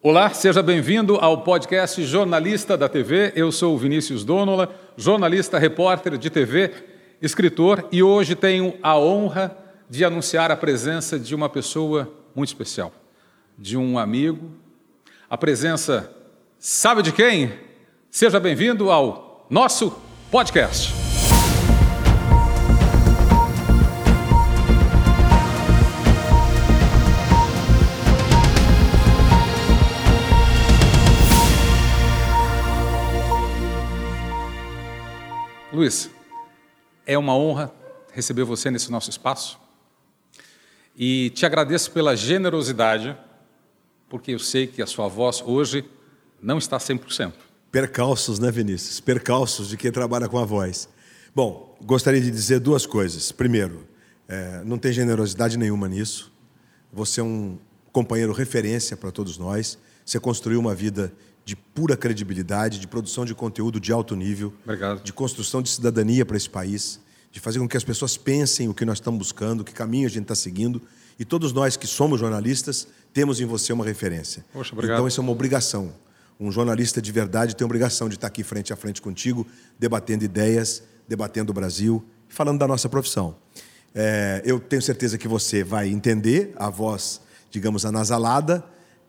Olá, 0.00 0.30
seja 0.30 0.62
bem-vindo 0.62 1.16
ao 1.16 1.42
podcast 1.42 2.00
Jornalista 2.04 2.76
da 2.76 2.88
TV. 2.88 3.32
Eu 3.34 3.50
sou 3.50 3.76
Vinícius 3.76 4.22
Donola, 4.22 4.72
jornalista, 4.96 5.58
repórter 5.58 6.16
de 6.16 6.30
TV, 6.30 6.72
escritor 7.20 7.84
e 7.90 8.00
hoje 8.00 8.36
tenho 8.36 8.78
a 8.80 8.96
honra 8.96 9.56
de 9.90 10.04
anunciar 10.04 10.52
a 10.52 10.56
presença 10.56 11.18
de 11.18 11.34
uma 11.34 11.48
pessoa 11.48 12.08
muito 12.32 12.50
especial, 12.50 12.92
de 13.58 13.76
um 13.76 13.98
amigo. 13.98 14.52
A 15.28 15.36
presença, 15.36 16.08
sabe 16.60 17.02
de 17.02 17.10
quem? 17.10 17.52
Seja 18.08 18.38
bem-vindo 18.38 18.92
ao 18.92 19.46
nosso 19.50 20.00
podcast. 20.30 20.97
Luiz, 35.78 36.10
é 37.06 37.16
uma 37.16 37.36
honra 37.36 37.72
receber 38.12 38.42
você 38.42 38.68
nesse 38.68 38.90
nosso 38.90 39.10
espaço 39.10 39.60
e 40.96 41.30
te 41.30 41.46
agradeço 41.46 41.92
pela 41.92 42.16
generosidade, 42.16 43.16
porque 44.08 44.32
eu 44.32 44.40
sei 44.40 44.66
que 44.66 44.82
a 44.82 44.86
sua 44.88 45.06
voz 45.06 45.40
hoje 45.40 45.88
não 46.42 46.58
está 46.58 46.78
100%. 46.78 47.32
Percalços, 47.70 48.40
né, 48.40 48.50
Vinícius? 48.50 48.98
Percalços 48.98 49.68
de 49.68 49.76
quem 49.76 49.92
trabalha 49.92 50.28
com 50.28 50.40
a 50.40 50.44
voz. 50.44 50.88
Bom, 51.32 51.78
gostaria 51.80 52.20
de 52.20 52.32
dizer 52.32 52.58
duas 52.58 52.84
coisas. 52.84 53.30
Primeiro, 53.30 53.86
é, 54.26 54.64
não 54.64 54.78
tem 54.78 54.92
generosidade 54.92 55.56
nenhuma 55.56 55.86
nisso. 55.86 56.32
Você 56.92 57.20
é 57.20 57.22
um 57.22 57.56
companheiro 57.92 58.32
referência 58.32 58.96
para 58.96 59.12
todos 59.12 59.38
nós. 59.38 59.78
Você 60.04 60.18
construiu 60.18 60.58
uma 60.58 60.74
vida 60.74 61.12
de 61.48 61.56
pura 61.56 61.96
credibilidade, 61.96 62.78
de 62.78 62.86
produção 62.86 63.24
de 63.24 63.34
conteúdo 63.34 63.80
de 63.80 63.90
alto 63.90 64.14
nível, 64.14 64.52
Obrigado. 64.64 65.02
de 65.02 65.14
construção 65.14 65.62
de 65.62 65.70
cidadania 65.70 66.26
para 66.26 66.36
esse 66.36 66.50
país, 66.50 67.00
de 67.32 67.40
fazer 67.40 67.58
com 67.58 67.66
que 67.66 67.74
as 67.74 67.82
pessoas 67.82 68.18
pensem 68.18 68.68
o 68.68 68.74
que 68.74 68.84
nós 68.84 68.98
estamos 68.98 69.16
buscando, 69.16 69.64
que 69.64 69.72
caminho 69.72 70.04
a 70.04 70.10
gente 70.10 70.24
está 70.24 70.34
seguindo. 70.34 70.82
E 71.18 71.24
todos 71.24 71.50
nós 71.54 71.74
que 71.74 71.86
somos 71.86 72.20
jornalistas 72.20 72.86
temos 73.14 73.40
em 73.40 73.46
você 73.46 73.72
uma 73.72 73.82
referência. 73.82 74.44
Poxa, 74.52 74.74
obrigado. 74.74 74.96
Então 74.98 75.08
isso 75.08 75.22
é 75.22 75.22
uma 75.22 75.32
obrigação. 75.32 75.90
Um 76.38 76.52
jornalista 76.52 77.00
de 77.00 77.10
verdade 77.10 77.56
tem 77.56 77.64
a 77.64 77.66
obrigação 77.66 78.10
de 78.10 78.16
estar 78.16 78.26
aqui 78.26 78.42
frente 78.42 78.70
a 78.70 78.76
frente 78.76 79.00
contigo, 79.00 79.46
debatendo 79.78 80.26
ideias, 80.26 80.82
debatendo 81.08 81.50
o 81.50 81.54
Brasil, 81.54 82.04
falando 82.28 82.58
da 82.58 82.68
nossa 82.68 82.90
profissão. 82.90 83.34
É, 83.94 84.42
eu 84.44 84.60
tenho 84.60 84.82
certeza 84.82 85.16
que 85.16 85.26
você 85.26 85.64
vai 85.64 85.88
entender 85.88 86.52
a 86.56 86.68
voz, 86.68 87.22
digamos, 87.50 87.86
anasalada, 87.86 88.62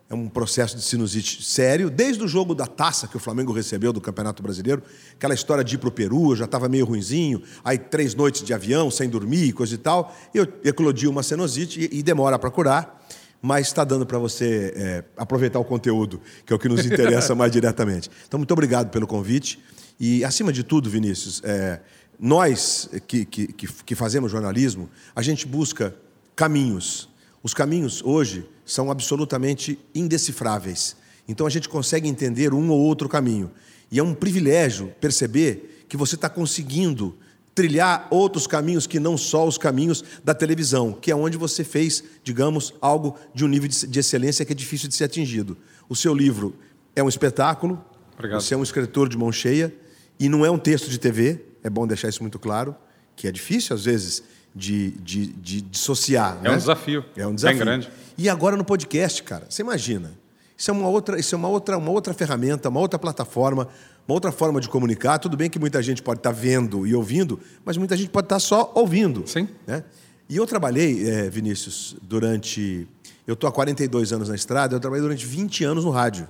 é 0.10 0.16
um 0.16 0.28
processo 0.28 0.76
de 0.76 0.82
sinusite 0.82 1.44
sério, 1.44 1.90
desde 1.90 2.24
o 2.24 2.28
jogo 2.28 2.56
da 2.56 2.66
taça 2.66 3.08
que 3.08 3.16
o 3.16 3.20
Flamengo 3.20 3.54
recebeu 3.54 3.94
do 3.94 4.02
Campeonato 4.02 4.42
Brasileiro, 4.42 4.82
aquela 5.14 5.36
história 5.36 5.64
de 5.64 5.76
ir 5.76 5.78
para 5.78 5.90
o 5.90 5.92
Peru, 5.92 6.32
eu 6.32 6.36
já 6.36 6.46
estava 6.46 6.68
meio 6.68 6.84
ruinzinho, 6.84 7.44
aí 7.64 7.78
três 7.78 8.16
noites 8.16 8.44
de 8.44 8.52
avião, 8.52 8.90
sem 8.90 9.08
dormir, 9.08 9.54
coisa 9.54 9.76
e 9.76 9.78
tal, 9.78 10.16
eu 10.34 10.48
eclodi 10.64 11.08
uma 11.08 11.22
sinusite 11.22 11.90
e, 11.92 12.00
e 12.00 12.04
demora 12.04 12.40
para 12.40 12.50
curar, 12.50 13.06
mas 13.40 13.68
está 13.68 13.84
dando 13.84 14.06
para 14.06 14.18
você 14.18 14.74
é, 14.76 15.04
aproveitar 15.16 15.60
o 15.60 15.64
conteúdo, 15.64 16.20
que 16.44 16.52
é 16.52 16.56
o 16.56 16.60
que 16.60 16.68
nos 16.68 16.86
interessa 16.86 17.36
mais 17.36 17.52
diretamente. 17.54 18.10
Então, 18.28 18.40
muito 18.40 18.52
obrigado 18.52 18.90
pelo 18.90 19.06
convite 19.06 19.60
e, 20.00 20.24
acima 20.26 20.52
de 20.52 20.64
tudo, 20.64 20.90
Vinícius, 20.90 21.40
é, 21.44 21.82
nós 22.20 22.90
que, 23.08 23.26
que, 23.26 23.48
que 23.48 23.96
fazemos 23.96 24.32
jornalismo, 24.32 24.90
a 25.16 25.22
gente 25.22 25.46
busca 25.46 25.96
caminhos. 26.36 27.09
Os 27.42 27.54
caminhos 27.54 28.02
hoje 28.04 28.48
são 28.66 28.92
absolutamente 28.92 29.80
indecifráveis. 29.96 30.96
Então 31.28 31.46
a 31.46 31.50
gente 31.50 31.70
consegue 31.70 32.08
entender 32.08 32.54
um 32.54 32.70
ou 32.70 32.80
outro 32.80 33.08
caminho. 33.08 33.52
E 33.92 34.00
é 34.00 34.04
um 34.04 34.14
privilégio 34.14 34.94
perceber 35.00 35.86
que 35.88 35.98
você 35.98 36.16
está 36.16 36.30
conseguindo 36.30 37.18
trilhar 37.56 38.08
outros 38.10 38.48
caminhos 38.48 38.88
que 38.88 39.00
não 39.00 39.18
só 39.18 39.46
os 39.48 39.58
caminhos 39.58 40.04
da 40.24 40.34
televisão, 40.34 40.94
que 40.94 41.12
é 41.12 41.16
onde 41.16 41.38
você 41.38 41.64
fez, 41.64 42.04
digamos, 42.24 42.74
algo 42.80 43.18
de 43.34 43.44
um 43.44 43.48
nível 43.48 43.68
de 43.68 44.00
excelência 44.00 44.46
que 44.46 44.54
é 44.54 44.56
difícil 44.56 44.88
de 44.88 44.96
ser 44.96 45.06
atingido. 45.06 45.58
O 45.90 45.96
seu 45.96 46.14
livro 46.14 46.56
é 46.96 47.04
um 47.04 47.10
espetáculo, 47.10 47.84
Obrigado. 48.14 48.42
você 48.42 48.54
é 48.54 48.58
um 48.58 48.64
escritor 48.64 49.10
de 49.10 49.18
mão 49.18 49.32
cheia, 49.32 49.74
e 50.20 50.30
não 50.30 50.46
é 50.46 50.50
um 50.50 50.58
texto 50.58 50.90
de 50.90 50.98
TV, 50.98 51.44
é 51.64 51.70
bom 51.70 51.86
deixar 51.86 52.08
isso 52.08 52.22
muito 52.22 52.40
claro, 52.40 52.76
que 53.16 53.28
é 53.28 53.32
difícil, 53.32 53.76
às 53.76 53.84
vezes, 53.84 54.24
de, 54.56 54.92
de, 54.92 55.28
de 55.28 55.62
dissociar. 55.62 56.38
É 56.42 56.50
né? 56.50 56.52
um 56.52 56.58
desafio. 56.58 57.06
É 57.16 57.28
um 57.28 57.36
desafio. 57.36 57.58
Bem 57.58 57.66
grande. 57.66 57.90
E 58.18 58.28
agora 58.30 58.58
no 58.58 58.64
podcast, 58.64 59.24
cara, 59.24 59.46
você 59.50 59.62
imagina. 59.62 60.12
Isso 60.58 60.70
é 60.70 60.74
uma 60.74 60.90
outra, 60.90 61.18
isso 61.18 61.34
é 61.34 61.38
uma 61.38 61.48
outra, 61.48 61.78
uma 61.78 61.92
outra 61.92 62.14
ferramenta, 62.14 62.68
uma 62.68 62.82
outra 62.82 63.00
plataforma, 63.00 63.68
uma 64.06 64.14
outra 64.14 64.32
forma 64.32 64.60
de 64.60 64.68
comunicar. 64.68 65.18
Tudo 65.18 65.38
bem 65.38 65.50
que 65.50 65.58
muita 65.58 65.82
gente 65.82 66.02
pode 66.02 66.20
estar 66.20 66.32
vendo 66.32 66.86
e 66.86 66.94
ouvindo, 66.94 67.40
mas 67.64 67.78
muita 67.78 67.96
gente 67.96 68.10
pode 68.10 68.26
estar 68.26 68.40
só 68.40 68.72
ouvindo. 68.76 69.26
Sim. 69.26 69.48
Né? 69.66 69.84
E 70.28 70.36
eu 70.36 70.46
trabalhei, 70.46 71.10
é, 71.10 71.30
Vinícius, 71.30 71.96
durante. 72.02 72.86
Eu 73.26 73.36
estou 73.36 73.48
há 73.48 73.52
42 73.54 74.12
anos 74.12 74.28
na 74.28 74.36
estrada, 74.36 74.76
eu 74.76 74.80
trabalhei 74.80 75.02
durante 75.02 75.26
20 75.26 75.64
anos 75.64 75.86
no 75.86 75.92
rádio. 75.92 76.28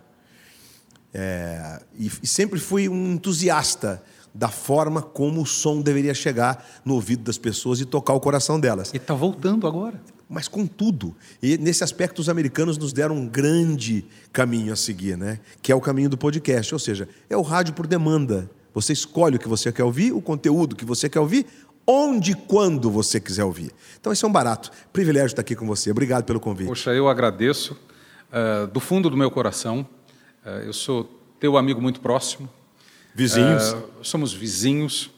É, 1.12 1.81
e, 1.97 2.12
e 2.22 2.28
sempre 2.28 2.59
fui 2.59 2.88
um 2.88 3.13
entusiasta 3.13 4.03
da 4.39 4.47
forma 4.47 5.01
como 5.01 5.41
o 5.41 5.45
som 5.45 5.81
deveria 5.81 6.13
chegar 6.13 6.66
no 6.85 6.94
ouvido 6.94 7.23
das 7.23 7.38
pessoas 7.38 7.81
e 7.81 7.85
tocar 7.85 8.13
o 8.13 8.22
coração 8.22 8.57
delas. 8.57 8.94
E 8.94 8.97
está 8.97 9.13
voltando 9.13 9.67
agora. 9.67 10.01
Mas 10.29 10.47
com 10.47 10.66
tudo. 10.66 11.13
E 11.44 11.57
nesse 11.57 11.83
aspecto, 11.83 12.19
os 12.19 12.29
americanos 12.29 12.77
nos 12.77 12.94
deram 12.94 13.17
um 13.17 13.27
grande 13.27 14.05
caminho 14.31 14.72
a 14.72 14.77
seguir, 14.77 15.17
né? 15.17 15.41
que 15.61 15.73
é 15.73 15.75
o 15.75 15.81
caminho 15.81 16.09
do 16.09 16.17
podcast. 16.17 16.73
Ou 16.73 16.79
seja, 16.79 17.09
é 17.29 17.35
o 17.35 17.41
rádio 17.41 17.73
por 17.73 17.85
demanda. 17.85 18.50
Você 18.73 18.94
escolhe 18.94 19.35
o 19.35 19.39
que 19.39 19.47
você 19.50 19.73
quer 19.73 19.83
ouvir, 19.83 20.13
o 20.13 20.22
conteúdo 20.22 20.73
que 20.73 20.85
você 20.85 21.09
quer 21.09 21.19
ouvir, 21.19 21.45
onde 21.85 22.31
e 22.31 22.35
quando 22.35 22.89
você 22.89 23.19
quiser 23.19 23.44
ouvir. 23.44 23.73
Então, 24.00 24.13
esse 24.13 24.23
é 24.23 24.27
um 24.27 24.31
barato. 24.31 24.71
Privilégio 24.94 25.27
estar 25.27 25.41
aqui 25.41 25.53
com 25.53 25.67
você. 25.67 25.91
Obrigado 25.91 26.23
pelo 26.23 26.39
convite. 26.39 26.69
Poxa, 26.69 26.91
eu 26.91 27.09
agradeço 27.09 27.77
uh, 28.31 28.67
do 28.67 28.79
fundo 28.79 29.09
do 29.09 29.17
meu 29.17 29.29
coração. 29.29 29.85
Uh, 30.45 30.50
eu 30.66 30.71
sou 30.71 31.03
teu 31.41 31.57
amigo 31.57 31.81
muito 31.81 32.00
próximo. 32.00 32.47
Vizinhos. 33.19 33.74
Uh, 33.74 33.84
somos 34.02 34.31
vizinhos, 34.31 35.12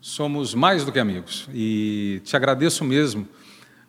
somos 0.00 0.54
mais 0.54 0.84
do 0.86 0.90
que 0.90 0.98
amigos. 0.98 1.48
E 1.52 2.22
te 2.24 2.34
agradeço 2.34 2.82
mesmo, 2.82 3.28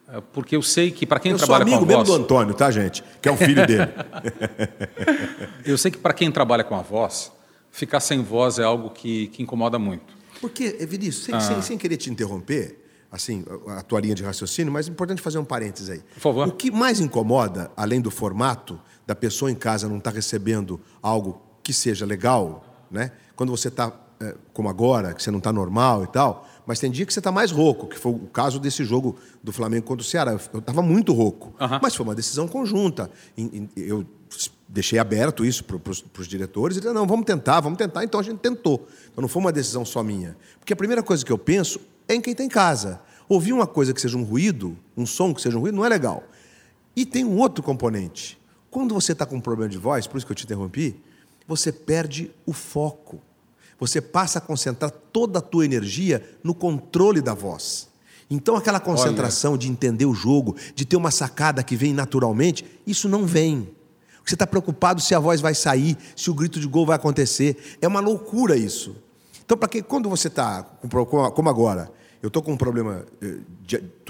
uh, 0.06 0.20
porque 0.34 0.54
eu 0.54 0.60
sei 0.62 0.90
que 0.90 1.06
para 1.06 1.18
quem 1.18 1.32
eu 1.32 1.38
trabalha 1.38 1.64
sou 1.64 1.74
amigo 1.74 1.86
com 1.86 1.92
a 1.92 1.96
mesmo 1.96 2.04
voz... 2.04 2.18
do 2.18 2.24
Antônio, 2.24 2.54
tá, 2.54 2.70
gente? 2.70 3.02
Que 3.22 3.28
é 3.28 3.32
o 3.32 3.36
filho 3.38 3.66
dele. 3.66 3.88
eu 5.64 5.78
sei 5.78 5.90
que 5.90 5.96
para 5.96 6.12
quem 6.12 6.30
trabalha 6.30 6.62
com 6.62 6.74
a 6.74 6.82
voz, 6.82 7.32
ficar 7.70 8.00
sem 8.00 8.22
voz 8.22 8.58
é 8.58 8.64
algo 8.64 8.90
que, 8.90 9.28
que 9.28 9.42
incomoda 9.42 9.78
muito. 9.78 10.14
Porque, 10.42 10.70
Vinícius, 10.86 11.24
sem, 11.24 11.34
Ah. 11.34 11.40
sem, 11.40 11.62
sem 11.62 11.78
querer 11.78 11.96
te 11.96 12.10
interromper, 12.10 12.84
assim, 13.10 13.44
a 13.68 13.82
tua 13.82 14.00
linha 14.00 14.14
de 14.14 14.22
raciocínio, 14.22 14.70
mas 14.70 14.88
é 14.88 14.90
importante 14.90 15.22
fazer 15.22 15.38
um 15.38 15.44
parênteses 15.44 15.88
aí. 15.88 16.02
Por 16.14 16.20
favor. 16.20 16.48
O 16.48 16.52
que 16.52 16.70
mais 16.70 17.00
incomoda, 17.00 17.70
além 17.74 18.00
do 18.00 18.10
formato, 18.10 18.78
da 19.06 19.14
pessoa 19.14 19.50
em 19.50 19.54
casa 19.54 19.88
não 19.88 19.98
estar 19.98 20.10
recebendo 20.10 20.78
algo 21.02 21.40
que 21.62 21.72
seja 21.72 22.04
legal, 22.04 22.63
né? 22.94 23.12
Quando 23.36 23.50
você 23.50 23.68
está, 23.68 23.92
como 24.52 24.68
agora, 24.68 25.12
que 25.12 25.22
você 25.22 25.30
não 25.30 25.38
está 25.38 25.52
normal 25.52 26.04
e 26.04 26.06
tal, 26.06 26.48
mas 26.64 26.78
tem 26.78 26.90
dia 26.90 27.04
que 27.04 27.12
você 27.12 27.20
está 27.20 27.30
mais 27.30 27.50
rouco, 27.50 27.86
que 27.86 27.98
foi 27.98 28.12
o 28.12 28.20
caso 28.20 28.58
desse 28.58 28.84
jogo 28.84 29.16
do 29.42 29.52
Flamengo 29.52 29.84
contra 29.84 30.02
o 30.02 30.06
Ceará. 30.06 30.38
Eu 30.52 30.60
estava 30.60 30.80
muito 30.80 31.12
rouco, 31.12 31.52
Aham. 31.60 31.80
mas 31.82 31.94
foi 31.94 32.04
uma 32.06 32.14
decisão 32.14 32.48
conjunta. 32.48 33.10
Eu 33.76 34.06
deixei 34.66 34.98
aberto 34.98 35.44
isso 35.44 35.62
para 35.64 35.78
os 36.18 36.26
diretores 36.26 36.76
e 36.76 36.80
disseram, 36.80 37.00
não, 37.00 37.06
vamos 37.06 37.26
tentar, 37.26 37.60
vamos 37.60 37.76
tentar. 37.76 38.02
Então 38.04 38.18
a 38.18 38.22
gente 38.22 38.38
tentou. 38.38 38.88
Então 39.12 39.20
não 39.20 39.28
foi 39.28 39.42
uma 39.42 39.52
decisão 39.52 39.84
só 39.84 40.02
minha. 40.02 40.36
Porque 40.58 40.72
a 40.72 40.76
primeira 40.76 41.02
coisa 41.02 41.24
que 41.24 41.30
eu 41.30 41.38
penso 41.38 41.80
é 42.08 42.14
em 42.14 42.20
quem 42.20 42.32
está 42.32 42.42
em 42.42 42.48
casa. 42.48 43.00
Ouvir 43.28 43.52
uma 43.52 43.66
coisa 43.66 43.92
que 43.92 44.00
seja 44.00 44.16
um 44.16 44.22
ruído, 44.22 44.76
um 44.96 45.04
som 45.04 45.34
que 45.34 45.42
seja 45.42 45.58
um 45.58 45.60
ruído, 45.60 45.76
não 45.76 45.84
é 45.84 45.88
legal. 45.88 46.22
E 46.96 47.04
tem 47.04 47.24
um 47.24 47.38
outro 47.38 47.62
componente. 47.62 48.38
Quando 48.70 48.94
você 48.94 49.12
está 49.12 49.26
com 49.26 49.36
um 49.36 49.40
problema 49.40 49.70
de 49.70 49.78
voz, 49.78 50.06
por 50.06 50.16
isso 50.16 50.26
que 50.26 50.32
eu 50.32 50.36
te 50.36 50.44
interrompi, 50.44 51.00
você 51.46 51.70
perde 51.72 52.30
o 52.46 52.52
foco. 52.52 53.20
Você 53.78 54.00
passa 54.00 54.38
a 54.38 54.40
concentrar 54.40 54.90
toda 54.90 55.40
a 55.40 55.42
tua 55.42 55.64
energia 55.64 56.22
no 56.42 56.54
controle 56.54 57.20
da 57.20 57.34
voz. 57.34 57.88
Então, 58.30 58.56
aquela 58.56 58.80
concentração 58.80 59.58
de 59.58 59.68
entender 59.68 60.06
o 60.06 60.14
jogo, 60.14 60.56
de 60.74 60.84
ter 60.84 60.96
uma 60.96 61.10
sacada 61.10 61.62
que 61.62 61.76
vem 61.76 61.92
naturalmente, 61.92 62.64
isso 62.86 63.08
não 63.08 63.26
vem. 63.26 63.68
Você 64.24 64.34
está 64.34 64.46
preocupado 64.46 65.02
se 65.02 65.14
a 65.14 65.18
voz 65.18 65.40
vai 65.42 65.54
sair, 65.54 65.98
se 66.16 66.30
o 66.30 66.34
grito 66.34 66.58
de 66.58 66.66
gol 66.66 66.86
vai 66.86 66.96
acontecer. 66.96 67.76
É 67.82 67.86
uma 67.86 68.00
loucura 68.00 68.56
isso. 68.56 68.96
Então, 69.44 69.58
para 69.58 69.68
que 69.68 69.82
quando 69.82 70.08
você 70.08 70.28
está, 70.28 70.62
como 70.62 71.48
agora, 71.50 71.92
eu 72.22 72.28
estou 72.28 72.42
com 72.42 72.52
um 72.52 72.56
problema, 72.56 73.04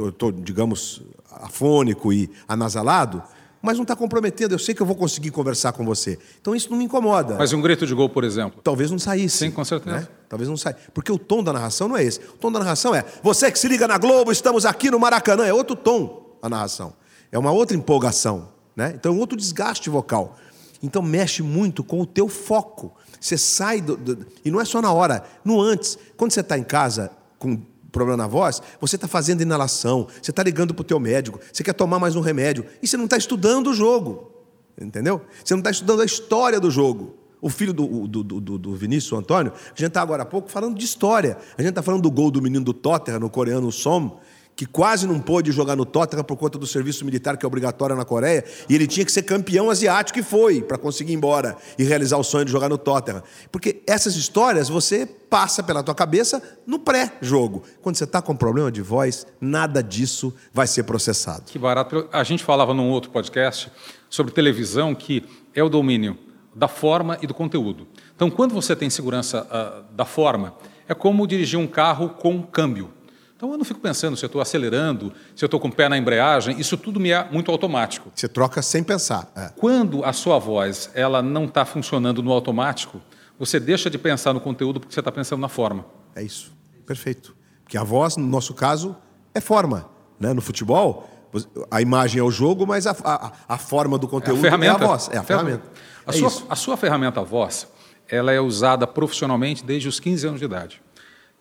estou, 0.00 0.30
digamos, 0.30 1.02
afônico 1.28 2.12
e 2.12 2.30
anasalado, 2.46 3.20
mas 3.64 3.78
não 3.78 3.82
está 3.82 3.96
comprometendo. 3.96 4.52
Eu 4.52 4.58
sei 4.58 4.74
que 4.74 4.82
eu 4.82 4.86
vou 4.86 4.94
conseguir 4.94 5.30
conversar 5.30 5.72
com 5.72 5.86
você. 5.86 6.18
Então 6.38 6.54
isso 6.54 6.70
não 6.70 6.76
me 6.76 6.84
incomoda. 6.84 7.36
Mas 7.38 7.54
um 7.54 7.62
grito 7.62 7.86
de 7.86 7.94
gol, 7.94 8.10
por 8.10 8.22
exemplo. 8.22 8.60
Talvez 8.62 8.90
não 8.90 8.98
saísse. 8.98 9.38
Sim, 9.38 9.50
com 9.50 9.64
certeza. 9.64 10.00
né? 10.00 10.08
Talvez 10.28 10.50
não 10.50 10.56
saia. 10.56 10.76
Porque 10.92 11.10
o 11.10 11.18
tom 11.18 11.42
da 11.42 11.50
narração 11.50 11.88
não 11.88 11.96
é 11.96 12.04
esse. 12.04 12.20
O 12.20 12.36
tom 12.38 12.52
da 12.52 12.58
narração 12.58 12.94
é: 12.94 13.02
você 13.22 13.50
que 13.50 13.58
se 13.58 13.66
liga 13.66 13.88
na 13.88 13.96
Globo, 13.96 14.30
estamos 14.30 14.66
aqui 14.66 14.90
no 14.90 15.00
Maracanã. 15.00 15.46
É 15.46 15.52
outro 15.54 15.74
tom 15.74 16.36
a 16.42 16.48
narração. 16.48 16.92
É 17.32 17.38
uma 17.38 17.52
outra 17.52 17.74
empolgação. 17.74 18.50
Né? 18.76 18.92
Então 18.94 19.12
é 19.12 19.16
um 19.16 19.18
outro 19.18 19.34
desgaste 19.34 19.88
vocal. 19.88 20.36
Então 20.82 21.00
mexe 21.00 21.42
muito 21.42 21.82
com 21.82 22.02
o 22.02 22.06
teu 22.06 22.28
foco. 22.28 22.94
Você 23.18 23.38
sai 23.38 23.80
do, 23.80 23.96
do 23.96 24.26
e 24.44 24.50
não 24.50 24.60
é 24.60 24.66
só 24.66 24.82
na 24.82 24.92
hora, 24.92 25.24
no 25.42 25.58
antes. 25.58 25.96
Quando 26.18 26.32
você 26.32 26.40
está 26.40 26.58
em 26.58 26.64
casa 26.64 27.10
com 27.38 27.62
problema 27.94 28.16
na 28.16 28.26
voz, 28.26 28.60
você 28.80 28.96
está 28.96 29.08
fazendo 29.08 29.40
inalação, 29.40 30.08
você 30.20 30.30
está 30.30 30.42
ligando 30.42 30.74
para 30.74 30.82
o 30.82 30.84
teu 30.84 31.00
médico, 31.00 31.40
você 31.50 31.62
quer 31.62 31.72
tomar 31.72 31.98
mais 31.98 32.16
um 32.16 32.20
remédio 32.20 32.66
e 32.82 32.86
você 32.86 32.96
não 32.96 33.04
está 33.04 33.16
estudando 33.16 33.70
o 33.70 33.74
jogo, 33.74 34.30
entendeu? 34.78 35.22
Você 35.42 35.54
não 35.54 35.60
está 35.60 35.70
estudando 35.70 36.02
a 36.02 36.04
história 36.04 36.60
do 36.60 36.70
jogo. 36.70 37.16
O 37.40 37.50
filho 37.50 37.74
do, 37.74 38.08
do, 38.08 38.22
do, 38.22 38.58
do 38.58 38.74
Vinícius, 38.74 39.12
o 39.12 39.16
Antônio, 39.16 39.52
a 39.52 39.68
gente 39.68 39.88
está 39.88 40.00
agora 40.00 40.22
há 40.22 40.26
pouco 40.26 40.50
falando 40.50 40.78
de 40.78 40.84
história. 40.84 41.36
A 41.58 41.60
gente 41.60 41.70
está 41.70 41.82
falando 41.82 42.00
do 42.00 42.10
gol 42.10 42.30
do 42.30 42.40
menino 42.40 42.64
do 42.64 42.72
Tottenham, 42.72 43.20
no 43.20 43.28
coreano 43.28 43.70
Som, 43.70 44.18
que 44.56 44.66
quase 44.66 45.06
não 45.06 45.20
pôde 45.20 45.50
jogar 45.52 45.76
no 45.76 45.84
Tottenham 45.84 46.24
por 46.24 46.36
conta 46.36 46.58
do 46.58 46.66
serviço 46.66 47.04
militar 47.04 47.36
que 47.36 47.44
é 47.44 47.46
obrigatório 47.46 47.96
na 47.96 48.04
Coreia, 48.04 48.44
e 48.68 48.74
ele 48.74 48.86
tinha 48.86 49.04
que 49.04 49.12
ser 49.12 49.22
campeão 49.22 49.70
asiático 49.70 50.18
e 50.18 50.22
foi, 50.22 50.62
para 50.62 50.78
conseguir 50.78 51.12
ir 51.12 51.16
embora 51.16 51.56
e 51.78 51.84
realizar 51.84 52.16
o 52.16 52.24
sonho 52.24 52.44
de 52.44 52.52
jogar 52.52 52.68
no 52.68 52.78
Tottenham. 52.78 53.22
Porque 53.50 53.82
essas 53.86 54.16
histórias 54.16 54.68
você 54.68 55.06
passa 55.06 55.62
pela 55.62 55.82
tua 55.82 55.94
cabeça 55.94 56.42
no 56.66 56.78
pré-jogo. 56.78 57.64
Quando 57.82 57.96
você 57.96 58.04
está 58.04 58.22
com 58.22 58.36
problema 58.36 58.70
de 58.70 58.80
voz, 58.80 59.26
nada 59.40 59.82
disso 59.82 60.32
vai 60.52 60.66
ser 60.66 60.84
processado. 60.84 61.44
Que 61.46 61.58
barato. 61.58 62.08
A 62.12 62.22
gente 62.22 62.44
falava 62.44 62.72
num 62.72 62.90
outro 62.90 63.10
podcast 63.10 63.70
sobre 64.08 64.32
televisão 64.32 64.94
que 64.94 65.24
é 65.54 65.62
o 65.62 65.68
domínio 65.68 66.16
da 66.54 66.68
forma 66.68 67.18
e 67.20 67.26
do 67.26 67.34
conteúdo. 67.34 67.86
Então, 68.14 68.30
quando 68.30 68.54
você 68.54 68.76
tem 68.76 68.88
segurança 68.88 69.42
uh, 69.42 69.92
da 69.92 70.04
forma, 70.04 70.54
é 70.88 70.94
como 70.94 71.26
dirigir 71.26 71.58
um 71.58 71.66
carro 71.66 72.10
com 72.10 72.42
câmbio. 72.42 72.90
Então 73.36 73.50
eu 73.50 73.58
não 73.58 73.64
fico 73.64 73.80
pensando 73.80 74.16
se 74.16 74.24
eu 74.24 74.28
estou 74.28 74.40
acelerando, 74.40 75.12
se 75.34 75.44
eu 75.44 75.46
estou 75.46 75.58
com 75.58 75.68
o 75.68 75.72
pé 75.72 75.88
na 75.88 75.98
embreagem, 75.98 76.58
isso 76.58 76.76
tudo 76.76 77.00
me 77.00 77.10
é 77.10 77.28
muito 77.30 77.50
automático. 77.50 78.12
Você 78.14 78.28
troca 78.28 78.62
sem 78.62 78.82
pensar. 78.82 79.30
É. 79.34 79.50
Quando 79.56 80.04
a 80.04 80.12
sua 80.12 80.38
voz 80.38 80.90
ela 80.94 81.20
não 81.20 81.46
está 81.46 81.64
funcionando 81.64 82.22
no 82.22 82.32
automático, 82.32 83.00
você 83.38 83.58
deixa 83.58 83.90
de 83.90 83.98
pensar 83.98 84.32
no 84.32 84.40
conteúdo 84.40 84.78
porque 84.78 84.94
você 84.94 85.00
está 85.00 85.10
pensando 85.10 85.40
na 85.40 85.48
forma. 85.48 85.84
É 86.14 86.22
isso. 86.22 86.52
Perfeito. 86.86 87.36
Porque 87.64 87.76
a 87.76 87.82
voz, 87.82 88.16
no 88.16 88.26
nosso 88.26 88.54
caso, 88.54 88.96
é 89.34 89.40
forma. 89.40 89.90
Né? 90.20 90.32
No 90.32 90.40
futebol, 90.40 91.10
a 91.70 91.82
imagem 91.82 92.20
é 92.20 92.22
o 92.22 92.30
jogo, 92.30 92.64
mas 92.64 92.86
a, 92.86 92.96
a, 93.02 93.32
a 93.48 93.58
forma 93.58 93.98
do 93.98 94.06
conteúdo 94.06 94.36
é 94.44 94.48
a, 94.48 94.50
ferramenta. 94.52 94.72
é 94.72 94.84
a 94.84 94.88
voz. 94.88 95.10
É 95.12 95.18
a 95.18 95.22
ferramenta. 95.24 95.62
A, 96.06 96.10
é 96.10 96.12
sua, 96.12 96.42
a 96.48 96.54
sua 96.54 96.76
ferramenta 96.76 97.20
voz 97.22 97.66
ela 98.08 98.30
é 98.30 98.38
usada 98.38 98.86
profissionalmente 98.86 99.64
desde 99.64 99.88
os 99.88 99.98
15 99.98 100.26
anos 100.26 100.38
de 100.38 100.44
idade 100.44 100.80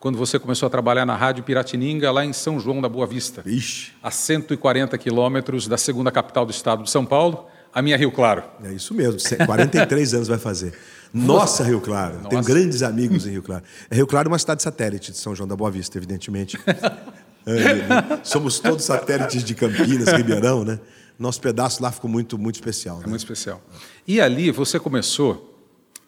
quando 0.03 0.17
você 0.17 0.38
começou 0.38 0.67
a 0.67 0.69
trabalhar 0.69 1.05
na 1.05 1.15
Rádio 1.15 1.45
Piratininga, 1.45 2.11
lá 2.11 2.25
em 2.25 2.33
São 2.33 2.59
João 2.59 2.81
da 2.81 2.89
Boa 2.89 3.07
Vista. 3.07 3.41
Ixi. 3.45 3.94
A 4.03 4.11
140 4.11 4.97
quilômetros 4.97 5.65
da 5.65 5.77
segunda 5.77 6.11
capital 6.11 6.45
do 6.45 6.51
estado 6.51 6.83
de 6.83 6.91
São 6.91 7.05
Paulo, 7.05 7.47
a 7.73 7.81
minha 7.81 7.95
Rio 7.95 8.11
Claro. 8.11 8.44
É 8.65 8.73
isso 8.73 8.94
mesmo, 8.94 9.17
43 9.45 10.13
anos 10.13 10.27
vai 10.27 10.38
fazer. 10.38 10.77
Nossa 11.13 11.63
Rio 11.63 11.79
Claro, 11.79 12.15
Nossa. 12.15 12.27
tenho 12.27 12.44
grandes 12.44 12.83
amigos 12.83 13.25
em 13.25 13.29
Rio 13.29 13.44
Claro. 13.44 13.63
É 13.89 13.95
Rio 13.95 14.05
Claro 14.05 14.27
é 14.27 14.29
uma 14.29 14.38
cidade 14.38 14.61
satélite 14.61 15.09
de 15.13 15.17
São 15.17 15.33
João 15.33 15.47
da 15.47 15.55
Boa 15.55 15.71
Vista, 15.71 15.97
evidentemente. 15.97 16.59
é, 17.47 18.19
somos 18.25 18.59
todos 18.59 18.83
satélites 18.83 19.41
de 19.41 19.56
Campinas, 19.56 20.11
Ribeirão, 20.11 20.65
né? 20.65 20.81
Nosso 21.17 21.39
pedaço 21.39 21.81
lá 21.81 21.94
ficou 21.94 22.11
muito, 22.11 22.38
muito 22.38 22.56
especial. 22.56 22.97
Né? 22.97 23.03
É 23.06 23.07
muito 23.07 23.21
especial. 23.21 23.61
E 24.06 24.19
ali 24.19 24.51
você 24.51 24.77
começou 24.77 25.57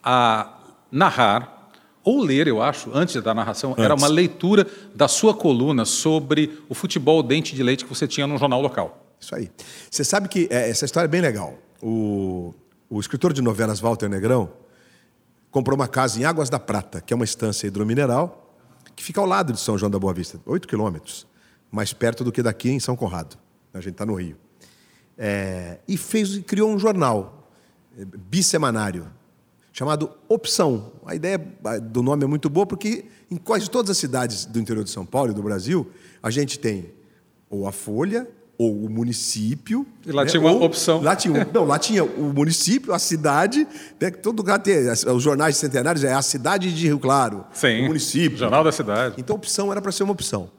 a 0.04 0.54
narrar 0.92 1.55
ou 2.06 2.22
ler, 2.22 2.48
eu 2.48 2.62
acho, 2.62 2.92
antes 2.94 3.20
da 3.22 3.34
narração, 3.34 3.72
antes. 3.72 3.84
era 3.84 3.96
uma 3.96 4.08
leitura 4.08 4.68
da 4.94 5.08
sua 5.08 5.34
coluna 5.34 5.84
sobre 5.86 6.62
o 6.70 6.76
futebol 6.76 7.24
dente 7.24 7.56
de 7.56 7.64
leite 7.64 7.84
que 7.84 7.90
você 7.90 8.08
tinha 8.08 8.28
no 8.28 8.38
jornal 8.38 8.62
local. 8.62 9.04
Isso 9.20 9.34
aí. 9.34 9.50
Você 9.90 10.04
sabe 10.04 10.30
que 10.30 10.48
é, 10.52 10.70
essa 10.70 10.86
história 10.86 11.08
é 11.08 11.10
bem 11.10 11.20
legal. 11.20 11.58
O, 11.82 12.54
o 12.88 13.00
escritor 13.00 13.34
de 13.34 13.42
novelas 13.42 13.80
Walter 13.80 14.08
Negrão 14.08 14.52
comprou 15.50 15.76
uma 15.76 15.88
casa 15.88 16.20
em 16.20 16.26
Águas 16.26 16.48
da 16.48 16.60
Prata, 16.60 17.02
que 17.02 17.12
é 17.12 17.16
uma 17.16 17.26
estância 17.26 17.66
hidromineral, 17.66 18.54
que 18.96 19.04
fica 19.04 19.20
ao 19.20 19.26
lado 19.26 19.52
de 19.52 19.60
São 19.60 19.76
João 19.76 19.90
da 19.90 19.98
Boa 19.98 20.14
Vista, 20.14 20.40
8 20.46 20.68
quilômetros, 20.68 21.26
mais 21.72 21.92
perto 21.92 22.24
do 22.24 22.32
que 22.32 22.44
daqui 22.44 22.70
em 22.70 22.80
São 22.80 22.96
Conrado. 22.96 23.36
A 23.74 23.82
gente 23.82 23.94
está 23.94 24.06
no 24.06 24.14
Rio. 24.14 24.38
É, 25.18 25.80
e 25.88 25.98
fez, 25.98 26.38
criou 26.40 26.70
um 26.70 26.78
jornal 26.78 27.50
é, 27.98 28.06
bissemanário, 28.06 29.08
chamado 29.76 30.10
Opção. 30.30 30.94
A 31.06 31.14
ideia 31.14 31.38
do 31.82 32.02
nome 32.02 32.24
é 32.24 32.28
muito 32.28 32.50
boa 32.50 32.66
porque 32.66 33.04
em 33.30 33.36
quase 33.36 33.70
todas 33.70 33.92
as 33.92 33.98
cidades 33.98 34.46
do 34.46 34.58
interior 34.58 34.86
de 34.86 34.90
São 34.90 35.06
Paulo 35.06 35.32
e 35.32 35.34
do 35.34 35.44
Brasil, 35.44 35.92
a 36.24 36.32
gente 36.32 36.58
tem 36.58 36.94
ou 37.50 37.68
a 37.68 37.74
Folha 37.74 38.26
ou 38.58 38.86
o 38.86 38.90
município. 38.90 39.86
E 40.06 40.14
lá 40.14 40.24
né? 40.24 40.30
tinha 40.30 40.40
uma 40.40 40.54
ou, 40.54 40.64
opção. 40.64 41.02
Lá 41.02 41.14
tinha, 41.14 41.46
não, 41.54 41.66
lá 41.66 41.78
tinha 41.78 42.06
o 42.06 42.32
município, 42.34 42.94
a 42.94 43.00
cidade, 43.00 43.68
né? 44.00 44.10
todo 44.12 44.38
lugar 44.38 44.60
tem. 44.60 44.90
Os 44.90 45.22
jornais 45.22 45.58
centenários 45.58 46.06
é 46.06 46.14
a 46.14 46.22
cidade 46.22 46.74
de 46.74 46.88
Rio 46.88 46.98
Claro. 46.98 47.44
Sim. 47.52 47.82
O 47.82 47.88
município. 47.88 48.38
Jornal 48.38 48.64
da 48.64 48.72
cidade. 48.72 49.16
Então, 49.18 49.36
opção 49.36 49.74
era 49.74 49.82
para 49.82 49.92
ser 49.92 50.04
uma 50.04 50.14
opção. 50.14 50.50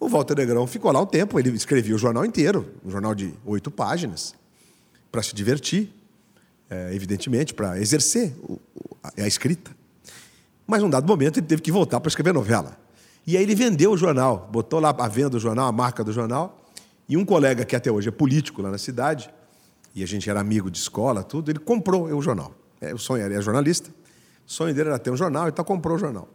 O 0.00 0.08
Walter 0.08 0.36
Negrão 0.36 0.66
ficou 0.66 0.90
lá 0.90 1.02
um 1.02 1.06
tempo, 1.06 1.38
ele 1.38 1.50
escrevia 1.50 1.94
o 1.94 1.98
jornal 1.98 2.24
inteiro, 2.24 2.66
um 2.82 2.90
jornal 2.90 3.14
de 3.14 3.34
oito 3.44 3.70
páginas, 3.70 4.34
para 5.12 5.22
se 5.22 5.34
divertir 5.34 5.92
é, 6.68 6.94
evidentemente, 6.94 7.52
para 7.54 7.78
exercer 7.78 8.34
o, 8.42 8.60
a, 9.02 9.26
escrita. 9.26 9.70
Mas, 10.66 10.82
num 10.82 10.90
dado 10.90 11.06
momento, 11.06 11.38
ele 11.38 11.46
teve 11.46 11.62
que 11.62 11.70
voltar 11.70 12.00
para 12.00 12.08
escrever 12.08 12.32
novela. 12.32 12.78
E 13.26 13.36
aí 13.36 13.42
ele 13.42 13.54
vendeu 13.54 13.92
o 13.92 13.96
jornal, 13.96 14.48
botou 14.52 14.80
lá 14.80 14.94
a 14.98 15.08
venda 15.08 15.30
do 15.30 15.40
jornal, 15.40 15.68
a 15.68 15.72
marca 15.72 16.04
do 16.04 16.12
jornal, 16.12 16.62
e 17.08 17.16
um 17.16 17.24
colega 17.24 17.64
que 17.64 17.74
até 17.74 17.90
hoje 17.90 18.08
é 18.08 18.12
político 18.12 18.60
lá 18.62 18.70
na 18.70 18.78
cidade, 18.78 19.30
e 19.94 20.02
a 20.02 20.06
gente 20.06 20.28
era 20.28 20.40
amigo 20.40 20.70
de 20.70 20.78
escola, 20.78 21.22
tudo, 21.22 21.50
ele 21.50 21.58
comprou 21.58 22.04
o 22.04 22.20
jornal. 22.20 22.54
É, 22.80 22.92
o 22.92 22.98
sonho 22.98 23.22
era, 23.22 23.32
ele 23.32 23.38
é 23.38 23.42
jornalista, 23.42 23.90
o 24.46 24.52
sonho 24.52 24.74
dele 24.74 24.90
era 24.90 24.98
ter 24.98 25.10
um 25.10 25.16
jornal, 25.16 25.48
então 25.48 25.64
comprou 25.64 25.96
o 25.96 25.98
jornal. 25.98 26.28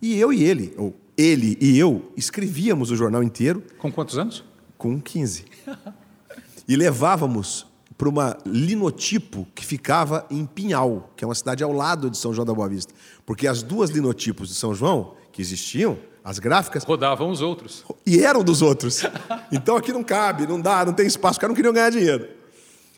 E 0.00 0.18
eu 0.18 0.32
e 0.32 0.42
ele, 0.42 0.74
ou 0.76 0.94
ele 1.16 1.56
e 1.60 1.78
eu, 1.78 2.12
escrevíamos 2.16 2.90
o 2.90 2.96
jornal 2.96 3.22
inteiro. 3.22 3.62
Com 3.78 3.90
quantos 3.90 4.18
anos? 4.18 4.44
Com 4.76 5.00
15. 5.00 5.44
e 6.68 6.76
levávamos 6.76 7.66
para 8.02 8.08
uma 8.08 8.36
linotipo 8.44 9.46
que 9.54 9.64
ficava 9.64 10.26
em 10.28 10.44
Pinhal, 10.44 11.12
que 11.16 11.22
é 11.22 11.28
uma 11.28 11.36
cidade 11.36 11.62
ao 11.62 11.70
lado 11.70 12.10
de 12.10 12.18
São 12.18 12.34
João 12.34 12.44
da 12.44 12.52
Boa 12.52 12.68
Vista. 12.68 12.92
Porque 13.24 13.46
as 13.46 13.62
duas 13.62 13.90
linotipos 13.90 14.48
de 14.48 14.56
São 14.56 14.74
João, 14.74 15.14
que 15.30 15.40
existiam, 15.40 15.96
as 16.24 16.40
gráficas. 16.40 16.82
Rodavam 16.82 17.30
os 17.30 17.40
outros. 17.40 17.84
E 18.04 18.18
eram 18.18 18.42
dos 18.42 18.60
outros. 18.60 19.04
Então 19.52 19.76
aqui 19.76 19.92
não 19.92 20.02
cabe, 20.02 20.48
não 20.48 20.60
dá, 20.60 20.84
não 20.84 20.92
tem 20.92 21.06
espaço, 21.06 21.34
os 21.34 21.38
caras 21.38 21.50
não 21.50 21.54
queriam 21.54 21.72
ganhar 21.72 21.90
dinheiro. 21.90 22.26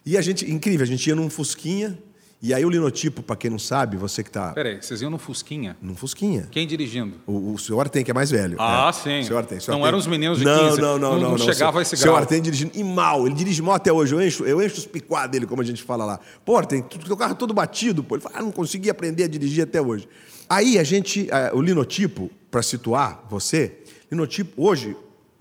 E 0.07 0.17
a 0.17 0.23
gente, 0.23 0.51
incrível, 0.51 0.85
a 0.85 0.87
gente 0.87 1.07
ia 1.07 1.15
num 1.15 1.29
Fusquinha 1.29 1.99
e 2.47 2.53
aí 2.53 2.63
o 2.63 2.69
linotipo, 2.69 3.23
para 3.23 3.37
quem 3.37 3.51
não 3.51 3.59
sabe, 3.59 3.97
você 3.97 4.23
que 4.23 4.29
está. 4.29 4.53
Peraí, 4.53 4.77
vocês 4.77 5.01
iam 5.01 5.11
no 5.11 5.17
Fusquinha? 5.17 5.79
No 5.81 5.95
Fusquinha. 5.95 6.47
Quem 6.51 6.67
dirigindo? 6.67 7.15
O, 7.27 7.55
o 7.55 7.59
senhor 7.59 7.81
Artem, 7.81 8.05
que 8.05 8.11
é 8.11 8.15
mais 8.15 8.31
velho. 8.31 8.59
Ah, 8.61 8.91
é. 8.91 8.93
sim. 8.93 9.21
O 9.21 9.25
senhor 9.25 9.39
Artem. 9.39 9.59
Não 9.67 9.87
eram 9.87 9.97
os 9.97 10.07
meninos 10.07 10.41
de 10.41 10.45
15. 10.45 10.55
Não, 10.55 10.77
não, 10.77 10.77
não. 10.77 10.99
Não, 10.99 11.21
não, 11.21 11.31
não 11.31 11.39
chegava 11.39 11.77
o, 11.77 11.79
a 11.79 11.83
esse 11.83 11.97
grau. 11.97 12.01
O 12.01 12.03
senhor 12.03 12.17
Artem 12.19 12.43
dirigindo. 12.43 12.73
E 12.75 12.85
mal, 12.85 13.25
ele 13.27 13.35
dirige 13.35 13.63
mal 13.63 13.77
até 13.77 13.91
hoje. 13.91 14.15
Eu 14.15 14.21
encho, 14.21 14.45
eu 14.45 14.63
encho 14.63 14.77
os 14.77 14.85
picuá 14.85 15.27
dele, 15.27 15.47
como 15.47 15.63
a 15.63 15.65
gente 15.65 15.83
fala 15.83 16.05
lá. 16.05 16.21
Pô, 16.45 16.59
Artem, 16.59 16.83
teu 16.83 17.17
carro 17.17 17.35
todo 17.35 17.55
batido. 17.55 18.05
Pô. 18.05 18.15
Ele 18.15 18.23
fala, 18.23 18.37
ah, 18.37 18.43
não 18.43 18.53
consegui 18.53 18.91
aprender 18.91 19.25
a 19.25 19.27
dirigir 19.27 19.65
até 19.65 19.81
hoje. 19.81 20.07
Aí 20.47 20.79
a 20.79 20.85
gente, 20.85 21.27
o 21.55 21.63
linotipo, 21.63 22.31
para 22.51 22.61
situar 22.61 23.25
você, 23.31 23.79
linotipo, 24.11 24.53
hoje, 24.63 24.95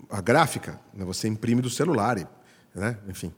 a 0.08 0.22
gráfica, 0.22 0.80
né, 0.94 1.04
você 1.04 1.28
imprime 1.28 1.60
do 1.60 1.68
celular, 1.68 2.16
né? 2.74 2.96
enfim 3.06 3.30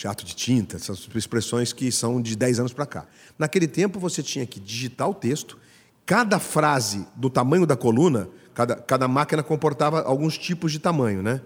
jato 0.00 0.24
de 0.24 0.32
tinta, 0.32 0.76
essas 0.76 1.08
expressões 1.12 1.72
que 1.72 1.90
são 1.90 2.22
de 2.22 2.36
10 2.36 2.60
anos 2.60 2.72
para 2.72 2.86
cá. 2.86 3.06
Naquele 3.36 3.66
tempo 3.66 3.98
você 3.98 4.22
tinha 4.22 4.46
que 4.46 4.60
digitar 4.60 5.10
o 5.10 5.14
texto, 5.14 5.58
cada 6.06 6.38
frase 6.38 7.04
do 7.16 7.28
tamanho 7.28 7.66
da 7.66 7.76
coluna, 7.76 8.28
cada, 8.54 8.76
cada 8.76 9.08
máquina 9.08 9.42
comportava 9.42 10.02
alguns 10.02 10.38
tipos 10.38 10.70
de 10.70 10.78
tamanho, 10.78 11.20
né? 11.20 11.40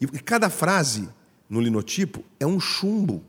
E 0.00 0.06
cada 0.18 0.48
frase 0.48 1.10
no 1.46 1.60
linotipo 1.60 2.24
é 2.38 2.46
um 2.46 2.58
chumbo. 2.58 3.22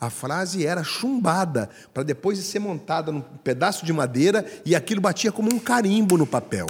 A 0.00 0.10
frase 0.10 0.66
era 0.66 0.82
chumbada 0.82 1.70
para 1.94 2.02
depois 2.02 2.36
ser 2.40 2.58
montada 2.58 3.12
num 3.12 3.20
pedaço 3.20 3.86
de 3.86 3.92
madeira 3.92 4.44
e 4.64 4.74
aquilo 4.74 5.00
batia 5.00 5.30
como 5.30 5.54
um 5.54 5.58
carimbo 5.60 6.18
no 6.18 6.26
papel. 6.26 6.66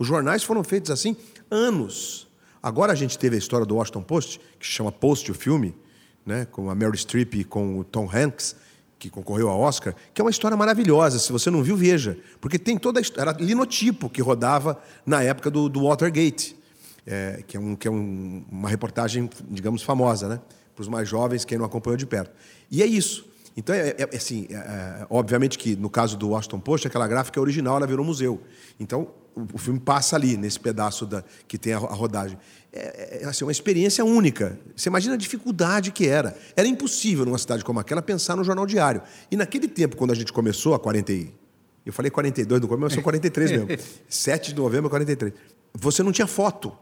Os 0.00 0.06
jornais 0.08 0.42
foram 0.42 0.64
feitos 0.64 0.90
assim 0.90 1.16
anos. 1.48 2.26
Agora 2.60 2.92
a 2.92 2.96
gente 2.96 3.16
teve 3.16 3.36
a 3.36 3.38
história 3.38 3.64
do 3.64 3.76
Washington 3.76 4.02
Post, 4.02 4.40
que 4.58 4.66
chama 4.66 4.90
Post 4.90 5.30
o 5.30 5.34
filme, 5.34 5.76
né, 6.28 6.46
com 6.52 6.68
a 6.68 6.74
Meryl 6.74 6.94
Streep 6.94 7.34
e 7.34 7.44
com 7.44 7.78
o 7.78 7.84
Tom 7.84 8.08
Hanks, 8.12 8.54
que 8.98 9.08
concorreu 9.08 9.48
ao 9.48 9.58
Oscar, 9.58 9.94
que 10.12 10.20
é 10.20 10.24
uma 10.24 10.30
história 10.30 10.56
maravilhosa. 10.56 11.18
Se 11.18 11.32
você 11.32 11.50
não 11.50 11.62
viu, 11.62 11.74
veja. 11.74 12.18
Porque 12.40 12.58
tem 12.58 12.76
toda 12.76 13.00
a 13.00 13.02
história. 13.02 13.30
Era 13.30 13.40
linotipo 13.40 14.10
que 14.10 14.20
rodava 14.20 14.80
na 15.06 15.22
época 15.22 15.50
do, 15.50 15.68
do 15.68 15.84
Watergate, 15.84 16.54
é, 17.06 17.42
que 17.46 17.56
é, 17.56 17.60
um, 17.60 17.74
que 17.74 17.88
é 17.88 17.90
um, 17.90 18.44
uma 18.50 18.68
reportagem, 18.68 19.30
digamos, 19.48 19.82
famosa, 19.82 20.28
né? 20.28 20.40
Para 20.74 20.82
os 20.82 20.88
mais 20.88 21.08
jovens, 21.08 21.44
quem 21.44 21.56
não 21.56 21.64
acompanhou 21.64 21.96
de 21.96 22.06
perto. 22.06 22.30
E 22.70 22.82
é 22.82 22.86
isso. 22.86 23.26
Então, 23.56 23.74
é, 23.74 23.94
é 23.98 24.16
assim, 24.16 24.46
é, 24.50 24.54
é, 24.54 25.06
obviamente 25.08 25.58
que 25.58 25.74
no 25.74 25.88
caso 25.88 26.16
do 26.16 26.28
Washington 26.28 26.60
Post, 26.60 26.86
aquela 26.86 27.08
gráfica 27.08 27.40
é 27.40 27.42
original, 27.42 27.76
ela 27.76 27.86
virou 27.86 28.04
museu. 28.04 28.40
Então, 28.78 29.08
o, 29.34 29.46
o 29.54 29.58
filme 29.58 29.80
passa 29.80 30.16
ali, 30.16 30.36
nesse 30.36 30.60
pedaço 30.60 31.06
da, 31.06 31.24
que 31.46 31.56
tem 31.56 31.72
a, 31.72 31.78
a 31.78 31.94
rodagem. 31.94 32.38
É, 32.72 33.20
é, 33.22 33.24
assim, 33.26 33.44
uma 33.44 33.52
experiência 33.52 34.04
única. 34.04 34.58
Você 34.76 34.88
imagina 34.88 35.14
a 35.14 35.16
dificuldade 35.16 35.90
que 35.90 36.06
era. 36.06 36.36
Era 36.54 36.68
impossível, 36.68 37.24
numa 37.24 37.38
cidade 37.38 37.64
como 37.64 37.80
aquela, 37.80 38.02
pensar 38.02 38.36
no 38.36 38.44
jornal 38.44 38.66
diário. 38.66 39.02
E 39.30 39.36
naquele 39.36 39.66
tempo, 39.66 39.96
quando 39.96 40.10
a 40.10 40.14
gente 40.14 40.32
começou, 40.32 40.74
a 40.74 40.78
40 40.78 41.12
eu 41.88 41.92
falei 41.92 42.10
42 42.10 42.60
no 42.60 42.68
começo, 42.68 42.82
mas 42.82 42.92
são 42.92 43.02
43 43.02 43.50
mesmo. 43.50 43.68
7 44.06 44.52
de 44.52 44.60
novembro, 44.60 44.90
43. 44.90 45.32
Você 45.72 46.02
não 46.02 46.12
tinha 46.12 46.26
foto. 46.26 46.76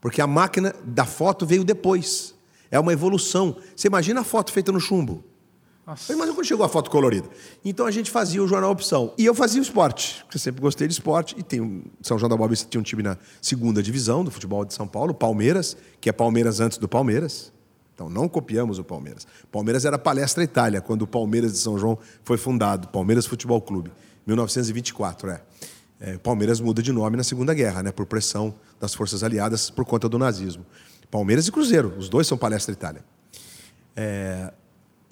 Porque 0.00 0.22
a 0.22 0.26
máquina 0.26 0.74
da 0.84 1.04
foto 1.04 1.44
veio 1.44 1.62
depois. 1.62 2.34
É 2.70 2.80
uma 2.80 2.94
evolução. 2.94 3.58
Você 3.76 3.88
imagina 3.88 4.22
a 4.22 4.24
foto 4.24 4.50
feita 4.50 4.72
no 4.72 4.80
chumbo. 4.80 5.22
Nossa. 5.86 6.16
Mas 6.16 6.30
quando 6.30 6.46
chegou 6.46 6.64
a 6.64 6.68
foto 6.68 6.90
colorida. 6.90 7.28
Então 7.64 7.86
a 7.86 7.90
gente 7.90 8.10
fazia 8.10 8.42
o 8.42 8.46
jornal 8.46 8.70
Opção. 8.70 9.12
E 9.18 9.24
eu 9.24 9.34
fazia 9.34 9.60
o 9.60 9.62
esporte, 9.62 10.22
porque 10.24 10.36
eu 10.36 10.40
sempre 10.40 10.60
gostei 10.60 10.86
de 10.86 10.94
esporte. 10.94 11.34
E 11.36 11.42
tem 11.42 11.60
um, 11.60 11.82
São 12.00 12.18
João 12.18 12.30
da 12.30 12.36
Boa 12.36 12.48
tinha 12.54 12.80
um 12.80 12.84
time 12.84 13.02
na 13.02 13.16
segunda 13.40 13.82
divisão 13.82 14.22
do 14.22 14.30
futebol 14.30 14.64
de 14.64 14.74
São 14.74 14.86
Paulo, 14.86 15.12
Palmeiras, 15.12 15.76
que 16.00 16.08
é 16.08 16.12
Palmeiras 16.12 16.60
antes 16.60 16.78
do 16.78 16.88
Palmeiras. 16.88 17.52
Então 17.94 18.08
não 18.08 18.28
copiamos 18.28 18.78
o 18.78 18.84
Palmeiras. 18.84 19.26
Palmeiras 19.50 19.84
era 19.84 19.98
Palestra 19.98 20.44
Itália, 20.44 20.80
quando 20.80 21.02
o 21.02 21.06
Palmeiras 21.06 21.52
de 21.52 21.58
São 21.58 21.76
João 21.76 21.98
foi 22.24 22.36
fundado, 22.36 22.88
Palmeiras 22.88 23.26
Futebol 23.26 23.60
Clube, 23.60 23.92
1924, 24.26 25.30
é. 25.30 25.42
é 26.00 26.18
Palmeiras 26.18 26.60
muda 26.60 26.80
de 26.80 26.92
nome 26.92 27.16
na 27.16 27.24
Segunda 27.24 27.52
Guerra, 27.52 27.82
né, 27.82 27.92
por 27.92 28.06
pressão 28.06 28.54
das 28.80 28.94
forças 28.94 29.22
aliadas 29.22 29.68
por 29.68 29.84
conta 29.84 30.08
do 30.08 30.18
nazismo. 30.18 30.64
Palmeiras 31.10 31.46
e 31.46 31.52
Cruzeiro, 31.52 31.94
os 31.98 32.08
dois 32.08 32.26
são 32.26 32.38
Palestra 32.38 32.72
Itália. 32.72 33.04
É, 33.94 34.52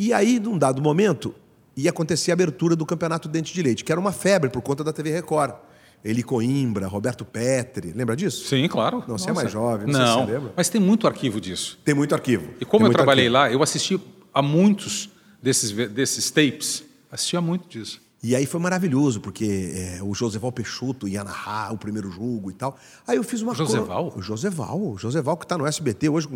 e 0.01 0.15
aí, 0.15 0.41
num 0.41 0.57
dado 0.57 0.81
momento, 0.81 1.35
ia 1.77 1.91
acontecer 1.91 2.31
a 2.31 2.35
abertura 2.35 2.75
do 2.75 2.87
Campeonato 2.87 3.29
Dente 3.29 3.53
de 3.53 3.63
Leite, 3.63 3.85
que 3.85 3.93
era 3.93 4.01
uma 4.01 4.13
febre 4.13 4.49
por 4.49 4.63
conta 4.63 4.83
da 4.83 4.95
TV 4.95 5.11
Record. 5.11 5.55
Eli 6.03 6.23
Coimbra, 6.23 6.87
Roberto 6.87 7.23
Petri, 7.23 7.93
lembra 7.93 8.17
disso? 8.17 8.49
Sim, 8.49 8.67
claro. 8.67 9.05
Não, 9.07 9.19
você 9.19 9.29
é 9.29 9.33
mais 9.35 9.53
jovem, 9.53 9.87
não, 9.87 9.99
não 9.99 10.07
sei 10.07 10.15
se 10.15 10.27
você 10.27 10.33
lembra. 10.33 10.53
Mas 10.57 10.71
tem 10.71 10.81
muito 10.81 11.07
arquivo 11.07 11.39
disso. 11.39 11.79
Tem 11.85 11.95
muito 11.95 12.15
arquivo. 12.15 12.49
E 12.59 12.65
como 12.65 12.87
tem 12.87 12.87
eu 12.87 12.95
trabalhei 12.95 13.27
arquivo. 13.27 13.35
lá, 13.35 13.53
eu 13.53 13.63
assisti 13.63 14.01
a 14.33 14.41
muitos 14.41 15.11
desses, 15.43 15.71
desses 15.91 16.31
tapes. 16.31 16.83
Assistia 17.13 17.43
muito 17.43 17.69
disso. 17.69 18.01
E 18.23 18.35
aí 18.35 18.47
foi 18.47 18.59
maravilhoso, 18.59 19.21
porque 19.21 19.73
é, 19.75 20.03
o 20.03 20.15
Joseval 20.15 20.51
Peixoto 20.51 21.07
ia 21.07 21.23
narrar 21.23 21.75
o 21.75 21.77
primeiro 21.77 22.11
jogo 22.11 22.51
e 22.51 22.55
tal. 22.55 22.79
Aí 23.07 23.19
eu 23.19 23.23
fiz 23.23 23.43
uma 23.43 23.55
coisa. 23.55 23.71
Joseval? 23.71 24.15
O 24.17 24.23
Joseval. 24.23 24.81
O 24.81 24.97
Joseval 24.97 25.37
que 25.37 25.45
está 25.45 25.59
no 25.59 25.67
SBT 25.67 26.09
hoje, 26.09 26.27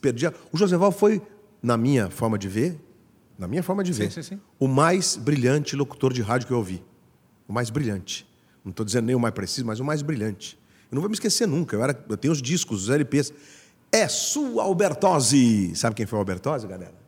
perdia. 0.00 0.34
O 0.50 0.58
Joseval 0.58 0.90
foi 0.90 1.22
na 1.62 1.76
minha 1.76 2.10
forma 2.10 2.38
de 2.38 2.48
ver, 2.48 2.80
na 3.38 3.48
minha 3.48 3.62
forma 3.62 3.82
de 3.82 3.92
ver, 3.92 4.10
sim, 4.10 4.22
sim. 4.22 4.40
o 4.58 4.68
mais 4.68 5.16
brilhante 5.16 5.74
locutor 5.74 6.12
de 6.12 6.22
rádio 6.22 6.46
que 6.46 6.52
eu 6.52 6.58
ouvi. 6.58 6.82
O 7.48 7.52
mais 7.52 7.70
brilhante. 7.70 8.28
Não 8.64 8.70
estou 8.70 8.84
dizendo 8.84 9.06
nem 9.06 9.16
o 9.16 9.20
mais 9.20 9.34
preciso, 9.34 9.66
mas 9.66 9.80
o 9.80 9.84
mais 9.84 10.02
brilhante. 10.02 10.58
Eu 10.90 10.96
não 10.96 11.00
vou 11.00 11.08
me 11.08 11.14
esquecer 11.14 11.46
nunca. 11.46 11.74
Eu, 11.74 11.82
era, 11.82 12.04
eu 12.08 12.16
tenho 12.16 12.32
os 12.32 12.42
discos, 12.42 12.84
os 12.84 12.90
LPs. 12.90 13.32
É 13.90 14.06
sua 14.08 14.62
Albertose. 14.62 15.74
Sabe 15.74 15.96
quem 15.96 16.06
foi 16.06 16.18
o 16.18 16.20
Albertose, 16.20 16.66
galera? 16.66 16.99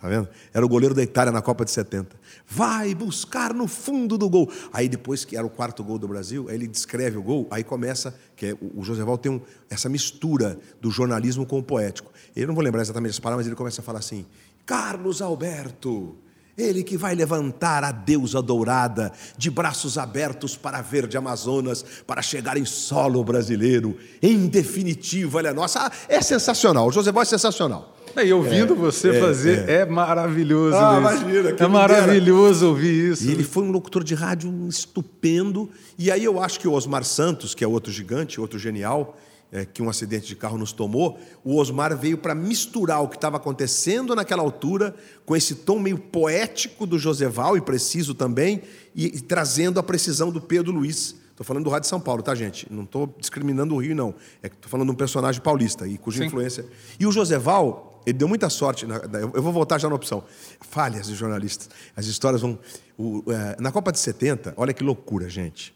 Tá 0.00 0.08
vendo? 0.08 0.28
Era 0.54 0.64
o 0.64 0.68
goleiro 0.68 0.94
da 0.94 1.02
Itália 1.02 1.30
na 1.30 1.42
Copa 1.42 1.62
de 1.62 1.70
70. 1.70 2.16
Vai 2.46 2.94
buscar 2.94 3.52
no 3.52 3.68
fundo 3.68 4.16
do 4.16 4.30
gol. 4.30 4.50
Aí 4.72 4.88
depois 4.88 5.26
que 5.26 5.36
era 5.36 5.46
o 5.46 5.50
quarto 5.50 5.84
gol 5.84 5.98
do 5.98 6.08
Brasil, 6.08 6.46
aí 6.48 6.54
ele 6.54 6.66
descreve 6.66 7.18
o 7.18 7.22
gol, 7.22 7.46
aí 7.50 7.62
começa, 7.62 8.14
que 8.34 8.46
é, 8.46 8.54
o 8.54 8.82
Val 9.04 9.18
tem 9.18 9.30
um, 9.30 9.40
essa 9.68 9.90
mistura 9.90 10.58
do 10.80 10.90
jornalismo 10.90 11.44
com 11.44 11.58
o 11.58 11.62
poético. 11.62 12.10
Eu 12.34 12.46
não 12.46 12.54
vou 12.54 12.64
lembrar 12.64 12.80
exatamente 12.80 13.10
as 13.10 13.20
palavras, 13.20 13.44
mas 13.44 13.46
ele 13.48 13.56
começa 13.56 13.82
a 13.82 13.84
falar 13.84 13.98
assim: 13.98 14.24
Carlos 14.64 15.20
Alberto, 15.20 16.16
ele 16.60 16.82
que 16.82 16.96
vai 16.96 17.14
levantar 17.14 17.82
a 17.82 17.90
deusa 17.90 18.42
dourada 18.42 19.12
de 19.36 19.50
braços 19.50 19.96
abertos 19.96 20.56
para 20.56 20.78
a 20.78 20.82
verde 20.82 21.16
Amazonas, 21.16 21.84
para 22.06 22.22
chegar 22.22 22.56
em 22.56 22.64
solo 22.64 23.24
brasileiro. 23.24 23.96
Em 24.22 24.46
definitivo, 24.46 25.38
ele 25.38 25.48
é 25.48 25.52
nossa. 25.52 25.86
Ah, 25.86 25.92
é 26.08 26.20
sensacional. 26.20 26.88
O 26.88 26.92
José 26.92 27.10
Val 27.10 27.22
é 27.22 27.26
sensacional. 27.26 27.96
E 28.22 28.32
ouvindo 28.32 28.72
é, 28.72 28.76
você 28.76 29.10
é, 29.10 29.20
fazer 29.20 29.68
é. 29.68 29.74
é, 29.76 29.86
maravilhoso. 29.86 30.76
Ah, 30.76 30.98
imagina. 30.98 31.54
É 31.58 31.66
maravilhoso 31.68 32.68
ouvir 32.68 33.12
isso. 33.12 33.24
E 33.24 33.32
ele 33.32 33.44
foi 33.44 33.62
um 33.62 33.70
locutor 33.70 34.02
de 34.02 34.14
rádio 34.14 34.52
estupendo. 34.68 35.70
E 35.96 36.10
aí 36.10 36.24
eu 36.24 36.42
acho 36.42 36.58
que 36.58 36.66
o 36.66 36.72
Osmar 36.72 37.04
Santos, 37.04 37.54
que 37.54 37.62
é 37.62 37.68
outro 37.68 37.92
gigante, 37.92 38.40
outro 38.40 38.58
genial, 38.58 39.16
é, 39.52 39.64
que 39.64 39.82
um 39.82 39.88
acidente 39.88 40.26
de 40.26 40.36
carro 40.36 40.56
nos 40.56 40.72
tomou, 40.72 41.18
o 41.44 41.56
Osmar 41.56 41.96
veio 41.96 42.18
para 42.18 42.34
misturar 42.34 43.02
o 43.02 43.08
que 43.08 43.16
estava 43.16 43.36
acontecendo 43.36 44.14
naquela 44.14 44.42
altura 44.42 44.94
com 45.24 45.36
esse 45.36 45.54
tom 45.54 45.78
meio 45.78 45.98
poético 45.98 46.86
do 46.86 46.98
Joseval 46.98 47.56
e 47.56 47.60
preciso 47.60 48.14
também, 48.14 48.62
e, 48.94 49.06
e 49.06 49.20
trazendo 49.20 49.80
a 49.80 49.82
precisão 49.82 50.30
do 50.30 50.40
Pedro 50.40 50.72
Luiz. 50.72 51.16
Estou 51.40 51.46
falando 51.46 51.64
do 51.64 51.70
Rádio 51.70 51.88
São 51.88 51.98
Paulo, 51.98 52.22
tá, 52.22 52.34
gente? 52.34 52.70
Não 52.70 52.82
estou 52.82 53.14
discriminando 53.18 53.74
o 53.74 53.78
Rio, 53.78 53.96
não. 53.96 54.14
É 54.42 54.48
que 54.50 54.56
estou 54.56 54.70
falando 54.70 54.88
de 54.88 54.92
um 54.92 54.96
personagem 54.96 55.40
paulista 55.40 55.88
e 55.88 55.96
cuja 55.96 56.18
Sim. 56.18 56.26
influência. 56.26 56.66
E 56.98 57.06
o 57.06 57.12
Joseval, 57.12 58.02
ele 58.04 58.18
deu 58.18 58.28
muita 58.28 58.50
sorte. 58.50 58.84
Na, 58.84 58.96
eu 59.32 59.42
vou 59.42 59.50
voltar 59.50 59.78
já 59.78 59.88
na 59.88 59.94
opção. 59.94 60.22
Falhas 60.60 61.06
de 61.06 61.14
jornalistas. 61.14 61.70
As 61.96 62.04
histórias 62.04 62.42
vão. 62.42 62.58
O, 62.98 63.24
é, 63.32 63.56
na 63.58 63.72
Copa 63.72 63.90
de 63.90 63.98
70, 63.98 64.52
olha 64.54 64.74
que 64.74 64.84
loucura, 64.84 65.30
gente. 65.30 65.74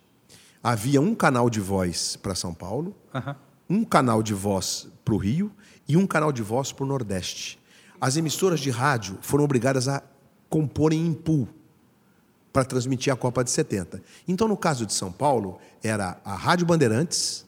Havia 0.63 1.01
um 1.01 1.15
canal 1.15 1.49
de 1.49 1.61
voz 1.61 2.17
para 2.17 2.35
São 2.35 2.53
Paulo, 2.53 2.95
uhum. 3.15 3.35
Um 3.69 3.85
canal 3.85 4.23
de 4.23 4.35
voz 4.35 4.89
para 5.05 5.15
o 5.15 5.19
Rio 5.19 5.51
e 5.89 5.97
um 5.97 6.07
canal 6.07 6.33
de 6.33 6.43
voz 6.43 6.73
para 6.73 6.85
o 6.85 6.87
Nordeste. 6.87 7.59
As 8.01 8.17
emissoras 8.17 8.61
de 8.61 8.71
rádio 8.71 9.19
foram 9.23 9.45
obrigadas 9.45 9.89
a 9.89 10.03
comporem 10.49 11.07
em 11.07 11.13
pool 11.13 11.49
para 12.53 12.65
transmitir 12.65 13.13
a 13.13 13.17
Copa 13.17 13.43
de 13.43 13.51
70. 13.51 14.01
Então, 14.29 14.47
no 14.47 14.57
caso 14.57 14.87
de 14.87 14.93
São 14.93 15.11
Paulo, 15.11 15.59
era 15.83 16.21
a 16.25 16.35
Rádio 16.35 16.67
Bandeirantes, 16.67 17.45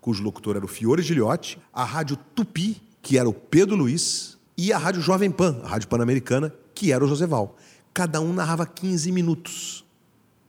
cujo 0.00 0.22
locutor 0.22 0.56
era 0.56 0.64
o 0.64 0.68
Fiore 0.68 1.02
Giliotti, 1.02 1.58
a 1.72 1.84
Rádio 1.84 2.16
Tupi, 2.34 2.80
que 3.02 3.18
era 3.18 3.28
o 3.28 3.34
Pedro 3.34 3.76
Luiz, 3.76 4.38
e 4.56 4.72
a 4.72 4.78
Rádio 4.78 5.02
Jovem 5.02 5.30
Pan, 5.30 5.60
a 5.62 5.68
Rádio 5.68 5.88
Pan-Americana, 5.88 6.52
que 6.74 6.92
era 6.92 7.04
o 7.04 7.08
Joseval. 7.08 7.56
Cada 7.92 8.20
um 8.20 8.32
narrava 8.32 8.64
15 8.64 9.12
minutos 9.12 9.84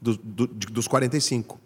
do, 0.01 0.15
do, 0.15 0.47
dos 0.47 0.87
45. 0.87 1.59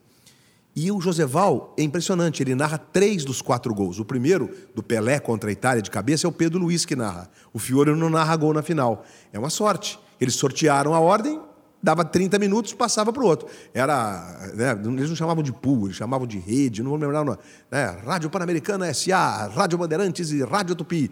E 0.73 0.89
o 0.89 1.01
Joseval 1.01 1.73
é 1.77 1.83
impressionante, 1.83 2.41
ele 2.41 2.55
narra 2.55 2.77
três 2.77 3.25
dos 3.25 3.41
quatro 3.41 3.73
gols. 3.73 3.99
O 3.99 4.05
primeiro, 4.05 4.49
do 4.73 4.81
Pelé 4.81 5.19
contra 5.19 5.49
a 5.49 5.53
Itália 5.53 5.81
de 5.81 5.91
cabeça, 5.91 6.25
é 6.25 6.29
o 6.29 6.31
Pedro 6.31 6.59
Luiz 6.59 6.85
que 6.85 6.95
narra. 6.95 7.29
O 7.51 7.59
Fiore 7.59 7.93
não 7.93 8.09
narra 8.09 8.35
gol 8.37 8.53
na 8.53 8.61
final. 8.61 9.03
É 9.33 9.39
uma 9.39 9.49
sorte. 9.49 9.99
Eles 10.19 10.35
sortearam 10.35 10.93
a 10.93 10.99
ordem, 10.99 11.41
dava 11.83 12.05
30 12.05 12.39
minutos, 12.39 12.73
passava 12.73 13.11
para 13.11 13.21
o 13.21 13.25
outro. 13.25 13.49
Era, 13.73 14.51
né, 14.53 14.71
eles 14.95 15.09
não 15.09 15.15
chamavam 15.15 15.43
de 15.43 15.51
pool, 15.51 15.87
eles 15.87 15.97
chamavam 15.97 16.25
de 16.25 16.39
rede, 16.39 16.81
não 16.81 16.91
vou 16.91 16.99
lembrar 16.99 17.21
o 17.21 17.25
nome. 17.25 17.37
Né, 17.69 17.97
Rádio 18.05 18.29
Pan-Americana 18.29 18.93
SA, 18.93 19.51
Rádio 19.53 19.77
Bandeirantes 19.77 20.31
e 20.31 20.41
Rádio 20.41 20.75
Tupi. 20.75 21.11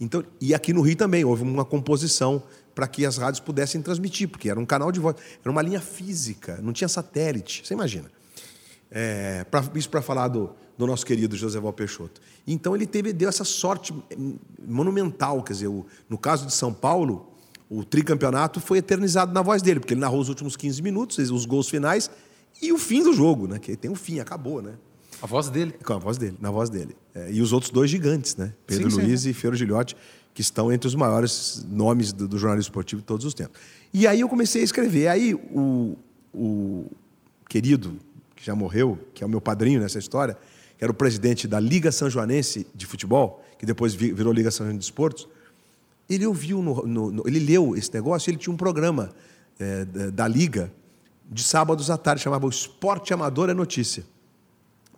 Então, 0.00 0.22
e 0.40 0.54
aqui 0.54 0.72
no 0.72 0.82
Rio 0.82 0.94
também 0.94 1.24
houve 1.24 1.42
uma 1.42 1.64
composição 1.64 2.42
para 2.76 2.86
que 2.86 3.04
as 3.04 3.16
rádios 3.16 3.40
pudessem 3.40 3.82
transmitir, 3.82 4.28
porque 4.28 4.48
era 4.48 4.60
um 4.60 4.64
canal 4.64 4.92
de 4.92 5.00
voz, 5.00 5.16
era 5.42 5.50
uma 5.50 5.62
linha 5.62 5.80
física, 5.80 6.60
não 6.62 6.72
tinha 6.72 6.86
satélite, 6.86 7.66
você 7.66 7.74
imagina. 7.74 8.19
É, 8.90 9.44
pra, 9.44 9.64
isso 9.74 9.88
para 9.88 10.02
falar 10.02 10.28
do, 10.28 10.50
do, 10.76 10.86
nosso 10.86 11.06
querido 11.06 11.36
José 11.36 11.60
Val 11.60 11.72
Peixoto. 11.72 12.20
Então 12.46 12.74
ele 12.74 12.86
teve, 12.86 13.12
deu 13.12 13.28
essa 13.28 13.44
sorte 13.44 13.94
monumental, 14.66 15.42
quer 15.42 15.52
dizer, 15.52 15.68
o, 15.68 15.86
no 16.08 16.18
caso 16.18 16.44
de 16.44 16.52
São 16.52 16.72
Paulo, 16.72 17.30
o 17.68 17.84
tricampeonato 17.84 18.60
foi 18.60 18.78
eternizado 18.78 19.32
na 19.32 19.42
voz 19.42 19.62
dele, 19.62 19.78
porque 19.78 19.94
ele 19.94 20.00
narrou 20.00 20.20
os 20.20 20.28
últimos 20.28 20.56
15 20.56 20.82
minutos, 20.82 21.18
os 21.30 21.46
gols 21.46 21.68
finais 21.68 22.10
e 22.60 22.72
o 22.72 22.78
fim 22.78 23.02
do 23.02 23.12
jogo, 23.12 23.46
né? 23.46 23.58
Que 23.58 23.76
tem 23.76 23.90
um 23.90 23.94
fim, 23.94 24.18
acabou, 24.18 24.60
né? 24.60 24.74
A 25.22 25.26
voz 25.26 25.48
dele. 25.48 25.74
Com 25.84 25.92
a 25.92 25.98
voz 25.98 26.18
dele, 26.18 26.36
na 26.40 26.50
voz 26.50 26.70
dele. 26.70 26.96
É, 27.14 27.30
e 27.30 27.40
os 27.40 27.52
outros 27.52 27.70
dois 27.70 27.90
gigantes, 27.90 28.36
né? 28.36 28.52
Pedro 28.66 28.90
sim, 28.90 29.00
Luiz 29.02 29.20
sim. 29.20 29.30
e 29.30 29.34
Fiore 29.34 29.56
Gilhote, 29.56 29.96
que 30.34 30.40
estão 30.40 30.72
entre 30.72 30.88
os 30.88 30.94
maiores 30.94 31.64
nomes 31.68 32.12
do, 32.12 32.26
do, 32.26 32.38
jornalismo 32.38 32.70
esportivo 32.70 33.02
de 33.02 33.06
todos 33.06 33.26
os 33.26 33.34
tempos. 33.34 33.60
E 33.92 34.06
aí 34.06 34.20
eu 34.20 34.28
comecei 34.28 34.62
a 34.62 34.64
escrever. 34.64 35.08
Aí 35.08 35.34
o, 35.34 35.96
o 36.32 36.86
querido, 37.48 37.96
que 38.40 38.46
já 38.46 38.54
morreu, 38.54 38.98
que 39.12 39.22
é 39.22 39.26
o 39.26 39.30
meu 39.30 39.40
padrinho 39.40 39.80
nessa 39.80 39.98
história, 39.98 40.36
que 40.78 40.82
era 40.82 40.90
o 40.90 40.94
presidente 40.94 41.46
da 41.46 41.60
Liga 41.60 41.92
São 41.92 42.08
Joanense 42.08 42.66
de 42.74 42.86
Futebol, 42.86 43.44
que 43.58 43.66
depois 43.66 43.92
virou 43.94 44.32
Liga 44.32 44.50
São 44.50 44.64
Joanense 44.64 44.78
de 44.78 44.84
Esportes, 44.86 45.28
ele 46.08 46.26
ouviu, 46.26 46.62
no, 46.62 46.86
no, 46.86 47.10
no, 47.12 47.28
ele 47.28 47.38
leu 47.38 47.76
esse 47.76 47.92
negócio, 47.92 48.30
ele 48.30 48.38
tinha 48.38 48.52
um 48.52 48.56
programa 48.56 49.10
é, 49.60 49.84
da, 50.10 50.26
Liga 50.26 50.72
de 51.30 51.44
sábados 51.44 51.90
à 51.90 51.98
tarde, 51.98 52.22
chamava 52.22 52.46
o 52.46 52.48
Esporte 52.48 53.12
Amador 53.12 53.50
é 53.50 53.54
Notícia. 53.54 54.04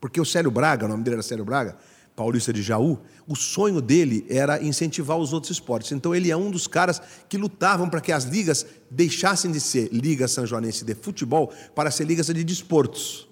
Porque 0.00 0.20
o 0.20 0.24
Célio 0.24 0.50
Braga, 0.50 0.86
o 0.86 0.88
nome 0.88 1.02
dele 1.02 1.16
era 1.16 1.22
Célio 1.22 1.44
Braga, 1.44 1.76
paulista 2.14 2.52
de 2.52 2.62
Jaú, 2.62 2.98
o 3.26 3.34
sonho 3.34 3.80
dele 3.80 4.24
era 4.30 4.62
incentivar 4.62 5.18
os 5.18 5.32
outros 5.32 5.50
esportes. 5.50 5.90
Então 5.90 6.14
ele 6.14 6.30
é 6.30 6.36
um 6.36 6.50
dos 6.50 6.68
caras 6.68 7.02
que 7.28 7.36
lutavam 7.36 7.90
para 7.90 8.00
que 8.00 8.12
as 8.12 8.24
ligas 8.24 8.64
deixassem 8.88 9.50
de 9.50 9.60
ser 9.60 9.88
Liga 9.92 10.28
São 10.28 10.46
Joanense 10.46 10.84
de 10.84 10.94
Futebol 10.94 11.52
para 11.74 11.90
ser 11.90 12.04
ligas 12.04 12.26
de 12.26 12.44
desportos. 12.44 13.31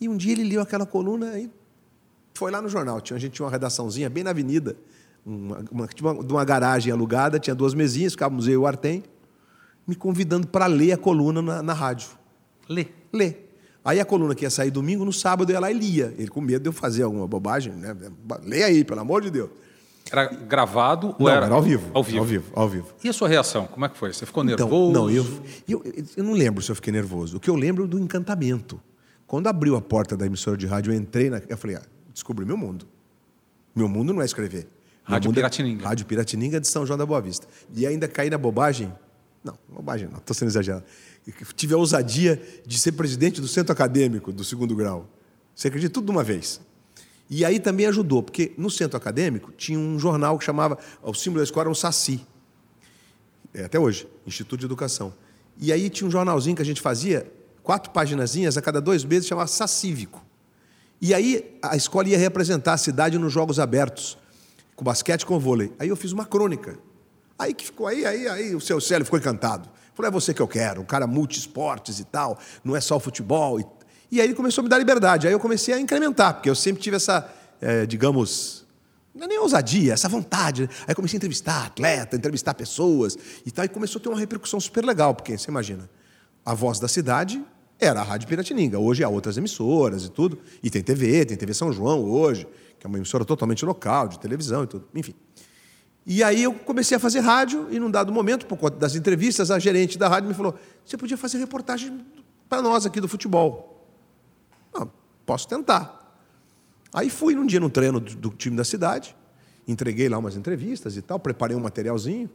E 0.00 0.08
um 0.08 0.16
dia 0.16 0.32
ele 0.32 0.44
leu 0.44 0.60
aquela 0.60 0.86
coluna 0.86 1.38
e 1.38 1.50
foi 2.34 2.50
lá 2.50 2.60
no 2.60 2.68
jornal. 2.68 2.96
A 2.96 3.18
gente 3.18 3.32
tinha 3.32 3.44
uma 3.44 3.52
redaçãozinha 3.52 4.10
bem 4.10 4.22
na 4.22 4.30
avenida 4.30 4.76
uma, 5.26 5.64
uma, 5.72 5.86
tipo 5.88 6.08
uma, 6.08 6.24
de 6.24 6.32
uma 6.32 6.44
garagem 6.44 6.92
alugada, 6.92 7.40
tinha 7.40 7.54
duas 7.54 7.74
mesinhas, 7.74 8.14
e 8.14 8.56
o 8.56 8.66
Artem, 8.66 9.02
me 9.86 9.96
convidando 9.96 10.46
para 10.46 10.66
ler 10.66 10.92
a 10.92 10.96
coluna 10.96 11.42
na, 11.42 11.62
na 11.62 11.72
rádio. 11.72 12.10
Lê. 12.68 12.86
Lê. 13.12 13.34
Aí 13.84 14.00
a 14.00 14.04
coluna 14.04 14.34
que 14.34 14.44
ia 14.44 14.50
sair 14.50 14.70
domingo, 14.70 15.04
no 15.04 15.12
sábado 15.12 15.50
eu 15.50 15.54
ia 15.54 15.60
lá 15.60 15.70
e 15.70 15.74
lia. 15.74 16.14
Ele 16.16 16.28
com 16.28 16.40
medo 16.40 16.62
de 16.62 16.68
eu 16.68 16.72
fazer 16.72 17.02
alguma 17.02 17.26
bobagem, 17.26 17.72
né? 17.72 17.96
Lê 18.42 18.62
aí, 18.62 18.84
pelo 18.84 19.00
amor 19.00 19.22
de 19.22 19.30
Deus. 19.30 19.50
Era 20.10 20.26
gravado 20.26 21.08
ou 21.18 21.26
não, 21.26 21.28
era... 21.28 21.46
era 21.46 21.54
ao 21.54 21.62
vivo? 21.62 21.90
Ao 21.92 22.02
vivo. 22.02 22.18
Ao 22.18 22.24
vivo, 22.24 22.52
ao 22.54 22.68
vivo. 22.68 22.86
E 23.02 23.08
a 23.08 23.12
sua 23.12 23.28
reação? 23.28 23.66
Como 23.66 23.84
é 23.84 23.88
que 23.88 23.96
foi? 23.96 24.12
Você 24.12 24.26
ficou 24.26 24.44
então, 24.44 24.68
nervoso? 24.68 24.92
Não, 24.92 25.10
eu, 25.10 25.24
eu, 25.68 25.82
eu 26.16 26.24
não 26.24 26.32
lembro 26.32 26.62
se 26.62 26.70
eu 26.70 26.76
fiquei 26.76 26.92
nervoso. 26.92 27.36
O 27.36 27.40
que 27.40 27.50
eu 27.50 27.56
lembro 27.56 27.84
é 27.84 27.86
do 27.88 27.98
encantamento. 27.98 28.80
Quando 29.26 29.46
abriu 29.48 29.76
a 29.76 29.80
porta 29.82 30.16
da 30.16 30.26
emissora 30.26 30.56
de 30.56 30.66
rádio, 30.66 30.92
eu 30.92 30.96
entrei 30.96 31.28
na. 31.28 31.40
Eu 31.48 31.56
falei, 31.56 31.76
ah, 31.76 31.82
descobri 32.12 32.44
meu 32.44 32.56
mundo. 32.56 32.86
Meu 33.74 33.88
mundo 33.88 34.12
não 34.14 34.22
é 34.22 34.24
escrever. 34.24 34.68
Rádio 35.02 35.32
Piratininga. 35.32 35.84
É... 35.84 35.86
Rádio 35.86 36.06
Piratininga 36.06 36.60
de 36.60 36.68
São 36.68 36.86
João 36.86 36.98
da 36.98 37.06
Boa 37.06 37.20
Vista. 37.20 37.46
E 37.74 37.86
ainda 37.86 38.08
caí 38.08 38.30
na 38.30 38.38
bobagem. 38.38 38.92
Não, 39.44 39.56
bobagem 39.68 40.08
não, 40.08 40.18
estou 40.18 40.34
sendo 40.34 40.48
exagerado. 40.48 40.84
Tive 41.54 41.74
a 41.74 41.76
ousadia 41.76 42.42
de 42.66 42.78
ser 42.78 42.92
presidente 42.92 43.40
do 43.40 43.46
centro 43.46 43.72
acadêmico 43.72 44.32
do 44.32 44.42
segundo 44.42 44.74
grau. 44.74 45.08
Você 45.54 45.68
acredita? 45.68 45.92
Tudo 45.94 46.06
de 46.06 46.10
uma 46.10 46.24
vez. 46.24 46.60
E 47.28 47.44
aí 47.44 47.58
também 47.58 47.86
ajudou, 47.86 48.22
porque 48.22 48.52
no 48.56 48.70
centro 48.70 48.96
acadêmico 48.96 49.52
tinha 49.52 49.78
um 49.78 49.98
jornal 49.98 50.38
que 50.38 50.44
chamava, 50.44 50.78
o 51.02 51.14
símbolo 51.14 51.40
da 51.40 51.44
escola 51.44 51.64
era 51.64 51.70
um 51.70 51.74
Saci. 51.74 52.24
É, 53.52 53.64
até 53.64 53.78
hoje, 53.78 54.08
Instituto 54.26 54.60
de 54.60 54.66
Educação. 54.66 55.12
E 55.58 55.72
aí 55.72 55.88
tinha 55.88 56.06
um 56.06 56.10
jornalzinho 56.10 56.54
que 56.54 56.62
a 56.62 56.64
gente 56.64 56.80
fazia, 56.80 57.30
quatro 57.66 57.90
paginazinhas 57.90 58.56
a 58.56 58.62
cada 58.62 58.80
dois 58.80 59.04
meses, 59.04 59.26
chamava 59.26 59.48
Sacívico. 59.48 60.24
E 61.00 61.12
aí 61.12 61.58
a 61.60 61.76
escola 61.76 62.08
ia 62.08 62.16
representar 62.16 62.74
a 62.74 62.78
cidade 62.78 63.18
nos 63.18 63.32
jogos 63.32 63.58
abertos, 63.58 64.16
com 64.76 64.84
basquete 64.84 65.26
com 65.26 65.36
vôlei. 65.36 65.72
Aí 65.76 65.88
eu 65.88 65.96
fiz 65.96 66.12
uma 66.12 66.24
crônica. 66.24 66.78
Aí 67.36 67.52
que 67.52 67.66
ficou 67.66 67.88
aí, 67.88 68.06
aí, 68.06 68.28
aí 68.28 68.54
o 68.54 68.60
seu 68.60 68.80
Célio 68.80 69.04
ficou 69.04 69.18
encantado. 69.18 69.68
Falou, 69.94 70.08
é 70.08 70.12
você 70.12 70.32
que 70.32 70.40
eu 70.40 70.46
quero, 70.46 70.80
um 70.80 70.84
cara 70.84 71.08
multi-esportes 71.08 71.98
e 71.98 72.04
tal, 72.04 72.38
não 72.62 72.76
é 72.76 72.80
só 72.80 72.96
o 72.96 73.00
futebol. 73.00 73.58
E, 73.58 73.66
e 74.12 74.20
aí 74.20 74.28
ele 74.28 74.34
começou 74.34 74.62
a 74.62 74.64
me 74.64 74.68
dar 74.68 74.78
liberdade. 74.78 75.26
Aí 75.26 75.32
eu 75.32 75.40
comecei 75.40 75.74
a 75.74 75.80
incrementar, 75.80 76.34
porque 76.34 76.48
eu 76.48 76.54
sempre 76.54 76.80
tive 76.80 76.94
essa, 76.94 77.28
é, 77.60 77.84
digamos, 77.84 78.64
não 79.12 79.24
é 79.24 79.28
nem 79.28 79.40
ousadia, 79.40 79.92
essa 79.92 80.08
vontade. 80.08 80.70
Aí 80.86 80.94
comecei 80.94 81.16
a 81.16 81.18
entrevistar 81.18 81.66
atleta, 81.66 82.14
entrevistar 82.14 82.54
pessoas 82.54 83.18
e 83.44 83.50
tal, 83.50 83.64
e 83.64 83.68
começou 83.68 83.98
a 83.98 84.02
ter 84.04 84.08
uma 84.08 84.20
repercussão 84.20 84.60
super 84.60 84.84
legal, 84.84 85.16
porque 85.16 85.36
você 85.36 85.50
imagina, 85.50 85.90
a 86.44 86.54
voz 86.54 86.78
da 86.78 86.86
cidade 86.86 87.44
era 87.78 88.00
a 88.00 88.02
Rádio 88.02 88.28
Piratininga. 88.28 88.78
Hoje 88.78 89.04
há 89.04 89.08
outras 89.08 89.36
emissoras 89.36 90.04
e 90.04 90.10
tudo. 90.10 90.38
E 90.62 90.70
tem 90.70 90.82
TV, 90.82 91.24
tem 91.24 91.36
TV 91.36 91.52
São 91.52 91.72
João 91.72 92.04
hoje, 92.04 92.46
que 92.78 92.86
é 92.86 92.88
uma 92.88 92.98
emissora 92.98 93.24
totalmente 93.24 93.64
local, 93.64 94.08
de 94.08 94.18
televisão 94.18 94.64
e 94.64 94.66
tudo. 94.66 94.88
Enfim. 94.94 95.14
E 96.06 96.22
aí 96.22 96.44
eu 96.44 96.54
comecei 96.54 96.96
a 96.96 97.00
fazer 97.00 97.20
rádio, 97.20 97.66
e 97.70 97.80
num 97.80 97.90
dado 97.90 98.12
momento, 98.12 98.46
por 98.46 98.56
conta 98.56 98.76
das 98.76 98.94
entrevistas, 98.94 99.50
a 99.50 99.58
gerente 99.58 99.98
da 99.98 100.08
rádio 100.08 100.28
me 100.28 100.34
falou: 100.34 100.54
você 100.84 100.96
podia 100.96 101.16
fazer 101.16 101.38
reportagem 101.38 102.00
para 102.48 102.62
nós 102.62 102.86
aqui 102.86 103.00
do 103.00 103.08
futebol. 103.08 103.84
Ah, 104.72 104.86
posso 105.26 105.48
tentar. 105.48 106.04
Aí 106.94 107.10
fui 107.10 107.34
num 107.34 107.44
dia 107.44 107.60
no 107.60 107.68
treino 107.68 107.98
do, 107.98 108.14
do, 108.14 108.30
time 108.30 108.56
da 108.56 108.64
cidade, 108.64 109.16
entreguei 109.66 110.08
lá 110.08 110.16
umas 110.16 110.36
entrevistas 110.36 110.96
e 110.96 111.02
tal, 111.02 111.18
preparei 111.18 111.56
um 111.56 111.60
materialzinho. 111.60 112.30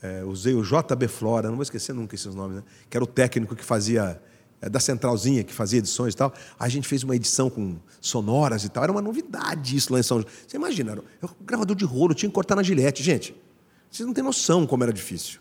É, 0.00 0.22
usei 0.22 0.54
o 0.54 0.62
JB 0.62 1.08
Flora, 1.08 1.48
não 1.48 1.56
vou 1.56 1.62
esquecer 1.62 1.94
nunca 1.94 2.14
esses 2.14 2.34
nomes, 2.34 2.58
né? 2.58 2.62
que 2.90 2.96
era 2.96 3.02
o 3.02 3.06
técnico 3.06 3.56
que 3.56 3.64
fazia 3.64 4.20
da 4.68 4.80
Centralzinha, 4.80 5.44
que 5.44 5.52
fazia 5.52 5.78
edições 5.78 6.14
e 6.14 6.16
tal. 6.16 6.32
A 6.58 6.68
gente 6.68 6.86
fez 6.88 7.02
uma 7.02 7.14
edição 7.14 7.50
com 7.50 7.76
sonoras 8.00 8.64
e 8.64 8.68
tal. 8.68 8.82
Era 8.82 8.92
uma 8.92 9.02
novidade 9.02 9.76
isso 9.76 9.92
lá 9.92 9.98
em 9.98 10.02
São 10.02 10.20
João. 10.20 10.32
Você 10.46 10.56
imagina, 10.56 10.98
eu, 11.22 11.30
gravador 11.40 11.76
de 11.76 11.84
rolo, 11.84 12.14
tinha 12.14 12.28
que 12.28 12.34
cortar 12.34 12.56
na 12.56 12.62
gilete. 12.62 13.02
Gente, 13.02 13.34
vocês 13.90 14.06
não 14.06 14.14
têm 14.14 14.24
noção 14.24 14.66
como 14.66 14.82
era 14.82 14.92
difícil. 14.92 15.40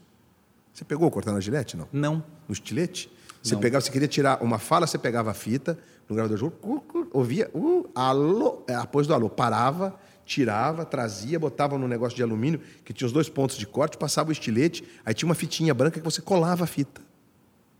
Você 0.73 0.83
pegou 0.83 1.09
cortar 1.11 1.31
na 1.31 1.39
gilete, 1.39 1.77
não? 1.77 1.87
Não. 1.91 2.23
No 2.47 2.53
estilete? 2.53 3.11
Você 3.41 3.53
não. 3.55 3.61
pegava, 3.61 3.81
você 3.81 3.91
queria 3.91 4.07
tirar 4.07 4.41
uma 4.41 4.57
fala, 4.57 4.87
você 4.87 4.97
pegava 4.97 5.31
a 5.31 5.33
fita 5.33 5.77
no 6.07 6.15
gravador 6.15 6.37
de 6.37 6.43
rolo, 6.43 7.09
ouvia, 7.13 7.49
uh, 7.53 7.89
alô, 7.93 8.63
é, 8.67 8.75
após 8.75 9.07
do 9.07 9.13
alô, 9.13 9.29
parava, 9.29 9.97
tirava, 10.25 10.85
trazia, 10.85 11.39
botava 11.39 11.77
no 11.77 11.87
negócio 11.87 12.15
de 12.15 12.23
alumínio, 12.23 12.59
que 12.83 12.93
tinha 12.93 13.05
os 13.05 13.11
dois 13.11 13.29
pontos 13.29 13.57
de 13.57 13.65
corte, 13.65 13.97
passava 13.97 14.29
o 14.29 14.31
estilete, 14.31 14.83
aí 15.05 15.13
tinha 15.13 15.27
uma 15.27 15.35
fitinha 15.35 15.73
branca 15.73 15.99
que 15.99 16.05
você 16.05 16.21
colava 16.21 16.63
a 16.63 16.67
fita. 16.67 17.01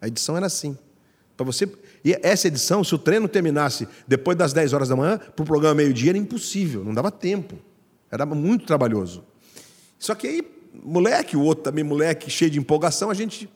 A 0.01 0.07
edição 0.07 0.35
era 0.35 0.45
assim. 0.45 0.77
Para 1.35 1.45
você. 1.45 1.67
E 2.05 2.17
essa 2.21 2.47
edição, 2.47 2.83
se 2.83 2.93
o 2.93 2.97
treino 2.97 3.27
terminasse 3.27 3.87
depois 4.07 4.37
das 4.37 4.53
10 4.53 4.73
horas 4.73 4.89
da 4.89 4.95
manhã, 4.95 5.17
para 5.17 5.43
o 5.43 5.45
programa 5.45 5.75
meio-dia, 5.75 6.11
era 6.11 6.17
impossível, 6.17 6.83
não 6.83 6.93
dava 6.93 7.09
tempo. 7.09 7.57
Era 8.11 8.25
muito 8.25 8.65
trabalhoso. 8.65 9.23
Só 9.97 10.13
que 10.13 10.27
aí, 10.27 10.47
moleque, 10.83 11.35
o 11.35 11.41
outro 11.41 11.63
também, 11.63 11.83
moleque, 11.83 12.29
cheio 12.29 12.51
de 12.51 12.59
empolgação, 12.59 13.09
a 13.09 13.13
gente. 13.13 13.49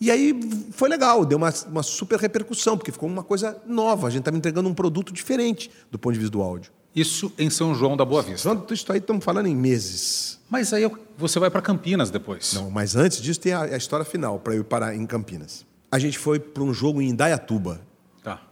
E 0.00 0.10
aí 0.10 0.38
foi 0.72 0.88
legal, 0.88 1.24
deu 1.24 1.38
uma, 1.38 1.52
uma 1.68 1.82
super 1.82 2.18
repercussão, 2.18 2.76
porque 2.76 2.92
ficou 2.92 3.08
uma 3.08 3.24
coisa 3.24 3.60
nova. 3.66 4.06
A 4.06 4.10
gente 4.10 4.20
estava 4.20 4.36
entregando 4.36 4.68
um 4.68 4.74
produto 4.74 5.12
diferente 5.12 5.70
do 5.90 5.98
ponto 5.98 6.12
de 6.12 6.20
vista 6.20 6.32
do 6.32 6.42
áudio. 6.42 6.70
Isso 6.94 7.32
em 7.38 7.48
São 7.48 7.74
João 7.74 7.96
da 7.96 8.04
Boa 8.04 8.22
Vista. 8.22 8.48
Isso 8.70 8.92
aí 8.92 8.98
estamos 8.98 9.24
falando 9.24 9.46
em 9.46 9.56
meses. 9.56 10.38
Mas 10.50 10.72
aí 10.72 10.88
você 11.16 11.38
vai 11.38 11.50
para 11.50 11.62
Campinas 11.62 12.10
depois. 12.10 12.52
Não, 12.52 12.70
mas 12.70 12.94
antes 12.94 13.20
disso 13.22 13.40
tem 13.40 13.52
a, 13.52 13.62
a 13.62 13.76
história 13.76 14.04
final, 14.04 14.38
para 14.38 14.54
eu 14.54 14.62
parar 14.62 14.94
em 14.94 15.06
Campinas 15.06 15.64
a 15.92 15.98
gente 15.98 16.18
foi 16.18 16.40
para 16.40 16.62
um 16.62 16.72
jogo 16.72 17.02
em 17.02 17.10
Indaiatuba. 17.10 17.82
Tá. 18.22 18.42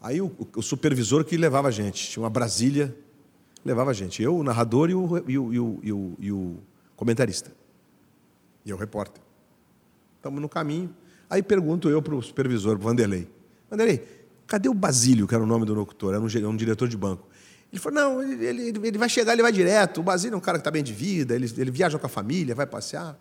Aí 0.00 0.18
o, 0.18 0.34
o, 0.56 0.62
supervisor 0.62 1.22
que 1.26 1.36
levava 1.36 1.68
a 1.68 1.70
gente, 1.70 2.08
tinha 2.08 2.22
uma 2.22 2.30
Brasília, 2.30 2.96
levava 3.62 3.90
a 3.90 3.92
gente. 3.92 4.22
Eu, 4.22 4.34
o 4.34 4.42
narrador 4.42 4.88
e 4.88 4.94
o, 4.94 5.24
e 5.28 5.38
o, 5.38 5.52
e 5.52 5.92
o, 5.92 6.14
e 6.18 6.32
o, 6.32 6.56
comentarista. 6.96 7.52
E 8.64 8.70
eu, 8.70 8.76
o 8.76 8.80
repórter. 8.80 9.22
Estamos 10.16 10.40
no 10.40 10.48
caminho. 10.48 10.88
Aí 11.28 11.42
pergunto 11.42 11.90
eu 11.90 12.00
para 12.00 12.14
o 12.14 12.22
supervisor, 12.22 12.78
Vanderlei. 12.78 13.28
Vanderlei, 13.70 14.02
cadê 14.46 14.70
o 14.70 14.74
Basílio, 14.74 15.28
que 15.28 15.34
era 15.34 15.44
o 15.44 15.46
nome 15.46 15.66
do 15.66 15.74
locutor? 15.74 16.14
Era 16.14 16.22
um, 16.22 16.48
um 16.48 16.56
diretor 16.56 16.88
de 16.88 16.96
banco. 16.96 17.28
Ele 17.70 17.78
falou, 17.78 18.00
não, 18.00 18.22
ele, 18.22 18.42
ele, 18.42 18.86
ele 18.88 18.96
vai 18.96 19.10
chegar, 19.10 19.34
ele 19.34 19.42
vai 19.42 19.52
direto. 19.52 20.00
O 20.00 20.02
Basílio 20.02 20.34
é 20.34 20.38
um 20.38 20.40
cara 20.40 20.56
que 20.56 20.62
está 20.62 20.70
bem 20.70 20.82
de 20.82 20.94
vida, 20.94 21.34
ele, 21.34 21.46
ele 21.58 21.70
viaja 21.70 21.98
com 21.98 22.06
a 22.06 22.08
família, 22.08 22.54
vai 22.54 22.66
passear. 22.66 23.18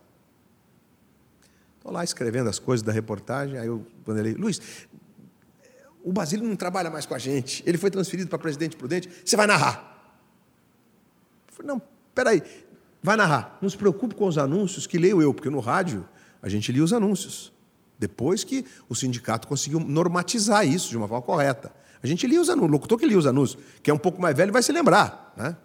Estou 1.85 1.93
lá 1.93 2.03
escrevendo 2.03 2.49
as 2.49 2.57
coisas 2.57 2.83
da 2.83 2.91
reportagem, 2.91 3.59
aí 3.59 3.67
eu 3.67 3.85
Vanderlei, 4.03 4.33
Luiz, 4.33 4.59
o 6.03 6.11
Basílio 6.11 6.43
não 6.43 6.55
trabalha 6.55 6.89
mais 6.89 7.05
com 7.05 7.13
a 7.13 7.19
gente, 7.19 7.61
ele 7.63 7.77
foi 7.77 7.91
transferido 7.91 8.27
para 8.27 8.39
Presidente 8.39 8.75
Prudente, 8.75 9.07
você 9.23 9.35
vai 9.35 9.45
narrar. 9.45 10.17
Eu 11.47 11.53
falei, 11.53 11.67
não, 11.71 11.79
peraí, 12.15 12.41
vai 13.03 13.15
narrar. 13.15 13.59
Não 13.61 13.69
se 13.69 13.77
preocupe 13.77 14.15
com 14.15 14.25
os 14.25 14.35
anúncios 14.35 14.87
que 14.87 14.97
leio 14.97 15.21
eu, 15.21 15.31
porque 15.31 15.47
no 15.47 15.59
rádio 15.59 16.09
a 16.41 16.49
gente 16.49 16.71
lia 16.71 16.83
os 16.83 16.91
anúncios. 16.91 17.53
Depois 17.99 18.43
que 18.43 18.65
o 18.89 18.95
sindicato 18.95 19.47
conseguiu 19.47 19.79
normatizar 19.79 20.67
isso 20.67 20.89
de 20.89 20.97
uma 20.97 21.07
forma 21.07 21.21
correta. 21.21 21.71
A 22.01 22.07
gente 22.07 22.25
lia 22.25 22.41
os 22.41 22.49
anúncios, 22.49 22.69
o 22.69 22.71
locutor 22.71 22.97
que 22.97 23.05
lia 23.05 23.19
os 23.19 23.27
anúncios, 23.27 23.63
que 23.83 23.91
é 23.91 23.93
um 23.93 23.99
pouco 23.99 24.19
mais 24.19 24.35
velho, 24.35 24.51
vai 24.51 24.63
se 24.63 24.71
lembrar. 24.71 25.35
Né? 25.37 25.55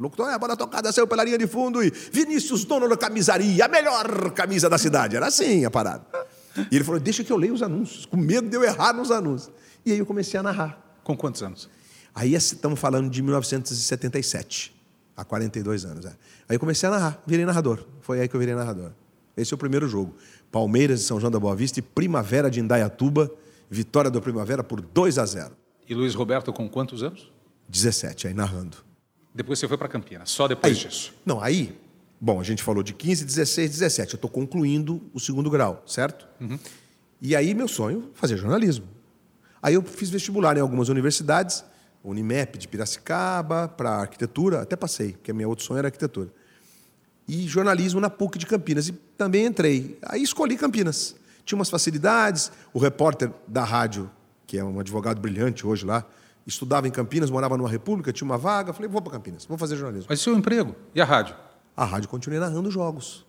Locutor, 0.00 0.30
é, 0.30 0.34
a 0.34 0.38
bola 0.38 0.56
tocada 0.56 0.90
saiu 0.90 1.06
pela 1.06 1.22
linha 1.22 1.36
de 1.36 1.46
fundo 1.46 1.84
e 1.84 1.90
Vinícius, 1.90 2.64
dono 2.64 2.88
da 2.88 2.96
camisaria, 2.96 3.66
a 3.66 3.68
melhor 3.68 4.30
camisa 4.32 4.66
da 4.68 4.78
cidade. 4.78 5.14
Era 5.14 5.26
assim 5.26 5.66
a 5.66 5.70
parada. 5.70 6.06
E 6.70 6.76
ele 6.76 6.84
falou: 6.84 6.98
Deixa 6.98 7.22
que 7.22 7.30
eu 7.30 7.36
leia 7.36 7.52
os 7.52 7.62
anúncios, 7.62 8.06
com 8.06 8.16
medo 8.16 8.48
de 8.48 8.56
eu 8.56 8.64
errar 8.64 8.94
nos 8.94 9.10
anúncios. 9.10 9.52
E 9.84 9.92
aí 9.92 9.98
eu 9.98 10.06
comecei 10.06 10.40
a 10.40 10.42
narrar. 10.42 10.80
Com 11.04 11.14
quantos 11.14 11.42
anos? 11.42 11.68
Aí 12.14 12.34
estamos 12.34 12.80
falando 12.80 13.10
de 13.10 13.22
1977, 13.22 14.74
há 15.14 15.22
42 15.22 15.84
anos. 15.84 16.06
É. 16.06 16.08
Aí 16.48 16.56
eu 16.56 16.60
comecei 16.60 16.88
a 16.88 16.92
narrar, 16.92 17.22
virei 17.26 17.44
narrador. 17.44 17.84
Foi 18.00 18.20
aí 18.20 18.28
que 18.28 18.34
eu 18.34 18.40
virei 18.40 18.54
narrador. 18.54 18.92
Esse 19.36 19.52
é 19.52 19.54
o 19.54 19.58
primeiro 19.58 19.86
jogo. 19.86 20.14
Palmeiras 20.50 21.00
de 21.00 21.06
São 21.06 21.20
João 21.20 21.30
da 21.30 21.38
Boa 21.38 21.54
Vista 21.54 21.78
e 21.78 21.82
Primavera 21.82 22.50
de 22.50 22.58
Indaiatuba, 22.58 23.30
vitória 23.70 24.10
do 24.10 24.20
Primavera 24.20 24.64
por 24.64 24.80
2 24.80 25.18
a 25.18 25.26
0. 25.26 25.56
E 25.86 25.94
Luiz 25.94 26.14
Roberto 26.14 26.52
com 26.52 26.68
quantos 26.68 27.02
anos? 27.02 27.30
17, 27.68 28.28
aí 28.28 28.34
narrando. 28.34 28.89
Depois 29.34 29.58
você 29.58 29.68
foi 29.68 29.78
para 29.78 29.88
Campinas, 29.88 30.30
só 30.30 30.48
depois 30.48 30.76
aí, 30.76 30.82
disso. 30.84 31.14
Não, 31.24 31.40
aí, 31.40 31.78
bom, 32.20 32.40
a 32.40 32.42
gente 32.42 32.62
falou 32.62 32.82
de 32.82 32.92
15, 32.92 33.24
16, 33.24 33.70
17. 33.70 34.14
Eu 34.14 34.16
estou 34.16 34.30
concluindo 34.30 35.00
o 35.14 35.20
segundo 35.20 35.48
grau, 35.48 35.82
certo? 35.86 36.26
Uhum. 36.40 36.58
E 37.20 37.36
aí, 37.36 37.54
meu 37.54 37.68
sonho, 37.68 38.10
fazer 38.14 38.36
jornalismo. 38.36 38.86
Aí 39.62 39.74
eu 39.74 39.82
fiz 39.82 40.10
vestibular 40.10 40.56
em 40.56 40.60
algumas 40.60 40.88
universidades, 40.88 41.64
Unimep 42.02 42.56
de 42.56 42.66
Piracicaba, 42.66 43.68
para 43.68 43.90
arquitetura, 43.90 44.62
até 44.62 44.74
passei, 44.74 45.12
porque 45.12 45.32
meu 45.32 45.48
outro 45.48 45.64
sonho 45.64 45.78
era 45.78 45.88
arquitetura. 45.88 46.32
E 47.28 47.46
jornalismo 47.46 48.00
na 48.00 48.10
PUC 48.10 48.38
de 48.38 48.46
Campinas. 48.46 48.88
E 48.88 48.92
também 48.92 49.44
entrei. 49.44 49.98
Aí 50.02 50.22
escolhi 50.22 50.56
Campinas. 50.56 51.14
Tinha 51.44 51.56
umas 51.56 51.70
facilidades, 51.70 52.50
o 52.72 52.78
repórter 52.78 53.30
da 53.46 53.62
rádio, 53.62 54.10
que 54.46 54.58
é 54.58 54.64
um 54.64 54.80
advogado 54.80 55.20
brilhante 55.20 55.66
hoje 55.66 55.84
lá, 55.86 56.04
estudava 56.46 56.88
em 56.88 56.90
Campinas, 56.90 57.30
morava 57.30 57.56
numa 57.56 57.68
república, 57.68 58.12
tinha 58.12 58.26
uma 58.26 58.38
vaga. 58.38 58.72
Falei, 58.72 58.88
vou 58.88 59.00
para 59.00 59.12
Campinas, 59.12 59.44
vou 59.44 59.58
fazer 59.58 59.76
jornalismo. 59.76 60.06
Mas 60.08 60.20
seu 60.20 60.34
emprego? 60.34 60.74
E 60.94 61.00
a 61.00 61.04
rádio? 61.04 61.34
A 61.76 61.84
rádio 61.84 62.08
continuei 62.08 62.40
narrando 62.40 62.70
jogos. 62.70 63.24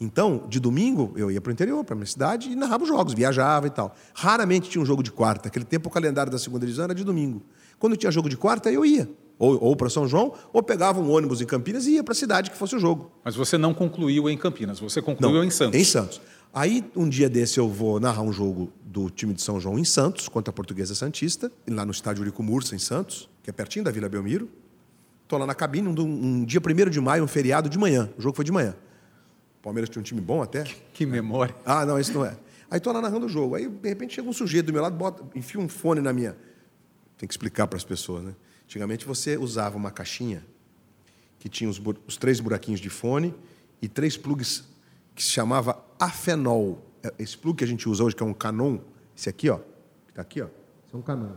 Então, 0.00 0.46
de 0.48 0.58
domingo, 0.58 1.12
eu 1.14 1.30
ia 1.30 1.40
para 1.42 1.50
o 1.50 1.52
interior, 1.52 1.84
para 1.84 1.94
a 1.94 1.96
minha 1.96 2.06
cidade, 2.06 2.50
e 2.50 2.56
narrava 2.56 2.84
os 2.84 2.88
jogos, 2.88 3.12
viajava 3.12 3.66
e 3.66 3.70
tal. 3.70 3.94
Raramente 4.14 4.70
tinha 4.70 4.80
um 4.80 4.86
jogo 4.86 5.02
de 5.02 5.12
quarta. 5.12 5.48
Aquele 5.48 5.64
tempo, 5.64 5.88
o 5.88 5.92
calendário 5.92 6.32
da 6.32 6.38
segunda 6.38 6.64
divisão 6.64 6.84
era 6.84 6.94
de 6.94 7.04
domingo. 7.04 7.42
Quando 7.78 7.96
tinha 7.96 8.10
jogo 8.10 8.28
de 8.28 8.36
quarta, 8.36 8.72
eu 8.72 8.84
ia. 8.84 9.06
ou, 9.38 9.58
ou 9.62 9.74
para 9.74 9.88
São 9.88 10.06
João, 10.06 10.34
ou 10.52 10.62
pegava 10.62 11.00
um 11.00 11.10
ônibus 11.10 11.40
em 11.40 11.46
Campinas 11.46 11.86
e 11.86 11.92
ia 11.92 12.04
para 12.04 12.12
a 12.12 12.14
cidade 12.14 12.50
que 12.50 12.56
fosse 12.56 12.76
o 12.76 12.78
jogo. 12.78 13.10
Mas 13.24 13.34
você 13.34 13.56
não 13.56 13.72
concluiu 13.72 14.28
em 14.28 14.36
Campinas, 14.36 14.78
você 14.78 15.00
concluiu 15.00 15.36
Não, 15.36 15.44
em 15.44 15.50
Santos. 15.50 15.80
Em 15.80 15.84
Santos. 15.84 16.20
Aí, 16.52 16.84
um 16.96 17.08
dia 17.08 17.28
desse, 17.28 17.58
eu 17.58 17.68
vou 17.68 18.00
narrar 18.00 18.22
um 18.22 18.32
jogo 18.32 18.72
do 18.84 19.08
time 19.08 19.32
de 19.32 19.40
São 19.40 19.60
João 19.60 19.78
em 19.78 19.84
Santos, 19.84 20.28
contra 20.28 20.50
a 20.50 20.52
Portuguesa 20.52 20.96
Santista, 20.96 21.50
lá 21.68 21.84
no 21.84 21.92
estádio 21.92 22.22
Urico 22.22 22.42
Mursa, 22.42 22.74
em 22.74 22.78
Santos, 22.78 23.30
que 23.40 23.50
é 23.50 23.52
pertinho 23.52 23.84
da 23.84 23.90
Vila 23.92 24.08
Belmiro. 24.08 24.50
Estou 25.22 25.38
lá 25.38 25.46
na 25.46 25.54
cabine, 25.54 25.86
um, 25.86 25.92
um 26.00 26.44
dia 26.44 26.60
1 26.60 26.90
de 26.90 27.00
maio, 27.00 27.22
um 27.22 27.28
feriado 27.28 27.68
de 27.68 27.78
manhã. 27.78 28.10
O 28.18 28.20
jogo 28.20 28.34
foi 28.34 28.44
de 28.44 28.50
manhã. 28.50 28.74
O 29.60 29.62
Palmeiras 29.62 29.88
tinha 29.88 30.00
um 30.00 30.02
time 30.02 30.20
bom 30.20 30.42
até. 30.42 30.64
Que 30.92 31.06
memória. 31.06 31.54
Ah, 31.64 31.86
não, 31.86 32.00
isso 32.00 32.12
não 32.12 32.24
é. 32.24 32.36
Aí 32.68 32.78
estou 32.78 32.92
lá 32.92 33.00
narrando 33.00 33.26
o 33.26 33.28
jogo. 33.28 33.54
Aí, 33.54 33.68
de 33.68 33.88
repente, 33.88 34.14
chega 34.14 34.28
um 34.28 34.32
sujeito 34.32 34.66
do 34.66 34.72
meu 34.72 34.82
lado, 34.82 34.96
bota, 34.96 35.22
enfia 35.36 35.60
um 35.60 35.68
fone 35.68 36.00
na 36.00 36.12
minha. 36.12 36.36
Tem 37.16 37.28
que 37.28 37.32
explicar 37.32 37.68
para 37.68 37.76
as 37.76 37.84
pessoas, 37.84 38.24
né? 38.24 38.34
Antigamente 38.64 39.06
você 39.06 39.36
usava 39.36 39.76
uma 39.76 39.92
caixinha 39.92 40.44
que 41.38 41.48
tinha 41.48 41.70
os, 41.70 41.80
os 42.08 42.16
três 42.16 42.40
buraquinhos 42.40 42.80
de 42.80 42.90
fone 42.90 43.32
e 43.80 43.88
três 43.88 44.16
plugs 44.16 44.64
que 45.20 45.24
se 45.26 45.32
chamava 45.32 45.78
Afenol. 45.98 46.82
É- 47.02 47.12
Esse 47.18 47.36
plug 47.36 47.58
que 47.58 47.62
a 47.64 47.66
gente 47.66 47.86
usa 47.86 48.02
hoje, 48.02 48.16
que 48.16 48.22
é 48.22 48.26
um 48.26 48.32
Canon, 48.32 48.78
esse 49.14 49.28
aqui, 49.28 49.50
ó, 49.50 49.58
que 49.58 50.12
está 50.12 50.22
aqui, 50.22 50.40
ó, 50.40 50.46
esse 50.46 50.94
é 50.94 50.96
um 50.96 51.02
Canon. 51.02 51.32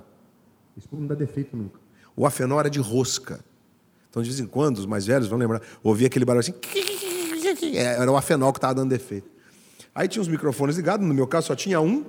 Esse 0.77 0.87
plug 0.87 1.01
não 1.01 1.07
dá 1.09 1.15
defeito 1.15 1.57
nunca. 1.57 1.81
O 2.15 2.25
Afenol 2.25 2.61
era 2.61 2.69
de 2.69 2.79
rosca. 2.79 3.43
Então, 4.09 4.23
de 4.23 4.29
vez 4.29 4.39
em 4.39 4.45
quando, 4.47 4.77
os 4.77 4.85
mais 4.85 5.05
velhos 5.05 5.27
vão 5.27 5.37
lembrar, 5.37 5.61
ouvia 5.83 6.07
aquele 6.07 6.23
barulho 6.23 6.39
assim. 6.39 6.53
É, 7.75 7.95
Era 8.01 8.09
o 8.09 8.15
Afenol 8.15 8.53
que 8.53 8.57
estava 8.57 8.73
dando 8.73 8.89
defeito. 8.89 9.29
Aí 9.93 10.07
tinha 10.07 10.21
os 10.21 10.29
microfones 10.29 10.77
ligados, 10.77 11.05
no 11.05 11.13
meu 11.13 11.27
caso 11.27 11.47
só 11.47 11.55
tinha 11.55 11.81
um, 11.81 12.05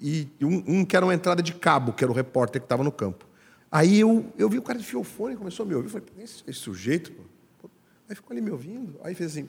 e 0.00 0.26
um, 0.42 0.80
um 0.80 0.84
que 0.84 0.96
era 0.96 1.06
uma 1.06 1.14
entrada 1.14 1.40
de 1.40 1.54
cabo, 1.54 1.92
que 1.92 2.02
era 2.02 2.10
o 2.10 2.14
repórter 2.16 2.60
que 2.60 2.64
estava 2.66 2.82
no 2.82 2.90
campo. 2.90 3.24
Aí 3.70 4.00
eu, 4.00 4.26
eu 4.36 4.48
vi 4.48 4.58
o 4.58 4.62
cara 4.62 4.76
enfiou 4.76 5.02
o 5.02 5.04
fone 5.04 5.34
e 5.34 5.36
começou 5.36 5.64
a 5.64 5.68
me 5.68 5.74
ouvir. 5.76 5.86
Eu 5.86 5.90
falei, 5.92 6.06
"Pô, 6.16 6.20
esse, 6.20 6.42
esse 6.48 6.58
sujeito. 6.58 7.12
Pô." 7.60 7.70
Aí 8.08 8.16
ficou 8.16 8.34
ali 8.34 8.40
me 8.42 8.50
ouvindo. 8.50 8.96
Aí 9.04 9.14
fez 9.14 9.30
assim, 9.32 9.48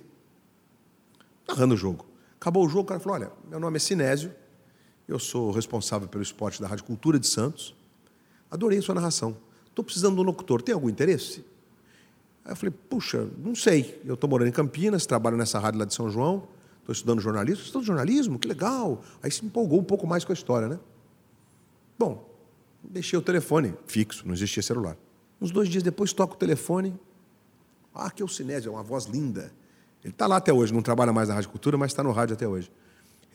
narrando 1.47 1.73
o 1.73 1.77
jogo. 1.77 2.06
Acabou 2.39 2.65
o 2.65 2.69
jogo, 2.69 2.82
o 2.82 2.86
cara 2.86 2.99
falou: 2.99 3.19
olha, 3.19 3.32
meu 3.49 3.60
nome 3.60 3.77
é 3.77 3.79
Sinésio, 3.79 4.34
eu 5.08 5.19
sou 5.19 5.51
responsável 5.51 6.08
pelo 6.08 6.23
esporte 6.23 6.62
da 6.62 6.67
Rádio 6.67 6.86
Cultura 6.86 7.19
de 7.19 7.27
Santos. 7.27 7.75
Adorei 8.49 8.82
sua 8.82 8.95
narração. 8.95 9.36
Estou 9.67 9.84
precisando 9.84 10.15
de 10.15 10.21
um 10.21 10.23
locutor, 10.23 10.62
tem 10.62 10.73
algum 10.73 10.89
interesse? 10.89 11.43
Aí 12.45 12.51
eu 12.51 12.56
falei, 12.56 12.73
puxa, 12.89 13.27
não 13.38 13.56
sei. 13.56 14.01
Eu 14.06 14.13
estou 14.13 14.29
morando 14.29 14.47
em 14.49 14.51
Campinas, 14.51 15.06
trabalho 15.06 15.38
nessa 15.38 15.60
rádio 15.60 15.79
lá 15.79 15.86
de 15.86 15.93
São 15.93 16.10
João, 16.10 16.47
estou 16.79 16.93
estudando 16.93 17.21
jornalismo. 17.21 17.63
Estudando 17.63 17.86
jornalismo? 17.86 18.38
Que 18.38 18.47
legal. 18.47 19.01
Aí 19.21 19.32
se 19.32 19.45
empolgou 19.45 19.79
um 19.79 19.84
pouco 19.84 20.06
mais 20.06 20.23
com 20.23 20.32
a 20.32 20.36
história, 20.36 20.67
né? 20.67 20.79
Bom, 21.97 22.29
deixei 22.84 23.17
o 23.17 23.21
telefone 23.21 23.73
fixo, 23.88 24.25
não 24.25 24.34
existia 24.34 24.62
celular. 24.62 24.97
Uns 25.41 25.51
dois 25.51 25.69
dias 25.69 25.84
depois 25.84 26.13
toco 26.13 26.36
o 26.36 26.38
telefone. 26.38 26.93
Ah, 27.93 28.12
que 28.12 28.21
é 28.21 28.25
o 28.25 28.29
Sinésio, 28.29 28.69
é 28.69 28.71
uma 28.71 28.84
voz 28.84 29.06
linda. 29.06 29.51
Ele 30.04 30.12
está 30.12 30.28
lá 30.28 30.38
até 30.38 30.52
hoje, 30.52 30.74
não 30.74 30.82
trabalha 30.82 31.13
mais 31.13 31.30
na 31.30 31.36
Rádio 31.36 31.50
Cultura, 31.50 31.78
mas 31.78 31.92
está 31.92 32.04
no 32.04 32.12
rádio 32.12 32.34
até 32.34 32.48
hoje. 32.48 32.72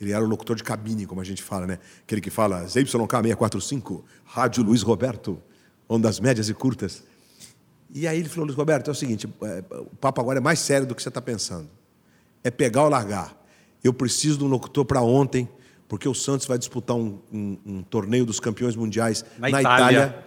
Ele 0.00 0.12
era 0.12 0.22
o 0.24 0.28
locutor 0.28 0.54
de 0.54 0.62
cabine, 0.62 1.06
como 1.06 1.20
a 1.20 1.24
gente 1.24 1.42
fala, 1.42 1.66
né? 1.66 1.78
Aquele 2.02 2.20
que 2.20 2.30
fala 2.30 2.64
ZYK645, 2.66 4.02
Rádio 4.24 4.62
Luiz 4.62 4.82
Roberto, 4.82 5.40
ondas 5.88 6.20
médias 6.20 6.48
e 6.48 6.54
curtas. 6.54 7.02
E 7.92 8.06
aí 8.06 8.18
ele 8.20 8.28
falou, 8.28 8.46
Luiz 8.46 8.56
Roberto, 8.56 8.88
é 8.88 8.90
o 8.92 8.94
seguinte, 8.94 9.28
é, 9.42 9.64
o 9.80 9.96
papo 9.96 10.20
agora 10.20 10.38
é 10.38 10.40
mais 10.42 10.58
sério 10.58 10.86
do 10.86 10.94
que 10.94 11.02
você 11.02 11.08
está 11.08 11.20
pensando. 11.22 11.68
É 12.44 12.50
pegar 12.50 12.84
ou 12.84 12.88
largar. 12.90 13.34
Eu 13.82 13.92
preciso 13.92 14.38
de 14.38 14.44
um 14.44 14.48
locutor 14.48 14.84
para 14.84 15.00
ontem, 15.00 15.48
porque 15.88 16.08
o 16.08 16.14
Santos 16.14 16.46
vai 16.46 16.58
disputar 16.58 16.96
um, 16.96 17.18
um- 17.32 17.58
um 17.64 17.82
torneio 17.82 18.26
dos 18.26 18.38
campeões 18.38 18.76
mundiais 18.76 19.24
Na 19.38 19.48
na, 19.48 19.60
Itália. 19.60 19.98
Itália. 19.98 20.24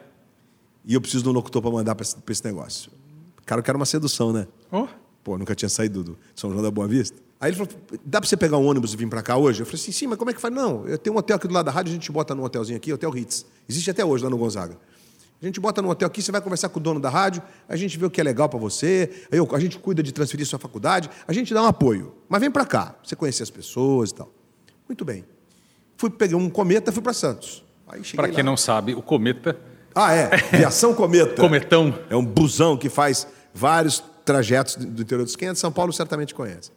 E 0.83 0.93
eu 0.95 0.99
preciso 1.01 1.23
de 1.23 1.29
um 1.29 1.33
locutor 1.33 1.61
para 1.61 1.71
mandar 1.71 1.93
para 1.95 2.03
esse, 2.03 2.15
esse 2.27 2.43
negócio. 2.43 2.91
Cara, 3.45 3.59
eu 3.59 3.63
quero 3.63 3.77
uma 3.77 3.85
sedução, 3.85 4.33
né? 4.33 4.47
Oh, 4.71 4.87
Pô, 5.23 5.37
nunca 5.37 5.53
tinha 5.55 5.69
saído 5.69 6.03
do 6.03 6.17
São 6.35 6.49
João 6.51 6.63
da 6.63 6.71
Boa 6.71 6.87
Vista. 6.87 7.17
Aí 7.39 7.49
ele 7.51 7.57
falou: 7.57 7.71
dá 8.05 8.19
para 8.21 8.27
você 8.27 8.37
pegar 8.37 8.57
um 8.57 8.65
ônibus 8.65 8.93
e 8.93 8.97
vir 8.97 9.07
para 9.07 9.21
cá 9.21 9.37
hoje? 9.37 9.61
Eu 9.61 9.65
falei 9.65 9.81
assim: 9.81 9.91
sim, 9.91 10.07
mas 10.07 10.17
como 10.17 10.31
é 10.31 10.33
que 10.33 10.41
faz? 10.41 10.53
Não, 10.53 10.87
eu 10.87 10.97
tenho 10.97 11.15
um 11.15 11.19
hotel 11.19 11.35
aqui 11.35 11.47
do 11.47 11.53
lado 11.53 11.65
da 11.65 11.71
rádio, 11.71 11.91
a 11.91 11.93
gente 11.93 12.11
bota 12.11 12.33
num 12.35 12.43
hotelzinho 12.43 12.77
aqui, 12.77 12.91
Hotel 12.93 13.09
Ritz. 13.09 13.45
Existe 13.67 13.89
até 13.91 14.03
hoje 14.05 14.23
lá 14.23 14.29
no 14.29 14.37
Gonzaga. 14.37 14.77
A 15.41 15.45
gente 15.45 15.59
bota 15.59 15.81
num 15.81 15.89
hotel 15.89 16.05
aqui, 16.07 16.21
você 16.21 16.31
vai 16.31 16.39
conversar 16.39 16.69
com 16.69 16.79
o 16.79 16.83
dono 16.83 16.99
da 16.99 17.09
rádio, 17.09 17.41
a 17.67 17.75
gente 17.75 17.97
vê 17.97 18.05
o 18.05 18.11
que 18.11 18.21
é 18.21 18.23
legal 18.23 18.47
para 18.47 18.59
você, 18.59 19.09
aí 19.31 19.39
eu- 19.39 19.47
a 19.55 19.59
gente 19.59 19.79
cuida 19.79 20.03
de 20.03 20.11
transferir 20.11 20.45
sua 20.45 20.59
faculdade, 20.59 21.09
a 21.27 21.33
gente 21.33 21.51
dá 21.51 21.63
um 21.63 21.65
apoio. 21.65 22.13
Mas 22.29 22.41
vem 22.41 22.51
para 22.51 22.63
cá, 22.63 22.93
você 23.03 23.15
conhecer 23.15 23.41
as 23.41 23.49
pessoas 23.49 24.11
e 24.11 24.13
tal. 24.13 24.31
Muito 24.87 25.03
bem. 25.03 25.25
Fui, 25.97 26.11
peguei 26.11 26.37
um 26.37 26.47
cometa, 26.47 26.91
fui 26.91 27.01
para 27.01 27.13
Santos. 27.13 27.63
Para 28.15 28.27
quem 28.29 28.37
lá. 28.37 28.43
não 28.43 28.55
sabe, 28.55 28.93
o 28.93 29.01
Cometa, 29.01 29.57
Ah, 29.95 30.13
é. 30.13 30.29
Viação 30.55 30.93
Cometa. 30.93 31.35
Cometão, 31.41 31.93
É 32.09 32.15
um 32.15 32.23
busão 32.23 32.77
que 32.77 32.87
faz 32.87 33.27
vários 33.53 34.01
trajetos 34.31 34.75
do 34.75 35.01
interior 35.01 35.25
dos 35.25 35.35
Quem 35.35 35.49
é 35.49 35.53
de 35.53 35.59
São 35.59 35.71
Paulo 35.71 35.91
certamente 35.91 36.33
conhece. 36.33 36.71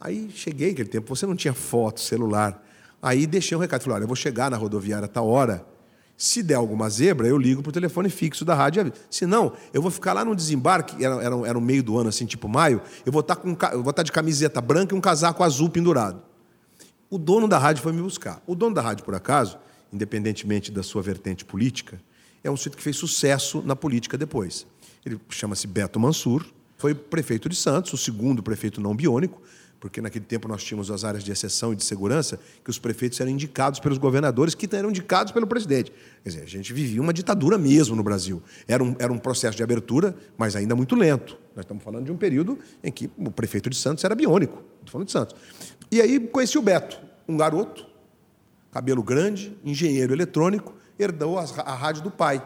Aí 0.00 0.30
cheguei 0.34 0.70
aquele 0.70 0.88
tempo, 0.88 1.14
você 1.14 1.26
não 1.26 1.34
tinha 1.34 1.52
foto, 1.52 2.00
celular. 2.00 2.64
Aí 3.02 3.26
deixei 3.26 3.56
um 3.56 3.60
recado, 3.60 3.82
falei, 3.82 3.96
olha, 3.96 4.04
eu 4.04 4.06
vou 4.08 4.16
chegar 4.16 4.50
na 4.50 4.56
rodoviária 4.56 5.06
a 5.06 5.08
tal 5.08 5.28
hora. 5.28 5.64
Se 6.16 6.42
der 6.42 6.54
alguma 6.54 6.88
zebra, 6.90 7.26
eu 7.28 7.38
ligo 7.38 7.62
para 7.62 7.70
o 7.70 7.72
telefone 7.72 8.08
fixo 8.08 8.44
da 8.44 8.54
rádio. 8.54 8.92
Se 9.10 9.26
não, 9.26 9.52
eu 9.72 9.80
vou 9.82 9.90
ficar 9.90 10.12
lá 10.12 10.24
no 10.24 10.34
desembarque, 10.34 11.04
era, 11.04 11.14
era, 11.22 11.34
era 11.48 11.58
o 11.58 11.60
meio 11.60 11.82
do 11.82 11.96
ano, 11.98 12.08
assim, 12.08 12.26
tipo 12.26 12.48
maio, 12.48 12.80
eu 13.06 13.12
vou 13.12 13.20
estar 13.20 13.36
com, 13.36 13.50
um 13.50 13.54
ca- 13.54 13.72
eu 13.72 13.82
vou 13.82 13.90
estar 13.90 14.02
de 14.02 14.10
camiseta 14.12 14.60
branca 14.60 14.94
e 14.94 14.98
um 14.98 15.00
casaco 15.00 15.42
azul 15.44 15.68
pendurado. 15.70 16.22
O 17.10 17.18
dono 17.18 17.48
da 17.48 17.58
rádio 17.58 17.82
foi 17.82 17.92
me 17.92 18.02
buscar. 18.02 18.42
O 18.46 18.54
dono 18.54 18.74
da 18.74 18.82
rádio, 18.82 19.04
por 19.04 19.14
acaso, 19.14 19.58
independentemente 19.92 20.70
da 20.70 20.82
sua 20.82 21.02
vertente 21.02 21.44
política, 21.44 22.00
é 22.42 22.50
um 22.50 22.56
sujeito 22.56 22.76
que 22.76 22.82
fez 22.82 22.96
sucesso 22.96 23.62
na 23.64 23.74
política 23.74 24.16
depois. 24.18 24.66
Ele 25.08 25.20
chama-se 25.30 25.66
Beto 25.66 25.98
Mansur, 25.98 26.44
foi 26.76 26.94
prefeito 26.94 27.48
de 27.48 27.56
Santos, 27.56 27.92
o 27.92 27.96
segundo 27.96 28.42
prefeito 28.42 28.80
não 28.80 28.94
biônico, 28.94 29.40
porque 29.80 30.00
naquele 30.00 30.24
tempo 30.24 30.48
nós 30.48 30.62
tínhamos 30.62 30.90
as 30.90 31.04
áreas 31.04 31.22
de 31.24 31.30
exceção 31.30 31.72
e 31.72 31.76
de 31.76 31.84
segurança, 31.84 32.38
que 32.64 32.68
os 32.70 32.78
prefeitos 32.78 33.18
eram 33.20 33.30
indicados 33.30 33.78
pelos 33.80 33.96
governadores, 33.96 34.54
que 34.54 34.68
eram 34.74 34.90
indicados 34.90 35.32
pelo 35.32 35.46
presidente. 35.46 35.92
Quer 36.22 36.28
dizer, 36.30 36.42
a 36.42 36.46
gente 36.46 36.72
vivia 36.72 37.00
uma 37.00 37.12
ditadura 37.12 37.56
mesmo 37.56 37.94
no 37.96 38.02
Brasil. 38.02 38.42
Era 38.66 38.82
um, 38.82 38.94
era 38.98 39.12
um 39.12 39.18
processo 39.18 39.56
de 39.56 39.62
abertura, 39.62 40.16
mas 40.36 40.56
ainda 40.56 40.74
muito 40.74 40.94
lento. 40.96 41.38
Nós 41.54 41.64
estamos 41.64 41.82
falando 41.82 42.04
de 42.06 42.12
um 42.12 42.16
período 42.16 42.58
em 42.82 42.90
que 42.90 43.08
o 43.16 43.30
prefeito 43.30 43.70
de 43.70 43.76
Santos 43.76 44.02
era 44.04 44.14
biônico. 44.16 44.62
Estou 44.80 44.92
falando 44.92 45.06
de 45.06 45.12
Santos. 45.12 45.36
E 45.92 46.00
aí 46.00 46.18
conheci 46.20 46.58
o 46.58 46.62
Beto, 46.62 47.00
um 47.28 47.36
garoto, 47.36 47.86
cabelo 48.72 49.02
grande, 49.02 49.56
engenheiro 49.64 50.12
eletrônico, 50.12 50.74
herdou 50.98 51.38
as- 51.38 51.56
a 51.56 51.74
rádio 51.74 52.02
do 52.02 52.10
pai, 52.10 52.44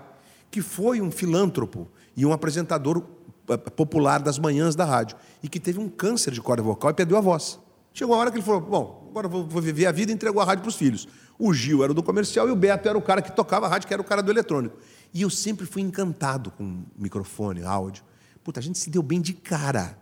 que 0.51 0.61
foi 0.61 1.01
um 1.01 1.11
filântropo 1.11 1.89
e 2.17 2.25
um 2.27 2.33
apresentador 2.33 3.03
eh, 3.49 3.57
popular 3.57 4.21
das 4.23 4.39
manhãs 4.39 4.75
da 4.75 4.85
rádio, 4.85 5.17
e 5.43 5.49
que 5.49 5.59
teve 5.59 5.79
um 5.79 5.89
câncer 5.89 6.33
de 6.33 6.41
corda 6.41 6.63
vocal 6.63 6.91
e 6.91 6.95
perdeu 6.95 7.17
a 7.17 7.21
voz. 7.21 7.59
Chegou 7.95 8.15
a 8.15 8.19
hora 8.19 8.31
que 8.31 8.39
ele 8.39 8.45
falou: 8.45 8.61
Bom, 8.61 9.07
agora 9.11 9.29
vou, 9.29 9.47
vou 9.47 9.61
viver 9.61 9.87
a 9.87 9.93
vida 9.93 10.11
e 10.11 10.15
entregou 10.15 10.41
a 10.41 10.45
rádio 10.45 10.63
para 10.63 10.71
os 10.71 10.77
filhos. 10.77 11.07
O 11.39 11.53
Gil 11.53 11.83
era 11.83 11.93
do 11.93 12.03
comercial 12.03 12.49
e 12.49 12.51
o 12.51 12.57
Beto 12.57 12.89
era 12.89 12.97
o 12.97 13.03
cara 13.03 13.21
que 13.21 13.33
tocava 13.33 13.67
a 13.67 13.69
rádio, 13.69 13.89
que 13.89 13.93
era 13.95 14.01
o 14.01 14.05
cara 14.05 14.23
do 14.23 14.31
eletrônico. 14.31 14.77
E 15.13 15.23
eu 15.23 15.31
sempre 15.31 15.67
fui 15.67 15.83
encantado 15.83 16.51
com 16.51 16.85
microfone, 16.97 17.65
áudio. 17.65 18.05
Puta, 18.43 18.61
a 18.61 18.63
gente 18.63 18.79
se 18.79 18.89
deu 18.89 19.03
bem 19.03 19.21
de 19.21 19.33
cara. 19.33 19.99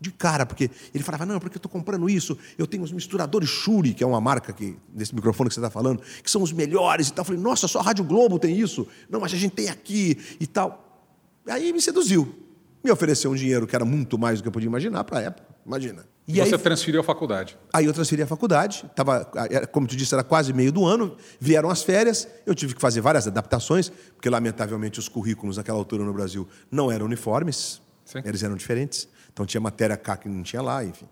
De 0.00 0.10
cara, 0.10 0.44
porque 0.44 0.70
ele 0.92 1.02
falava, 1.02 1.24
não, 1.24 1.38
porque 1.38 1.56
eu 1.56 1.58
estou 1.58 1.70
comprando 1.70 2.10
isso, 2.10 2.36
eu 2.58 2.66
tenho 2.66 2.82
os 2.82 2.92
misturadores 2.92 3.48
Shure, 3.48 3.94
que 3.94 4.04
é 4.04 4.06
uma 4.06 4.20
marca 4.20 4.52
que, 4.52 4.76
desse 4.88 5.14
microfone 5.14 5.48
que 5.48 5.54
você 5.54 5.60
está 5.60 5.70
falando, 5.70 6.02
que 6.22 6.30
são 6.30 6.42
os 6.42 6.52
melhores 6.52 7.08
e 7.08 7.12
tal. 7.12 7.22
Eu 7.22 7.26
falei, 7.26 7.40
nossa, 7.40 7.66
só 7.66 7.78
a 7.78 7.82
Rádio 7.82 8.04
Globo 8.04 8.38
tem 8.38 8.58
isso. 8.58 8.86
Não, 9.08 9.20
mas 9.20 9.32
a 9.32 9.36
gente 9.36 9.54
tem 9.54 9.70
aqui 9.70 10.18
e 10.38 10.46
tal. 10.46 10.83
Aí 11.48 11.72
me 11.72 11.80
seduziu. 11.80 12.34
Me 12.82 12.90
ofereceu 12.90 13.30
um 13.30 13.34
dinheiro 13.34 13.66
que 13.66 13.74
era 13.74 13.84
muito 13.84 14.18
mais 14.18 14.38
do 14.38 14.42
que 14.42 14.48
eu 14.48 14.52
podia 14.52 14.66
imaginar 14.68 15.04
para 15.04 15.18
a 15.18 15.22
época. 15.22 15.54
Imagina. 15.64 16.04
e 16.28 16.40
aí, 16.40 16.48
você 16.50 16.58
transferiu 16.58 17.00
a 17.00 17.04
faculdade. 17.04 17.56
Aí 17.72 17.86
eu 17.86 17.92
transferi 17.94 18.20
a 18.22 18.26
faculdade, 18.26 18.84
tava, 18.94 19.30
era- 19.50 19.66
como 19.66 19.86
tu 19.86 19.96
disse, 19.96 20.12
era 20.14 20.22
quase 20.22 20.52
meio 20.52 20.70
do 20.70 20.84
ano, 20.84 21.16
vieram 21.40 21.70
as 21.70 21.82
férias, 21.82 22.28
eu 22.44 22.54
tive 22.54 22.74
que 22.74 22.80
fazer 22.82 23.00
várias 23.00 23.26
adaptações, 23.26 23.88
porque 24.14 24.28
lamentavelmente 24.28 24.98
os 24.98 25.08
currículos 25.08 25.56
naquela 25.56 25.78
altura 25.78 26.04
no 26.04 26.12
Brasil 26.12 26.46
não 26.70 26.92
eram 26.92 27.06
uniformes, 27.06 27.80
Sim. 28.04 28.20
eles 28.24 28.42
eram 28.42 28.56
diferentes, 28.56 29.08
então 29.32 29.46
tinha 29.46 29.60
matéria 29.60 29.96
cá 29.96 30.16
que 30.18 30.28
não 30.28 30.42
tinha 30.42 30.60
lá, 30.60 30.84
enfim. 30.84 31.06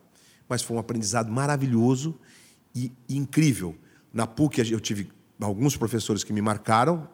Mas 0.46 0.62
foi 0.62 0.76
um 0.76 0.80
aprendizado 0.80 1.30
maravilhoso 1.32 2.18
e, 2.74 2.92
e 3.08 3.16
incrível. 3.16 3.74
Na 4.12 4.26
PUC 4.26 4.70
eu 4.70 4.80
tive 4.80 5.10
alguns 5.40 5.76
professores 5.78 6.22
que 6.24 6.32
me 6.32 6.42
marcaram 6.42 7.08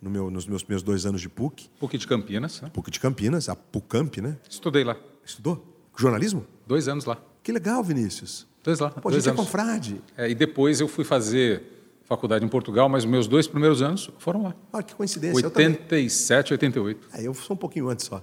no 0.00 0.08
meu- 0.10 0.30
nos 0.30 0.46
meus 0.46 0.62
primeiros 0.62 0.82
dois 0.82 1.04
anos 1.06 1.20
de 1.20 1.28
PUC, 1.28 1.68
PUC 1.80 1.98
de 1.98 2.06
Campinas, 2.06 2.60
né? 2.60 2.70
PUC 2.72 2.90
de 2.90 3.00
Campinas, 3.00 3.48
a 3.48 3.56
PUCamp, 3.56 4.18
né? 4.18 4.36
Estudei 4.48 4.84
lá. 4.84 4.96
Estudou? 5.24 5.64
Jornalismo? 5.96 6.46
Dois 6.66 6.86
anos 6.88 7.04
lá. 7.04 7.18
Que 7.42 7.50
legal, 7.52 7.82
Vinícius. 7.82 8.46
Dois 8.62 8.78
lá. 8.78 8.90
Pô, 8.90 9.08
a 9.08 9.12
dois 9.12 9.24
gente 9.24 9.30
é 9.30 9.34
anos. 9.34 9.44
confrade. 9.46 10.00
É, 10.16 10.28
e 10.30 10.34
depois 10.34 10.80
eu 10.80 10.88
fui 10.88 11.04
fazer 11.04 11.62
faculdade 12.04 12.44
em 12.44 12.48
Portugal, 12.48 12.88
mas 12.88 13.04
os 13.04 13.10
meus 13.10 13.26
dois 13.26 13.46
primeiros 13.46 13.82
anos 13.82 14.10
foram 14.18 14.42
lá. 14.42 14.54
Olha 14.72 14.82
que 14.82 14.94
coincidência. 14.94 15.40
eu 15.44 15.50
também. 15.50 15.68
87, 15.68 16.52
88. 16.54 17.08
Aí 17.12 17.24
eu 17.24 17.34
sou 17.34 17.54
um 17.54 17.58
pouquinho 17.58 17.88
antes 17.88 18.06
só. 18.06 18.22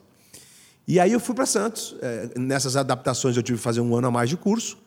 E 0.87 0.99
aí 0.99 1.11
eu 1.11 1.19
fui 1.19 1.33
para 1.35 1.45
Santos. 1.45 1.95
É, 2.01 2.39
nessas 2.39 2.75
adaptações 2.75 3.35
eu 3.37 3.43
tive 3.43 3.57
que 3.57 3.63
fazer 3.63 3.81
um 3.81 3.95
ano 3.95 4.07
a 4.07 4.11
mais 4.11 4.29
de 4.29 4.37
curso, 4.37 4.77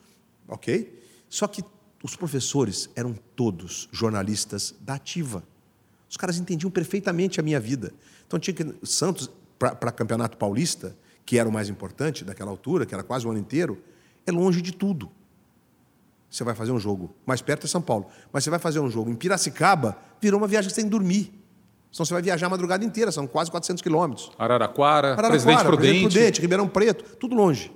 ok? 0.47 0.97
Só 1.29 1.45
que 1.47 1.63
os 2.03 2.15
professores 2.15 2.89
eram 2.95 3.13
todos 3.35 3.87
jornalistas 3.91 4.73
da 4.81 4.93
ativa. 4.95 5.43
Os 6.09 6.17
caras 6.17 6.37
entendiam 6.37 6.71
perfeitamente 6.71 7.39
a 7.39 7.43
minha 7.43 7.59
vida. 7.59 7.93
Então 8.25 8.39
tinha 8.39 8.53
que. 8.53 8.65
Santos, 8.83 9.29
para 9.57 9.91
Campeonato 9.91 10.37
Paulista, 10.37 10.95
que 11.25 11.37
era 11.37 11.47
o 11.47 11.51
mais 11.51 11.69
importante 11.69 12.25
daquela 12.25 12.49
altura, 12.49 12.85
que 12.85 12.93
era 12.93 13.03
quase 13.03 13.27
o 13.27 13.29
ano 13.29 13.39
inteiro, 13.39 13.81
é 14.25 14.31
longe 14.31 14.61
de 14.61 14.73
tudo. 14.73 15.11
Você 16.29 16.43
vai 16.43 16.53
fazer 16.53 16.71
um 16.71 16.79
jogo, 16.79 17.13
mais 17.25 17.41
perto 17.41 17.65
é 17.65 17.69
São 17.69 17.81
Paulo, 17.81 18.07
mas 18.31 18.43
você 18.43 18.49
vai 18.49 18.59
fazer 18.59 18.79
um 18.79 18.89
jogo 18.89 19.09
em 19.09 19.15
Piracicaba, 19.15 19.97
virou 20.21 20.39
uma 20.39 20.47
viagem 20.47 20.69
sem 20.69 20.87
dormir. 20.87 21.33
Então 21.91 22.05
você 22.05 22.13
vai 22.13 22.21
viajar 22.21 22.45
a 22.45 22.49
madrugada 22.49 22.85
inteira, 22.85 23.11
são 23.11 23.25
quase 23.25 23.49
400 23.49 23.81
quilômetros. 23.81 24.31
Araraquara, 24.37 25.13
Araraquara 25.13 25.29
Presidente 25.29 25.63
Prudente. 25.63 25.77
Presidente 25.81 26.13
Prudente, 26.13 26.41
Ribeirão 26.41 26.67
Preto, 26.67 27.17
tudo 27.17 27.35
longe. 27.35 27.71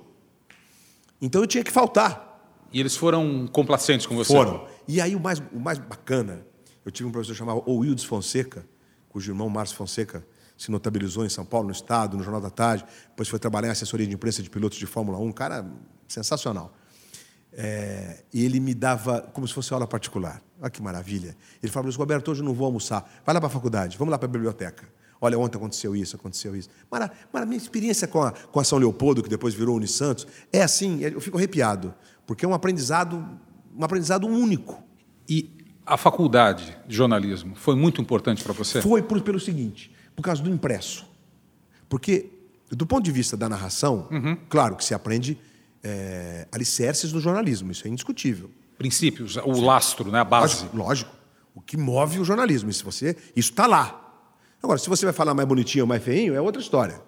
Então 1.20 1.40
eu 1.40 1.46
tinha 1.46 1.64
que 1.64 1.72
faltar. 1.72 2.32
E 2.72 2.78
eles 2.78 2.96
foram 2.96 3.48
complacentes 3.48 4.06
com 4.06 4.14
você? 4.14 4.32
Foram. 4.32 4.66
E 4.86 5.00
aí 5.00 5.16
o 5.16 5.20
mais, 5.20 5.42
o 5.52 5.58
mais 5.58 5.78
bacana, 5.78 6.46
eu 6.84 6.92
tive 6.92 7.08
um 7.08 7.12
professor 7.12 7.34
chamado 7.34 7.62
Wildes 7.66 8.04
Fonseca, 8.04 8.66
cujo 9.08 9.30
irmão 9.30 9.48
Márcio 9.48 9.76
Fonseca 9.76 10.24
se 10.56 10.70
notabilizou 10.70 11.24
em 11.24 11.28
São 11.28 11.44
Paulo, 11.44 11.66
no 11.66 11.72
Estado, 11.72 12.16
no 12.16 12.22
Jornal 12.22 12.40
da 12.40 12.50
Tarde, 12.50 12.84
depois 13.08 13.28
foi 13.28 13.38
trabalhar 13.38 13.68
em 13.68 13.70
assessoria 13.72 14.06
de 14.06 14.14
imprensa 14.14 14.42
de 14.42 14.48
pilotos 14.48 14.78
de 14.78 14.86
Fórmula 14.86 15.18
1, 15.18 15.26
um 15.26 15.32
cara 15.32 15.66
sensacional. 16.06 16.72
É, 17.52 18.22
e 18.32 18.44
ele 18.44 18.58
me 18.58 18.74
dava 18.74 19.20
como 19.32 19.46
se 19.46 19.54
fosse 19.54 19.72
aula 19.72 19.86
particular. 19.86 20.42
Olha 20.60 20.70
que 20.70 20.82
maravilha. 20.82 21.36
Ele 21.62 21.70
falava, 21.70 21.86
Luiz 21.86 21.96
Roberto, 21.96 22.30
hoje 22.30 22.40
eu 22.40 22.44
não 22.44 22.54
vou 22.54 22.66
almoçar. 22.66 23.22
Vai 23.24 23.32
lá 23.34 23.40
para 23.40 23.46
a 23.48 23.50
faculdade, 23.50 23.96
vamos 23.96 24.10
lá 24.10 24.18
para 24.18 24.26
a 24.26 24.30
biblioteca. 24.30 24.88
Olha, 25.20 25.38
ontem 25.38 25.56
aconteceu 25.56 25.94
isso, 25.96 26.16
aconteceu 26.16 26.54
isso. 26.54 26.68
Mas, 26.90 27.08
mas 27.32 27.42
a 27.42 27.46
minha 27.46 27.56
experiência 27.56 28.06
com 28.06 28.22
a, 28.22 28.32
com 28.32 28.60
a 28.60 28.64
São 28.64 28.78
Leopoldo, 28.78 29.22
que 29.22 29.28
depois 29.28 29.54
virou 29.54 29.76
Unisantos, 29.76 30.26
é 30.52 30.62
assim, 30.62 31.00
eu 31.00 31.20
fico 31.20 31.38
arrepiado, 31.38 31.94
porque 32.26 32.44
é 32.44 32.48
um 32.48 32.54
aprendizado, 32.54 33.24
um 33.74 33.84
aprendizado 33.84 34.26
único. 34.26 34.82
E 35.28 35.53
a 35.86 35.96
faculdade 35.96 36.76
de 36.86 36.96
jornalismo 36.96 37.54
foi 37.54 37.74
muito 37.76 38.00
importante 38.00 38.42
para 38.42 38.52
você? 38.52 38.80
Foi 38.80 39.02
por, 39.02 39.20
pelo 39.20 39.38
seguinte, 39.38 39.90
por 40.16 40.22
causa 40.22 40.42
do 40.42 40.50
impresso. 40.50 41.06
Porque, 41.88 42.30
do 42.70 42.86
ponto 42.86 43.04
de 43.04 43.12
vista 43.12 43.36
da 43.36 43.48
narração, 43.48 44.08
uhum. 44.10 44.36
claro 44.48 44.76
que 44.76 44.84
se 44.84 44.94
aprende 44.94 45.38
é, 45.82 46.48
alicerces 46.50 47.12
do 47.12 47.20
jornalismo, 47.20 47.70
isso 47.70 47.86
é 47.86 47.90
indiscutível. 47.90 48.50
Princípios, 48.78 49.36
o 49.36 49.60
lastro, 49.60 50.10
né, 50.10 50.20
a 50.20 50.24
base. 50.24 50.62
Lógico, 50.62 50.76
lógico. 50.76 51.14
O 51.54 51.60
que 51.60 51.76
move 51.76 52.18
o 52.18 52.24
jornalismo. 52.24 52.68
Isso 52.68 52.84
você, 52.84 53.16
isso 53.36 53.50
está 53.50 53.66
lá. 53.66 54.00
Agora, 54.60 54.78
se 54.78 54.88
você 54.88 55.04
vai 55.04 55.12
falar 55.12 55.34
mais 55.34 55.46
bonitinho 55.46 55.84
ou 55.84 55.88
mais 55.88 56.02
feinho, 56.02 56.34
é 56.34 56.40
outra 56.40 56.60
história. 56.60 57.00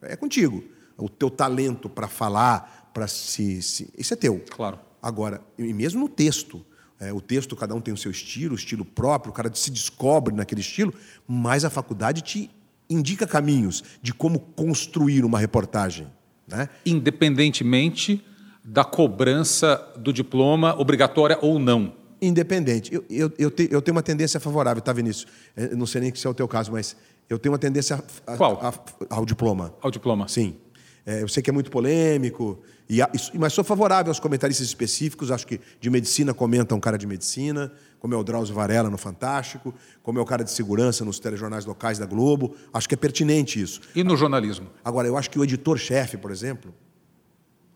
É 0.00 0.16
contigo. 0.16 0.64
O 0.96 1.08
teu 1.08 1.28
talento 1.28 1.88
para 1.88 2.08
falar, 2.08 2.90
para 2.94 3.06
se, 3.06 3.60
se, 3.60 3.92
Isso 3.98 4.14
é 4.14 4.16
teu. 4.16 4.42
Claro. 4.48 4.78
Agora, 5.02 5.42
e 5.58 5.74
mesmo 5.74 6.00
no 6.00 6.08
texto. 6.08 6.64
É, 7.00 7.12
o 7.12 7.20
texto, 7.20 7.56
cada 7.56 7.74
um 7.74 7.80
tem 7.80 7.94
o 7.94 7.96
seu 7.96 8.10
estilo, 8.10 8.52
o 8.52 8.58
estilo 8.58 8.84
próprio, 8.84 9.32
o 9.32 9.34
cara 9.34 9.50
se 9.54 9.70
descobre 9.70 10.34
naquele 10.34 10.60
estilo, 10.60 10.92
mas 11.26 11.64
a 11.64 11.70
faculdade 11.70 12.20
te 12.20 12.50
indica 12.90 13.26
caminhos 13.26 13.82
de 14.02 14.12
como 14.12 14.38
construir 14.38 15.24
uma 15.24 15.38
reportagem. 15.38 16.06
Né? 16.46 16.68
Independentemente 16.84 18.22
da 18.62 18.84
cobrança 18.84 19.82
do 19.96 20.12
diploma, 20.12 20.78
obrigatória 20.78 21.38
ou 21.40 21.58
não. 21.58 21.94
Independente. 22.20 22.94
Eu, 22.94 23.04
eu, 23.08 23.32
eu, 23.38 23.50
te, 23.50 23.68
eu 23.70 23.80
tenho 23.80 23.96
uma 23.96 24.02
tendência 24.02 24.38
favorável, 24.38 24.82
tá, 24.82 24.92
Vinícius? 24.92 25.26
Eu 25.56 25.76
não 25.76 25.86
sei 25.86 26.02
nem 26.02 26.14
se 26.14 26.26
é 26.26 26.30
o 26.30 26.34
teu 26.34 26.46
caso, 26.46 26.70
mas 26.70 26.94
eu 27.30 27.38
tenho 27.38 27.52
uma 27.52 27.58
tendência 27.58 28.02
a, 28.26 28.36
Qual? 28.36 28.60
A, 28.62 28.74
ao 29.16 29.24
diploma. 29.24 29.72
Ao 29.80 29.90
diploma? 29.90 30.28
Sim. 30.28 30.56
É, 31.04 31.22
eu 31.22 31.28
sei 31.28 31.42
que 31.42 31.50
é 31.50 31.52
muito 31.52 31.70
polêmico, 31.70 32.60
e, 32.88 32.98
mas 33.38 33.52
sou 33.52 33.62
favorável 33.62 34.10
aos 34.10 34.18
comentaristas 34.18 34.66
específicos. 34.66 35.30
Acho 35.30 35.46
que 35.46 35.60
de 35.80 35.88
medicina 35.88 36.34
comenta 36.34 36.74
um 36.74 36.80
cara 36.80 36.98
de 36.98 37.06
medicina, 37.06 37.72
como 37.98 38.14
é 38.14 38.16
o 38.16 38.24
Drauzio 38.24 38.54
Varela 38.54 38.90
no 38.90 38.98
Fantástico, 38.98 39.72
como 40.02 40.18
é 40.18 40.22
o 40.22 40.24
cara 40.24 40.42
de 40.42 40.50
segurança 40.50 41.04
nos 41.04 41.20
telejornais 41.20 41.64
locais 41.64 41.98
da 41.98 42.06
Globo. 42.06 42.54
Acho 42.72 42.88
que 42.88 42.94
é 42.94 42.98
pertinente 42.98 43.60
isso. 43.60 43.80
E 43.94 44.02
no 44.02 44.16
jornalismo? 44.16 44.68
Agora, 44.84 45.06
eu 45.06 45.16
acho 45.16 45.30
que 45.30 45.38
o 45.38 45.44
editor-chefe, 45.44 46.16
por 46.16 46.30
exemplo, 46.30 46.74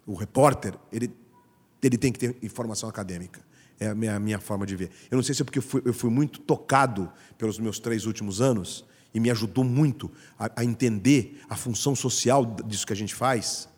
o 0.06 0.14
repórter, 0.14 0.74
ele, 0.92 1.14
ele 1.82 1.96
tem 1.96 2.12
que 2.12 2.18
ter 2.18 2.37
informação 2.42 2.88
acadêmica. 2.88 3.40
É 3.78 3.88
a 3.88 3.94
minha, 3.94 4.16
a 4.16 4.20
minha 4.20 4.38
forma 4.38 4.66
de 4.66 4.76
ver. 4.76 4.90
Eu 5.10 5.16
não 5.16 5.22
sei 5.22 5.34
se 5.34 5.42
é 5.42 5.44
porque 5.44 5.58
eu 5.58 5.62
fui, 5.62 5.82
eu 5.84 5.94
fui 5.94 6.10
muito 6.10 6.40
tocado 6.40 7.10
pelos 7.38 7.58
meus 7.58 7.78
três 7.78 8.04
últimos 8.04 8.40
anos 8.40 8.84
e 9.14 9.20
me 9.20 9.31
ajudou 9.31 9.64
muito 9.64 10.11
a, 10.38 10.50
a, 10.57 10.64
entender 10.64 11.40
a 11.48 11.57
função 11.57 11.94
social 11.94 12.44
disso 12.66 12.87
que 12.87 12.92
a 12.92 12.96
gente 12.96 13.14
faz, 13.14 13.68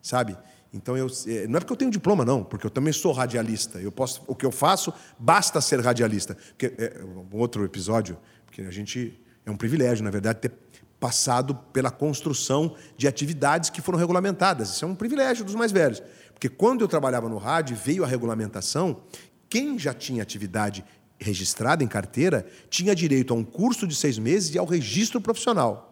sabe? 0.00 0.36
Então 0.72 0.96
eu 0.96 1.06
é, 1.26 1.46
não 1.46 1.58
é 1.58 1.60
porque 1.60 1.72
eu 1.72 1.76
tenho 1.76 1.90
diploma 1.90 2.24
não, 2.24 2.42
porque 2.42 2.66
eu 2.66 2.70
também 2.70 2.92
sou 2.92 3.12
radialista. 3.12 3.78
Eu 3.78 3.92
posso, 3.92 4.22
o 4.26 4.34
que 4.34 4.46
eu 4.46 4.52
faço 4.52 4.92
basta 5.18 5.60
ser 5.60 5.80
radialista. 5.80 6.34
Porque 6.34 6.74
é 6.78 7.04
um 7.04 7.36
outro 7.38 7.64
episódio, 7.64 8.18
porque 8.46 8.62
a 8.62 8.70
gente 8.70 9.20
é 9.44 9.50
um 9.50 9.56
privilégio, 9.56 10.04
na 10.04 10.10
verdade, 10.10 10.40
ter 10.40 10.52
passado 10.98 11.54
pela 11.72 11.90
construção 11.90 12.74
de 12.96 13.06
atividades 13.06 13.70
que 13.70 13.80
foram 13.80 13.98
regulamentadas. 13.98 14.70
Isso 14.70 14.84
é 14.84 14.88
um 14.88 14.94
privilégio 14.94 15.44
dos 15.44 15.54
mais 15.54 15.70
velhos. 15.70 16.02
Porque 16.32 16.48
quando 16.48 16.82
eu 16.82 16.88
trabalhava 16.88 17.28
no 17.28 17.38
rádio, 17.38 17.76
veio 17.76 18.04
a 18.04 18.06
regulamentação, 18.06 19.02
quem 19.48 19.78
já 19.78 19.94
tinha 19.94 20.22
atividade 20.22 20.84
registrada 21.18 21.82
em 21.82 21.88
carteira 21.88 22.46
tinha 22.70 22.94
direito 22.94 23.34
a 23.34 23.36
um 23.36 23.44
curso 23.44 23.86
de 23.86 23.94
seis 23.94 24.18
meses 24.18 24.54
e 24.54 24.58
ao 24.58 24.66
registro 24.66 25.20
profissional. 25.20 25.84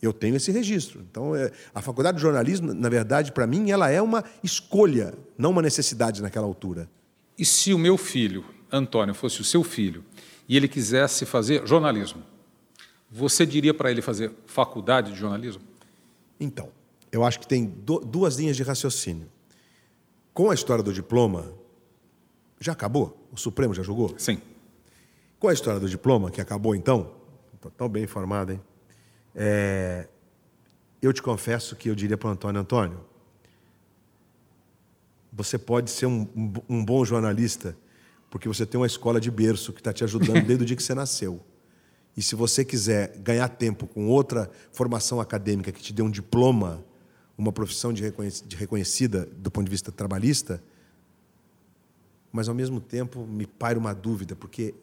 Eu 0.00 0.12
tenho 0.12 0.36
esse 0.36 0.52
registro. 0.52 1.04
Então, 1.10 1.34
é, 1.34 1.50
a 1.74 1.80
faculdade 1.80 2.16
de 2.18 2.22
jornalismo, 2.22 2.74
na 2.74 2.88
verdade, 2.88 3.32
para 3.32 3.46
mim, 3.46 3.70
ela 3.70 3.90
é 3.90 4.00
uma 4.00 4.22
escolha, 4.42 5.14
não 5.38 5.50
uma 5.50 5.62
necessidade 5.62 6.20
naquela 6.20 6.46
altura. 6.46 6.88
E 7.38 7.44
se 7.44 7.72
o 7.72 7.78
meu 7.78 7.96
filho, 7.96 8.44
Antônio, 8.70 9.14
fosse 9.14 9.40
o 9.40 9.44
seu 9.44 9.64
filho 9.64 10.04
e 10.48 10.56
ele 10.56 10.68
quisesse 10.68 11.24
fazer 11.24 11.66
jornalismo, 11.66 12.22
você 13.10 13.46
diria 13.46 13.72
para 13.72 13.90
ele 13.90 14.02
fazer 14.02 14.32
faculdade 14.46 15.12
de 15.12 15.18
jornalismo? 15.18 15.62
Então, 16.38 16.68
eu 17.10 17.24
acho 17.24 17.40
que 17.40 17.46
tem 17.46 17.72
duas 18.04 18.36
linhas 18.36 18.56
de 18.56 18.62
raciocínio. 18.62 19.28
Com 20.34 20.50
a 20.50 20.54
história 20.54 20.84
do 20.84 20.92
diploma, 20.92 21.50
já 22.60 22.72
acabou? 22.72 23.25
O 23.36 23.38
Supremo 23.38 23.74
já 23.74 23.82
julgou? 23.82 24.14
Sim. 24.16 24.40
Com 25.38 25.48
a 25.48 25.52
história 25.52 25.78
do 25.78 25.86
diploma, 25.86 26.30
que 26.30 26.40
acabou 26.40 26.74
então, 26.74 27.12
estou 27.54 27.70
tão 27.70 27.86
bem 27.86 28.02
informado, 28.02 28.52
hein? 28.52 28.60
É, 29.34 30.08
eu 31.02 31.12
te 31.12 31.20
confesso 31.20 31.76
que 31.76 31.90
eu 31.90 31.94
diria 31.94 32.16
para 32.16 32.30
o 32.30 32.32
Antônio: 32.32 32.58
Antônio, 32.58 33.04
você 35.30 35.58
pode 35.58 35.90
ser 35.90 36.06
um, 36.06 36.26
um, 36.66 36.82
bom 36.82 37.04
jornalista 37.04 37.76
porque 38.30 38.48
você 38.48 38.64
tem 38.64 38.80
uma 38.80 38.86
escola 38.86 39.20
de 39.20 39.30
berço 39.30 39.70
que 39.70 39.80
está 39.80 39.92
te 39.92 40.02
ajudando 40.02 40.40
desde 40.46 40.64
o 40.64 40.66
dia 40.66 40.74
que 40.74 40.82
você 40.82 40.94
nasceu. 40.94 41.38
E 42.16 42.22
se 42.22 42.34
você 42.34 42.64
quiser 42.64 43.18
ganhar 43.18 43.50
tempo 43.50 43.86
com 43.86 44.08
outra 44.08 44.50
formação 44.72 45.20
acadêmica 45.20 45.70
que 45.70 45.82
te 45.82 45.92
dê 45.92 46.00
um 46.00 46.10
diploma, 46.10 46.82
uma 47.36 47.52
profissão 47.52 47.92
de 47.92 48.02
reconhecida 48.56 49.28
do 49.36 49.50
ponto 49.50 49.66
de 49.66 49.70
vista 49.70 49.92
trabalhista, 49.92 50.62
mas 52.32 52.48
ao 52.48 52.54
mesmo 52.54 52.80
tempo 52.80 53.26
me 53.26 53.46
paira 53.46 53.78
uma 53.78 53.94
dúvida, 53.94 54.36
porque 54.36 54.74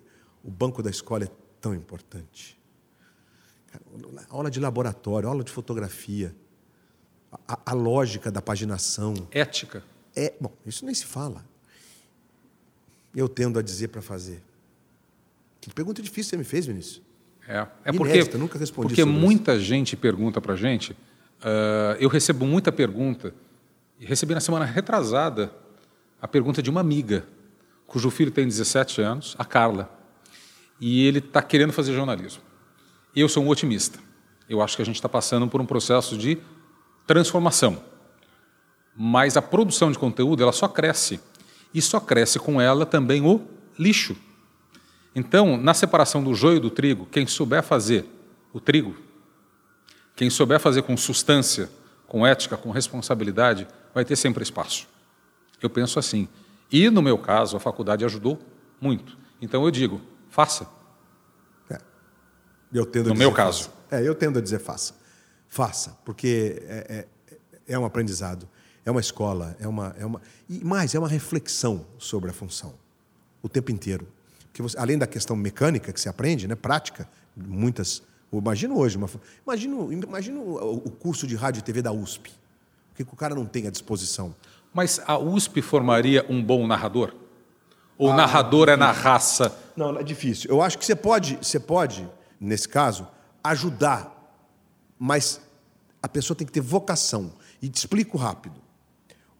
o 0.43 0.49
banco 0.49 0.81
da 0.81 0.89
escola 0.89 1.25
é 1.25 1.29
tão 1.61 1.73
importante. 1.73 2.57
Aula 4.29 4.51
de 4.51 4.59
laboratório, 4.59 5.29
aula 5.29 5.43
de 5.43 5.51
fotografia, 5.51 6.35
a, 7.47 7.59
a 7.65 7.73
lógica 7.73 8.31
da 8.31 8.41
paginação. 8.41 9.13
Ética. 9.31 9.83
É, 10.15 10.33
bom, 10.39 10.51
isso 10.65 10.85
nem 10.85 10.93
se 10.93 11.05
fala. 11.05 11.43
Eu 13.15 13.27
tendo 13.29 13.57
a 13.57 13.61
dizer 13.61 13.87
para 13.89 14.01
fazer. 14.01 14.43
Que 15.61 15.73
pergunta 15.73 16.01
difícil 16.01 16.31
você 16.31 16.37
me 16.37 16.43
fez, 16.43 16.65
Vinícius. 16.65 17.01
É, 17.47 17.67
é 17.85 17.91
porque, 17.91 18.13
Inédita, 18.13 18.37
nunca 18.37 18.57
respondi 18.57 18.89
porque 18.89 19.05
muita 19.05 19.53
isso. 19.53 19.63
gente 19.63 19.95
pergunta 19.95 20.39
para 20.39 20.53
a 20.53 20.57
gente. 20.57 20.91
Uh, 20.91 21.95
eu 21.99 22.09
recebo 22.09 22.45
muita 22.45 22.71
pergunta, 22.71 23.33
recebi 23.99 24.33
na 24.33 24.39
semana 24.39 24.65
retrasada 24.65 25.53
a 26.23 26.27
pergunta 26.27 26.63
de 26.63 26.69
uma 26.69 26.79
amiga, 26.79 27.27
cujo 27.85 28.09
filho 28.09 28.31
tem 28.31 28.47
17 28.47 29.01
anos, 29.01 29.35
a 29.37 29.43
Carla, 29.43 29.91
e 30.79 31.05
ele 31.05 31.19
está 31.19 31.41
querendo 31.41 31.73
fazer 31.73 31.93
jornalismo. 31.93 32.41
Eu 33.13 33.27
sou 33.27 33.43
um 33.43 33.49
otimista. 33.49 33.99
Eu 34.47 34.61
acho 34.61 34.77
que 34.77 34.81
a 34.81 34.85
gente 34.85 34.95
está 34.95 35.09
passando 35.09 35.49
por 35.49 35.59
um 35.59 35.65
processo 35.65 36.17
de 36.17 36.37
transformação. 37.05 37.83
Mas 38.95 39.35
a 39.35 39.41
produção 39.41 39.91
de 39.91 39.99
conteúdo 39.99 40.41
ela 40.41 40.53
só 40.53 40.65
cresce. 40.65 41.19
E 41.73 41.81
só 41.81 41.99
cresce 41.99 42.39
com 42.39 42.61
ela 42.61 42.85
também 42.85 43.21
o 43.21 43.45
lixo. 43.77 44.15
Então, 45.13 45.57
na 45.57 45.73
separação 45.73 46.23
do 46.23 46.33
joio 46.33 46.61
do 46.61 46.69
trigo, 46.69 47.05
quem 47.05 47.27
souber 47.27 47.61
fazer 47.61 48.05
o 48.53 48.61
trigo, 48.61 48.95
quem 50.15 50.29
souber 50.29 50.61
fazer 50.61 50.83
com 50.83 50.95
substância, 50.95 51.69
com 52.07 52.25
ética, 52.25 52.55
com 52.55 52.71
responsabilidade, 52.71 53.67
vai 53.93 54.05
ter 54.05 54.15
sempre 54.15 54.41
espaço. 54.41 54.92
Eu 55.63 55.69
penso 55.69 55.97
assim. 55.97 56.27
E, 56.69 56.89
no 56.89 57.01
meu 57.01 57.17
caso, 57.17 57.55
a 57.55 57.59
faculdade 57.59 58.03
ajudou 58.03 58.37
muito. 58.81 59.17
Então, 59.41 59.63
eu 59.63 59.71
digo, 59.71 60.01
faça. 60.29 60.67
É. 61.71 61.79
Eu 62.73 62.85
tendo 62.85 63.09
no 63.09 63.15
meu 63.15 63.31
caso. 63.31 63.71
É, 63.89 64.05
eu 64.05 64.13
tendo 64.13 64.39
a 64.39 64.41
dizer 64.41 64.59
faça. 64.59 64.93
Faça, 65.47 65.97
porque 66.03 66.61
é, 66.67 67.07
é, 67.67 67.73
é 67.73 67.79
um 67.79 67.85
aprendizado, 67.85 68.49
é 68.83 68.91
uma 68.91 68.99
escola, 68.99 69.55
é 69.59 69.67
uma, 69.67 69.95
é 69.97 70.05
uma. 70.05 70.21
E 70.49 70.63
mais, 70.65 70.93
é 70.93 70.99
uma 70.99 71.07
reflexão 71.07 71.85
sobre 71.97 72.29
a 72.29 72.33
função. 72.33 72.73
O 73.41 73.47
tempo 73.47 73.71
inteiro. 73.71 74.07
que 74.51 74.61
você, 74.61 74.77
além 74.77 74.97
da 74.97 75.07
questão 75.07 75.35
mecânica 75.35 75.93
que 75.93 76.01
você 76.01 76.09
aprende, 76.09 76.47
né, 76.47 76.55
prática, 76.55 77.07
muitas. 77.35 78.03
Imagino 78.31 78.75
hoje, 78.79 78.97
uma, 78.97 79.07
imagino, 79.45 79.93
imagino 79.93 80.41
o 80.41 80.89
curso 80.89 81.27
de 81.27 81.35
rádio 81.35 81.59
e 81.59 81.61
TV 81.61 81.83
da 81.83 81.91
USP. 81.91 82.31
O 82.91 82.95
que 82.95 83.03
o 83.03 83.15
cara 83.15 83.35
não 83.35 83.45
tem 83.45 83.67
à 83.67 83.69
disposição? 83.69 84.35
Mas 84.73 84.99
a 85.05 85.17
USP 85.17 85.61
formaria 85.61 86.25
um 86.29 86.43
bom 86.43 86.65
narrador? 86.65 87.13
Ou 87.97 88.11
ah, 88.11 88.15
narrador 88.15 88.69
é 88.69 88.75
na 88.75 88.91
raça? 88.91 89.55
Não, 89.75 89.97
é 89.97 90.03
difícil. 90.03 90.49
Eu 90.49 90.61
acho 90.61 90.77
que 90.77 90.85
você 90.85 90.95
pode, 90.95 91.37
você 91.37 91.59
pode, 91.59 92.09
nesse 92.39 92.67
caso, 92.67 93.07
ajudar, 93.43 94.11
mas 94.97 95.39
a 96.01 96.07
pessoa 96.07 96.35
tem 96.35 96.45
que 96.45 96.53
ter 96.53 96.61
vocação. 96.61 97.33
E 97.61 97.69
te 97.69 97.77
explico 97.77 98.17
rápido. 98.17 98.59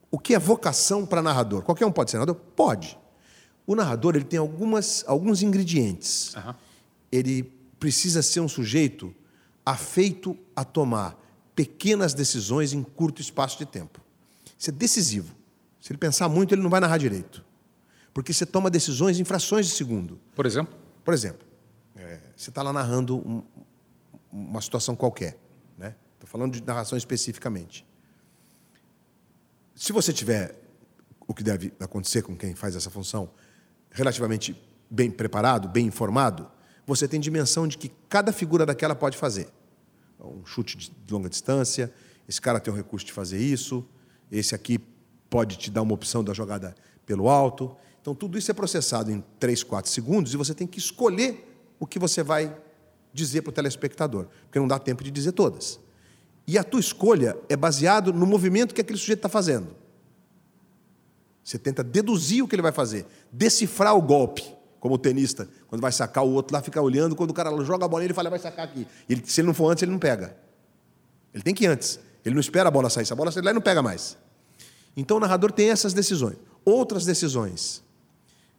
O 0.09 0.19
que 0.19 0.35
é 0.35 0.39
vocação 0.39 1.05
para 1.05 1.21
narrador? 1.21 1.63
Qualquer 1.63 1.85
um 1.85 1.91
pode 1.91 2.11
ser 2.11 2.17
narrador? 2.17 2.35
Pode. 2.55 2.97
O 3.65 3.75
narrador 3.75 4.15
ele 4.15 4.25
tem 4.25 4.37
algumas, 4.37 5.03
alguns 5.07 5.41
ingredientes. 5.41 6.35
Uhum. 6.35 6.53
Ele 7.11 7.43
precisa 7.79 8.21
ser 8.21 8.39
um 8.39 8.47
sujeito 8.47 9.13
afeito 9.65 10.37
a 10.55 10.63
tomar 10.63 11.17
pequenas 11.55 12.13
decisões 12.13 12.73
em 12.73 12.83
curto 12.83 13.21
espaço 13.21 13.57
de 13.57 13.65
tempo. 13.65 14.02
Isso 14.63 14.69
é 14.69 14.73
decisivo. 14.73 15.35
Se 15.81 15.91
ele 15.91 15.97
pensar 15.97 16.29
muito, 16.29 16.55
ele 16.55 16.61
não 16.61 16.69
vai 16.69 16.79
narrar 16.79 16.97
direito. 16.97 17.43
Porque 18.13 18.31
você 18.31 18.45
toma 18.45 18.69
decisões 18.69 19.19
em 19.19 19.25
frações 19.25 19.65
de 19.65 19.73
segundo. 19.73 20.17
Por 20.33 20.45
exemplo? 20.45 20.73
Por 21.03 21.13
exemplo, 21.13 21.45
é, 21.97 22.21
você 22.33 22.49
está 22.49 22.63
lá 22.63 22.71
narrando 22.71 23.17
um, 23.17 23.43
uma 24.31 24.61
situação 24.61 24.95
qualquer. 24.95 25.37
Né? 25.77 25.93
Estou 26.13 26.29
falando 26.29 26.53
de 26.53 26.63
narração 26.63 26.97
especificamente. 26.97 27.85
Se 29.75 29.91
você 29.91 30.13
tiver 30.13 30.57
o 31.27 31.33
que 31.33 31.43
deve 31.43 31.73
acontecer 31.77 32.21
com 32.21 32.33
quem 32.33 32.55
faz 32.55 32.73
essa 32.73 32.89
função, 32.89 33.31
relativamente 33.91 34.55
bem 34.89 35.11
preparado, 35.11 35.67
bem 35.67 35.87
informado, 35.87 36.49
você 36.87 37.05
tem 37.05 37.19
dimensão 37.19 37.67
de 37.67 37.77
que 37.77 37.91
cada 38.07 38.31
figura 38.31 38.65
daquela 38.65 38.95
pode 38.95 39.17
fazer. 39.17 39.49
Um 40.21 40.45
chute 40.45 40.77
de 40.77 41.13
longa 41.13 41.29
distância, 41.29 41.93
esse 42.29 42.39
cara 42.39 42.61
tem 42.61 42.73
o 42.73 42.77
recurso 42.77 43.05
de 43.05 43.11
fazer 43.11 43.39
isso, 43.39 43.85
esse 44.37 44.55
aqui 44.55 44.79
pode 45.29 45.57
te 45.57 45.69
dar 45.69 45.83
uma 45.83 45.93
opção 45.93 46.23
da 46.23 46.33
jogada 46.33 46.75
pelo 47.05 47.29
alto. 47.29 47.75
Então, 48.01 48.15
tudo 48.15 48.37
isso 48.37 48.49
é 48.49 48.53
processado 48.53 49.11
em 49.11 49.23
3, 49.39 49.63
4 49.63 49.89
segundos 49.89 50.33
e 50.33 50.37
você 50.37 50.53
tem 50.53 50.67
que 50.67 50.79
escolher 50.79 51.73
o 51.79 51.85
que 51.85 51.99
você 51.99 52.23
vai 52.23 52.55
dizer 53.13 53.43
para 53.43 53.51
o 53.51 53.53
telespectador, 53.53 54.27
porque 54.45 54.59
não 54.59 54.67
dá 54.67 54.79
tempo 54.79 55.03
de 55.03 55.11
dizer 55.11 55.33
todas. 55.33 55.79
E 56.47 56.57
a 56.57 56.63
tua 56.63 56.79
escolha 56.79 57.37
é 57.47 57.55
baseado 57.55 58.11
no 58.11 58.25
movimento 58.25 58.73
que 58.73 58.81
aquele 58.81 58.97
sujeito 58.97 59.19
está 59.19 59.29
fazendo. 59.29 59.75
Você 61.43 61.59
tenta 61.59 61.83
deduzir 61.83 62.43
o 62.43 62.47
que 62.47 62.55
ele 62.55 62.61
vai 62.61 62.71
fazer, 62.71 63.05
decifrar 63.31 63.95
o 63.95 64.01
golpe, 64.01 64.43
como 64.79 64.95
o 64.95 64.97
tenista, 64.97 65.47
quando 65.67 65.81
vai 65.81 65.91
sacar, 65.91 66.25
o 66.25 66.31
outro 66.31 66.53
lá 66.53 66.61
fica 66.61 66.81
olhando, 66.81 67.15
quando 67.15 67.29
o 67.29 67.33
cara 67.33 67.49
joga 67.63 67.85
a 67.85 67.87
bola, 67.87 68.03
ele 68.03 68.13
fala, 68.13 68.29
vai 68.29 68.39
sacar 68.39 68.65
aqui. 68.65 68.87
Ele, 69.07 69.21
se 69.25 69.39
ele 69.39 69.47
não 69.47 69.53
for 69.53 69.69
antes, 69.69 69.83
ele 69.83 69.91
não 69.91 69.99
pega. 69.99 70.35
Ele 71.33 71.43
tem 71.43 71.53
que 71.53 71.63
ir 71.63 71.67
antes. 71.67 71.99
Ele 72.25 72.35
não 72.35 72.41
espera 72.41 72.69
a 72.69 72.71
bola 72.71 72.89
sair. 72.89 73.05
Se 73.05 73.13
a 73.13 73.15
bola 73.15 73.31
sair 73.31 73.43
lá, 73.43 73.51
ele 73.51 73.55
não 73.55 73.61
pega 73.61 73.81
mais. 73.81 74.17
Então 74.95 75.17
o 75.17 75.19
narrador 75.19 75.51
tem 75.51 75.69
essas 75.69 75.93
decisões. 75.93 76.37
Outras 76.65 77.05
decisões. 77.05 77.83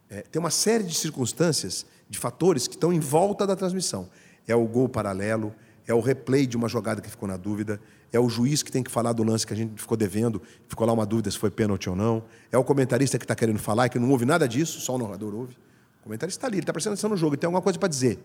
É, 0.09 0.21
tem 0.21 0.39
uma 0.39 0.51
série 0.51 0.83
de 0.83 0.93
circunstâncias, 0.93 1.85
de 2.09 2.19
fatores 2.19 2.67
que 2.67 2.75
estão 2.75 2.93
em 2.93 2.99
volta 2.99 3.47
da 3.47 3.55
transmissão. 3.55 4.09
É 4.47 4.55
o 4.55 4.65
gol 4.65 4.87
paralelo, 4.87 5.53
é 5.87 5.93
o 5.93 5.99
replay 5.99 6.45
de 6.45 6.55
uma 6.55 6.67
jogada 6.67 7.01
que 7.01 7.09
ficou 7.09 7.27
na 7.27 7.37
dúvida, 7.37 7.79
é 8.11 8.19
o 8.19 8.29
juiz 8.29 8.63
que 8.63 8.71
tem 8.71 8.83
que 8.83 8.91
falar 8.91 9.13
do 9.13 9.23
lance 9.23 9.45
que 9.45 9.53
a 9.53 9.55
gente 9.55 9.79
ficou 9.79 9.97
devendo, 9.97 10.41
ficou 10.67 10.85
lá 10.85 10.93
uma 10.93 11.05
dúvida 11.05 11.29
se 11.29 11.37
foi 11.37 11.51
pênalti 11.51 11.89
ou 11.89 11.95
não, 11.95 12.23
é 12.51 12.57
o 12.57 12.63
comentarista 12.63 13.17
que 13.17 13.25
está 13.25 13.35
querendo 13.35 13.59
falar, 13.59 13.89
que 13.89 13.99
não 13.99 14.09
ouve 14.11 14.25
nada 14.25 14.47
disso, 14.47 14.79
só 14.79 14.95
o 14.95 14.97
narrador 14.97 15.33
ouve. 15.33 15.57
O 15.99 16.03
comentarista 16.03 16.39
está 16.39 16.47
ali, 16.47 16.57
ele 16.57 16.63
está 16.63 16.73
prestando 16.73 16.93
atenção 16.93 17.09
no 17.09 17.17
jogo, 17.17 17.33
ele 17.33 17.39
tem 17.39 17.47
alguma 17.47 17.61
coisa 17.61 17.77
para 17.77 17.89
dizer. 17.89 18.19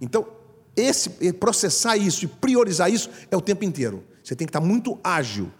Então, 0.00 0.26
esse 0.74 1.10
processar 1.34 1.96
isso 1.96 2.24
e 2.24 2.28
priorizar 2.28 2.90
isso 2.90 3.10
é 3.30 3.36
o 3.36 3.40
tempo 3.40 3.64
inteiro. 3.64 4.02
Você 4.22 4.34
tem 4.34 4.46
que 4.46 4.50
estar 4.50 4.60
tá 4.60 4.66
muito 4.66 4.98
ágil. 5.04 5.52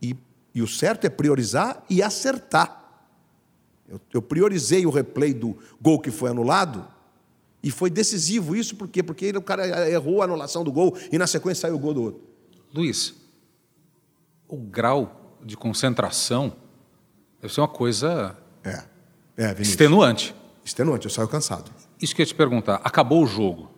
E, 0.00 0.14
e 0.58 0.62
o 0.62 0.66
certo 0.66 1.04
é 1.04 1.08
priorizar 1.08 1.84
e 1.88 2.02
acertar. 2.02 2.82
Eu, 3.88 4.00
eu 4.12 4.20
priorizei 4.20 4.84
o 4.84 4.90
replay 4.90 5.32
do 5.32 5.56
gol 5.80 6.00
que 6.00 6.10
foi 6.10 6.30
anulado 6.30 6.84
e 7.62 7.70
foi 7.70 7.88
decisivo 7.88 8.56
isso, 8.56 8.74
por 8.74 8.88
quê? 8.88 9.00
Porque 9.00 9.30
o 9.30 9.40
cara 9.40 9.88
errou 9.88 10.20
a 10.20 10.24
anulação 10.24 10.64
do 10.64 10.72
gol 10.72 10.98
e 11.12 11.16
na 11.16 11.28
sequência 11.28 11.62
saiu 11.62 11.76
o 11.76 11.78
gol 11.78 11.94
do 11.94 12.02
outro. 12.02 12.22
Luiz, 12.74 13.14
o 14.48 14.56
grau 14.56 15.38
de 15.44 15.56
concentração 15.56 16.52
deve 17.40 17.54
ser 17.54 17.60
uma 17.60 17.68
coisa 17.68 18.36
é. 18.64 18.82
É, 19.36 19.62
extenuante. 19.62 20.34
Extenuante, 20.64 21.06
eu 21.06 21.10
saio 21.10 21.28
cansado. 21.28 21.70
Isso 22.02 22.16
que 22.16 22.20
eu 22.20 22.24
ia 22.24 22.26
te 22.26 22.34
perguntar, 22.34 22.80
acabou 22.82 23.22
o 23.22 23.26
jogo. 23.28 23.70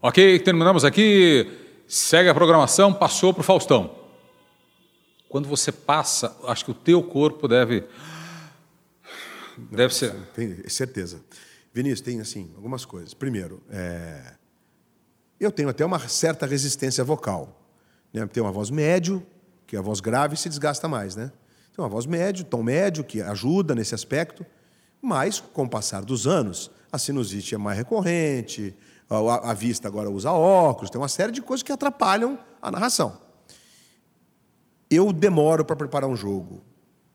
Ok, 0.00 0.38
terminamos 0.38 0.82
aqui, 0.82 1.46
segue 1.86 2.30
a 2.30 2.34
programação, 2.34 2.90
passou 2.90 3.34
para 3.34 3.42
o 3.42 3.44
Faustão. 3.44 3.97
Quando 5.28 5.48
você 5.48 5.70
passa, 5.70 6.36
acho 6.44 6.64
que 6.64 6.70
o 6.70 6.74
teu 6.74 7.02
corpo 7.02 7.46
deve. 7.46 7.84
Deve 9.70 9.94
ser. 9.94 10.14
Tem 10.34 10.68
certeza. 10.68 11.20
Vinícius, 11.72 12.00
tem 12.00 12.20
assim, 12.20 12.50
algumas 12.56 12.84
coisas. 12.84 13.12
Primeiro, 13.12 13.62
é... 13.70 14.34
eu 15.38 15.52
tenho 15.52 15.68
até 15.68 15.84
uma 15.84 15.98
certa 16.08 16.46
resistência 16.46 17.04
vocal. 17.04 17.60
Né? 18.12 18.26
Tem 18.26 18.42
uma 18.42 18.52
voz 18.52 18.70
médio, 18.70 19.24
que 19.66 19.76
a 19.76 19.82
voz 19.82 20.00
grave 20.00 20.36
se 20.36 20.48
desgasta 20.48 20.88
mais. 20.88 21.14
Né? 21.14 21.30
Tem 21.74 21.84
uma 21.84 21.88
voz 21.88 22.06
médio, 22.06 22.44
tom 22.44 22.62
médio, 22.62 23.04
que 23.04 23.20
ajuda 23.20 23.74
nesse 23.74 23.94
aspecto. 23.94 24.46
Mas, 25.00 25.40
com 25.40 25.64
o 25.64 25.68
passar 25.68 26.04
dos 26.04 26.26
anos, 26.26 26.70
a 26.90 26.98
sinusite 26.98 27.54
é 27.54 27.58
mais 27.58 27.76
recorrente, 27.76 28.74
a 29.10 29.54
vista 29.54 29.88
agora 29.88 30.10
usa 30.10 30.30
óculos, 30.32 30.90
tem 30.90 31.00
uma 31.00 31.08
série 31.08 31.32
de 31.32 31.40
coisas 31.40 31.62
que 31.62 31.72
atrapalham 31.72 32.38
a 32.60 32.70
narração. 32.70 33.27
Eu 34.90 35.12
demoro 35.12 35.64
para 35.64 35.76
preparar 35.76 36.08
um 36.08 36.16
jogo. 36.16 36.62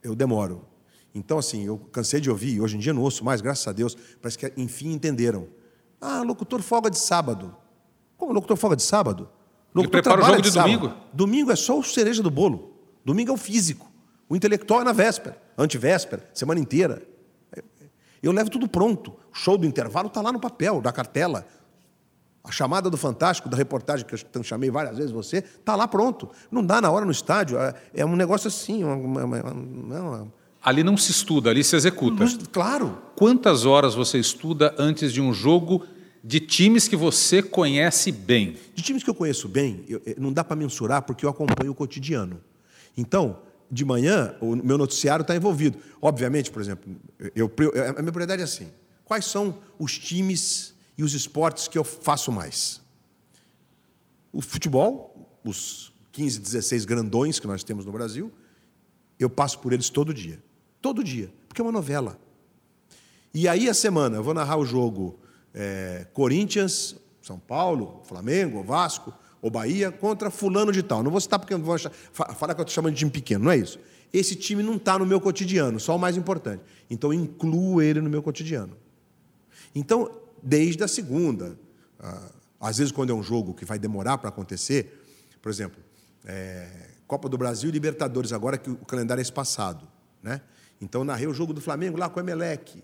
Eu 0.02 0.16
demoro. 0.16 0.66
Então, 1.16 1.38
assim, 1.38 1.64
eu 1.64 1.78
cansei 1.92 2.20
de 2.20 2.30
ouvir, 2.30 2.60
hoje 2.60 2.76
em 2.76 2.80
dia 2.80 2.94
não 2.94 3.02
ouço 3.02 3.24
mais, 3.24 3.40
graças 3.40 3.68
a 3.68 3.72
Deus, 3.72 3.96
parece 4.22 4.38
que 4.38 4.52
enfim 4.58 4.92
entenderam. 4.94 5.48
Ah, 6.02 6.22
locutor 6.22 6.62
folga 6.62 6.90
de 6.90 6.98
sábado. 6.98 7.56
Como 8.18 8.34
locutor 8.34 8.58
folga 8.58 8.76
de 8.76 8.84
sábado? 8.84 9.30
Locutor 9.74 10.00
Ele 10.00 10.02
prepara 10.04 10.22
o 10.22 10.26
jogo 10.26 10.42
de, 10.42 10.50
de 10.50 10.60
domingo? 10.60 10.94
Domingo 11.14 11.52
é 11.52 11.56
só 11.56 11.78
o 11.78 11.84
cereja 11.84 12.22
do 12.22 12.32
bolo. 12.32 12.74
Domingo 13.06 13.32
é 13.32 13.34
o 13.34 13.38
físico. 13.38 13.92
O 14.28 14.36
intelectual 14.36 14.82
é 14.82 14.84
na 14.84 14.92
véspera, 14.92 15.38
antivéspera, 15.58 16.28
semana 16.34 16.60
inteira. 16.60 17.02
Eu 18.22 18.32
levo 18.32 18.50
tudo 18.50 18.68
pronto. 18.68 19.12
O 19.32 19.36
show 19.36 19.58
do 19.58 19.66
intervalo 19.66 20.08
está 20.08 20.22
lá 20.22 20.32
no 20.32 20.40
papel, 20.40 20.82
da 20.82 20.92
cartela. 20.92 21.46
A 22.44 22.52
chamada 22.52 22.90
do 22.90 22.98
Fantástico, 22.98 23.48
da 23.48 23.56
reportagem 23.56 24.06
que 24.06 24.16
eu 24.34 24.44
chamei 24.44 24.70
várias 24.70 24.98
vezes 24.98 25.12
você, 25.12 25.38
está 25.38 25.76
lá 25.76 25.88
pronto. 25.88 26.30
Não 26.52 26.64
dá 26.64 26.82
na 26.82 26.92
hora 26.92 27.06
no 27.06 27.12
estádio. 27.12 27.58
É, 27.58 27.74
é 27.94 28.06
um 28.06 28.18
negócio 28.18 28.50
assim. 28.50 28.84
Uma, 28.84 28.96
uma, 28.96 29.42
uma, 29.42 30.34
Ali 30.62 30.84
não 30.84 30.98
se 30.98 31.12
estuda, 31.12 31.50
ali 31.50 31.64
se 31.64 31.76
executa. 31.76 32.26
Claro. 32.52 33.02
Quantas 33.16 33.66
horas 33.66 33.96
você 33.96 34.18
estuda 34.18 34.76
antes 34.78 35.14
de 35.14 35.22
um 35.22 35.34
jogo 35.34 35.86
de 36.22 36.42
times 36.42 36.88
que 36.88 36.98
você 36.98 37.42
conhece 37.42 38.12
bem? 38.12 38.58
De 38.76 38.84
times 38.84 39.04
que 39.04 39.10
eu 39.10 39.16
conheço 39.16 39.48
bem, 39.48 39.86
eu, 39.88 40.02
não 40.18 40.32
dá 40.34 40.44
para 40.44 40.56
mensurar 40.56 41.02
porque 41.02 41.26
eu 41.26 41.30
acompanho 41.30 41.72
o 41.72 41.76
cotidiano. 41.76 42.42
Então, 42.98 43.40
de 43.72 43.86
manhã, 43.86 44.36
o 44.42 44.56
meu 44.56 44.78
noticiário 44.78 45.24
está 45.24 45.36
envolvido. 45.36 45.78
Obviamente, 46.02 46.52
por 46.52 46.62
exemplo, 46.62 46.94
eu, 47.36 47.52
eu, 47.58 47.90
a 47.98 48.02
minha 48.02 48.12
prioridade 48.12 48.42
é 48.42 48.46
assim: 48.46 48.68
quais 49.06 49.26
são 49.26 49.58
os 49.80 49.98
times 49.98 50.73
e 50.98 51.04
os 51.04 51.14
esportes 51.14 51.68
que 51.68 51.78
eu 51.78 51.84
faço 51.84 52.32
mais? 52.32 52.82
O 54.32 54.42
futebol, 54.42 55.40
os 55.44 55.94
15, 56.12 56.40
16 56.40 56.86
grandões 56.86 57.40
que 57.40 57.48
nós 57.48 57.64
temos 57.64 57.86
no 57.86 57.92
Brasil, 57.92 58.32
eu 59.20 59.30
passo 59.30 59.60
por 59.60 59.74
eles 59.74 59.90
todo 59.90 60.14
dia. 60.14 60.42
Todo 60.82 61.04
dia, 61.04 61.32
porque 61.48 61.62
é 61.62 61.64
uma 61.64 61.72
novela. 61.72 62.20
E 63.34 63.48
aí 63.48 63.70
a 63.70 63.74
semana, 63.74 64.18
eu 64.18 64.24
vou 64.24 64.34
narrar 64.34 64.58
o 64.58 64.66
jogo 64.66 65.20
é, 65.54 66.06
Corinthians, 66.14 66.96
São 67.22 67.40
Paulo, 67.40 68.02
Flamengo, 68.06 68.64
Vasco, 68.64 69.14
ou 69.42 69.50
Bahia, 69.50 69.92
contra 69.92 70.30
fulano 70.30 70.72
de 70.72 70.84
tal. 70.84 71.04
Não 71.04 71.12
vou 71.12 71.20
citar 71.20 71.40
porque 71.40 71.56
vou 71.56 71.76
achar, 71.76 71.92
falar 71.92 72.54
que 72.54 72.62
eu 72.62 72.64
estou 72.64 72.74
chamando 72.74 72.94
de 72.94 73.00
time 73.00 73.12
pequeno, 73.12 73.46
não 73.46 73.52
é 73.52 73.58
isso. 73.58 73.80
Esse 74.12 74.36
time 74.36 74.62
não 74.62 74.76
está 74.76 75.00
no 75.00 75.06
meu 75.06 75.20
cotidiano, 75.20 75.80
só 75.80 75.96
o 75.96 76.00
mais 76.00 76.16
importante. 76.16 76.64
Então 76.90 77.12
eu 77.12 77.20
incluo 77.20 77.82
ele 77.82 78.00
no 78.00 78.10
meu 78.10 78.22
cotidiano. 78.22 78.78
Então, 79.74 80.23
desde 80.44 80.84
a 80.84 80.88
segunda, 80.88 81.58
ah, 82.00 82.32
às 82.60 82.78
vezes 82.78 82.92
quando 82.92 83.12
é 83.12 83.14
um 83.14 83.24
jogo 83.24 83.54
que 83.54 83.66
vai 83.66 83.80
demorar 83.80 84.18
para 84.18 84.30
acontecer, 84.30 85.02
por 85.42 85.50
exemplo, 85.50 85.82
é, 86.26 86.92
Copa 87.08 87.30
do 87.30 87.38
Brasil 87.38 87.70
e 87.70 87.72
Libertadores, 87.72 88.32
agora 88.32 88.58
que 88.58 88.70
o 88.70 88.78
calendário 88.78 89.22
é 89.22 89.24
espaçado. 89.24 89.88
Né? 90.22 90.42
Então, 90.82 91.04
narrei 91.04 91.28
o 91.28 91.34
jogo 91.34 91.54
do 91.54 91.62
Flamengo 91.62 91.98
lá 91.98 92.10
com 92.10 92.20
o 92.20 92.24
Emelec. 92.24 92.84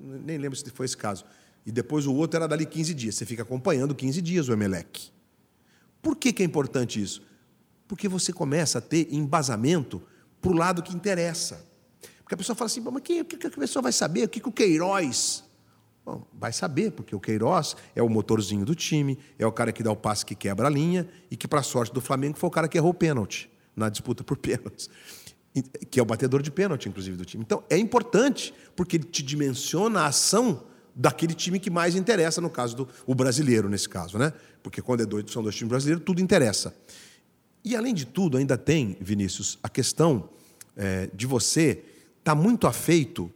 Nem 0.00 0.38
lembro 0.38 0.58
se 0.58 0.68
foi 0.70 0.86
esse 0.86 0.96
caso. 0.96 1.24
E 1.64 1.72
depois 1.72 2.06
o 2.06 2.14
outro 2.14 2.38
era 2.38 2.48
dali 2.48 2.64
15 2.64 2.94
dias. 2.94 3.14
Você 3.14 3.26
fica 3.26 3.42
acompanhando 3.42 3.94
15 3.94 4.22
dias 4.22 4.48
o 4.48 4.52
Emelec. 4.52 5.10
Por 6.00 6.16
que, 6.16 6.32
que 6.32 6.42
é 6.42 6.46
importante 6.46 7.00
isso? 7.00 7.22
Porque 7.86 8.08
você 8.08 8.32
começa 8.32 8.78
a 8.78 8.80
ter 8.80 9.12
embasamento 9.12 10.02
para 10.40 10.50
o 10.50 10.54
lado 10.54 10.82
que 10.82 10.94
interessa. 10.94 11.66
Porque 12.22 12.34
a 12.34 12.38
pessoa 12.38 12.56
fala 12.56 12.66
assim, 12.66 12.80
mas 12.80 12.94
o 12.94 13.00
que, 13.00 13.24
que, 13.24 13.46
a 13.46 13.50
pessoa 13.50 13.82
vai 13.82 13.92
saber? 13.92 14.24
O 14.24 14.28
que, 14.28 14.40
que 14.40 14.48
o 14.48 14.52
Queiroz... 14.52 15.47
Bom, 16.08 16.26
vai 16.32 16.54
saber, 16.54 16.92
porque 16.92 17.14
o 17.14 17.20
Queiroz 17.20 17.76
é 17.94 18.02
o 18.02 18.08
motorzinho 18.08 18.64
do 18.64 18.74
time, 18.74 19.18
é 19.38 19.46
o 19.46 19.52
cara 19.52 19.70
que 19.70 19.82
dá 19.82 19.92
o 19.92 19.96
passe 19.96 20.24
que 20.24 20.34
quebra 20.34 20.66
a 20.66 20.70
linha 20.70 21.06
e 21.30 21.36
que, 21.36 21.46
para 21.46 21.62
sorte 21.62 21.92
do 21.92 22.00
Flamengo, 22.00 22.38
foi 22.38 22.48
o 22.48 22.50
cara 22.50 22.66
que 22.66 22.78
errou 22.78 22.92
o 22.92 22.94
pênalti 22.94 23.50
na 23.76 23.90
disputa 23.90 24.24
por 24.24 24.38
pênaltis. 24.40 24.88
Que 25.90 26.00
é 26.00 26.02
o 26.02 26.06
batedor 26.06 26.40
de 26.40 26.50
pênalti, 26.50 26.88
inclusive, 26.88 27.14
do 27.14 27.26
time. 27.26 27.44
Então, 27.44 27.62
é 27.68 27.76
importante, 27.76 28.54
porque 28.74 28.96
ele 28.96 29.04
te 29.04 29.22
dimensiona 29.22 30.00
a 30.00 30.06
ação 30.06 30.62
daquele 30.94 31.34
time 31.34 31.60
que 31.60 31.68
mais 31.68 31.94
interessa, 31.94 32.40
no 32.40 32.48
caso 32.48 32.74
do 32.74 32.88
o 33.06 33.14
brasileiro, 33.14 33.68
nesse 33.68 33.86
caso, 33.86 34.16
né? 34.16 34.32
Porque 34.62 34.80
quando 34.80 35.02
é 35.02 35.06
dois, 35.06 35.30
são 35.30 35.42
dois 35.42 35.54
times 35.54 35.68
brasileiros, 35.68 36.02
tudo 36.06 36.22
interessa. 36.22 36.74
E, 37.62 37.76
além 37.76 37.92
de 37.92 38.06
tudo, 38.06 38.38
ainda 38.38 38.56
tem, 38.56 38.96
Vinícius, 38.98 39.58
a 39.62 39.68
questão 39.68 40.30
é, 40.74 41.10
de 41.12 41.26
você 41.26 41.84
estar 42.18 42.34
tá 42.34 42.34
muito 42.34 42.66
afeito 42.66 43.30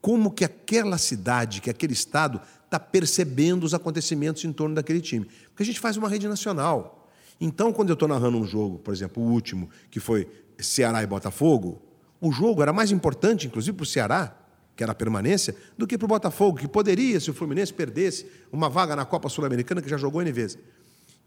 como 0.00 0.30
que 0.30 0.44
aquela 0.44 0.98
cidade, 0.98 1.60
que 1.60 1.70
aquele 1.70 1.92
estado 1.92 2.40
está 2.64 2.78
percebendo 2.78 3.64
os 3.64 3.74
acontecimentos 3.74 4.44
em 4.44 4.52
torno 4.52 4.74
daquele 4.74 5.00
time. 5.00 5.26
Porque 5.48 5.62
a 5.62 5.66
gente 5.66 5.80
faz 5.80 5.96
uma 5.96 6.08
rede 6.08 6.28
nacional. 6.28 7.08
Então, 7.40 7.72
quando 7.72 7.90
eu 7.90 7.94
estou 7.94 8.08
narrando 8.08 8.36
um 8.38 8.46
jogo, 8.46 8.78
por 8.78 8.92
exemplo, 8.92 9.22
o 9.22 9.26
último, 9.26 9.70
que 9.90 10.00
foi 10.00 10.28
Ceará 10.58 11.02
e 11.02 11.06
Botafogo, 11.06 11.80
o 12.20 12.32
jogo 12.32 12.62
era 12.62 12.72
mais 12.72 12.90
importante, 12.90 13.46
inclusive, 13.46 13.76
para 13.76 13.84
o 13.84 13.86
Ceará, 13.86 14.36
que 14.76 14.82
era 14.82 14.92
a 14.92 14.94
permanência, 14.94 15.54
do 15.76 15.86
que 15.86 15.96
para 15.96 16.04
o 16.04 16.08
Botafogo, 16.08 16.58
que 16.58 16.68
poderia, 16.68 17.18
se 17.18 17.30
o 17.30 17.34
Fluminense 17.34 17.72
perdesse, 17.72 18.26
uma 18.52 18.68
vaga 18.68 18.94
na 18.94 19.04
Copa 19.04 19.28
Sul-Americana, 19.28 19.80
que 19.80 19.88
já 19.88 19.96
jogou 19.96 20.20
N 20.20 20.30
vezes. 20.30 20.58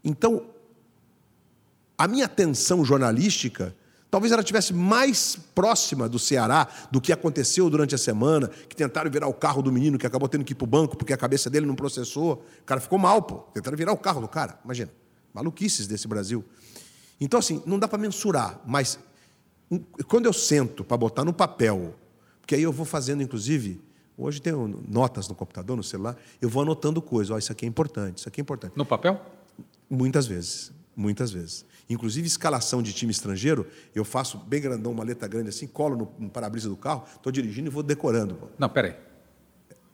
Então, 0.04 0.46
a 1.96 2.08
minha 2.08 2.24
atenção 2.24 2.84
jornalística 2.84 3.74
Talvez 4.12 4.30
ela 4.30 4.42
estivesse 4.42 4.74
mais 4.74 5.36
próxima 5.54 6.06
do 6.06 6.18
Ceará 6.18 6.68
do 6.90 7.00
que 7.00 7.14
aconteceu 7.14 7.70
durante 7.70 7.94
a 7.94 7.98
semana, 7.98 8.46
que 8.46 8.76
tentaram 8.76 9.10
virar 9.10 9.26
o 9.26 9.32
carro 9.32 9.62
do 9.62 9.72
menino 9.72 9.96
que 9.96 10.06
acabou 10.06 10.28
tendo 10.28 10.44
que 10.44 10.52
ir 10.52 10.54
para 10.54 10.64
o 10.64 10.66
banco 10.66 10.98
porque 10.98 11.14
a 11.14 11.16
cabeça 11.16 11.48
dele 11.48 11.64
não 11.64 11.74
processou. 11.74 12.44
O 12.60 12.64
cara 12.66 12.78
ficou 12.78 12.98
mal, 12.98 13.22
pô. 13.22 13.36
Tentaram 13.54 13.74
virar 13.74 13.90
o 13.90 13.96
carro 13.96 14.20
do 14.20 14.28
cara. 14.28 14.60
Imagina. 14.66 14.92
Maluquices 15.32 15.86
desse 15.86 16.06
Brasil. 16.06 16.44
Então, 17.18 17.40
assim, 17.40 17.62
não 17.64 17.78
dá 17.78 17.88
para 17.88 17.96
mensurar, 17.96 18.60
mas 18.66 18.98
quando 20.06 20.26
eu 20.26 20.32
sento 20.34 20.84
para 20.84 20.98
botar 20.98 21.24
no 21.24 21.32
papel, 21.32 21.94
porque 22.38 22.54
aí 22.54 22.62
eu 22.62 22.70
vou 22.70 22.84
fazendo, 22.84 23.22
inclusive, 23.22 23.80
hoje 24.18 24.42
tem 24.42 24.52
notas 24.90 25.26
no 25.26 25.34
computador, 25.34 25.74
no 25.74 25.82
celular, 25.82 26.18
eu 26.38 26.50
vou 26.50 26.62
anotando 26.62 27.00
coisas. 27.00 27.30
Ó, 27.30 27.38
isso 27.38 27.50
aqui 27.50 27.64
é 27.64 27.68
importante, 27.68 28.18
isso 28.18 28.28
aqui 28.28 28.42
é 28.42 28.42
importante. 28.42 28.74
No 28.76 28.84
papel? 28.84 29.18
Muitas 29.88 30.26
vezes. 30.26 30.70
Muitas 30.94 31.30
vezes. 31.30 31.64
Inclusive, 31.92 32.26
escalação 32.26 32.82
de 32.82 32.92
time 32.92 33.12
estrangeiro, 33.12 33.66
eu 33.94 34.04
faço 34.04 34.38
bem 34.38 34.60
grandão, 34.60 34.92
uma 34.92 35.04
letra 35.04 35.28
grande 35.28 35.48
assim, 35.48 35.66
colo 35.66 35.96
no, 35.96 36.24
no 36.26 36.30
para-brisa 36.30 36.68
do 36.68 36.76
carro, 36.76 37.04
estou 37.14 37.30
dirigindo 37.30 37.68
e 37.68 37.70
vou 37.70 37.82
decorando. 37.82 38.34
Pô. 38.34 38.46
Não, 38.58 38.68
peraí. 38.68 38.94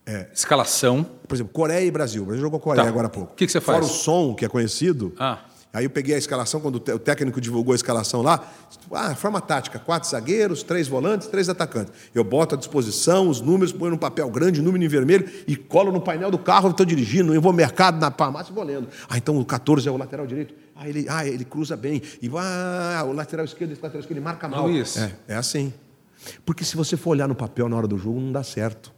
É. 0.07 0.31
Escalação. 0.33 1.05
Por 1.27 1.35
exemplo, 1.35 1.53
Coreia 1.53 1.85
e 1.85 1.91
Brasil. 1.91 2.23
O 2.23 2.27
Brasil 2.27 2.43
jogou 2.43 2.59
Coreia 2.59 2.85
tá. 2.85 2.89
agora 2.89 3.09
há 3.09 3.11
pouco. 3.11 3.33
O 3.35 3.37
que, 3.37 3.45
que, 3.45 3.53
você 3.53 3.61
faz? 3.61 3.79
Fora 3.79 3.93
o 3.93 3.95
som, 3.95 4.35
que 4.35 4.43
é 4.45 4.49
conhecido. 4.49 5.15
Ah. 5.19 5.45
Aí 5.73 5.85
eu 5.85 5.91
peguei 5.91 6.15
a 6.15 6.19
escalação, 6.19 6.61
quando 6.61 6.77
o 6.77 6.99
técnico 6.99 7.41
divulgou 7.41 7.73
a 7.73 7.77
escalação 7.77 8.23
lá, 8.23 8.43
ah, 8.91 9.15
forma 9.15 9.39
tática, 9.41 9.79
quatro 9.79 10.09
zagueiros, 10.09 10.63
três 10.63 10.89
volantes, 10.89 11.29
três 11.29 11.49
atacantes. 11.49 11.93
Eu 12.15 12.25
boto 12.25 12.55
à 12.55 12.59
disposição 12.59 13.29
os 13.29 13.41
números, 13.41 13.71
ponho 13.71 13.91
num 13.91 13.99
papel 13.99 14.31
grande, 14.31 14.63
número 14.63 14.83
em 14.83 14.89
vermelho, 14.89 15.29
e 15.47 15.55
colo 15.55 15.93
no 15.93 16.01
painel 16.01 16.31
do 16.31 16.39
carro, 16.39 16.71
estou 16.71 16.87
dirigindo, 16.87 17.35
eu 17.35 17.41
vou 17.41 17.51
ao 17.51 17.57
mercado, 17.57 18.01
na 18.01 18.11
farmácia 18.11 18.51
e 18.51 18.55
vou 18.55 18.65
lendo. 18.65 18.89
Ah, 19.09 19.19
então 19.19 19.39
o 19.39 19.45
14 19.45 19.87
é 19.87 19.91
o 19.91 19.97
lateral 19.99 20.27
direito. 20.27 20.55
Ah, 20.75 20.89
ele, 20.89 21.07
ah, 21.09 21.27
ele 21.27 21.45
cruza 21.45 21.77
bem. 21.77 22.01
E 22.23 22.31
ah, 22.35 23.05
o 23.07 23.13
lateral 23.13 23.45
esquerdo, 23.45 23.73
esse 23.73 23.83
lateral 23.83 24.01
esquerdo, 24.01 24.19
ele 24.19 24.25
marca 24.25 24.49
mal. 24.49 24.67
Luiz. 24.67 24.97
É, 24.97 25.13
é 25.29 25.35
assim. 25.35 25.73
Porque 26.47 26.65
se 26.65 26.77
você 26.77 26.97
for 26.97 27.11
olhar 27.11 27.29
no 27.29 27.35
papel 27.35 27.69
na 27.69 27.77
hora 27.77 27.87
do 27.87 27.99
jogo, 27.99 28.19
não 28.19 28.33
dá 28.33 28.43
certo. 28.43 28.93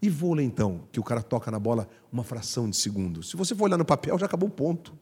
E 0.00 0.10
vôlei, 0.10 0.44
então, 0.44 0.80
que 0.90 0.98
o 0.98 1.04
cara 1.04 1.22
toca 1.22 1.48
na 1.48 1.60
bola 1.60 1.88
uma 2.12 2.24
fração 2.24 2.68
de 2.68 2.76
segundo. 2.76 3.22
Se 3.22 3.36
você 3.36 3.54
for 3.54 3.64
olhar 3.64 3.78
no 3.78 3.84
papel, 3.84 4.18
já 4.18 4.26
acabou 4.26 4.48
o 4.48 4.52
ponto. 4.52 4.92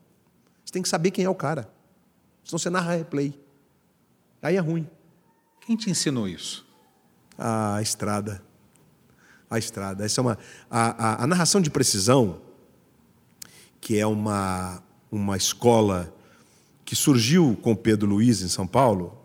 Você 0.64 0.72
tem 0.72 0.82
que 0.82 0.88
saber 0.88 1.10
quem 1.10 1.24
é 1.24 1.28
o 1.28 1.34
cara. 1.34 1.70
Senão 2.44 2.58
você 2.58 2.70
narra 2.70 2.96
replay. 2.96 3.38
Aí 4.42 4.56
é 4.56 4.60
ruim. 4.60 4.88
Quem 5.60 5.76
te 5.76 5.90
ensinou 5.90 6.28
isso? 6.28 6.66
A 7.38 7.80
estrada. 7.82 8.42
A 9.48 9.58
estrada. 9.58 10.04
Essa 10.04 10.20
é 10.20 10.22
uma. 10.22 10.38
A, 10.70 11.04
a, 11.04 11.24
a 11.24 11.26
narração 11.26 11.60
de 11.60 11.70
precisão, 11.70 12.40
que 13.80 13.98
é 13.98 14.06
uma, 14.06 14.82
uma 15.10 15.36
escola 15.36 16.14
que 16.84 16.96
surgiu 16.96 17.58
com 17.62 17.74
Pedro 17.74 18.08
Luiz 18.08 18.42
em 18.42 18.48
São 18.48 18.66
Paulo, 18.66 19.16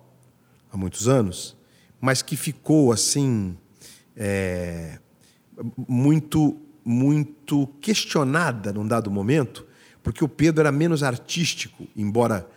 há 0.71 0.77
muitos 0.77 1.07
anos, 1.07 1.55
mas 1.99 2.21
que 2.21 2.35
ficou 2.35 2.91
assim. 2.91 3.57
É, 4.17 4.99
muito 5.87 6.59
muito 6.85 7.65
questionada 7.81 8.71
num 8.71 8.87
dado 8.87 9.09
momento 9.09 9.65
porque 10.05 10.23
o 10.23 10.29
Pedro 10.29 10.61
era 10.61 10.71
menos 10.71 11.01
artístico, 11.01 11.87
embora 11.97 12.47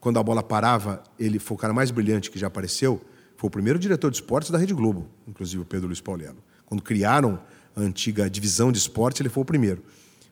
quando 0.00 0.18
a 0.18 0.22
bola 0.22 0.42
parava, 0.42 1.04
ele 1.18 1.38
foi 1.38 1.54
o 1.54 1.58
cara 1.58 1.74
mais 1.74 1.90
brilhante 1.90 2.30
que 2.30 2.38
já 2.38 2.46
apareceu. 2.46 2.98
Foi 3.36 3.48
o 3.48 3.50
primeiro 3.50 3.78
diretor 3.78 4.10
de 4.10 4.16
esportes 4.16 4.50
da 4.50 4.56
Rede 4.56 4.72
Globo, 4.72 5.06
inclusive 5.26 5.60
o 5.60 5.66
Pedro 5.66 5.88
Luiz 5.88 6.00
Paulino. 6.00 6.38
Quando 6.64 6.82
criaram 6.82 7.38
a 7.76 7.80
antiga 7.82 8.30
divisão 8.30 8.72
de 8.72 8.78
esportes, 8.78 9.20
ele 9.20 9.28
foi 9.28 9.42
o 9.42 9.44
primeiro. 9.44 9.82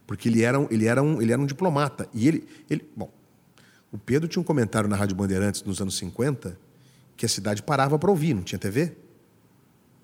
Porque 0.06 0.30
ele 0.30 0.42
era 0.42 0.58
um, 0.58 0.66
ele 0.70 0.86
era 0.86 1.02
um, 1.02 1.20
ele 1.20 1.30
era 1.30 1.40
um 1.40 1.44
diplomata. 1.44 2.08
E 2.14 2.26
ele, 2.26 2.48
ele. 2.70 2.88
Bom, 2.96 3.12
o 3.92 3.98
Pedro 3.98 4.26
tinha 4.26 4.40
um 4.40 4.44
comentário 4.44 4.88
na 4.88 4.96
Rádio 4.96 5.14
Bandeirantes 5.14 5.62
nos 5.62 5.82
anos 5.82 5.94
50 5.98 6.58
que 7.18 7.26
a 7.26 7.28
cidade 7.28 7.62
parava 7.62 7.98
para 7.98 8.10
ouvir, 8.10 8.32
não 8.32 8.42
tinha 8.42 8.58
TV. 8.58 8.96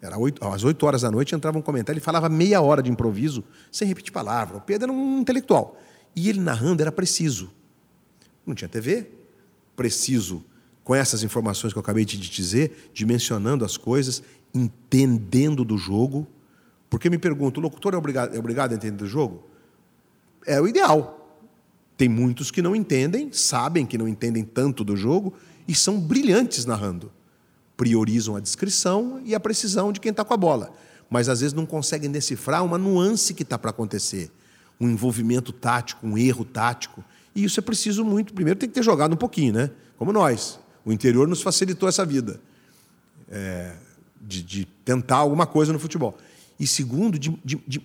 Era 0.03 0.19
8, 0.19 0.47
às 0.47 0.65
8 0.65 0.85
horas 0.85 1.01
da 1.01 1.11
noite 1.11 1.35
entrava 1.35 1.57
um 1.57 1.63
comentário, 1.63 1.97
ele 1.97 2.05
falava 2.05 2.29
meia 2.29 2.61
hora 2.61 2.83
de 2.83 2.91
improviso, 2.91 3.43
sem 3.71 3.89
repetir 3.89 4.13
palavra. 4.13 4.59
O 4.59 4.61
Pedro 4.61 4.91
era 4.91 4.93
um 4.93 5.21
intelectual. 5.21 5.79
E 6.15 6.29
ele 6.29 6.41
narrando 6.41 6.83
era 6.83 6.93
preciso. 6.93 7.51
Não 8.47 8.55
tinha 8.55 8.69
TV. 8.69 9.09
Preciso, 9.75 10.45
com 10.85 10.95
essas 10.95 11.23
informações 11.23 11.73
que 11.73 11.79
eu 11.79 11.83
acabei 11.83 12.05
de 12.05 12.19
dizer, 12.19 12.91
dimensionando 12.93 13.65
as 13.65 13.77
coisas, 13.77 14.23
entendendo 14.55 15.65
do 15.65 15.79
jogo. 15.79 16.27
Porque 16.91 17.09
me 17.09 17.19
pergunto, 17.19 17.59
o 17.59 17.63
locutor 17.63 17.95
é 17.95 17.97
obrigado, 17.97 18.35
é 18.35 18.39
obrigado 18.39 18.73
a 18.73 18.75
entender 18.75 18.99
do 18.99 19.07
jogo? 19.07 19.45
É 20.47 20.61
o 20.61 20.69
ideal. 20.69 21.19
Tem 21.97 22.09
muitos 22.09 22.51
que 22.51 22.61
não 22.61 22.77
entendem, 22.77 23.33
sabem 23.33 23.87
que 23.87 23.97
não 23.97 24.09
entendem 24.09 24.45
tanto 24.45 24.85
do 24.85 24.97
jogo 24.97 25.33
e 25.67 25.75
são 25.75 25.99
brilhantes 25.99 26.67
narrando. 26.67 27.11
Priorizam 27.77 28.37
a 28.37 28.41
descrição 28.41 29.23
e 29.25 29.35
a 29.35 29.41
precisão 29.41 29.93
de 29.93 30.01
quem 30.01 30.11
está 30.11 30.25
com 30.25 30.35
a 30.35 30.37
bola. 30.37 30.73
Mas 31.09 31.29
às 31.29 31.41
vezes 31.41 31.55
não 31.55 31.65
conseguem 31.65 32.11
decifrar 32.11 32.65
uma 32.65 32.77
nuance 32.77 33.33
que 33.33 33.43
está 33.43 33.59
para 33.59 33.71
acontecer 33.71 34.31
um 34.83 34.91
envolvimento 34.91 35.53
tático, 35.53 36.07
um 36.07 36.19
erro 36.19 36.45
tático. 36.45 37.05
E 37.35 37.45
isso 37.45 37.61
é 37.61 37.63
preciso 37.63 38.05
muito. 38.05 38.35
Primeiro, 38.35 38.59
tem 38.59 38.69
que 38.69 38.75
ter 38.75 38.83
jogado 38.83 39.13
um 39.13 39.17
pouquinho, 39.17 39.53
né? 39.53 39.71
Como 39.97 40.13
nós. 40.13 40.59
O 40.85 40.93
interior 40.93 41.29
nos 41.29 41.41
facilitou 41.41 41.89
essa 41.89 42.05
vida. 42.05 42.41
É, 43.31 43.75
de, 44.21 44.43
de, 44.43 44.65
tentar 44.85 45.17
alguma 45.17 45.47
coisa 45.47 45.73
no 45.73 45.79
futebol. 45.79 46.19
E 46.59 46.67
segundo, 46.67 47.19
de, 47.19 47.37
de, 47.45 47.83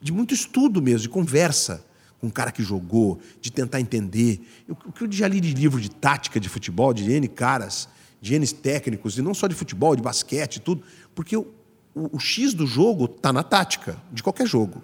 de, 0.00 0.12
muito 0.12 0.32
estudo 0.32 0.80
mesmo, 0.80 1.00
de 1.00 1.08
conversa 1.08 1.84
com 2.20 2.28
um 2.28 2.30
cara 2.30 2.52
que 2.52 2.62
jogou, 2.62 3.20
de 3.40 3.50
tentar 3.50 3.80
entender. 3.80 4.40
O 4.68 4.92
que 4.92 5.04
eu 5.04 5.12
já 5.12 5.26
li 5.28 5.40
de 5.40 5.52
livro 5.54 5.80
de 5.80 5.90
tática 5.90 6.38
de 6.38 6.48
futebol, 6.48 6.92
de 6.92 7.10
N 7.10 7.28
caras, 7.28 7.88
de 8.20 8.34
N 8.34 8.46
técnicos, 8.46 9.18
e 9.18 9.22
não 9.22 9.34
só 9.34 9.46
de 9.46 9.54
futebol, 9.54 9.94
de 9.96 10.02
basquete, 10.02 10.60
tudo, 10.60 10.82
porque 11.14 11.36
o, 11.36 11.46
o, 11.94 12.16
o 12.16 12.20
X 12.20 12.54
do 12.54 12.66
jogo 12.66 13.06
está 13.06 13.32
na 13.32 13.42
tática, 13.42 14.00
de 14.12 14.22
qualquer 14.22 14.46
jogo. 14.46 14.82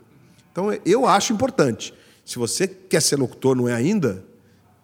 Então, 0.54 0.68
eu 0.86 1.04
acho 1.04 1.32
importante. 1.32 1.92
Se 2.24 2.38
você 2.38 2.68
quer 2.68 3.02
ser 3.02 3.16
locutor, 3.16 3.56
não 3.56 3.68
é 3.68 3.74
ainda, 3.74 4.24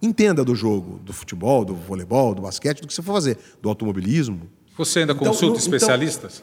entenda 0.02 0.44
do 0.44 0.52
jogo, 0.52 0.98
do 0.98 1.12
futebol, 1.12 1.64
do 1.64 1.76
voleibol, 1.76 2.34
do 2.34 2.42
basquete, 2.42 2.80
do 2.80 2.88
que 2.88 2.92
você 2.92 3.00
for 3.00 3.12
fazer, 3.12 3.38
do 3.62 3.68
automobilismo. 3.68 4.50
Você 4.76 4.98
ainda 4.98 5.12
então, 5.12 5.28
consulta 5.28 5.60
então, 5.60 5.64
especialistas? 5.64 6.42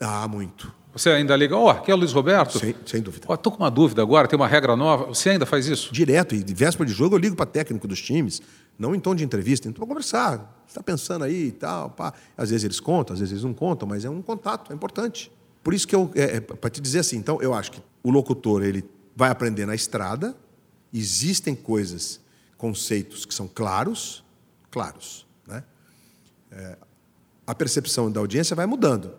Ah, 0.00 0.26
muito. 0.26 0.72
Você 0.94 1.10
ainda 1.10 1.36
liga, 1.36 1.54
ó, 1.54 1.64
oh, 1.64 1.68
aqui 1.68 1.90
é 1.90 1.94
o 1.94 1.96
Luiz 1.98 2.12
Roberto? 2.12 2.58
Sem, 2.58 2.74
sem 2.86 3.02
dúvida. 3.02 3.26
Estou 3.30 3.52
oh, 3.52 3.56
com 3.56 3.62
uma 3.62 3.70
dúvida 3.70 4.00
agora, 4.00 4.26
tem 4.26 4.38
uma 4.38 4.48
regra 4.48 4.74
nova. 4.74 5.08
Você 5.08 5.28
ainda 5.28 5.44
faz 5.44 5.66
isso? 5.66 5.92
Direto, 5.92 6.34
e 6.34 6.42
de 6.42 6.54
véspera 6.54 6.88
de 6.88 6.94
jogo 6.94 7.16
eu 7.16 7.18
ligo 7.18 7.36
para 7.36 7.44
técnico 7.44 7.86
dos 7.86 8.00
times, 8.00 8.40
não 8.78 8.94
em 8.94 9.00
tom 9.00 9.14
de 9.14 9.24
entrevista, 9.24 9.68
então 9.68 9.80
para 9.80 9.88
conversar. 9.88 10.38
Você 10.64 10.70
está 10.70 10.82
pensando 10.82 11.24
aí 11.24 11.48
e 11.48 11.52
tal, 11.52 11.90
pá. 11.90 12.14
Às 12.34 12.48
vezes 12.48 12.64
eles 12.64 12.80
contam, 12.80 13.12
às 13.12 13.20
vezes 13.20 13.32
eles 13.32 13.44
não 13.44 13.52
contam, 13.52 13.86
mas 13.86 14.06
é 14.06 14.08
um 14.08 14.22
contato, 14.22 14.72
é 14.72 14.74
importante. 14.74 15.30
Por 15.62 15.74
isso 15.74 15.86
que 15.86 15.94
eu, 15.94 16.10
é, 16.14 16.36
é 16.36 16.40
para 16.40 16.70
te 16.70 16.80
dizer 16.80 17.00
assim, 17.00 17.18
então 17.18 17.42
eu 17.42 17.52
acho 17.52 17.72
que 17.72 17.82
o 18.04 18.10
locutor 18.10 18.62
ele 18.62 18.84
vai 19.16 19.30
aprender 19.30 19.66
na 19.66 19.74
estrada. 19.74 20.36
Existem 20.92 21.54
coisas, 21.54 22.20
conceitos 22.56 23.24
que 23.24 23.34
são 23.34 23.48
claros, 23.48 24.22
claros. 24.70 25.26
Né? 25.46 25.64
É, 26.52 26.76
a 27.46 27.54
percepção 27.54 28.12
da 28.12 28.20
audiência 28.20 28.54
vai 28.54 28.66
mudando, 28.66 29.14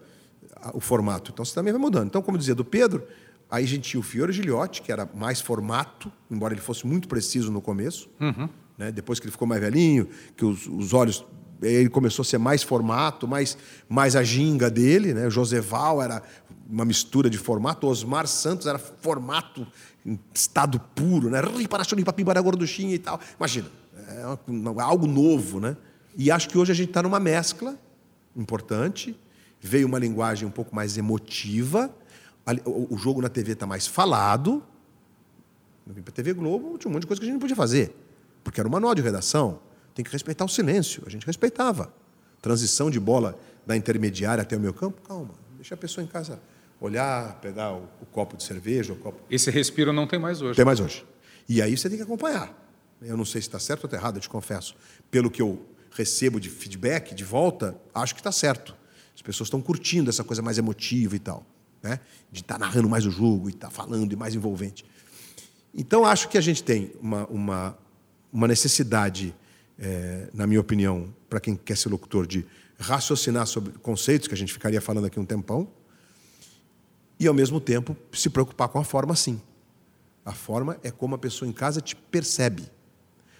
o 0.73 0.79
formato. 0.79 1.31
Então, 1.33 1.43
você 1.43 1.53
também 1.53 1.73
vai 1.73 1.81
mudando. 1.81 2.07
Então, 2.07 2.21
como 2.21 2.38
dizia 2.38 2.55
do 2.55 2.63
Pedro, 2.63 3.05
aí 3.49 3.63
a 3.63 3.67
gente 3.67 3.89
tinha 3.89 3.99
o 3.99 4.03
Fiore 4.03 4.31
Giliotti, 4.31 4.81
que 4.83 4.91
era 4.91 5.09
mais 5.13 5.41
formato, 5.41 6.11
embora 6.29 6.53
ele 6.53 6.61
fosse 6.61 6.86
muito 6.86 7.07
preciso 7.07 7.51
no 7.51 7.61
começo. 7.61 8.07
Uhum. 8.19 8.47
Né? 8.77 8.91
Depois 8.91 9.19
que 9.19 9.25
ele 9.25 9.31
ficou 9.31 9.47
mais 9.47 9.59
velhinho, 9.59 10.07
que 10.38 10.45
os, 10.45 10.67
os 10.67 10.93
olhos 10.93 11.25
ele 11.61 11.89
começou 11.89 12.21
a 12.21 12.25
ser 12.25 12.38
mais 12.38 12.63
formato, 12.63 13.27
mais, 13.27 13.57
mais 13.88 14.15
a 14.15 14.23
ginga 14.23 14.69
dele, 14.69 15.13
né? 15.13 15.25
O 15.25 15.31
Joseval 15.31 16.01
era 16.01 16.21
uma 16.68 16.86
mistura 16.86 17.30
de 17.30 17.38
formato. 17.38 17.88
Osmar 17.88 18.28
Santos 18.28 18.68
era 18.68 18.80
formato 18.80 19.68
em 20.05 20.20
estado 20.34 20.80
puro, 20.80 21.30
né? 21.30 21.39
Gorduchinha 22.41 22.95
e 22.95 22.99
tal. 22.99 23.20
Imagina, 23.38 23.70
é 24.07 24.82
algo 24.82 25.07
novo, 25.07 25.59
né? 25.59 25.78
E 26.18 26.32
acho 26.32 26.49
que 26.49 26.57
hoje 26.57 26.72
a 26.72 26.76
gente 26.76 26.89
está 26.89 27.03
numa 27.03 27.20
mescla 27.20 27.78
importante. 28.36 29.18
Veio 29.59 29.88
uma 29.88 29.99
linguagem 29.99 30.47
um 30.47 30.51
pouco 30.51 30.76
mais 30.76 30.97
emotiva. 30.97 31.93
O 32.66 32.97
jogo 32.97 33.22
na 33.22 33.30
TV 33.30 33.53
está 33.53 33.66
mais 33.66 33.88
falado. 33.88 34.63
Eu 35.88 35.93
vim 35.93 36.01
para 36.01 36.11
a 36.11 36.16
TV 36.16 36.34
Globo, 36.34 36.78
tinha 36.78 36.89
um 36.89 36.93
monte 36.93 37.01
de 37.01 37.07
coisa 37.07 37.20
que 37.20 37.26
a 37.26 37.28
gente 37.28 37.34
não 37.34 37.39
podia 37.39 37.55
fazer, 37.55 37.95
porque 38.43 38.59
era 38.59 38.68
um 38.68 38.72
manual 38.72 38.95
de 38.95 39.03
redação. 39.03 39.59
Tem 39.93 40.03
que 40.03 40.11
respeitar 40.11 40.43
o 40.43 40.49
silêncio. 40.49 41.03
A 41.05 41.09
gente 41.09 41.26
respeitava. 41.26 41.93
Transição 42.41 42.89
de 42.89 42.99
bola 42.99 43.38
da 43.66 43.78
intermediária 43.78 44.41
até 44.41 44.57
o 44.57 44.59
meu 44.59 44.74
campo, 44.74 45.01
calma. 45.07 45.36
Deixa 45.57 45.76
a 45.76 45.78
pessoa 45.78 46.03
em 46.03 46.07
casa 46.07 46.39
olhar, 46.80 47.39
pegar 47.39 47.73
o, 47.73 47.89
o 48.01 48.05
copo 48.05 48.38
de 48.38 48.43
cerveja, 48.43 48.93
o 48.93 48.95
copo. 48.95 49.21
Esse 49.30 49.49
respiro 49.49 49.93
não 49.93 50.07
tem 50.07 50.19
mais 50.19 50.41
hoje. 50.41 50.55
Tem 50.55 50.65
mais 50.65 50.80
hoje. 50.80 51.05
E 51.47 51.61
aí 51.61 51.78
você 51.78 51.89
tem 51.89 51.97
que 51.97 52.03
acompanhar. 52.03 52.53
Eu 53.01 53.17
não 53.17 53.26
sei 53.26 53.41
se 53.41 53.47
está 53.47 53.59
certo 53.59 53.84
ou 53.84 53.88
está 53.88 53.97
errado, 53.97 54.17
eu 54.17 54.21
te 54.21 54.30
confesso. 54.30 54.76
Pelo 55.11 55.30
que 55.30 55.41
eu 55.41 55.65
recebo 55.91 56.39
de 56.39 56.49
feedback, 56.49 57.13
de 57.13 57.23
volta, 57.23 57.76
acho 57.93 58.13
que 58.13 58.19
está 58.19 58.32
certo. 58.32 58.76
As 59.15 59.21
pessoas 59.21 59.47
estão 59.47 59.61
curtindo 59.61 60.09
essa 60.09 60.23
coisa 60.23 60.41
mais 60.41 60.57
emotiva 60.57 61.15
e 61.15 61.19
tal. 61.19 61.45
Né? 61.82 61.99
De 62.32 62.41
estar 62.41 62.55
tá 62.55 62.59
narrando 62.59 62.89
mais 62.89 63.05
o 63.05 63.11
jogo 63.11 63.49
e 63.49 63.53
estar 63.53 63.67
tá 63.67 63.73
falando 63.73 64.11
e 64.11 64.15
mais 64.15 64.36
envolvente. 64.36 64.86
Então, 65.73 66.05
acho 66.05 66.30
que 66.30 66.38
a 66.38 66.41
gente 66.41 66.63
tem 66.63 66.91
uma, 67.01 67.26
uma, 67.28 67.78
uma 68.32 68.47
necessidade, 68.47 69.36
é, 69.78 70.30
na 70.34 70.47
minha 70.47 70.59
opinião, 70.59 71.13
para 71.30 71.39
quem 71.39 71.55
quer 71.55 71.78
ser 71.78 71.89
locutor, 71.89 72.26
de 72.26 72.45
raciocinar 72.80 73.45
sobre 73.45 73.73
conceitos, 73.80 74.28
que 74.28 74.34
a 74.34 74.38
gente 74.38 74.51
ficaria 74.51 74.82
falando 74.82 75.05
aqui 75.05 75.19
um 75.19 75.26
tempão, 75.26 75.67
e, 77.20 77.28
ao 77.28 77.34
mesmo 77.34 77.59
tempo, 77.59 77.95
se 78.11 78.30
preocupar 78.30 78.68
com 78.68 78.80
a 78.80 78.84
forma, 78.84 79.16
sim. 79.16 79.41
A 80.26 80.34
forma 80.34 80.78
é 80.84 80.91
como 80.91 81.16
a 81.16 81.18
pessoa 81.18 81.47
em 81.47 81.53
casa 81.53 81.82
te 81.82 81.95
percebe. 81.95 82.70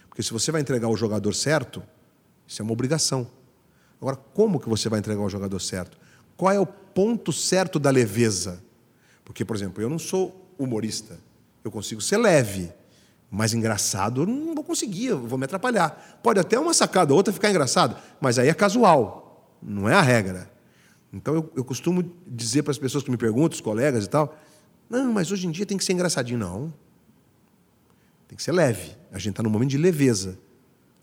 Porque 0.08 0.24
se 0.24 0.32
você 0.32 0.52
vai 0.52 0.62
entregar 0.62 0.88
o 0.88 0.96
jogador 0.96 1.34
certo, 1.34 1.84
isso 2.48 2.62
é 2.62 2.64
uma 2.64 2.74
obrigação. 2.74 3.28
Agora, 4.00 4.16
como 4.16 4.60
que 4.60 4.70
você 4.70 4.88
vai 4.88 5.00
entregar 5.00 5.22
o 5.22 5.30
jogador 5.30 5.60
certo? 5.60 5.98
Qual 6.38 6.52
é 6.52 6.60
o 6.60 6.66
ponto 6.66 7.34
certo 7.34 7.80
da 7.80 7.90
leveza? 7.90 8.64
Porque, 9.24 9.44
por 9.44 9.56
exemplo, 9.56 9.82
eu 9.82 9.90
não 9.90 10.00
sou 10.00 10.50
humorista. 10.58 11.18
Eu 11.64 11.72
consigo 11.72 12.00
ser 12.00 12.18
leve, 12.18 12.72
mas 13.30 13.54
engraçado 13.54 14.22
eu 14.22 14.26
não 14.28 14.54
vou 14.54 14.64
conseguir, 14.64 15.08
eu 15.08 15.20
vou 15.20 15.38
me 15.38 15.46
atrapalhar. 15.46 16.20
Pode 16.22 16.40
até 16.40 16.60
uma 16.60 16.74
sacada 16.74 17.12
ou 17.12 17.18
outra 17.18 17.34
ficar 17.34 17.50
engraçado, 17.50 17.98
mas 18.22 18.38
aí 18.38 18.48
é 18.48 18.54
casual, 18.54 19.58
não 19.62 19.90
é 19.90 19.94
a 19.94 20.02
regra. 20.02 20.50
Então 21.16 21.34
eu, 21.34 21.52
eu 21.56 21.64
costumo 21.64 22.04
dizer 22.28 22.62
para 22.64 22.72
as 22.72 22.78
pessoas 22.78 23.02
que 23.02 23.10
me 23.10 23.16
perguntam, 23.16 23.56
os 23.56 23.62
colegas 23.62 24.04
e 24.04 24.10
tal, 24.10 24.38
não, 24.90 25.14
mas 25.14 25.32
hoje 25.32 25.48
em 25.48 25.52
dia 25.52 25.66
tem 25.66 25.78
que 25.78 25.86
ser 25.86 25.94
engraçadinho. 25.94 26.38
Não. 26.38 26.74
Tem 28.28 28.36
que 28.36 28.44
ser 28.44 28.52
leve. 28.52 28.98
A 29.14 29.18
gente 29.18 29.30
está 29.32 29.42
num 29.42 29.50
momento 29.50 29.70
de 29.70 29.78
leveza. 29.78 30.38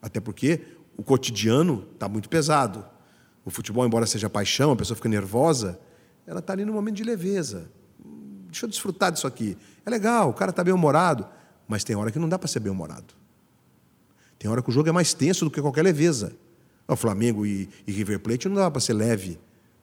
Até 0.03 0.21
porque 0.21 0.61
o 0.99 1.03
cotidiano 1.03 1.89
está 1.95 2.09
muito 2.09 2.29
pesado. 2.29 2.85
O 3.43 3.51
futebol, 3.51 3.87
embora 3.87 4.07
seja 4.07 4.29
paixão, 4.29 4.73
a 4.73 4.77
pessoa 4.77 4.95
fica 4.95 5.09
nervosa, 5.09 5.81
ela 6.27 6.41
está 6.41 6.53
ali 6.53 6.65
num 6.65 6.75
momento 6.75 6.97
de 6.97 7.05
leveza. 7.05 7.71
Deixa 8.47 8.67
eu 8.67 8.69
desfrutar 8.71 9.11
disso 9.11 9.27
aqui. 9.27 9.57
É 9.85 9.89
legal, 9.89 10.29
o 10.29 10.35
cara 10.35 10.51
está 10.51 10.63
bem-humorado, 10.63 11.27
mas 11.67 11.83
tem 11.83 11.97
hora 11.97 12.11
que 12.13 12.19
não 12.19 12.29
dá 12.29 12.39
para 12.39 12.47
ser 12.47 12.61
bem-humorado. 12.61 13.15
Tem 14.39 14.51
hora 14.51 14.63
que 14.63 14.69
o 14.69 14.73
jogo 14.73 14.91
é 14.91 14.93
mais 14.93 15.15
tenso 15.15 15.47
do 15.47 15.51
que 15.51 15.61
qualquer 15.61 15.83
leveza. 15.83 16.35
O 16.87 16.97
Flamengo 16.97 17.47
e, 17.47 17.69
e 17.87 17.93
River 17.93 18.21
Plate 18.21 18.49
não 18.49 18.57
dá 18.57 18.71
para 18.71 18.81
ser 18.81 18.93
leve 18.93 19.41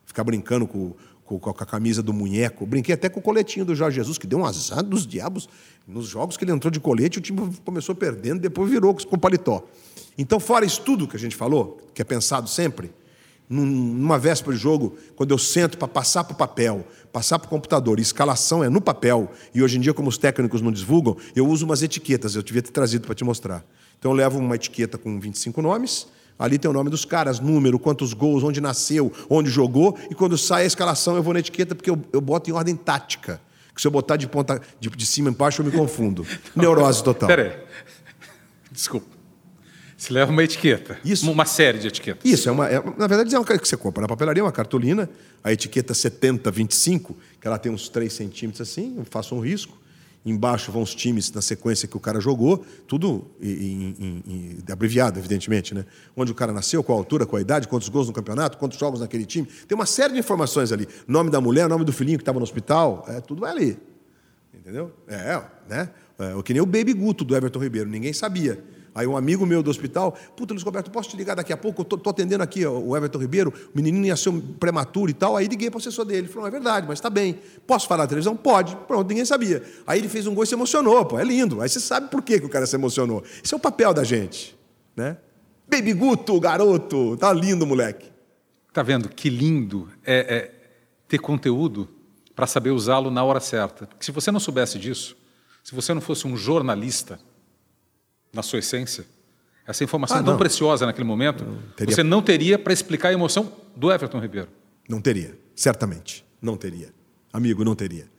ficar 0.10 0.24
brincando 0.24 0.68
com, 0.68 0.93
com, 1.24 1.39
com, 1.39 1.49
a 1.51 1.66
camisa 1.66 2.01
do 2.01 2.12
munheco. 2.12 2.66
Brinquei 2.66 2.95
até 2.95 3.07
com 3.07 3.20
o 3.20 3.24
coletinho 3.24 3.64
do 3.64 3.76
Jorge 3.76 3.95
Jesus, 3.95 4.18
que 4.18 4.26
deu 4.26 4.39
um 4.39 4.45
azar 4.45 4.84
dos 4.84 5.05
diabos. 5.05 5.47
Nos 5.88 6.07
jogos 6.07 6.36
que 6.36 6.43
ele 6.43 6.51
entrou 6.51 6.72
de 6.72 6.80
colete, 6.80 7.20
o 7.20 7.22
time 7.22 7.55
começou 7.64 7.95
perdendo, 7.95 8.41
depois 8.41 8.70
virou 8.70 8.93
com 8.93 9.18
paletó. 9.18 9.64
Então, 10.18 10.39
fora 10.39 10.66
isso 10.66 10.82
tudo 10.82 11.07
que 11.07 11.16
a 11.16 11.20
gente 11.20 11.36
falou, 11.36 11.80
que 11.93 12.01
é 12.01 12.05
pensado 12.05 12.49
sempre, 12.49 12.91
numa 13.47 14.18
véspera 14.18 14.55
de 14.55 14.62
jogo, 14.62 14.97
quando 15.16 15.32
eu 15.32 15.38
sento 15.38 15.78
para 15.78 15.88
passar 15.88 16.24
para 16.24 16.34
o 16.34 16.38
papel, 16.38 16.86
passar 17.12 17.39
para 17.39 17.47
o 17.47 17.49
computador, 17.49 17.99
e 17.99 18.01
escalação 18.01 18.64
é 18.64 18.70
no 18.70 18.82
papel, 18.82 19.32
e 19.53 19.62
hoje 19.62 19.78
em 19.78 19.82
dia, 19.82 19.93
como 19.93 20.10
os 20.10 20.18
técnicos 20.18 20.62
não 20.62 20.72
divulgam, 20.72 21.16
eu 21.36 21.47
uso 21.47 21.66
umas 21.66 21.82
etiquetas, 21.84 22.36
eu 22.36 22.43
devia 22.43 22.62
ter 22.62 22.72
trazido 22.72 23.05
para 23.05 23.16
te 23.16 23.24
mostrar. 23.24 23.64
Então, 23.97 24.12
eu 24.12 24.16
levo 24.16 24.39
uma 24.39 24.55
etiqueta 24.55 24.97
com 24.97 25.20
25 25.20 25.62
nomes, 25.62 26.07
Ali 26.40 26.58
tem 26.58 26.72
o 26.72 26.74
nome 26.74 26.90
dos 26.90 27.04
caras, 27.04 27.42
número, 27.42 27.78
quantos 27.78 28.14
gols, 28.14 28.44
onde 28.44 28.62
nasceu, 28.62 29.12
onde 29.30 29.50
jogou. 29.50 30.00
E 30.10 30.16
quando 30.16 30.38
sai 30.38 30.64
a 30.64 30.66
escalação, 30.66 31.18
eu 31.18 31.22
vou 31.22 31.34
na 31.34 31.42
etiqueta 31.42 31.76
porque 31.76 31.90
eu, 31.90 32.02
eu 32.14 32.22
boto 32.22 32.50
em 32.50 32.54
ordem 32.54 32.78
tática. 32.78 33.42
Que 33.76 33.82
se 33.82 33.86
eu 33.86 33.92
botar 33.92 34.16
de 34.16 34.26
ponta 34.26 34.62
de, 34.80 34.90
de 34.90 35.06
cima 35.06 35.30
embaixo, 35.30 35.62
eu 35.62 35.66
me 35.66 35.72
confundo. 35.72 36.26
Neurose 36.56 37.04
total. 37.04 37.28
Peraí. 37.28 37.52
Desculpa. 38.72 39.20
Você 39.98 40.14
leva 40.14 40.32
uma 40.32 40.42
etiqueta. 40.42 40.98
Isso. 41.04 41.30
Uma 41.30 41.44
série 41.44 41.78
de 41.78 41.88
etiquetas. 41.88 42.24
Isso, 42.24 42.48
é 42.48 42.52
uma, 42.54 42.70
é, 42.70 42.82
na 42.98 43.06
verdade, 43.06 43.36
é 43.36 43.38
uma 43.38 43.46
que 43.46 43.68
você 43.68 43.76
compra 43.76 44.02
na 44.02 44.08
papelaria, 44.08 44.42
uma 44.42 44.52
cartolina, 44.52 45.10
a 45.44 45.52
etiqueta 45.52 45.94
7025, 45.94 47.18
que 47.42 47.46
ela 47.46 47.58
tem 47.58 47.70
uns 47.70 47.90
3 47.90 48.12
centímetros 48.12 48.62
assim, 48.62 48.96
eu 48.98 49.06
faço 49.10 49.36
um 49.36 49.42
risco. 49.42 49.78
Embaixo 50.26 50.72
vão 50.72 50.82
os 50.82 50.93
times 50.93 51.32
na 51.32 51.41
sequência 51.41 51.88
que 51.88 51.95
o 51.95 51.99
cara 51.99 52.20
jogou, 52.20 52.65
tudo 52.86 53.26
em, 53.41 53.95
em, 53.99 54.24
em, 54.28 54.72
abreviado, 54.72 55.17
evidentemente, 55.17 55.74
né? 55.74 55.86
Onde 56.15 56.32
o 56.32 56.36
cara 56.36 56.51
nasceu, 56.51 56.84
qual 56.84 56.97
a 56.97 57.01
altura, 57.01 57.26
qual 57.26 57.38
a 57.38 57.41
idade, 57.41 57.67
quantos 57.67 57.88
gols 57.88 58.07
no 58.07 58.13
campeonato, 58.13 58.57
quantos 58.57 58.78
jogos 58.78 58.99
naquele 58.99 59.26
time. 59.26 59.47
Tem 59.67 59.76
uma 59.76 59.86
série 59.86 60.13
de 60.13 60.20
informações 60.20 60.72
ali. 60.72 60.88
Nome 61.07 61.30
da 61.30 61.39
mulher, 61.39 61.70
nome 61.70 61.86
do 61.86 61.93
filhinho 61.93 62.17
que 62.17 62.24
estava 62.24 62.38
no 62.38 62.43
hospital, 62.43 63.05
é, 63.07 63.22
tudo 63.22 63.41
vai 63.41 63.51
ali. 63.51 63.80
Entendeu? 64.53 64.91
É, 65.07 65.41
né? 65.70 65.89
É, 66.20 66.41
que 66.43 66.53
nem 66.53 66.61
o 66.61 66.65
Baby 66.65 66.93
Guto 66.93 67.24
do 67.24 67.36
Everton 67.36 67.59
Ribeiro, 67.59 67.89
ninguém 67.89 68.11
sabia. 68.11 68.61
Aí 69.00 69.08
um 69.08 69.16
amigo 69.16 69.45
meu 69.45 69.64
do 69.64 69.70
hospital, 69.70 70.18
puta, 70.36 70.54
Luiz 70.54 70.62
Roberto, 70.62 70.91
posso 70.91 71.10
te 71.10 71.16
ligar 71.16 71.34
daqui 71.34 71.54
a 71.54 71.58
pouco? 71.58 71.82
Eu 71.82 71.86
tô, 71.86 71.97
tô 71.97 72.10
atendendo 72.10 72.43
aqui 72.43 72.66
o 72.66 72.97
Everton 72.97 73.20
Ribeiro, 73.20 73.54
o 73.74 73.78
menininho 73.78 74.06
ia 74.06 74.16
ser 74.18 74.28
um 74.28 74.41
prematuro 74.41 75.10
e 75.10 75.14
tal. 75.14 75.38
Aí 75.38 75.47
liguei 75.47 75.70
para 75.70 75.78
o 75.78 75.80
assessor 75.80 76.04
dele. 76.04 76.20
Ele 76.20 76.28
falou, 76.28 76.50
é 76.50 76.52
verdade, 76.52 76.86
mas 76.86 77.00
está 77.00 77.10
bem. 77.10 77.39
Posso 77.66 77.88
falar 77.88 78.04
na 78.04 78.10
televisão? 78.10 78.36
Pode. 78.36 78.76
Pronto, 78.88 79.08
ninguém 79.08 79.24
sabia. 79.24 79.64
Aí 79.88 80.00
ele 80.00 80.10
fez 80.10 80.28
um 80.28 80.36
gol 80.36 80.43
e 80.43 80.47
se 80.47 80.54
emocionou, 80.54 81.06
pô, 81.06 81.18
é 81.18 81.24
lindo. 81.24 81.62
Aí 81.62 81.70
você 81.70 81.80
sabe 81.80 82.10
por 82.10 82.22
que, 82.22 82.41
que 82.41 82.45
o 82.45 82.50
cara 82.50 82.66
se 82.66 82.76
emocionou. 82.76 83.24
Esse 83.41 83.54
é 83.54 83.58
o 83.58 83.60
papel 83.60 83.93
da 83.93 84.04
gente, 84.04 84.58
né? 84.97 85.16
Baby 85.70 85.93
Guto, 85.93 86.38
garoto, 86.38 87.16
tá 87.16 87.32
lindo, 87.32 87.66
moleque. 87.66 88.12
Tá 88.74 88.84
vendo 88.84 89.08
que 89.08 89.30
lindo 89.30 89.88
é, 90.06 90.36
é 90.36 90.52
ter 91.08 91.20
conteúdo 91.20 91.88
para 92.36 92.45
saber 92.45 92.72
usá-lo 92.72 93.10
na 93.10 93.24
hora 93.24 93.39
certa. 93.39 93.88
Porque 93.88 94.04
se 94.04 94.12
você 94.12 94.30
não 94.30 94.41
soubesse 94.41 94.78
disso, 94.78 95.16
se 95.64 95.74
você 95.74 95.93
não 95.93 96.02
fosse 96.02 96.28
um 96.28 96.36
jornalista, 96.36 97.18
na 98.34 98.43
sua 98.43 98.59
essência, 98.59 99.05
essa 99.65 99.84
informação 99.84 100.17
ah, 100.17 100.23
tão 100.23 100.38
preciosa 100.38 100.86
naquele 100.86 101.05
momento, 101.05 101.45
não, 101.45 101.86
você 101.86 102.01
não 102.01 102.21
teria 102.21 102.57
para 102.57 102.73
explicar 102.73 103.09
a 103.09 103.13
emoção 103.13 103.53
do 103.75 103.91
Everton 103.91 104.19
Ribeiro. 104.19 104.49
Não 104.88 104.99
teria, 104.99 105.38
certamente. 105.55 106.25
Não 106.41 106.57
teria. 106.57 106.91
Amigo, 107.32 107.63
não 107.63 107.75
teria. 107.75 108.09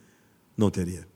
Não 0.56 0.70
teria. 0.70 1.08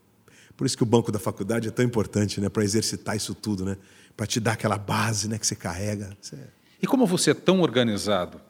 Por 0.56 0.66
isso 0.66 0.76
que 0.76 0.82
o 0.82 0.86
banco 0.86 1.12
da 1.12 1.18
faculdade 1.18 1.68
é 1.68 1.70
tão 1.70 1.84
importante, 1.84 2.40
né, 2.40 2.48
para 2.48 2.64
exercitar 2.64 3.16
isso 3.16 3.34
tudo, 3.34 3.64
né, 3.64 3.76
para 4.16 4.26
te 4.26 4.40
dar 4.40 4.52
aquela 4.52 4.76
base, 4.76 5.28
né, 5.28 5.38
que 5.38 5.46
você 5.46 5.54
carrega. 5.54 6.16
Você... 6.20 6.36
E 6.82 6.86
como 6.86 7.06
você 7.06 7.30
é 7.30 7.34
tão 7.34 7.60
organizado 7.60 8.40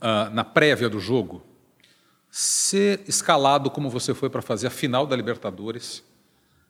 uh, 0.00 0.28
na 0.32 0.44
prévia 0.44 0.88
do 0.88 1.00
jogo, 1.00 1.42
ser 2.30 3.02
escalado 3.08 3.70
como 3.70 3.88
você 3.88 4.14
foi 4.14 4.30
para 4.30 4.42
fazer 4.42 4.66
a 4.66 4.70
final 4.70 5.06
da 5.06 5.16
Libertadores, 5.16 6.02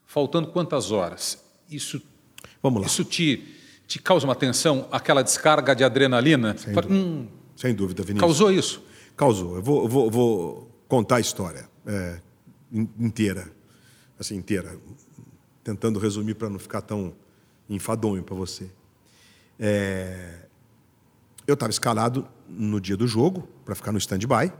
faltando 0.06 0.48
quantas 0.48 0.90
horas? 0.92 1.42
Isso 1.68 2.00
Vamos 2.62 2.82
lá. 2.82 2.86
Isso 2.86 3.04
te, 3.04 3.44
te 3.86 3.98
causa 3.98 4.24
uma 4.24 4.34
tensão, 4.34 4.88
aquela 4.90 5.22
descarga 5.22 5.74
de 5.74 5.84
adrenalina? 5.84 6.56
Sem, 6.56 6.72
dúvida. 6.72 6.94
Hum, 6.94 7.26
Sem 7.56 7.74
dúvida, 7.74 8.02
Vinícius. 8.02 8.20
Causou 8.20 8.52
isso? 8.52 8.82
Causou. 9.16 9.56
Eu 9.56 9.62
vou, 9.62 9.88
vou, 9.88 10.10
vou 10.10 10.70
contar 10.88 11.16
a 11.16 11.20
história 11.20 11.68
é, 11.86 12.20
inteira. 12.98 13.50
Assim, 14.18 14.36
inteira. 14.36 14.78
Tentando 15.64 15.98
resumir 15.98 16.34
para 16.34 16.48
não 16.48 16.58
ficar 16.58 16.80
tão 16.82 17.14
enfadonho 17.68 18.22
para 18.22 18.34
você. 18.34 18.70
É, 19.58 20.46
eu 21.46 21.54
estava 21.54 21.70
escalado 21.70 22.26
no 22.48 22.80
dia 22.80 22.96
do 22.96 23.06
jogo 23.06 23.48
para 23.64 23.74
ficar 23.74 23.92
no 23.92 23.98
stand-by, 23.98 24.52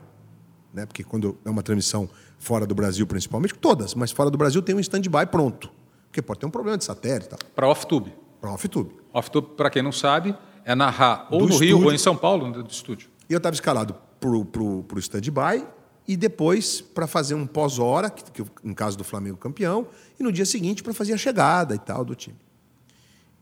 né? 0.73 0.87
porque 0.87 1.03
quando 1.03 1.39
é 1.45 1.51
uma 1.51 1.63
transmissão 1.63 2.09
fora 2.39 2.67
do 2.67 2.75
Brasil, 2.75 3.07
principalmente, 3.07 3.55
todas, 3.55 3.95
mas 3.95 4.11
fora 4.11 4.31
do 4.31 4.39
Brasil 4.39 4.63
tem 4.63 4.75
um 4.75 4.81
stand-by 4.81 5.27
pronto. 5.27 5.71
Porque 6.11 6.21
pode 6.21 6.41
ter 6.41 6.47
um 6.47 6.51
problema 6.51 6.77
de 6.77 6.85
satélite. 6.85 7.37
Para 7.55 7.69
off-tube. 7.69 8.13
Para 8.41 8.51
off-tube. 8.51 8.97
Off-tube, 9.13 9.55
para 9.57 9.71
quem 9.71 9.81
não 9.81 9.93
sabe, 9.93 10.35
é 10.65 10.75
narrar 10.75 11.29
ou 11.31 11.39
do 11.39 11.45
no 11.47 11.53
estúdio. 11.53 11.77
Rio 11.77 11.87
ou 11.87 11.93
em 11.93 11.99
São 11.99 12.17
Paulo, 12.17 12.51
do 12.51 12.71
estúdio. 12.71 13.09
E 13.29 13.33
eu 13.33 13.37
estava 13.37 13.55
escalado 13.55 13.95
para 14.19 14.29
o 14.29 14.99
stand-by 14.99 15.65
e 16.09 16.17
depois 16.17 16.81
para 16.81 17.07
fazer 17.07 17.35
um 17.35 17.47
pós-hora, 17.47 18.11
que, 18.11 18.25
que, 18.33 18.45
no 18.65 18.75
caso 18.75 18.99
do 18.99 19.05
Flamengo 19.05 19.37
campeão, 19.37 19.87
e 20.19 20.23
no 20.25 20.33
dia 20.33 20.45
seguinte 20.45 20.83
para 20.83 20.93
fazer 20.93 21.13
a 21.13 21.17
chegada 21.17 21.77
e 21.77 21.79
tal 21.79 22.05
do 22.05 22.17
time. 22.17 22.37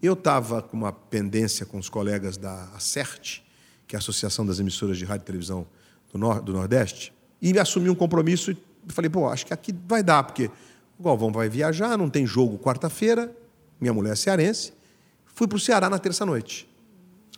Eu 0.03 0.12
estava 0.12 0.61
com 0.61 0.77
uma 0.77 0.93
pendência 0.93 1.64
com 1.64 1.79
os 1.79 1.89
colegas 1.89 2.37
da 2.37 2.64
ACERT, 2.77 3.41
que 3.87 3.97
é 3.97 3.99
a 3.99 4.01
Associação 4.01 4.45
das 4.45 4.61
Emissoras 4.61 4.99
de 4.99 5.07
Rádio 5.07 5.23
e 5.23 5.27
Televisão 5.27 5.66
do, 6.12 6.19
Nor 6.19 6.43
do 6.43 6.53
Nordeste, 6.53 7.12
E 7.41 7.59
assumi 7.59 7.89
um 7.89 7.95
compromisso 7.95 8.51
e 8.51 8.59
falei, 8.89 9.09
pô, 9.09 9.27
acho 9.29 9.47
que 9.47 9.55
aqui 9.55 9.75
vai 9.87 10.03
dar, 10.03 10.23
porque 10.23 10.51
o 10.99 11.03
Galvão 11.03 11.30
vai 11.30 11.49
viajar, 11.49 11.96
não 11.96 12.11
tem 12.11 12.26
jogo 12.26 12.59
quarta-feira, 12.59 13.34
minha 13.80 13.92
mulher 13.94 14.12
é 14.12 14.16
cearense. 14.16 14.72
Fui 15.26 15.46
para 15.46 15.57
o 15.57 15.61
Ceará 15.61 15.88
na 15.88 15.99
terça-noite. 15.99 16.68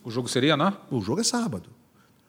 O 0.02 0.10
jogo 0.10 0.26
seria, 0.28 0.56
né? 0.56 0.74
O 0.90 1.00
jogo 1.02 1.20
é 1.20 1.24
sábado. 1.24 1.68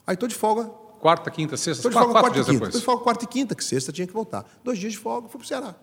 Aí 0.06 0.16
estou 0.16 0.28
de 0.28 0.36
folga. 0.36 0.66
Quarta, 1.00 1.32
quinta, 1.32 1.56
sexta, 1.56 1.88
Estou 1.88 1.92
de 1.92 1.98
folga 1.98 2.20
quarta 2.20 2.30
e 2.30 2.34
dias 2.34 2.46
quinta. 2.46 2.54
depois. 2.54 2.68
Estou 2.70 2.80
de 2.82 2.86
folga 2.86 3.04
quarta 3.04 3.24
e 3.24 3.28
quinta, 3.28 3.56
que 3.56 3.64
sexta 3.64 3.92
tinha 3.92 4.06
que 4.06 4.14
voltar. 4.14 4.46
Dois 4.64 4.78
dias 4.78 4.92
de 4.92 5.00
folga, 5.00 5.30
fui 5.30 5.40
para 5.40 5.46
o 5.46 5.48
Ceará. 5.48 5.76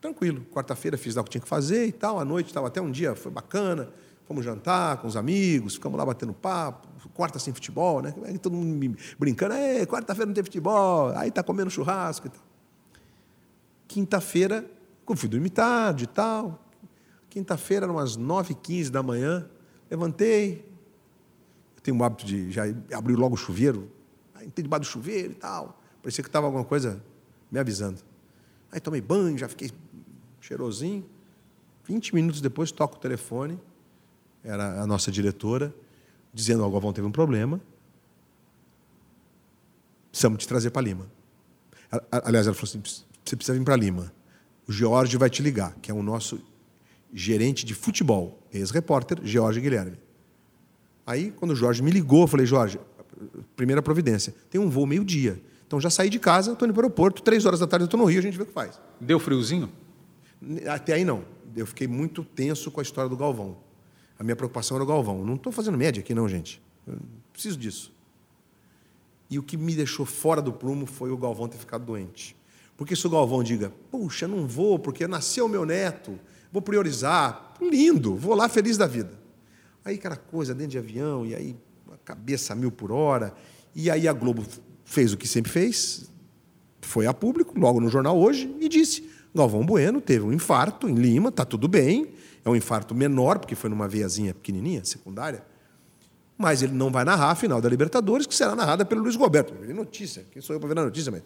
Tranquilo. 0.00 0.46
Quarta-feira 0.52 0.96
fiz 0.96 1.14
lá 1.14 1.20
o 1.20 1.24
que 1.24 1.30
tinha 1.30 1.42
que 1.42 1.48
fazer 1.48 1.86
e 1.86 1.92
tal. 1.92 2.18
À 2.18 2.24
noite 2.24 2.46
estava 2.46 2.68
até 2.68 2.80
um 2.80 2.90
dia, 2.90 3.14
foi 3.14 3.30
bacana. 3.30 3.90
Fomos 4.26 4.44
jantar 4.44 4.96
com 4.96 5.06
os 5.06 5.16
amigos, 5.16 5.74
ficamos 5.74 5.98
lá 5.98 6.04
batendo 6.06 6.32
papo. 6.32 6.88
Quarta 7.14 7.38
sem 7.38 7.54
futebol, 7.54 8.02
né? 8.02 8.12
Todo 8.42 8.54
mundo 8.54 8.96
brincando, 9.18 9.54
é, 9.54 9.86
quarta-feira 9.86 10.26
não 10.26 10.34
tem 10.34 10.42
futebol, 10.42 11.10
aí 11.16 11.30
tá 11.30 11.42
comendo 11.42 11.70
churrasco 11.70 12.26
e 12.26 12.30
tal. 12.30 12.40
Quinta-feira, 13.88 14.68
como 15.04 15.18
fui 15.18 15.28
dormir 15.28 15.50
tarde 15.50 16.04
e 16.04 16.06
tal. 16.06 16.62
Quinta-feira, 17.30 17.90
umas 17.90 18.16
9h15 18.16 18.90
da 18.90 19.02
manhã, 19.02 19.48
levantei. 19.90 20.68
Eu 21.76 21.82
tenho 21.82 21.98
o 21.98 22.04
hábito 22.04 22.24
de 22.24 22.50
já 22.50 22.64
abrir 22.92 23.14
logo 23.14 23.34
o 23.34 23.38
chuveiro, 23.38 23.90
aí 24.34 24.46
entrei 24.46 24.62
debaixo 24.62 24.88
do 24.88 24.92
chuveiro 24.92 25.32
e 25.32 25.36
tal. 25.36 25.80
Parecia 26.02 26.22
que 26.22 26.28
estava 26.28 26.46
alguma 26.46 26.64
coisa 26.64 27.02
me 27.50 27.58
avisando. 27.58 28.00
Aí 28.72 28.80
tomei 28.80 29.00
banho, 29.00 29.36
já 29.36 29.48
fiquei 29.48 29.70
cheirosinho. 30.40 31.04
20 31.84 32.14
minutos 32.14 32.40
depois, 32.40 32.72
toco 32.72 32.96
o 32.96 32.98
telefone, 32.98 33.60
era 34.42 34.82
a 34.82 34.86
nossa 34.86 35.10
diretora, 35.12 35.74
dizendo 36.32 36.62
que 36.62 36.68
o 36.68 36.70
Galvão 36.70 36.92
teve 36.92 37.06
um 37.06 37.12
problema. 37.12 37.60
Precisamos 40.10 40.38
te 40.38 40.48
trazer 40.48 40.70
para 40.70 40.82
Lima. 40.82 41.06
Aliás, 42.10 42.46
ela 42.46 42.54
falou 42.54 42.68
assim: 42.68 42.82
você 43.30 43.36
precisa 43.36 43.56
vir 43.56 43.64
para 43.64 43.76
Lima. 43.76 44.12
O 44.68 44.72
George 44.72 45.16
vai 45.16 45.30
te 45.30 45.42
ligar, 45.42 45.74
que 45.80 45.90
é 45.90 45.94
o 45.94 46.02
nosso 46.02 46.40
gerente 47.12 47.64
de 47.64 47.74
futebol, 47.74 48.38
ex-repórter, 48.52 49.18
George 49.22 49.60
Guilherme. 49.60 49.98
Aí, 51.06 51.30
quando 51.30 51.52
o 51.52 51.56
Jorge 51.56 51.82
me 51.82 51.90
ligou, 51.90 52.22
eu 52.22 52.26
falei, 52.26 52.46
Jorge, 52.46 52.80
primeira 53.54 53.80
providência, 53.80 54.34
tem 54.50 54.60
um 54.60 54.68
voo 54.68 54.86
meio-dia. 54.86 55.40
Então 55.66 55.80
já 55.80 55.90
saí 55.90 56.10
de 56.10 56.18
casa, 56.18 56.52
estou 56.52 56.66
indo 56.66 56.74
para 56.74 56.82
o 56.82 56.84
aeroporto, 56.84 57.22
três 57.22 57.44
horas 57.46 57.60
da 57.60 57.66
tarde 57.66 57.84
eu 57.84 57.86
estou 57.86 57.98
no 57.98 58.06
Rio, 58.06 58.18
a 58.18 58.22
gente 58.22 58.36
vê 58.36 58.42
o 58.42 58.46
que 58.46 58.52
faz. 58.52 58.80
Deu 59.00 59.18
friozinho? 59.18 59.70
Até 60.68 60.94
aí 60.94 61.04
não. 61.04 61.24
Eu 61.56 61.66
fiquei 61.66 61.88
muito 61.88 62.24
tenso 62.24 62.70
com 62.70 62.80
a 62.80 62.82
história 62.82 63.08
do 63.08 63.16
Galvão. 63.16 63.56
A 64.18 64.22
minha 64.22 64.36
preocupação 64.36 64.76
era 64.76 64.84
o 64.84 64.86
Galvão. 64.86 65.24
Não 65.24 65.34
estou 65.34 65.52
fazendo 65.52 65.76
média 65.76 66.00
aqui, 66.00 66.14
não, 66.14 66.28
gente. 66.28 66.62
Eu 66.86 66.98
preciso 67.32 67.56
disso. 67.56 67.92
E 69.28 69.38
o 69.38 69.42
que 69.42 69.56
me 69.56 69.74
deixou 69.74 70.06
fora 70.06 70.40
do 70.40 70.52
prumo 70.52 70.86
foi 70.86 71.10
o 71.10 71.16
Galvão 71.16 71.48
ter 71.48 71.58
ficado 71.58 71.84
doente. 71.84 72.36
Porque 72.76 72.94
se 72.94 73.06
o 73.06 73.10
Galvão 73.10 73.42
diga, 73.42 73.72
puxa, 73.90 74.28
não 74.28 74.46
vou, 74.46 74.78
porque 74.78 75.06
nasceu 75.06 75.48
meu 75.48 75.64
neto, 75.64 76.18
vou 76.52 76.60
priorizar, 76.60 77.54
lindo, 77.60 78.14
vou 78.14 78.34
lá 78.34 78.48
feliz 78.48 78.76
da 78.76 78.86
vida. 78.86 79.18
Aí 79.84 79.94
aquela 79.94 80.16
coisa 80.16 80.54
dentro 80.54 80.72
de 80.72 80.78
avião, 80.78 81.24
e 81.24 81.34
aí 81.34 81.56
a 81.90 81.96
cabeça 82.04 82.52
a 82.52 82.56
mil 82.56 82.70
por 82.70 82.92
hora, 82.92 83.32
e 83.74 83.90
aí 83.90 84.06
a 84.06 84.12
Globo 84.12 84.44
fez 84.84 85.12
o 85.12 85.16
que 85.16 85.26
sempre 85.26 85.50
fez, 85.50 86.10
foi 86.82 87.06
a 87.06 87.14
público, 87.14 87.58
logo 87.58 87.80
no 87.80 87.88
jornal 87.88 88.18
hoje, 88.18 88.54
e 88.60 88.68
disse: 88.68 89.08
Galvão 89.34 89.64
Bueno 89.64 90.00
teve 90.00 90.24
um 90.24 90.32
infarto 90.32 90.88
em 90.88 90.94
Lima, 90.94 91.30
está 91.30 91.44
tudo 91.44 91.68
bem, 91.68 92.12
é 92.44 92.50
um 92.50 92.56
infarto 92.56 92.94
menor, 92.94 93.38
porque 93.38 93.54
foi 93.54 93.70
numa 93.70 93.88
veiazinha 93.88 94.34
pequenininha, 94.34 94.84
secundária, 94.84 95.44
mas 96.36 96.62
ele 96.62 96.72
não 96.72 96.90
vai 96.90 97.04
narrar 97.04 97.30
a 97.30 97.34
final 97.34 97.60
da 97.60 97.68
Libertadores, 97.68 98.26
que 98.26 98.34
será 98.34 98.54
narrada 98.54 98.84
pelo 98.84 99.02
Luiz 99.02 99.16
Roberto. 99.16 99.54
Notícia, 99.72 100.26
quem 100.30 100.42
sou 100.42 100.54
eu 100.54 100.60
para 100.60 100.68
ver 100.68 100.78
a 100.78 100.84
notícia, 100.84 101.10
mas. 101.10 101.22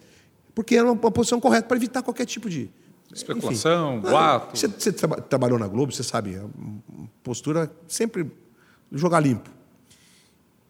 Porque 0.53 0.75
era 0.75 0.91
uma 0.91 1.11
posição 1.11 1.39
correta 1.39 1.67
para 1.67 1.77
evitar 1.77 2.01
qualquer 2.01 2.25
tipo 2.25 2.49
de. 2.49 2.69
Especulação, 3.13 3.97
Enfim. 3.97 4.09
boato. 4.09 4.57
Você, 4.57 4.67
você 4.67 4.91
traba- 4.93 5.17
trabalhou 5.21 5.59
na 5.59 5.67
Globo, 5.67 5.91
você 5.91 6.01
sabe, 6.03 6.37
uma 6.57 7.09
postura 7.21 7.69
sempre 7.87 8.31
jogar 8.91 9.19
limpo. 9.19 9.49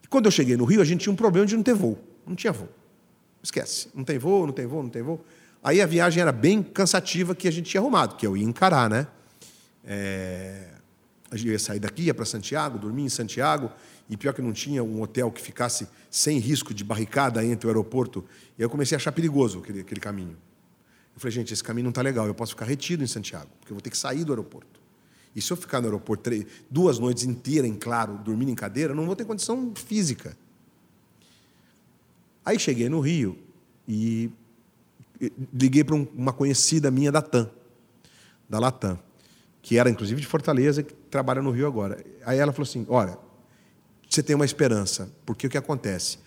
E 0.04 0.08
quando 0.08 0.26
eu 0.26 0.32
cheguei 0.32 0.58
no 0.58 0.66
Rio, 0.66 0.82
a 0.82 0.86
gente 0.86 1.02
tinha 1.02 1.14
um 1.14 1.16
problema 1.16 1.46
de 1.46 1.56
não 1.56 1.62
ter 1.64 1.76
voo. 1.76 2.00
Não 2.26 2.36
tinha 2.36 2.52
voo. 2.52 2.68
Esquece. 3.44 3.90
Não 3.94 4.04
tem 4.04 4.18
voo, 4.18 4.46
não 4.48 4.54
tem 4.54 4.66
voo, 4.66 4.82
não 4.82 4.90
tem 4.90 5.02
voo. 5.04 5.24
Aí 5.64 5.80
a 5.82 5.86
viagem 5.86 6.20
era 6.22 6.32
bem 6.32 6.64
cansativa 6.64 7.36
que 7.36 7.48
a 7.48 7.52
gente 7.52 7.70
tinha 7.70 7.82
arrumado, 7.82 8.16
que 8.16 8.26
eu 8.26 8.36
ia 8.36 8.44
encarar, 8.44 8.90
né? 8.90 9.06
É, 9.86 10.68
a 11.30 11.38
gente 11.38 11.50
ia 11.52 11.60
sair 11.60 11.80
daqui, 11.80 12.04
ia 12.04 12.14
para 12.14 12.26
Santiago, 12.26 12.80
dormir 12.80 13.04
em 13.04 13.10
Santiago, 13.10 13.72
e 14.12 14.18
pior 14.18 14.34
que 14.34 14.42
não 14.42 14.52
tinha 14.52 14.84
um 14.84 15.02
hotel 15.02 15.32
que 15.32 15.42
ficasse 15.42 15.88
sem 16.10 16.38
risco 16.38 16.74
de 16.74 16.84
barricada 16.84 17.44
entre 17.46 17.66
o 17.66 17.70
aeroporto. 17.70 18.26
E 18.58 18.62
aí 18.62 18.66
eu 18.66 18.70
comecei 18.70 18.94
a 18.94 18.98
achar 18.98 19.14
perigoso 19.14 19.60
aquele, 19.60 19.80
aquele 19.80 20.02
caminho. 20.02 20.36
Eu 21.16 21.20
falei, 21.22 21.32
gente, 21.32 21.54
esse 21.54 21.64
caminho 21.64 21.86
não 21.86 21.92
está 21.92 22.02
legal, 22.02 22.28
eu 22.28 22.36
posso 22.36 22.52
ficar 22.52 22.66
retido 22.66 23.06
em 23.06 23.08
Santiago, 23.08 23.50
porque 23.58 23.72
eu 23.72 23.76
vou 23.76 23.82
ter 23.82 23.90
que 23.90 23.98
sair 23.98 24.26
do 24.26 24.34
aeroporto. 24.34 24.82
E 25.34 25.42
se 25.42 25.50
eu 25.52 25.56
ficar 25.56 25.80
no 25.80 25.88
aeroporto 25.88 26.24
três, 26.24 26.46
duas 26.70 27.00
noites 27.00 27.24
inteiras 27.24 27.72
em 27.72 27.74
claro, 27.74 28.18
dormindo 28.18 28.52
em 28.52 28.56
cadeira, 28.56 28.92
eu 28.92 28.96
não 28.98 29.06
vou 29.06 29.16
ter 29.16 29.24
condição 29.24 29.72
física. 29.76 30.38
Aí 32.44 32.60
cheguei 32.60 32.90
no 32.90 33.00
Rio 33.00 33.40
e 33.88 34.30
liguei 35.54 35.86
para 35.86 35.96
um- 35.96 36.08
uma 36.14 36.34
conhecida 36.34 36.92
minha 36.92 37.14
da 37.14 37.22
TAM, 37.22 37.50
da 38.50 38.60
Latam, 38.60 39.00
que 39.62 39.78
era 39.78 39.90
inclusive 39.90 40.20
de 40.20 40.28
Fortaleza, 40.28 40.84
que 40.84 40.94
trabalha 41.10 41.42
no 41.42 41.52
Rio 41.52 41.66
agora. 41.66 42.04
Aí 42.26 42.38
ela 42.38 42.52
falou 42.52 42.68
assim: 42.68 42.86
olha, 42.90 43.18
você 44.12 44.22
tem 44.22 44.36
uma 44.36 44.44
esperança, 44.44 45.10
porque 45.26 45.48
o 45.48 45.50
que 45.50 45.58
acontece? 45.58 46.18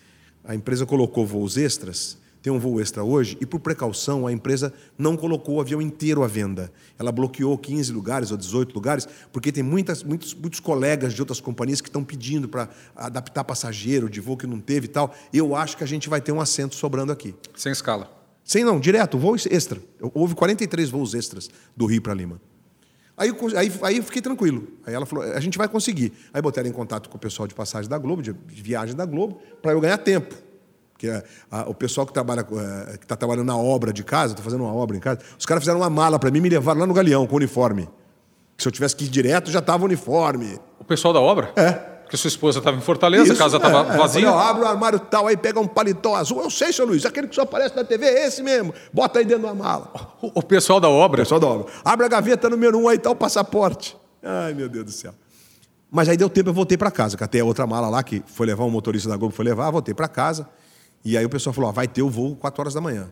A 0.43 0.55
empresa 0.55 0.87
colocou 0.87 1.27
voos 1.27 1.59
extras, 1.59 2.17
tem 2.41 2.51
um 2.51 2.59
voo 2.59 2.81
extra 2.81 3.05
hoje, 3.05 3.37
e 3.43 3.45
por 3.45 3.61
precaução 3.61 4.27
a 4.27 4.33
empresa 4.33 4.73
não 4.97 5.19
colocou 5.19 5.57
o 5.57 5.61
avião 5.61 5.83
inteiro 5.83 6.25
à 6.25 6.27
venda. 6.27 6.73
Ela 6.99 7.13
bloqueou 7.13 7.59
15 7.59 7.93
lugares 7.93 8.31
ou 8.31 8.39
18 8.39 8.75
lugares, 8.75 9.07
porque 9.31 9.53
tem 9.53 9.63
muitas, 9.63 10.03
muitos, 10.03 10.33
muitos 10.33 10.61
colegas 10.61 11.13
de 11.13 11.21
outras 11.21 11.43
companhias 11.43 11.83
que 11.83 11.89
estão 11.91 12.03
pedindo 12.03 12.49
para 12.49 12.71
adaptar 12.97 13.45
passageiro 13.45 14.09
de 14.09 14.19
voo 14.19 14.39
que 14.39 14.47
não 14.47 14.61
teve 14.61 14.87
e 14.87 14.89
tal. 14.89 15.15
Eu 15.31 15.55
acho 15.55 15.77
que 15.77 15.85
a 15.85 15.87
gente 15.87 16.09
vai 16.09 16.23
ter 16.23 16.33
um 16.33 16.41
assento 16.41 16.75
sobrando 16.75 17.13
aqui. 17.13 17.35
Sem 17.55 17.71
escala. 17.71 18.11
Sem 18.43 18.65
não, 18.65 18.81
direto, 18.81 19.19
voo 19.19 19.37
extra. 19.37 19.79
Houve 20.15 20.35
43 20.35 20.89
voos 20.89 21.13
extras 21.13 21.51
do 21.77 21.85
Rio 21.85 22.01
para 22.01 22.15
Lima. 22.15 22.41
Aí, 23.17 23.31
aí, 23.57 23.73
aí 23.83 23.97
eu 23.99 24.03
fiquei 24.03 24.21
tranquilo. 24.21 24.67
Aí 24.87 24.93
ela 24.95 25.07
falou: 25.07 25.25
a 25.25 25.41
gente 25.41 25.57
vai 25.57 25.69
conseguir. 25.69 26.13
Aí 26.33 26.43
botaram 26.43 26.69
em 26.69 26.73
contato 26.73 27.09
com 27.09 27.17
o 27.17 27.21
pessoal 27.21 27.47
de 27.47 27.55
passagem 27.55 27.89
da 27.89 27.97
Globo, 27.99 28.23
de, 28.23 28.33
viagem 28.49 28.95
da 28.97 29.07
Globo, 29.07 29.41
para 29.63 29.73
eu 29.73 29.81
ganhar 29.81 29.99
tempo. 29.99 30.35
Porque 30.93 31.09
a- 31.09 31.23
a- 31.51 31.63
o 31.69 31.75
pessoal 31.75 32.07
que 32.07 32.13
trabalha 32.13 32.41
eh, 32.41 32.97
que 32.99 33.05
está 33.05 33.17
trabalhando 33.17 33.47
na 33.47 33.57
obra 33.57 33.93
de 33.93 34.03
casa, 34.05 34.33
estou 34.33 34.45
fazendo 34.45 34.63
uma 34.65 34.73
obra 34.75 34.97
em 34.97 35.01
casa, 35.01 35.21
os 35.39 35.47
caras 35.47 35.63
fizeram 35.63 35.81
uma 35.81 35.91
mala 35.91 36.19
para 36.19 36.31
mim 36.31 36.39
e 36.39 36.41
me 36.43 36.49
levaram 36.49 36.81
lá 36.81 36.87
no 36.87 36.95
Galeão 36.95 37.27
com 37.27 37.35
o 37.35 37.37
uniforme. 37.37 37.89
Se 38.59 38.67
eu 38.69 38.73
tivesse 38.73 38.95
que 38.97 39.05
ir 39.05 39.09
direto, 39.09 39.51
já 39.51 39.59
estava 39.59 39.85
uniforme. 39.85 40.59
O 40.79 40.85
pessoal 40.85 41.13
da 41.15 41.21
obra? 41.21 41.53
É. 41.57 41.94
Porque 42.15 42.19
sua 42.19 42.29
esposa 42.29 42.59
estava 42.61 42.77
em 42.77 42.81
Fortaleza, 42.81 43.25
a 43.25 43.27
Isso, 43.27 43.37
casa 43.37 43.57
é, 43.57 43.59
estava 43.59 43.93
é. 43.93 43.97
vazia. 43.97 44.23
Falei, 44.23 44.39
ó, 44.39 44.39
abre 44.39 44.63
o 44.63 44.67
armário 44.69 45.01
tal, 45.01 45.27
aí 45.27 45.37
pega 45.37 45.59
um 45.59 45.67
paletó 45.67 46.15
azul. 46.15 46.41
Eu 46.41 46.49
sei, 46.49 46.73
seu 46.73 46.87
Luiz, 46.87 47.05
aquele 47.05 47.27
que 47.27 47.35
só 47.35 47.43
aparece 47.43 47.75
na 47.75 47.83
TV 47.83 48.07
é 48.07 48.27
esse 48.29 48.41
mesmo. 48.41 48.73
Bota 48.93 49.19
aí 49.19 49.25
dentro 49.25 49.43
da 49.43 49.55
mala. 49.55 49.91
O, 50.23 50.31
o 50.39 50.43
pessoal 50.43 50.79
da 50.79 50.89
obra. 50.89 51.23
Pessoal 51.23 51.41
da 51.41 51.47
obra. 51.49 51.73
Abre 51.85 52.07
a 52.07 52.09
gaveta 52.09 52.49
número 52.49 52.79
um 52.79 52.89
aí, 52.89 52.99
tá 52.99 53.11
o 53.11 53.17
passaporte. 53.17 53.97
Ai, 54.23 54.55
meu 54.55 54.69
Deus 54.69 54.85
do 54.85 54.93
céu. 54.93 55.13
Mas 55.91 56.09
aí 56.09 56.17
deu 56.17 56.31
tempo, 56.31 56.51
eu 56.51 56.55
voltei 56.55 56.79
para 56.79 56.89
casa. 56.89 57.17
Catei 57.17 57.41
a 57.41 57.45
outra 57.45 57.67
mala 57.67 57.89
lá, 57.89 58.01
que 58.03 58.23
foi 58.27 58.47
levar 58.47 58.65
um 58.65 58.71
motorista 58.71 59.09
da 59.09 59.17
Globo, 59.17 59.35
foi 59.35 59.45
levar, 59.45 59.73
voltei 59.73 59.93
para 59.93 60.07
casa. 60.07 60.49
E 61.05 61.19
aí 61.19 61.25
o 61.25 61.29
pessoal 61.29 61.53
falou: 61.53 61.71
ó, 61.71 61.73
vai 61.73 61.89
ter 61.89 62.03
o 62.03 62.09
voo 62.09 62.37
4 62.37 62.61
horas 62.61 62.75
da 62.75 62.81
manhã. 62.81 63.11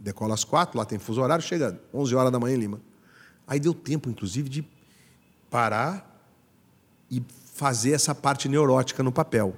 Decola 0.00 0.34
às 0.34 0.42
4, 0.42 0.76
lá 0.76 0.84
tem 0.84 0.98
fuso 0.98 1.20
horário, 1.20 1.44
chega 1.44 1.80
11 1.94 2.14
horas 2.16 2.32
da 2.32 2.40
manhã 2.40 2.56
em 2.56 2.58
Lima. 2.58 2.80
Aí 3.46 3.60
deu 3.60 3.72
tempo, 3.72 4.10
inclusive, 4.10 4.48
de 4.48 4.66
parar 5.48 6.08
e 7.10 7.22
fazer 7.58 7.90
essa 7.90 8.14
parte 8.14 8.48
neurótica 8.48 9.02
no 9.02 9.10
papel. 9.10 9.52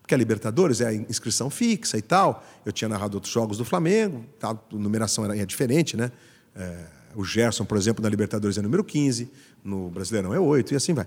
Porque 0.00 0.14
a 0.14 0.16
Libertadores 0.16 0.80
é 0.80 0.88
a 0.88 0.94
inscrição 0.94 1.50
fixa 1.50 1.98
e 1.98 2.02
tal. 2.02 2.42
Eu 2.64 2.72
tinha 2.72 2.88
narrado 2.88 3.18
outros 3.18 3.32
jogos 3.32 3.58
do 3.58 3.66
Flamengo, 3.66 4.24
a 4.42 4.56
numeração 4.72 5.26
era, 5.26 5.36
é 5.36 5.44
diferente, 5.44 5.94
né? 5.94 6.10
É, 6.56 6.86
o 7.14 7.22
Gerson, 7.22 7.66
por 7.66 7.76
exemplo, 7.76 8.02
na 8.02 8.08
Libertadores 8.08 8.56
é 8.56 8.62
número 8.62 8.82
15, 8.82 9.30
no 9.62 9.90
Brasileirão 9.90 10.32
é 10.32 10.40
8, 10.40 10.72
e 10.72 10.76
assim 10.76 10.94
vai. 10.94 11.06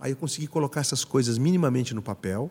Aí 0.00 0.12
eu 0.12 0.16
consegui 0.16 0.46
colocar 0.46 0.80
essas 0.80 1.04
coisas 1.04 1.36
minimamente 1.36 1.94
no 1.94 2.00
papel, 2.00 2.50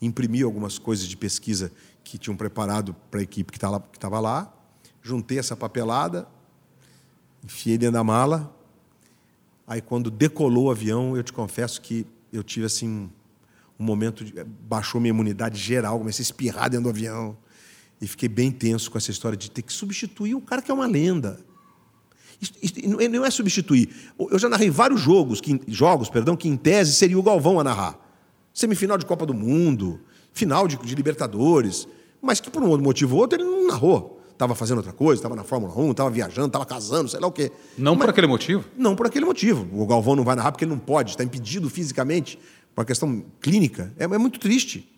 imprimi 0.00 0.42
algumas 0.42 0.78
coisas 0.78 1.06
de 1.06 1.16
pesquisa 1.16 1.72
que 2.04 2.18
tinham 2.18 2.36
preparado 2.36 2.94
para 3.10 3.20
a 3.20 3.22
equipe 3.22 3.50
que 3.50 3.56
estava 3.56 4.20
lá, 4.20 4.54
juntei 5.00 5.38
essa 5.38 5.56
papelada, 5.56 6.28
enfiei 7.42 7.78
dentro 7.78 7.94
da 7.94 8.04
mala. 8.04 8.54
Aí, 9.72 9.80
quando 9.80 10.10
decolou 10.10 10.66
o 10.66 10.70
avião, 10.70 11.16
eu 11.16 11.22
te 11.22 11.32
confesso 11.32 11.80
que 11.80 12.06
eu 12.30 12.42
tive 12.42 12.66
assim 12.66 13.10
um 13.80 13.82
momento 13.82 14.22
de, 14.22 14.44
baixou 14.44 15.00
minha 15.00 15.08
imunidade 15.08 15.58
geral, 15.58 15.98
comecei 15.98 16.22
a 16.22 16.26
espirrar 16.26 16.68
dentro 16.68 16.84
do 16.84 16.90
avião 16.90 17.34
e 17.98 18.06
fiquei 18.06 18.28
bem 18.28 18.50
tenso 18.50 18.90
com 18.90 18.98
essa 18.98 19.10
história 19.10 19.34
de 19.34 19.50
ter 19.50 19.62
que 19.62 19.72
substituir 19.72 20.34
o 20.34 20.42
cara 20.42 20.60
que 20.60 20.70
é 20.70 20.74
uma 20.74 20.86
lenda. 20.86 21.40
Isso, 22.38 22.52
isso 22.60 22.74
não 22.86 23.24
é 23.24 23.30
substituir. 23.30 23.88
Eu 24.18 24.38
já 24.38 24.46
narrei 24.46 24.68
vários 24.68 25.00
jogos, 25.00 25.40
que, 25.40 25.58
jogos, 25.66 26.10
perdão, 26.10 26.36
que 26.36 26.50
em 26.50 26.56
tese 26.58 26.92
seria 26.92 27.18
o 27.18 27.22
Galvão 27.22 27.58
a 27.58 27.64
narrar. 27.64 27.98
Semifinal 28.52 28.98
de 28.98 29.06
Copa 29.06 29.24
do 29.24 29.32
Mundo, 29.32 30.02
final 30.34 30.68
de, 30.68 30.76
de 30.76 30.94
Libertadores. 30.94 31.88
mas 32.20 32.40
que 32.40 32.50
por 32.50 32.62
um 32.62 32.76
motivo 32.76 33.14
ou 33.14 33.22
outro 33.22 33.40
ele 33.40 33.48
não 33.48 33.68
narrou. 33.68 34.21
Estava 34.42 34.56
fazendo 34.56 34.78
outra 34.78 34.92
coisa, 34.92 35.20
estava 35.20 35.36
na 35.36 35.44
Fórmula 35.44 35.72
1, 35.72 35.92
estava 35.92 36.10
viajando, 36.10 36.48
estava 36.48 36.66
casando, 36.66 37.08
sei 37.08 37.20
lá 37.20 37.28
o 37.28 37.30
quê. 37.30 37.52
Não 37.78 37.94
mas, 37.94 38.00
por 38.00 38.10
aquele 38.10 38.26
motivo? 38.26 38.64
Não 38.76 38.96
por 38.96 39.06
aquele 39.06 39.24
motivo. 39.24 39.68
O 39.72 39.86
Galvão 39.86 40.16
não 40.16 40.24
vai 40.24 40.34
narrar 40.34 40.50
porque 40.50 40.64
ele 40.64 40.72
não 40.72 40.80
pode, 40.80 41.10
está 41.10 41.22
impedido 41.22 41.70
fisicamente, 41.70 42.36
por 42.74 42.80
uma 42.80 42.84
questão 42.84 43.24
clínica. 43.40 43.94
É, 43.96 44.02
é 44.02 44.18
muito 44.18 44.40
triste. 44.40 44.92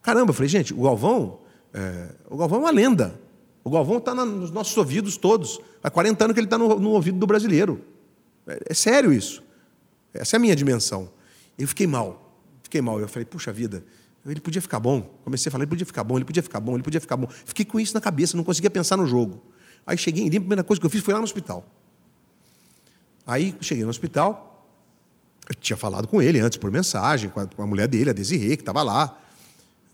Caramba, 0.00 0.30
eu 0.30 0.34
falei, 0.34 0.48
gente, 0.48 0.72
o 0.72 0.80
Galvão, 0.80 1.40
é, 1.74 2.08
o 2.30 2.38
Galvão 2.38 2.60
é 2.60 2.62
uma 2.62 2.70
lenda. 2.70 3.20
O 3.62 3.68
Galvão 3.68 3.98
está 3.98 4.14
nos 4.14 4.50
nossos 4.50 4.74
ouvidos 4.78 5.18
todos. 5.18 5.60
Há 5.82 5.90
40 5.90 6.24
anos 6.24 6.32
que 6.32 6.40
ele 6.40 6.46
está 6.46 6.56
no, 6.56 6.80
no, 6.80 6.92
ouvido 6.92 7.18
do 7.18 7.26
brasileiro. 7.26 7.82
É, 8.46 8.60
é, 8.70 8.72
sério 8.72 9.12
isso. 9.12 9.42
Essa 10.14 10.36
é 10.36 10.38
a 10.38 10.40
minha 10.40 10.56
dimensão. 10.56 11.10
Eu 11.58 11.68
fiquei 11.68 11.86
mal. 11.86 12.34
Fiquei 12.62 12.80
mal. 12.80 12.98
Eu 12.98 13.08
falei, 13.08 13.26
puxa 13.26 13.52
vida, 13.52 13.84
ele 14.26 14.40
podia 14.40 14.62
ficar 14.62 14.80
bom. 14.80 15.02
Comecei 15.22 15.50
a 15.50 15.52
falar, 15.52 15.64
ele 15.64 15.70
podia 15.70 15.86
ficar 15.86 16.02
bom, 16.02 16.16
ele 16.16 16.24
podia 16.24 16.42
ficar 16.42 16.60
bom, 16.60 16.74
ele 16.74 16.82
podia 16.82 17.00
ficar 17.00 17.16
bom. 17.16 17.26
Fiquei 17.28 17.64
com 17.64 17.78
isso 17.78 17.92
na 17.94 18.00
cabeça, 18.00 18.36
não 18.36 18.44
conseguia 18.44 18.70
pensar 18.70 18.96
no 18.96 19.06
jogo. 19.06 19.42
Aí 19.86 19.98
cheguei, 19.98 20.26
a 20.26 20.30
primeira 20.30 20.64
coisa 20.64 20.80
que 20.80 20.86
eu 20.86 20.90
fiz 20.90 21.02
foi 21.02 21.12
lá 21.12 21.20
no 21.20 21.24
hospital. 21.24 21.64
Aí 23.26 23.54
cheguei 23.60 23.84
no 23.84 23.90
hospital, 23.90 24.66
eu 25.48 25.54
tinha 25.54 25.76
falado 25.76 26.08
com 26.08 26.22
ele 26.22 26.40
antes 26.40 26.56
por 26.56 26.70
mensagem, 26.70 27.28
com 27.28 27.40
a, 27.40 27.46
com 27.46 27.62
a 27.62 27.66
mulher 27.66 27.86
dele, 27.86 28.10
a 28.10 28.12
Desirê, 28.12 28.56
que 28.56 28.62
estava 28.62 28.82
lá. 28.82 29.18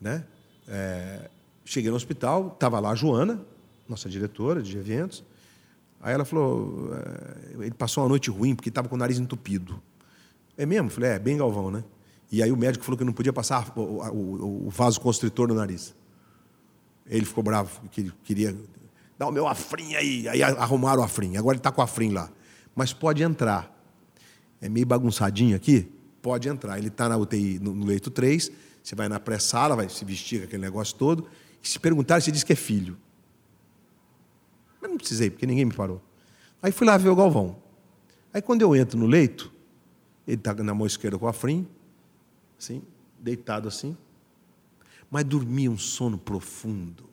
Né? 0.01 0.25
É, 0.69 1.29
cheguei 1.65 1.91
no 1.91 1.97
hospital, 1.97 2.53
estava 2.55 2.79
lá 2.79 2.91
a 2.91 2.95
Joana, 2.95 3.41
nossa 3.89 4.09
diretora 4.09 4.63
de 4.63 4.77
eventos. 4.79 5.25
Aí 6.01 6.15
ela 6.15 6.25
falou, 6.25 6.91
é, 6.95 7.65
ele 7.65 7.75
passou 7.75 8.03
uma 8.05 8.09
noite 8.09 8.31
ruim 8.31 8.55
porque 8.55 8.69
estava 8.69 8.89
com 8.89 8.95
o 8.95 8.99
nariz 8.99 9.19
entupido. 9.19 9.83
É 10.57 10.65
mesmo? 10.65 10.87
Eu 10.87 10.93
falei, 10.93 11.11
é, 11.11 11.19
bem 11.19 11.37
Galvão, 11.37 11.71
né? 11.71 11.83
E 12.31 12.43
aí 12.43 12.53
o 12.53 12.57
médico 12.57 12.85
falou 12.85 12.97
que 12.97 13.05
não 13.05 13.13
podia 13.13 13.33
passar 13.33 13.73
o, 13.77 13.81
o, 13.81 14.67
o 14.67 14.71
vaso 14.71 15.01
constritor 15.01 15.49
no 15.49 15.55
nariz. 15.55 15.95
Ele 17.07 17.25
ficou 17.25 17.43
bravo, 17.43 17.81
que 17.91 18.13
queria 18.23 18.57
dar 19.19 19.27
o 19.27 19.33
meu 19.33 19.49
afrim 19.49 19.97
aí. 19.97 20.29
Aí 20.29 20.43
arrumaram 20.43 21.03
o 21.03 21.05
afrim. 21.05 21.37
Agora 21.37 21.55
ele 21.55 21.61
está 21.61 21.73
com 21.73 21.81
o 21.81 21.85
afrim 21.85 22.13
lá. 22.13 22.31
Mas 22.75 22.93
pode 22.93 23.23
entrar. 23.23 23.77
É 24.61 24.69
meio 24.69 24.87
bagunçadinho 24.87 25.57
aqui? 25.57 25.91
Pode 26.23 26.49
entrar. 26.49 26.79
Ele 26.79 26.89
está 26.89 27.09
na 27.09 27.17
UTI, 27.17 27.59
no 27.59 27.85
leito 27.85 28.11
3. 28.11 28.51
Você 28.83 28.95
vai 28.95 29.09
na 29.09 29.19
pré-sala, 29.19 29.75
vai 29.75 29.89
se 29.89 30.05
vestir 30.05 30.45
aquele 30.45 30.63
negócio 30.63 30.95
todo. 30.97 31.27
E 31.63 31.69
se 31.69 31.79
perguntar, 31.81 32.21
você 32.21 32.31
diz 32.31 32.45
que 32.45 32.53
é 32.53 32.57
filho. 32.57 32.97
Mas 34.81 34.91
não 34.91 34.97
precisei, 34.97 35.31
porque 35.31 35.47
ninguém 35.47 35.65
me 35.65 35.75
parou. 35.75 36.01
Aí 36.63 36.71
fui 36.71 36.87
lá 36.87 36.97
ver 36.97 37.09
o 37.09 37.17
Galvão. 37.17 37.57
Aí 38.33 38.41
quando 38.41 38.63
eu 38.63 38.77
entro 38.77 38.99
no 38.99 39.07
leito, 39.07 39.53
ele 40.27 40.37
está 40.37 40.55
na 40.55 40.73
mão 40.73 40.87
esquerda 40.87 41.19
com 41.19 41.27
a 41.27 41.33
frim, 41.33 41.67
assim, 42.61 42.83
deitado 43.19 43.67
assim. 43.67 43.97
Mas 45.11 45.25
dormia 45.25 45.71
um 45.71 45.79
sono 45.79 46.17
profundo. 46.17 47.05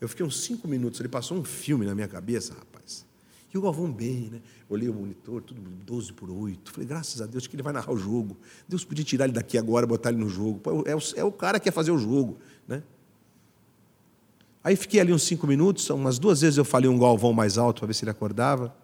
Eu 0.00 0.08
fiquei 0.08 0.24
uns 0.24 0.40
cinco 0.42 0.68
minutos, 0.68 1.00
ele 1.00 1.08
passou 1.08 1.38
um 1.38 1.44
filme 1.44 1.86
na 1.86 1.94
minha 1.94 2.06
cabeça, 2.06 2.54
rapaz. 2.54 3.06
E 3.52 3.56
o 3.56 3.62
Galvão 3.62 3.90
bem, 3.90 4.28
né? 4.30 4.42
Olhei 4.68 4.88
o 4.88 4.94
monitor, 4.94 5.40
tudo 5.40 5.60
12 5.60 6.12
por 6.12 6.30
8. 6.30 6.70
Falei, 6.70 6.86
graças 6.86 7.22
a 7.22 7.26
Deus 7.26 7.46
que 7.46 7.56
ele 7.56 7.62
vai 7.62 7.72
narrar 7.72 7.90
o 7.90 7.96
jogo. 7.96 8.36
Deus 8.68 8.84
podia 8.84 9.04
tirar 9.04 9.24
ele 9.24 9.32
daqui 9.32 9.56
agora, 9.56 9.86
botar 9.86 10.10
ele 10.10 10.18
no 10.18 10.28
jogo. 10.28 10.60
É 10.84 10.94
o, 10.94 10.98
é 11.16 11.24
o 11.24 11.32
cara 11.32 11.58
que 11.58 11.64
quer 11.64 11.72
fazer 11.72 11.90
o 11.90 11.98
jogo, 11.98 12.38
né? 12.66 12.82
Aí 14.62 14.76
fiquei 14.76 15.00
ali 15.00 15.14
uns 15.14 15.22
cinco 15.22 15.46
minutos, 15.46 15.88
umas 15.88 16.18
duas 16.18 16.42
vezes 16.42 16.58
eu 16.58 16.64
falei 16.64 16.90
um 16.90 16.98
Galvão 16.98 17.32
mais 17.32 17.56
alto 17.56 17.78
para 17.80 17.86
ver 17.86 17.94
se 17.94 18.04
ele 18.04 18.10
acordava. 18.10 18.76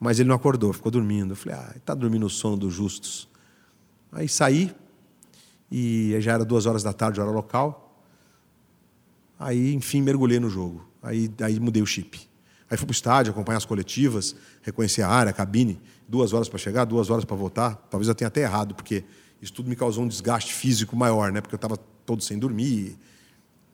Mas 0.00 0.18
ele 0.18 0.28
não 0.28 0.34
acordou, 0.34 0.72
ficou 0.72 0.90
dormindo. 0.90 1.32
Eu 1.32 1.36
falei, 1.36 1.56
ah, 1.56 1.74
está 1.76 1.94
dormindo 1.94 2.26
o 2.26 2.30
sono 2.30 2.56
dos 2.56 2.74
justos. 2.74 3.28
Aí 4.12 4.28
saí, 4.28 4.74
e 5.70 6.16
já 6.20 6.32
era 6.32 6.44
duas 6.44 6.66
horas 6.66 6.82
da 6.82 6.92
tarde, 6.92 7.20
hora 7.20 7.30
local. 7.30 8.04
Aí, 9.38 9.72
enfim, 9.72 10.02
mergulhei 10.02 10.40
no 10.40 10.50
jogo. 10.50 10.86
Aí, 11.02 11.30
aí 11.40 11.60
mudei 11.60 11.82
o 11.82 11.86
chip. 11.86 12.28
Aí 12.68 12.76
fui 12.76 12.86
para 12.86 12.92
o 12.92 12.94
estádio, 12.94 13.32
acompanhar 13.32 13.58
as 13.58 13.64
coletivas, 13.64 14.34
reconhecer 14.62 15.02
a 15.02 15.08
área, 15.08 15.30
a 15.30 15.32
cabine. 15.32 15.80
Duas 16.08 16.32
horas 16.32 16.48
para 16.48 16.58
chegar, 16.58 16.84
duas 16.84 17.08
horas 17.08 17.24
para 17.24 17.36
voltar. 17.36 17.74
Talvez 17.90 18.08
eu 18.08 18.14
tenha 18.14 18.28
até 18.28 18.42
errado, 18.42 18.74
porque 18.74 19.04
isso 19.40 19.52
tudo 19.52 19.68
me 19.68 19.76
causou 19.76 20.04
um 20.04 20.08
desgaste 20.08 20.52
físico 20.52 20.96
maior, 20.96 21.32
né? 21.32 21.40
Porque 21.40 21.54
eu 21.54 21.58
estava 21.58 21.76
todo 22.04 22.22
sem 22.22 22.38
dormir. 22.38 22.98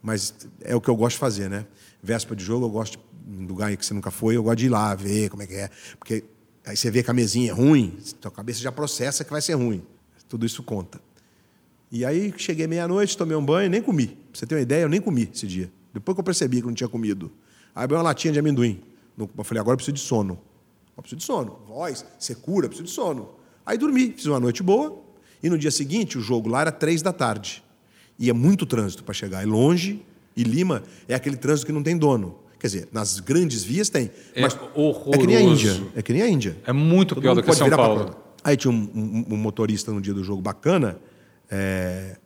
Mas 0.03 0.35
é 0.61 0.77
o 0.77 0.81
que 0.81 0.89
eu 0.89 0.97
gosto 0.97 1.17
de 1.17 1.21
fazer, 1.21 1.51
né? 1.51 1.67
Véspera 2.03 2.37
de 2.37 2.45
jogo, 2.45 2.67
eu 2.67 2.71
gosto 2.71 2.99
de 3.27 3.43
um 3.43 3.47
lugar 3.47 3.75
que 3.77 3.85
você 3.85 3.93
nunca 3.93 4.11
foi, 4.11 4.37
eu 4.37 4.43
gosto 4.43 4.59
de 4.59 4.67
ir 4.67 4.69
lá 4.69 4.95
ver 4.95 5.31
como 5.31 5.43
é 5.43 5.47
que 5.47 5.55
é. 5.55 5.71
Porque 5.99 6.25
aí 6.65 6.77
você 6.77 6.91
vê 6.91 7.03
que 7.03 7.11
a 7.11 7.15
mesinha 7.15 7.51
é 7.51 7.55
ruim, 7.55 7.99
sua 8.23 8.31
cabeça 8.31 8.61
já 8.61 8.71
processa 8.71 9.25
que 9.25 9.31
vai 9.31 9.43
ser 9.43 9.55
ruim. 9.55 9.83
Tudo 10.29 10.45
isso 10.45 10.63
conta. 10.63 11.01
E 11.91 12.05
aí 12.05 12.33
cheguei 12.37 12.67
meia-noite, 12.67 13.17
tomei 13.17 13.37
um 13.37 13.45
banho, 13.45 13.71
nem 13.71 13.81
comi. 13.81 14.09
Pra 14.09 14.17
você 14.33 14.47
ter 14.47 14.55
uma 14.55 14.61
ideia, 14.61 14.83
eu 14.83 14.89
nem 14.89 15.01
comi 15.01 15.31
esse 15.33 15.47
dia. 15.47 15.71
Depois 15.95 16.15
que 16.15 16.21
eu 16.21 16.25
percebi 16.25 16.61
que 16.61 16.67
não 16.67 16.75
tinha 16.75 16.89
comido. 16.89 17.31
Aí 17.75 17.85
abri 17.85 17.97
uma 17.97 18.03
latinha 18.03 18.33
de 18.33 18.39
amendoim. 18.39 18.81
Eu 19.17 19.45
falei, 19.45 19.61
agora 19.61 19.75
eu 19.75 19.77
preciso 19.77 19.95
de 19.95 20.01
sono. 20.01 20.39
Eu 20.97 21.03
preciso 21.03 21.19
de 21.19 21.25
sono. 21.25 21.59
Voz, 21.67 22.05
secura, 22.19 22.69
preciso 22.69 22.87
de 22.87 22.93
sono. 22.93 23.31
Aí 23.65 23.79
dormi, 23.79 24.13
fiz 24.13 24.27
uma 24.27 24.41
noite 24.41 24.63
boa. 24.63 25.03
E 25.43 25.49
no 25.49 25.57
dia 25.57 25.71
seguinte, 25.71 26.19
o 26.19 26.21
jogo 26.21 26.49
lá 26.49 26.63
era 26.63 26.73
três 26.73 27.03
da 27.03 27.13
tarde. 27.13 27.63
E 28.19 28.29
é 28.29 28.33
muito 28.33 28.67
trânsito 28.67 29.05
para 29.05 29.15
chegar. 29.15 29.43
É 29.43 29.47
longe. 29.47 30.03
E 30.37 30.43
Lima 30.43 30.83
é 31.09 31.15
aquele 31.15 31.37
trânsito 31.37 31.67
que 31.67 31.73
não 31.73 31.83
tem 31.83 31.97
dono. 31.97 32.37
Quer 32.59 32.67
dizer, 32.67 32.89
nas 32.93 33.21
grandes 33.21 33.63
vias 33.63 33.89
tem. 33.89 34.11
É 34.35 34.43
mas 34.43 34.59
horroroso. 34.75 35.15
É 35.15 35.19
que 35.19 35.27
nem 35.27 35.37
a 35.37 35.41
Índia. 35.41 35.83
É 35.95 36.03
que 36.03 36.13
nem 36.13 36.23
a 36.23 36.29
Índia. 36.29 36.57
É 36.67 36.73
muito 36.73 37.15
Todo 37.15 37.23
pior 37.23 37.35
do 37.35 37.43
que 37.43 37.53
São 37.55 37.71
Paulo. 37.71 38.17
Aí 38.47 38.57
tinha 38.57 38.71
um, 38.71 38.77
um, 38.95 39.35
um, 39.35 39.37
motorista 39.37 39.91
no 39.91 40.01
dia 40.01 40.15
do 40.15 40.23
jogo 40.23 40.41
bacana 40.41 41.01
é, 41.51 42.17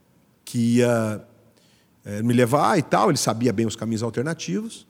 que 0.44 0.76
ia 0.76 1.26
é, 2.04 2.22
me 2.22 2.34
levar 2.34 2.78
e 2.78 2.82
tal. 2.82 3.08
Ele 3.08 3.16
sabia 3.16 3.50
bem 3.54 3.64
os 3.64 3.74
caminhos 3.74 4.02
alternativos. 4.02 4.86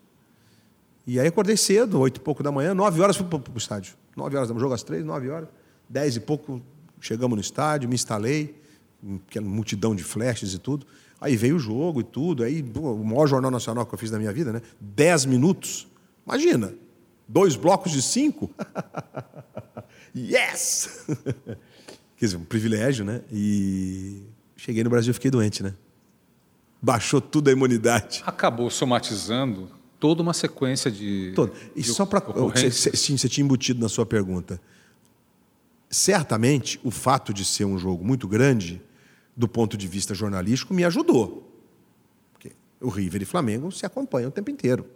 E 1.06 1.20
aí 1.20 1.28
acordei 1.28 1.56
cedo, 1.56 2.00
oito 2.00 2.16
e 2.16 2.20
pouco 2.20 2.42
da 2.42 2.50
manhã, 2.50 2.74
nove 2.74 3.00
horas 3.00 3.16
fui 3.16 3.24
para 3.26 3.38
o 3.38 3.58
estádio. 3.58 3.94
Nove 4.16 4.36
horas, 4.36 4.48
jogo 4.48 4.74
às 4.74 4.82
três, 4.82 5.04
nove 5.04 5.30
horas. 5.30 5.48
Dez 5.88 6.16
e 6.16 6.20
pouco 6.20 6.60
chegamos 7.00 7.36
no 7.36 7.40
estádio, 7.40 7.88
me 7.88 7.94
instalei, 7.94 8.60
aquela 9.28 9.46
multidão 9.46 9.94
de 9.94 10.02
flashes 10.02 10.52
e 10.52 10.58
tudo. 10.58 10.84
Aí 11.20 11.36
veio 11.36 11.54
o 11.54 11.60
jogo 11.60 12.00
e 12.00 12.04
tudo. 12.04 12.42
Aí 12.42 12.60
o 12.74 13.04
maior 13.04 13.28
jornal 13.28 13.52
nacional 13.52 13.86
que 13.86 13.94
eu 13.94 13.98
fiz 14.00 14.10
na 14.10 14.18
minha 14.18 14.32
vida, 14.32 14.52
né? 14.52 14.60
Dez 14.80 15.24
minutos. 15.24 15.86
Imagina, 16.26 16.74
dois 17.28 17.54
blocos 17.54 17.92
de 17.92 18.02
cinco. 18.02 18.50
Yes! 20.16 21.06
Quer 22.16 22.26
dizer, 22.26 22.36
um 22.36 22.44
privilégio, 22.44 23.04
né? 23.04 23.22
E 23.32 24.22
cheguei 24.56 24.84
no 24.84 24.90
Brasil 24.90 25.10
e 25.10 25.14
fiquei 25.14 25.30
doente, 25.30 25.62
né? 25.62 25.74
Baixou 26.82 27.20
tudo 27.20 27.48
a 27.48 27.52
imunidade. 27.52 28.22
Acabou 28.26 28.70
somatizando 28.70 29.70
toda 29.98 30.22
uma 30.22 30.32
sequência 30.32 30.90
de. 30.90 31.32
Todo. 31.34 31.52
E 31.76 31.82
de 31.82 31.88
só 31.92 32.06
para. 32.06 32.22
Sim, 32.70 33.16
você 33.16 33.28
tinha 33.28 33.44
embutido 33.44 33.80
na 33.80 33.88
sua 33.88 34.06
pergunta. 34.06 34.60
Certamente, 35.90 36.80
o 36.82 36.90
fato 36.90 37.34
de 37.34 37.44
ser 37.44 37.64
um 37.64 37.78
jogo 37.78 38.04
muito 38.04 38.26
grande, 38.26 38.80
do 39.36 39.48
ponto 39.48 39.76
de 39.76 39.86
vista 39.86 40.14
jornalístico, 40.14 40.72
me 40.72 40.84
ajudou. 40.84 41.46
Porque 42.32 42.52
o 42.80 42.88
River 42.88 43.22
e 43.22 43.24
Flamengo 43.24 43.70
se 43.70 43.84
acompanham 43.84 44.28
o 44.28 44.32
tempo 44.32 44.50
inteiro. 44.50 44.86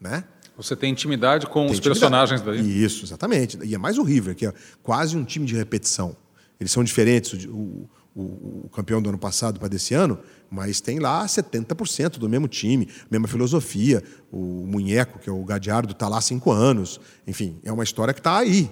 Né? 0.00 0.24
Você 0.56 0.76
tem 0.76 0.92
intimidade 0.92 1.46
com 1.46 1.66
tem 1.66 1.72
os 1.72 1.78
intimidade. 1.78 2.00
personagens 2.00 2.40
daí. 2.42 2.84
Isso, 2.84 3.04
exatamente. 3.04 3.58
E 3.62 3.74
é 3.74 3.78
mais 3.78 3.98
o 3.98 4.02
River, 4.02 4.34
que 4.34 4.46
é 4.46 4.52
quase 4.82 5.16
um 5.16 5.24
time 5.24 5.46
de 5.46 5.54
repetição. 5.54 6.16
Eles 6.60 6.70
são 6.70 6.84
diferentes, 6.84 7.44
o, 7.46 7.88
o, 8.14 8.22
o 8.64 8.70
campeão 8.72 9.02
do 9.02 9.08
ano 9.08 9.18
passado 9.18 9.58
para 9.58 9.68
desse 9.68 9.92
ano, 9.94 10.18
mas 10.48 10.80
tem 10.80 11.00
lá 11.00 11.26
70% 11.26 12.18
do 12.18 12.28
mesmo 12.28 12.46
time, 12.46 12.88
mesma 13.10 13.26
filosofia. 13.26 14.02
O 14.30 14.64
Munheco, 14.66 15.18
que 15.18 15.28
é 15.28 15.32
o 15.32 15.44
Gadiardo, 15.44 15.92
está 15.92 16.06
lá 16.06 16.18
há 16.18 16.20
cinco 16.20 16.52
anos. 16.52 17.00
Enfim, 17.26 17.58
é 17.64 17.72
uma 17.72 17.82
história 17.82 18.14
que 18.14 18.20
está 18.20 18.38
aí. 18.38 18.70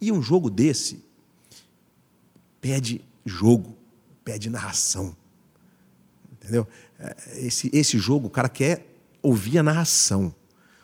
E 0.00 0.12
um 0.12 0.22
jogo 0.22 0.48
desse 0.48 1.04
pede 2.60 3.00
jogo, 3.24 3.76
pede 4.24 4.48
narração. 4.48 5.16
Entendeu? 6.32 6.66
É, 6.98 7.16
esse, 7.38 7.70
esse 7.72 7.98
jogo, 7.98 8.28
o 8.28 8.30
cara 8.30 8.48
quer 8.48 8.86
ouvir 9.22 9.58
a 9.58 9.62
narração. 9.62 10.34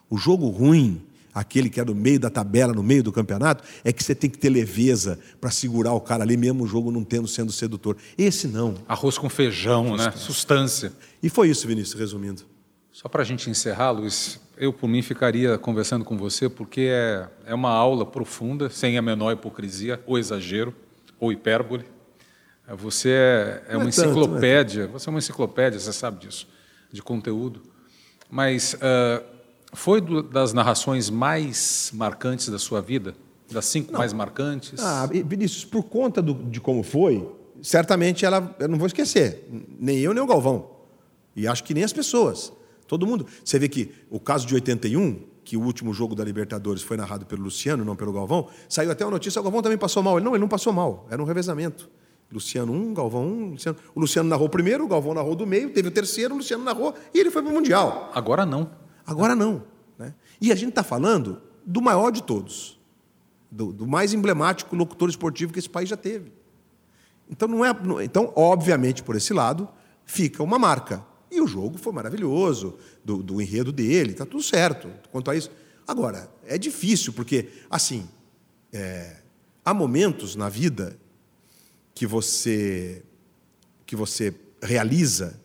O 0.09 0.16
jogo 0.16 0.48
ruim, 0.48 1.02
aquele 1.34 1.68
que 1.68 1.80
é 1.80 1.84
no 1.84 1.94
meio 1.94 2.18
da 2.18 2.30
tabela, 2.30 2.72
no 2.72 2.82
meio 2.82 3.02
do 3.02 3.12
campeonato, 3.12 3.62
é 3.84 3.92
que 3.92 4.02
você 4.02 4.14
tem 4.14 4.30
que 4.30 4.38
ter 4.38 4.48
leveza 4.48 5.18
para 5.40 5.50
segurar 5.50 5.92
o 5.92 6.00
cara 6.00 6.22
ali, 6.22 6.36
mesmo 6.36 6.64
o 6.64 6.66
jogo 6.66 6.90
não 6.90 7.04
tendo 7.04 7.28
sendo 7.28 7.52
sedutor. 7.52 7.96
Esse 8.16 8.48
não. 8.48 8.74
Arroz 8.88 9.18
com 9.18 9.28
feijão, 9.28 9.96
né? 9.96 10.12
Sustância. 10.12 10.92
E 11.22 11.28
foi 11.28 11.48
isso, 11.48 11.66
Vinícius, 11.66 11.98
resumindo. 11.98 12.42
Só 12.90 13.09
para 13.09 13.22
a 13.22 13.24
gente 13.26 13.50
encerrar, 13.50 13.90
Luiz, 13.90 14.40
eu 14.57 14.72
por 14.72 14.88
mim 14.88 15.02
ficaria 15.02 15.59
conversando 15.59 16.04
com 16.04 16.16
você, 16.16 16.48
porque 16.48 16.88
é, 16.90 17.28
é 17.44 17.54
uma 17.54 17.70
aula 17.70 18.07
profunda, 18.07 18.70
sem 18.70 18.96
a 18.96 19.02
menor 19.02 19.32
hipocrisia, 19.32 20.00
ou 20.07 20.18
exagero, 20.18 20.74
ou 21.20 21.30
hipérbole. 21.30 21.84
Você 22.78 23.11
é, 23.11 23.64
é 23.68 23.76
uma 23.76 23.88
é 23.88 23.90
tanto, 23.90 24.09
enciclopédia, 24.09 24.84
é 24.84 24.86
você 24.86 25.09
é 25.09 25.11
uma 25.11 25.18
enciclopédia, 25.18 25.78
você 25.78 25.92
sabe 25.92 26.26
disso, 26.26 26.48
de 26.90 27.02
conteúdo. 27.02 27.62
Mas 28.30 28.74
uh, 28.74 29.36
foi 29.77 30.01
do, 30.01 30.22
das 30.22 30.55
narrações 30.55 31.11
mais 31.11 31.91
marcantes 31.93 32.49
da 32.49 32.59
sua 32.59 32.81
vida? 32.81 33.14
Das 33.53 33.66
cinco 33.66 33.93
Não. 33.93 33.99
mais 33.99 34.12
marcantes? 34.12 34.83
Ah, 34.83 35.07
Vinícius, 35.07 35.64
por 35.64 35.85
conta 35.85 36.22
do, 36.22 36.33
de 36.33 36.61
como 36.61 36.83
foi, 36.83 37.29
certamente 37.62 38.24
ela, 38.24 38.57
eu 38.59 38.68
não 38.68 38.79
vou 38.79 38.87
esquecer, 38.87 39.47
nem 39.79 39.99
eu 39.99 40.14
nem 40.14 40.22
o 40.22 40.27
Galvão. 40.27 40.70
E 41.37 41.47
acho 41.47 41.62
que 41.62 41.74
nem 41.74 41.85
as 41.85 41.93
pessoas. 41.93 42.53
Todo 42.89 43.07
mundo. 43.07 43.27
Você 43.45 43.59
vê 43.59 43.68
que 43.68 43.93
o 44.11 44.18
caso 44.18 44.47
de 44.47 44.55
81, 44.55 45.20
que 45.45 45.57
o 45.59 45.61
último 45.61 45.93
jogo 45.93 46.14
da 46.14 46.24
Libertadores 46.24 46.83
foi 46.83 46.97
narrado 46.97 47.27
pelo 47.27 47.43
Luciano, 47.43 47.85
não 47.85 47.95
pelo 47.95 48.12
Galvão, 48.12 48.49
saiu 48.68 48.91
até 48.91 49.05
uma 49.05 49.11
notícia, 49.11 49.39
o 49.41 49.43
Galvão 49.43 49.61
também 49.61 49.79
passou 49.79 50.03
mal. 50.03 50.16
Ele 50.16 50.24
não, 50.24 50.33
ele 50.33 50.41
não 50.41 50.49
passou 50.49 50.72
mal, 50.72 51.07
era 51.11 51.22
um 51.22 51.27
revezamento. 51.27 51.91
Luciano 52.33 52.72
um, 52.72 52.95
Galvão 52.95 53.27
um, 53.27 53.51
Luciano. 53.51 53.79
O 53.95 54.01
Luciano 54.01 54.29
narrou 54.29 54.49
primeiro, 54.49 54.85
o 54.85 54.89
Galvão 54.89 55.12
narrou 55.12 55.37
do 55.37 55.47
meio, 55.47 55.70
teve 55.70 55.89
o 55.89 55.91
terceiro, 55.91 56.35
o 56.35 56.39
Luciano 56.39 56.64
narrou 56.64 56.95
e 57.12 57.20
ele 57.20 57.31
foi 57.31 57.43
para 57.43 57.51
o 57.51 57.55
Mundial. 57.55 58.11
Agora 58.14 58.47
não. 58.47 58.86
Agora 59.07 59.34
não. 59.34 59.62
Né? 59.98 60.14
E 60.40 60.50
a 60.50 60.54
gente 60.54 60.70
está 60.70 60.82
falando 60.82 61.40
do 61.64 61.80
maior 61.80 62.11
de 62.11 62.22
todos, 62.22 62.78
do, 63.50 63.72
do, 63.72 63.86
mais 63.86 64.12
emblemático 64.12 64.74
locutor 64.74 65.09
esportivo 65.09 65.52
que 65.52 65.59
esse 65.59 65.70
país 65.70 65.88
já 65.88 65.96
teve. 65.96 66.32
Então, 67.28 67.48
não 67.48 67.64
é, 67.64 67.74
então, 68.04 68.32
obviamente, 68.36 69.02
por 69.02 69.16
esse 69.16 69.32
lado, 69.32 69.68
fica 70.04 70.42
uma 70.42 70.59
marca. 70.59 71.04
E 71.30 71.40
o 71.40 71.46
jogo 71.46 71.76
foi 71.76 71.92
maravilhoso, 71.92 72.76
do, 73.04 73.22
do 73.22 73.40
enredo 73.40 73.72
dele, 73.72 74.12
está 74.12 74.24
tudo 74.24 74.42
certo 74.42 74.88
quanto 75.11 75.30
a 75.30 75.36
isso. 75.36 75.50
Agora, 75.86 76.30
é 76.44 76.57
difícil, 76.57 77.12
porque, 77.12 77.48
assim, 77.68 78.09
é, 78.72 79.16
há 79.64 79.74
momentos 79.74 80.36
na 80.36 80.48
vida 80.48 80.98
que 81.94 82.07
você, 82.07 83.02
que 83.84 83.96
você 83.96 84.34
realiza 84.62 85.40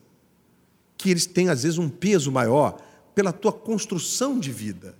que 0.96 1.10
eles 1.10 1.26
têm, 1.26 1.48
às 1.48 1.64
vezes, 1.64 1.78
um 1.78 1.88
peso 1.88 2.30
maior 2.30 2.80
pela 3.14 3.32
tua 3.32 3.52
construção 3.52 4.38
de 4.38 4.50
vida. 4.50 4.94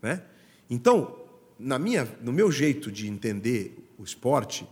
Né? 0.00 0.22
Então, 0.68 1.16
na 1.58 1.78
minha, 1.78 2.08
no 2.20 2.32
meu 2.32 2.50
jeito 2.50 2.90
de 2.90 3.06
entender 3.06 3.92
o 3.98 4.02
esporte, 4.02 4.66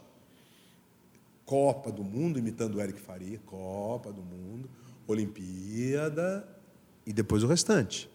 Copa 1.45 1.91
do 1.91 2.03
Mundo, 2.05 2.39
imitando 2.39 2.77
o 2.77 2.81
Eric 2.81 3.01
Faria, 3.01 3.39
Copa 3.45 4.13
do 4.13 4.23
Mundo, 4.23 4.69
Olimpíada 5.07 6.47
e 7.05 7.13
depois 7.13 7.43
o 7.43 7.47
restante. 7.47 8.09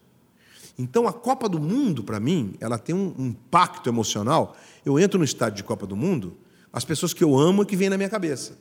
Então, 0.77 1.07
a 1.07 1.13
Copa 1.13 1.47
do 1.47 1.59
Mundo, 1.59 2.03
para 2.03 2.19
mim, 2.19 2.55
ela 2.59 2.77
tem 2.77 2.93
um 2.93 3.13
impacto 3.17 3.89
emocional. 3.89 4.55
Eu 4.86 4.99
entro 4.99 5.17
no 5.17 5.25
estádio 5.25 5.57
de 5.57 5.63
Copa 5.63 5.86
do 5.88 5.95
Mundo, 5.95 6.38
as 6.71 6.83
pessoas 6.83 7.13
que 7.13 7.23
eu 7.23 7.38
amo 7.38 7.63
é 7.63 7.65
que 7.65 7.75
vêm 7.75 7.89
na 7.89 7.97
minha 7.97 8.09
cabeça. 8.09 8.57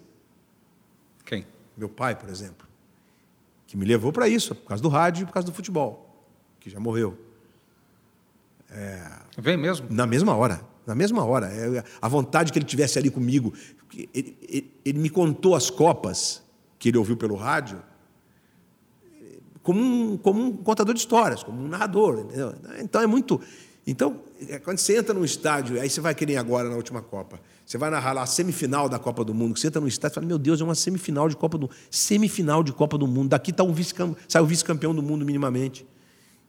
Quem? 1.25 1.45
Meu 1.77 1.89
pai, 1.89 2.14
por 2.14 2.29
exemplo, 2.29 2.66
que 3.75 3.79
me 3.79 3.85
levou 3.85 4.12
para 4.12 4.29
isso, 4.29 4.55
por 4.55 4.68
causa 4.68 4.81
do 4.81 4.89
rádio 4.89 5.25
e 5.25 5.27
por 5.27 5.33
causa 5.33 5.49
do 5.49 5.53
futebol, 5.53 6.09
que 6.61 6.70
já 6.70 6.79
morreu. 6.79 7.18
É... 8.70 9.03
Vem 9.37 9.57
mesmo? 9.57 9.89
Na 9.91 10.07
mesma 10.07 10.37
hora. 10.37 10.64
Na 10.87 10.95
mesma 10.95 11.25
hora. 11.25 11.49
É, 11.49 11.83
a 12.01 12.07
vontade 12.07 12.53
que 12.53 12.59
ele 12.59 12.66
tivesse 12.66 13.01
ali 13.01 13.11
comigo. 13.11 13.53
Ele, 13.93 14.39
ele, 14.49 14.72
ele 14.85 14.99
me 15.01 15.11
contou 15.11 15.57
as 15.57 15.70
copas 15.70 16.41
que 16.79 16.89
ele 16.89 16.99
ouviu 16.99 17.16
pelo 17.16 17.35
rádio 17.35 17.83
como 19.61 19.81
um, 19.81 20.16
como 20.18 20.41
um 20.41 20.57
contador 20.57 20.95
de 20.95 21.01
histórias, 21.01 21.43
como 21.43 21.61
um 21.61 21.66
narrador. 21.66 22.20
Entendeu? 22.20 22.55
Então 22.79 23.03
é 23.03 23.09
muito. 23.09 23.41
Então, 23.85 24.20
é, 24.49 24.61
quando 24.61 24.79
você 24.79 24.97
entra 24.99 25.12
num 25.12 25.25
estádio, 25.25 25.81
aí 25.81 25.91
você 25.91 26.01
vai 26.01 26.14
querer 26.14 26.37
agora 26.37 26.68
na 26.68 26.77
última 26.77 27.03
Copa. 27.03 27.41
Você 27.67 27.79
vai 27.79 27.91
narrar 27.91 28.12
lá 28.12 28.23
a 28.23 28.27
semifinal 28.27 28.89
da 28.89 28.99
Copa 28.99 29.25
do 29.25 29.33
Mundo, 29.33 29.59
você 29.59 29.69
entra 29.69 29.81
num 29.81 29.87
estádio 29.87 30.12
e 30.12 30.17
fala, 30.17 30.27
meu 30.27 30.39
Deus, 30.39 30.61
é 30.61 30.65
uma 30.65 30.75
semifinal 30.75 31.29
de 31.29 31.37
Copa 31.37 31.57
do 31.57 31.62
Mundo. 31.62 31.75
Semifinal 31.91 32.62
de 32.62 32.73
Copa 32.73 32.99
do 32.99 33.07
Mundo. 33.07 33.31
Daqui 33.31 33.51
está 33.51 33.65
um 33.65 33.73
vice 33.73 33.95
sai 34.29 34.43
o 34.43 34.47
vice-campeão 34.47 34.95
do 34.95 35.03
mundo 35.03 35.25
minimamente. 35.25 35.87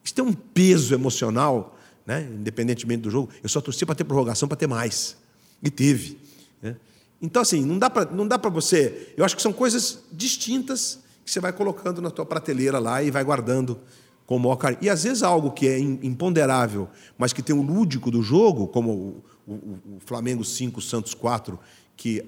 Isso 0.03 0.13
tem 0.13 0.24
um 0.24 0.34
peso 0.34 0.93
emocional 0.93 1.76
né? 2.05 2.28
independentemente 2.32 3.01
do 3.01 3.09
jogo. 3.09 3.30
Eu 3.41 3.49
só 3.49 3.59
torci 3.59 3.86
para 3.86 3.95
ter 3.95 4.03
prorrogação, 4.03 4.47
para 4.47 4.57
ter 4.57 4.68
mais. 4.68 5.18
E 5.63 5.70
teve. 5.70 6.20
Né? 6.61 6.76
Então, 7.22 7.41
assim, 7.41 7.66
não 7.66 7.80
dá 7.80 8.38
para 8.38 8.49
você. 8.49 9.13
Eu 9.18 9.26
acho 9.26 9.36
que 9.36 9.41
são 9.41 9.51
coisas 9.51 10.03
distintas 10.11 10.99
que 11.26 11.32
você 11.32 11.39
vai 11.39 11.51
colocando 11.51 12.01
na 12.01 12.11
tua 12.11 12.26
prateleira 12.26 12.78
lá 12.78 13.01
e 13.01 13.09
vai 13.09 13.24
guardando 13.24 13.80
com 14.28 14.36
o 14.36 14.39
maior 14.39 14.57
carinho. 14.57 14.80
E 14.84 14.89
às 14.89 15.03
vezes 15.03 15.24
algo 15.24 15.51
que 15.51 15.68
é 15.68 15.80
imponderável, 15.80 16.88
mas 17.18 17.34
que 17.34 17.41
tem 17.41 17.55
o 17.55 17.61
lúdico 17.61 18.11
do 18.11 18.22
jogo, 18.22 18.68
como 18.68 19.24
o, 19.48 19.54
o, 19.54 20.00
Flamengo 20.06 20.43
5, 20.43 20.82
Santos 20.82 21.14
4, 21.14 21.60
que 21.96 22.24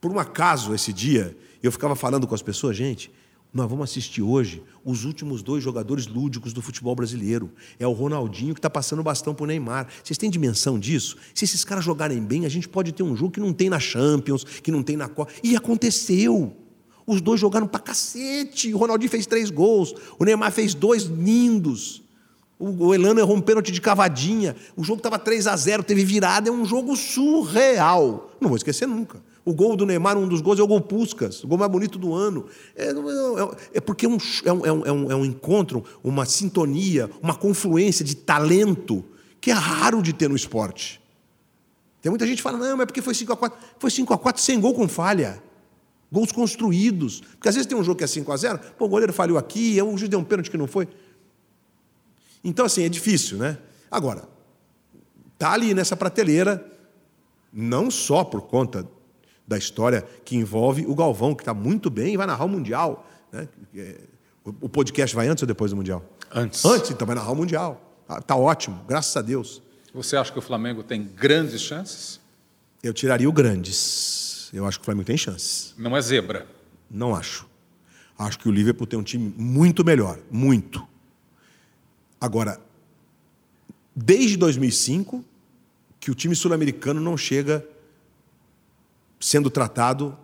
por 0.00 0.10
um 0.10 0.18
acaso 0.18 0.74
esse 0.74 0.92
dia 0.92 1.36
eu 1.62 1.72
ficava 1.72 1.96
falando 1.96 2.26
com 2.26 2.34
as 2.34 2.42
pessoas, 2.42 2.76
gente, 2.76 3.10
nós 3.52 3.70
vamos 3.70 3.88
assistir 3.88 4.20
hoje 4.20 4.62
os 4.84 5.04
últimos 5.04 5.42
dois 5.42 5.64
jogadores 5.64 6.06
lúdicos 6.06 6.52
do 6.52 6.60
futebol 6.60 6.94
brasileiro. 6.94 7.50
É 7.78 7.86
o 7.86 7.92
Ronaldinho 7.92 8.52
que 8.52 8.58
está 8.58 8.68
passando 8.68 8.98
o 8.98 9.02
bastão 9.02 9.34
para 9.34 9.44
o 9.44 9.46
Neymar. 9.46 9.88
Vocês 10.04 10.18
têm 10.18 10.28
dimensão 10.28 10.78
disso? 10.78 11.16
Se 11.34 11.46
esses 11.46 11.64
caras 11.64 11.82
jogarem 11.82 12.20
bem, 12.20 12.44
a 12.44 12.50
gente 12.50 12.68
pode 12.68 12.92
ter 12.92 13.02
um 13.02 13.16
jogo 13.16 13.32
que 13.32 13.40
não 13.40 13.54
tem 13.54 13.70
na 13.70 13.80
Champions, 13.80 14.44
que 14.44 14.70
não 14.70 14.82
tem 14.82 14.96
na 14.96 15.08
Copa. 15.08 15.32
E 15.42 15.56
aconteceu. 15.56 16.54
Os 17.06 17.22
dois 17.22 17.40
jogaram 17.40 17.66
para 17.66 17.80
cacete. 17.80 18.74
O 18.74 18.76
Ronaldinho 18.76 19.10
fez 19.10 19.26
três 19.26 19.48
gols. 19.48 19.94
O 20.18 20.24
Neymar 20.24 20.52
fez 20.52 20.74
dois 20.74 21.04
lindos. 21.04 22.02
O 22.58 22.94
Elano 22.94 23.20
errou 23.20 23.36
um 23.36 23.40
pênalti 23.40 23.70
de 23.70 23.80
cavadinha. 23.80 24.56
O 24.74 24.82
jogo 24.82 24.98
estava 24.98 25.18
3 25.18 25.46
a 25.46 25.56
0 25.56 25.82
teve 25.82 26.04
virada. 26.04 26.48
É 26.48 26.52
um 26.52 26.64
jogo 26.64 26.96
surreal. 26.96 28.30
Não 28.40 28.48
vou 28.48 28.56
esquecer 28.56 28.86
nunca. 28.86 29.22
O 29.44 29.52
gol 29.52 29.76
do 29.76 29.84
Neymar, 29.84 30.16
um 30.16 30.26
dos 30.26 30.40
gols, 30.40 30.58
é 30.58 30.62
o 30.62 30.66
gol 30.66 30.80
Puscas, 30.80 31.44
o 31.44 31.46
gol 31.46 31.58
mais 31.58 31.70
bonito 31.70 31.98
do 31.98 32.14
ano. 32.14 32.46
É, 32.74 32.88
é, 32.88 32.96
é 33.74 33.80
porque 33.80 34.06
é 34.06 34.08
um, 34.08 34.18
é, 34.44 34.52
um, 34.52 34.66
é, 34.66 34.92
um, 34.92 35.12
é 35.12 35.14
um 35.14 35.24
encontro, 35.24 35.84
uma 36.02 36.24
sintonia, 36.24 37.08
uma 37.22 37.34
confluência 37.34 38.04
de 38.04 38.16
talento 38.16 39.04
que 39.40 39.50
é 39.50 39.54
raro 39.54 40.02
de 40.02 40.12
ter 40.12 40.28
no 40.28 40.34
esporte. 40.34 41.00
Tem 42.02 42.10
muita 42.10 42.26
gente 42.26 42.38
que 42.38 42.42
fala, 42.42 42.58
não, 42.58 42.76
mas 42.76 42.86
porque 42.86 43.02
foi 43.02 43.14
5x4. 43.14 43.52
Foi 43.78 43.90
5x4 43.90 44.38
sem 44.38 44.60
gol 44.60 44.74
com 44.74 44.88
falha. 44.88 45.42
Gols 46.10 46.32
construídos. 46.32 47.20
Porque 47.20 47.48
às 47.48 47.54
vezes 47.54 47.66
tem 47.66 47.76
um 47.76 47.84
jogo 47.84 47.98
que 47.98 48.04
é 48.04 48.06
5x0, 48.06 48.58
pô, 48.78 48.86
o 48.86 48.88
goleiro 48.88 49.12
falhou 49.12 49.38
aqui, 49.38 49.80
o 49.82 49.96
juiz 49.96 50.08
deu 50.08 50.18
um 50.18 50.24
pênalti 50.24 50.50
que 50.50 50.56
não 50.56 50.66
foi. 50.66 50.88
Então, 52.46 52.64
assim, 52.64 52.84
é 52.84 52.88
difícil, 52.88 53.38
né? 53.38 53.58
Agora, 53.90 54.22
tá 55.36 55.50
ali 55.50 55.74
nessa 55.74 55.96
prateleira, 55.96 56.64
não 57.52 57.90
só 57.90 58.22
por 58.22 58.42
conta 58.42 58.86
da 59.44 59.58
história 59.58 60.06
que 60.24 60.36
envolve 60.36 60.86
o 60.86 60.94
Galvão, 60.94 61.34
que 61.34 61.42
está 61.42 61.52
muito 61.52 61.90
bem 61.90 62.14
e 62.14 62.16
vai 62.16 62.24
narrar 62.24 62.44
o 62.44 62.48
Mundial. 62.48 63.04
Né? 63.32 63.48
É, 63.74 63.96
o 64.44 64.68
podcast 64.68 65.14
vai 65.16 65.26
antes 65.26 65.42
ou 65.42 65.46
depois 65.48 65.72
do 65.72 65.76
Mundial? 65.76 66.04
Antes. 66.32 66.64
Antes, 66.64 66.92
então 66.92 67.04
vai 67.04 67.16
narrar 67.16 67.32
o 67.32 67.34
Mundial. 67.34 67.82
Está 68.08 68.34
ah, 68.34 68.38
ótimo, 68.38 68.80
graças 68.86 69.16
a 69.16 69.22
Deus. 69.22 69.60
Você 69.92 70.16
acha 70.16 70.32
que 70.32 70.38
o 70.38 70.42
Flamengo 70.42 70.84
tem 70.84 71.02
grandes 71.02 71.60
chances? 71.60 72.20
Eu 72.80 72.94
tiraria 72.94 73.28
o 73.28 73.32
grandes. 73.32 74.50
Eu 74.52 74.64
acho 74.66 74.78
que 74.78 74.82
o 74.82 74.84
Flamengo 74.84 75.06
tem 75.06 75.16
chances. 75.16 75.74
Não 75.76 75.96
é 75.96 76.00
zebra? 76.00 76.46
Não 76.88 77.12
acho. 77.12 77.44
Acho 78.16 78.38
que 78.38 78.48
o 78.48 78.52
Liverpool 78.52 78.86
tem 78.86 78.96
um 78.96 79.02
time 79.02 79.34
muito 79.36 79.84
melhor, 79.84 80.20
muito. 80.30 80.86
Agora, 82.20 82.60
desde 83.94 84.36
2005, 84.36 85.24
que 85.98 86.10
o 86.10 86.14
time 86.14 86.34
sul-americano 86.34 87.00
não 87.00 87.16
chega 87.16 87.66
sendo 89.18 89.50
tratado 89.50 90.16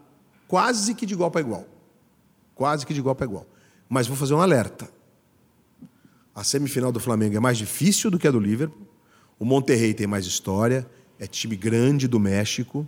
quase 0.47 0.95
que 0.95 1.07
de 1.07 1.15
igual 1.15 1.31
para 1.31 1.41
igual. 1.41 1.67
Quase 2.55 2.87
que 2.87 2.93
de 2.93 3.01
igual 3.01 3.15
para 3.15 3.27
igual. 3.27 3.47
Mas 3.89 4.07
vou 4.07 4.17
fazer 4.17 4.35
um 4.35 4.41
alerta. 4.41 4.89
A 6.35 6.45
semifinal 6.45 6.93
do 6.93 7.01
Flamengo 7.01 7.37
é 7.37 7.41
mais 7.41 7.59
difícil 7.59 8.11
do 8.11 8.19
que 8.19 8.29
a 8.29 8.31
do 8.31 8.41
Liverpool. 8.41 8.87
O 9.39 9.45
Monterrey 9.45 9.93
tem 9.93 10.07
mais 10.07 10.25
história, 10.25 10.89
é 11.19 11.27
time 11.27 11.57
grande 11.57 12.07
do 12.07 12.21
México, 12.21 12.87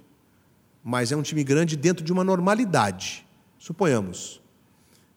mas 0.82 1.10
é 1.10 1.16
um 1.16 1.22
time 1.22 1.42
grande 1.42 1.76
dentro 1.76 2.04
de 2.04 2.12
uma 2.12 2.22
normalidade. 2.22 3.26
Suponhamos. 3.58 4.40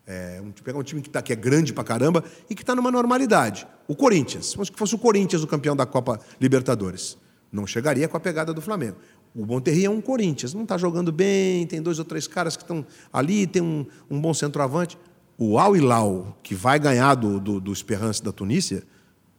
É, 0.10 0.42
um, 0.42 0.52
pegar 0.52 0.80
um 0.80 0.84
time 0.84 1.02
que, 1.02 1.10
tá, 1.10 1.22
que 1.22 1.34
é 1.34 1.36
grande 1.36 1.74
pra 1.74 1.84
caramba 1.84 2.24
e 2.50 2.56
que 2.56 2.64
está 2.64 2.74
numa 2.74 2.90
normalidade. 2.90 3.68
O 3.90 3.96
Corinthians, 3.96 4.46
supongamos 4.46 4.70
que 4.70 4.80
fosse 4.80 4.96
o 4.96 4.98
Corinthians 4.98 5.44
o 5.44 5.48
campeão 5.48 5.76
da 5.76 5.86
Copa 5.86 6.18
Libertadores. 6.40 7.18
Não 7.52 7.68
chegaria 7.68 8.08
com 8.08 8.16
a 8.16 8.20
pegada 8.20 8.54
do 8.54 8.62
Flamengo. 8.62 8.96
O 9.36 9.46
Monterrey 9.46 9.86
é 9.86 9.90
um 9.90 10.02
Corinthians, 10.02 10.54
não 10.54 10.64
está 10.64 10.78
jogando 10.78 11.12
bem, 11.12 11.68
tem 11.68 11.82
dois 11.82 12.00
ou 12.00 12.06
três 12.06 12.26
caras 12.26 12.56
que 12.56 12.64
estão 12.64 12.86
ali, 13.12 13.46
tem 13.46 13.62
um, 13.62 13.86
um 14.10 14.20
bom 14.20 14.34
centroavante. 14.34 14.98
O 15.38 15.60
Al 15.60 15.76
Hilal, 15.76 16.38
que 16.42 16.56
vai 16.56 16.80
ganhar 16.80 17.14
do, 17.16 17.40
do, 17.40 17.60
do 17.60 17.72
Esperance 17.72 18.24
da 18.24 18.32
Tunísia, 18.32 18.84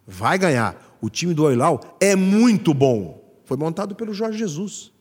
vai 0.07 0.39
ganhar. 0.39 0.99
O 1.01 1.11
time 1.11 1.35
do 1.35 1.47
Al 1.47 1.53
Hilal 1.53 1.97
é 1.99 2.15
muito 2.15 2.73
bom. 2.73 3.25
Foi 3.45 3.57
montado 3.57 3.95
pelo 3.95 4.13
Jorge 4.13 4.39
Jesus. 4.39 4.93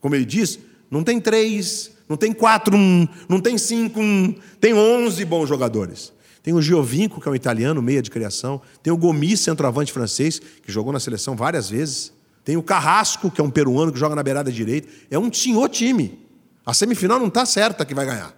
Como 0.00 0.14
ele 0.14 0.24
diz, 0.24 0.58
não 0.90 1.04
tem 1.04 1.20
três, 1.20 1.92
não 2.12 2.16
tem 2.18 2.30
quatro, 2.30 2.76
um, 2.76 3.08
não 3.26 3.40
tem 3.40 3.56
cinco, 3.56 3.98
um, 3.98 4.34
tem 4.60 4.74
onze 4.74 5.24
bons 5.24 5.48
jogadores. 5.48 6.12
Tem 6.42 6.52
o 6.52 6.60
Giovinco, 6.60 7.18
que 7.18 7.26
é 7.26 7.30
um 7.30 7.34
italiano, 7.34 7.80
meia 7.80 8.02
de 8.02 8.10
criação. 8.10 8.60
Tem 8.82 8.92
o 8.92 8.98
Gomis, 8.98 9.40
centroavante 9.40 9.90
francês, 9.90 10.38
que 10.38 10.70
jogou 10.70 10.92
na 10.92 11.00
seleção 11.00 11.34
várias 11.34 11.70
vezes. 11.70 12.12
Tem 12.44 12.54
o 12.54 12.62
Carrasco, 12.62 13.30
que 13.30 13.40
é 13.40 13.44
um 13.44 13.48
peruano 13.48 13.90
que 13.90 13.98
joga 13.98 14.14
na 14.14 14.22
beirada 14.22 14.52
direita. 14.52 14.88
É 15.10 15.18
um 15.18 15.32
senhor 15.32 15.70
time. 15.70 16.20
A 16.66 16.74
semifinal 16.74 17.18
não 17.18 17.28
está 17.28 17.46
certa 17.46 17.82
que 17.86 17.94
vai 17.94 18.04
ganhar. 18.04 18.36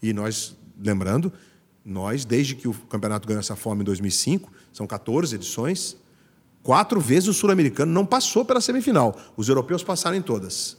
E 0.00 0.12
nós, 0.12 0.54
lembrando, 0.80 1.32
nós, 1.84 2.24
desde 2.24 2.54
que 2.54 2.68
o 2.68 2.74
campeonato 2.74 3.26
ganhou 3.26 3.40
essa 3.40 3.56
forma 3.56 3.82
em 3.82 3.84
2005, 3.84 4.52
são 4.72 4.86
14 4.86 5.34
edições, 5.34 5.96
Quatro 6.62 7.00
vezes 7.00 7.28
o 7.28 7.34
sul-americano 7.34 7.92
não 7.92 8.06
passou 8.06 8.44
pela 8.44 8.60
semifinal. 8.60 9.16
Os 9.36 9.48
europeus 9.48 9.82
passaram 9.82 10.16
em 10.16 10.22
todas. 10.22 10.76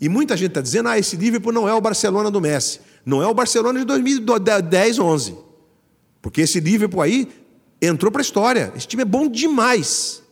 E 0.00 0.08
muita 0.08 0.36
gente 0.36 0.48
está 0.48 0.60
dizendo: 0.60 0.88
ah, 0.88 0.98
esse 0.98 1.16
Liverpool 1.16 1.52
não 1.52 1.68
é 1.68 1.74
o 1.74 1.80
Barcelona 1.80 2.30
do 2.30 2.40
Messi. 2.40 2.80
Não 3.04 3.22
é 3.22 3.26
o 3.26 3.34
Barcelona 3.34 3.78
de 3.78 3.84
2010, 3.84 4.98
11. 4.98 5.36
Porque 6.22 6.42
esse 6.42 6.60
Liverpool 6.60 7.02
aí 7.02 7.28
entrou 7.80 8.10
para 8.10 8.20
a 8.20 8.22
história. 8.22 8.72
Esse 8.74 8.86
time 8.86 9.02
é 9.02 9.06
bom 9.06 9.28
demais. 9.28 10.22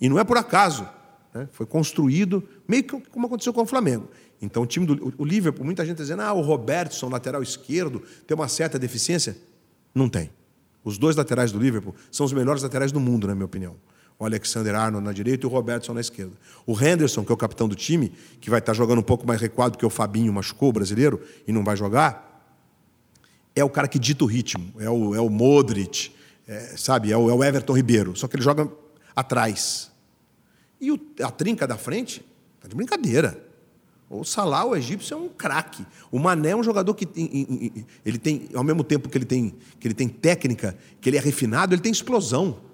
E 0.00 0.08
não 0.08 0.18
é 0.18 0.24
por 0.24 0.38
acaso. 0.38 0.88
Né? 1.34 1.48
Foi 1.52 1.66
construído 1.66 2.42
meio 2.66 2.82
que 2.82 3.00
como 3.10 3.26
aconteceu 3.26 3.52
com 3.52 3.62
o 3.62 3.66
Flamengo. 3.66 4.08
Então, 4.42 4.62
o 4.62 4.66
time 4.66 4.86
do 4.86 5.14
o 5.18 5.24
Liverpool, 5.24 5.64
muita 5.64 5.84
gente 5.84 5.92
está 5.92 6.04
dizendo: 6.04 6.22
ah, 6.22 6.32
o 6.32 6.40
Robertson, 6.40 7.08
lateral 7.08 7.42
esquerdo, 7.42 8.02
tem 8.26 8.34
uma 8.34 8.48
certa 8.48 8.78
deficiência. 8.78 9.36
Não 9.94 10.08
tem. 10.08 10.30
Os 10.82 10.96
dois 10.96 11.14
laterais 11.14 11.52
do 11.52 11.58
Liverpool 11.58 11.94
são 12.10 12.24
os 12.24 12.32
melhores 12.32 12.62
laterais 12.62 12.90
do 12.90 12.98
mundo, 12.98 13.26
na 13.26 13.34
minha 13.34 13.44
opinião. 13.44 13.76
O 14.20 14.26
Alexander 14.26 14.74
Arnold 14.74 15.02
na 15.02 15.14
direita 15.14 15.46
e 15.46 15.48
o 15.48 15.50
Robertson 15.50 15.94
na 15.94 16.00
esquerda. 16.00 16.34
O 16.66 16.78
Henderson, 16.78 17.24
que 17.24 17.32
é 17.32 17.34
o 17.34 17.38
capitão 17.38 17.66
do 17.66 17.74
time, 17.74 18.12
que 18.38 18.50
vai 18.50 18.58
estar 18.58 18.74
jogando 18.74 18.98
um 18.98 19.02
pouco 19.02 19.26
mais 19.26 19.40
recuado 19.40 19.72
porque 19.72 19.86
o 19.86 19.88
Fabinho 19.90 20.30
machucou 20.30 20.68
o 20.68 20.72
brasileiro 20.72 21.22
e 21.48 21.52
não 21.52 21.64
vai 21.64 21.74
jogar, 21.74 22.30
é 23.56 23.64
o 23.64 23.70
cara 23.70 23.88
que 23.88 23.98
dita 23.98 24.22
o 24.22 24.26
ritmo. 24.26 24.74
É 24.78 24.90
o, 24.90 25.14
é 25.14 25.20
o 25.22 25.30
Modric, 25.30 26.12
é, 26.46 26.76
sabe? 26.76 27.10
É 27.10 27.16
o, 27.16 27.30
é 27.30 27.32
o 27.32 27.42
Everton 27.42 27.72
Ribeiro. 27.72 28.14
Só 28.14 28.28
que 28.28 28.36
ele 28.36 28.42
joga 28.42 28.70
atrás. 29.16 29.90
E 30.78 30.92
o, 30.92 31.00
a 31.22 31.30
trinca 31.30 31.66
da 31.66 31.78
frente, 31.78 32.22
tá 32.60 32.68
de 32.68 32.74
brincadeira. 32.74 33.42
O 34.10 34.22
Salah, 34.22 34.66
o 34.66 34.76
egípcio, 34.76 35.14
é 35.14 35.16
um 35.16 35.30
craque. 35.30 35.86
O 36.10 36.18
Mané 36.18 36.50
é 36.50 36.56
um 36.56 36.62
jogador 36.62 36.92
que 36.92 37.06
tem, 37.06 37.86
ele 38.04 38.18
tem, 38.18 38.50
ao 38.52 38.64
mesmo 38.64 38.84
tempo 38.84 39.08
que 39.08 39.16
ele 39.16 39.24
tem, 39.24 39.54
que 39.78 39.88
ele 39.88 39.94
tem 39.94 40.08
técnica, 40.08 40.76
que 41.00 41.08
ele 41.08 41.16
é 41.16 41.20
refinado, 41.20 41.74
ele 41.74 41.80
tem 41.80 41.90
explosão. 41.90 42.68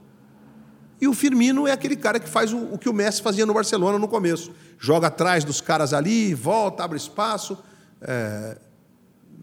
E 1.00 1.06
o 1.06 1.12
Firmino 1.12 1.66
é 1.66 1.72
aquele 1.72 1.96
cara 1.96 2.18
que 2.18 2.28
faz 2.28 2.52
o, 2.52 2.58
o 2.74 2.78
que 2.78 2.88
o 2.88 2.92
Messi 2.92 3.22
fazia 3.22 3.44
no 3.44 3.52
Barcelona 3.52 3.98
no 3.98 4.08
começo. 4.08 4.52
Joga 4.78 5.08
atrás 5.08 5.44
dos 5.44 5.60
caras 5.60 5.92
ali, 5.92 6.34
volta, 6.34 6.84
abre 6.84 6.96
espaço. 6.96 7.58
É, 8.00 8.58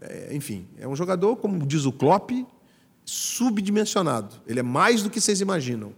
é, 0.00 0.34
enfim, 0.34 0.66
é 0.78 0.86
um 0.86 0.96
jogador, 0.96 1.36
como 1.36 1.64
diz 1.66 1.84
o 1.84 1.92
Klopp, 1.92 2.30
subdimensionado. 3.04 4.36
Ele 4.46 4.60
é 4.60 4.62
mais 4.62 5.02
do 5.02 5.10
que 5.10 5.20
vocês 5.20 5.40
imaginam. 5.40 5.94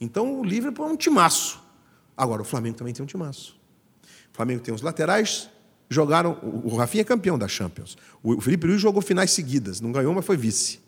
Então 0.00 0.40
o 0.40 0.44
Liverpool 0.44 0.86
é 0.86 0.92
um 0.92 0.96
timaço. 0.96 1.62
Agora, 2.16 2.42
o 2.42 2.44
Flamengo 2.44 2.76
também 2.76 2.94
tem 2.94 3.02
um 3.02 3.06
timaço. 3.06 3.58
O 4.32 4.36
Flamengo 4.36 4.62
tem 4.62 4.74
os 4.74 4.82
laterais, 4.82 5.50
jogaram. 5.88 6.38
O 6.64 6.76
Rafinha 6.76 7.02
é 7.02 7.04
campeão 7.04 7.38
da 7.38 7.46
Champions. 7.46 7.96
O 8.22 8.40
Felipe 8.40 8.66
Luiz 8.66 8.80
jogou 8.80 9.02
finais 9.02 9.30
seguidas, 9.30 9.80
não 9.80 9.92
ganhou, 9.92 10.14
mas 10.14 10.24
foi 10.24 10.36
vice. 10.36 10.80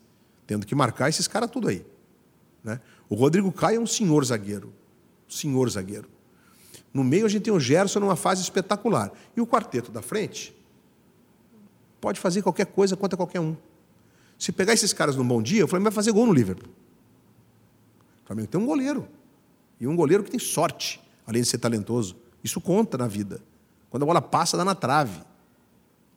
Tendo 0.47 0.67
que 0.67 0.75
marcar 0.75 1.09
esses 1.09 1.29
caras 1.29 1.51
tudo 1.51 1.69
aí. 1.69 1.85
Né? 2.65 2.81
O 3.09 3.15
Rodrigo 3.15 3.51
Caio 3.51 3.77
é 3.77 3.81
um 3.81 3.87
senhor 3.87 4.25
zagueiro. 4.25 4.73
Senhor 5.29 5.69
zagueiro. 5.71 6.09
No 6.93 7.05
meio 7.05 7.27
a 7.27 7.29
gente 7.29 7.45
tem 7.45 7.53
o 7.53 7.61
Gerson 7.61 8.01
numa 8.01 8.17
fase 8.17 8.43
espetacular. 8.43 9.13
E 9.37 9.41
o 9.41 9.47
quarteto 9.47 9.91
da 9.91 10.03
frente 10.03 10.55
pode 12.01 12.21
fazer 12.21 12.43
qualquer 12.43 12.67
coisa 12.67 12.97
contra 12.97 13.17
qualquer 13.17 13.41
um. 13.41 13.57
Se 14.39 14.53
pegar 14.53 14.73
esses 14.73 14.93
caras 14.93 15.17
num 15.17 15.27
bom 15.27 15.43
dia, 15.43 15.65
o 15.65 15.69
Flamengo 15.69 15.91
vai 15.91 15.95
fazer 15.95 16.13
gol 16.13 16.27
no 16.27 16.33
Liverpool. 16.33 16.71
O 18.23 18.27
Flamengo 18.27 18.49
tem 18.49 18.61
um 18.61 18.67
goleiro. 18.67 19.09
E 19.81 19.87
um 19.87 19.97
goleiro 19.97 20.23
que 20.23 20.31
tem 20.31 20.41
sorte, 20.41 21.01
além 21.27 21.43
de 21.43 21.49
ser 21.49 21.59
talentoso. 21.59 22.17
Isso 22.43 22.61
conta 22.61 22.97
na 22.97 23.07
vida. 23.07 23.43
Quando 23.91 24.03
a 24.03 24.07
bola 24.07 24.23
passa, 24.23 24.57
dá 24.57 24.65
na 24.65 24.75
trave. 24.75 25.21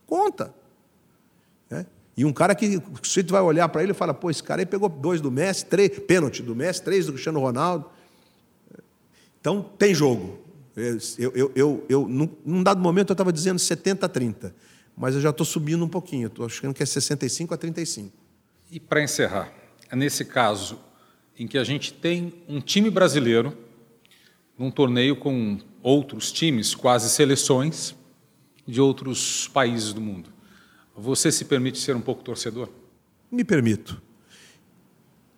Conta. 0.06 0.54
E 2.16 2.26
um 2.26 2.34
cara 2.34 2.54
que 2.54 2.82
você 3.02 3.24
vai 3.24 3.42
olhar 3.42 3.68
para 3.70 3.84
ele 3.84 3.92
e 3.92 3.96
fala, 3.96 4.14
pô, 4.14 4.30
esse 4.30 4.44
cara 4.44 4.62
aí 4.62 4.66
pegou 4.66 4.90
dois 4.90 5.22
do 5.22 5.32
Messi, 5.32 5.66
três, 5.66 5.98
pênalti 6.00 6.44
do 6.44 6.56
Messi, 6.56 6.82
três 6.84 7.06
do 7.06 7.14
Cristiano 7.14 7.40
Ronaldo. 7.40 7.90
Então, 9.40 9.64
tem 9.78 9.94
jogo. 9.94 10.40
Eu, 10.76 11.32
eu, 11.36 11.52
eu, 11.56 11.86
eu, 11.90 12.08
num 12.08 12.64
dado 12.64 12.80
momento 12.82 13.10
eu 13.10 13.14
estava 13.14 13.32
dizendo 13.32 13.60
70 13.60 14.06
a 14.06 14.10
30, 14.10 14.56
mas 14.96 15.16
eu 15.16 15.22
já 15.22 15.30
estou 15.30 15.46
subindo 15.46 15.84
um 15.84 15.90
pouquinho, 15.90 16.28
estou 16.28 16.46
achando 16.46 16.74
que 16.74 16.82
é 16.82 16.86
65 16.86 17.54
a 17.54 17.58
35. 17.58 18.12
E 18.72 18.80
para 18.80 19.04
encerrar, 19.04 19.52
é 19.90 19.96
nesse 19.96 20.24
caso 20.24 20.80
em 21.38 21.46
que 21.46 21.58
a 21.58 21.64
gente 21.64 21.92
tem 21.92 22.34
um 22.48 22.62
time 22.62 22.90
brasileiro 22.90 23.58
num 24.58 24.72
torneio 24.72 25.16
com 25.16 25.60
outros 25.82 26.32
times, 26.32 26.74
quase 26.76 27.10
seleções 27.10 27.96
de 28.66 28.80
outros 28.80 29.48
países 29.48 29.92
do 29.92 30.00
mundo. 30.00 30.30
Você 30.96 31.32
se 31.32 31.46
permite 31.46 31.80
ser 31.80 31.96
um 31.96 32.02
pouco 32.02 32.24
torcedor? 32.24 32.70
Me 33.32 33.44
permito. 33.44 34.02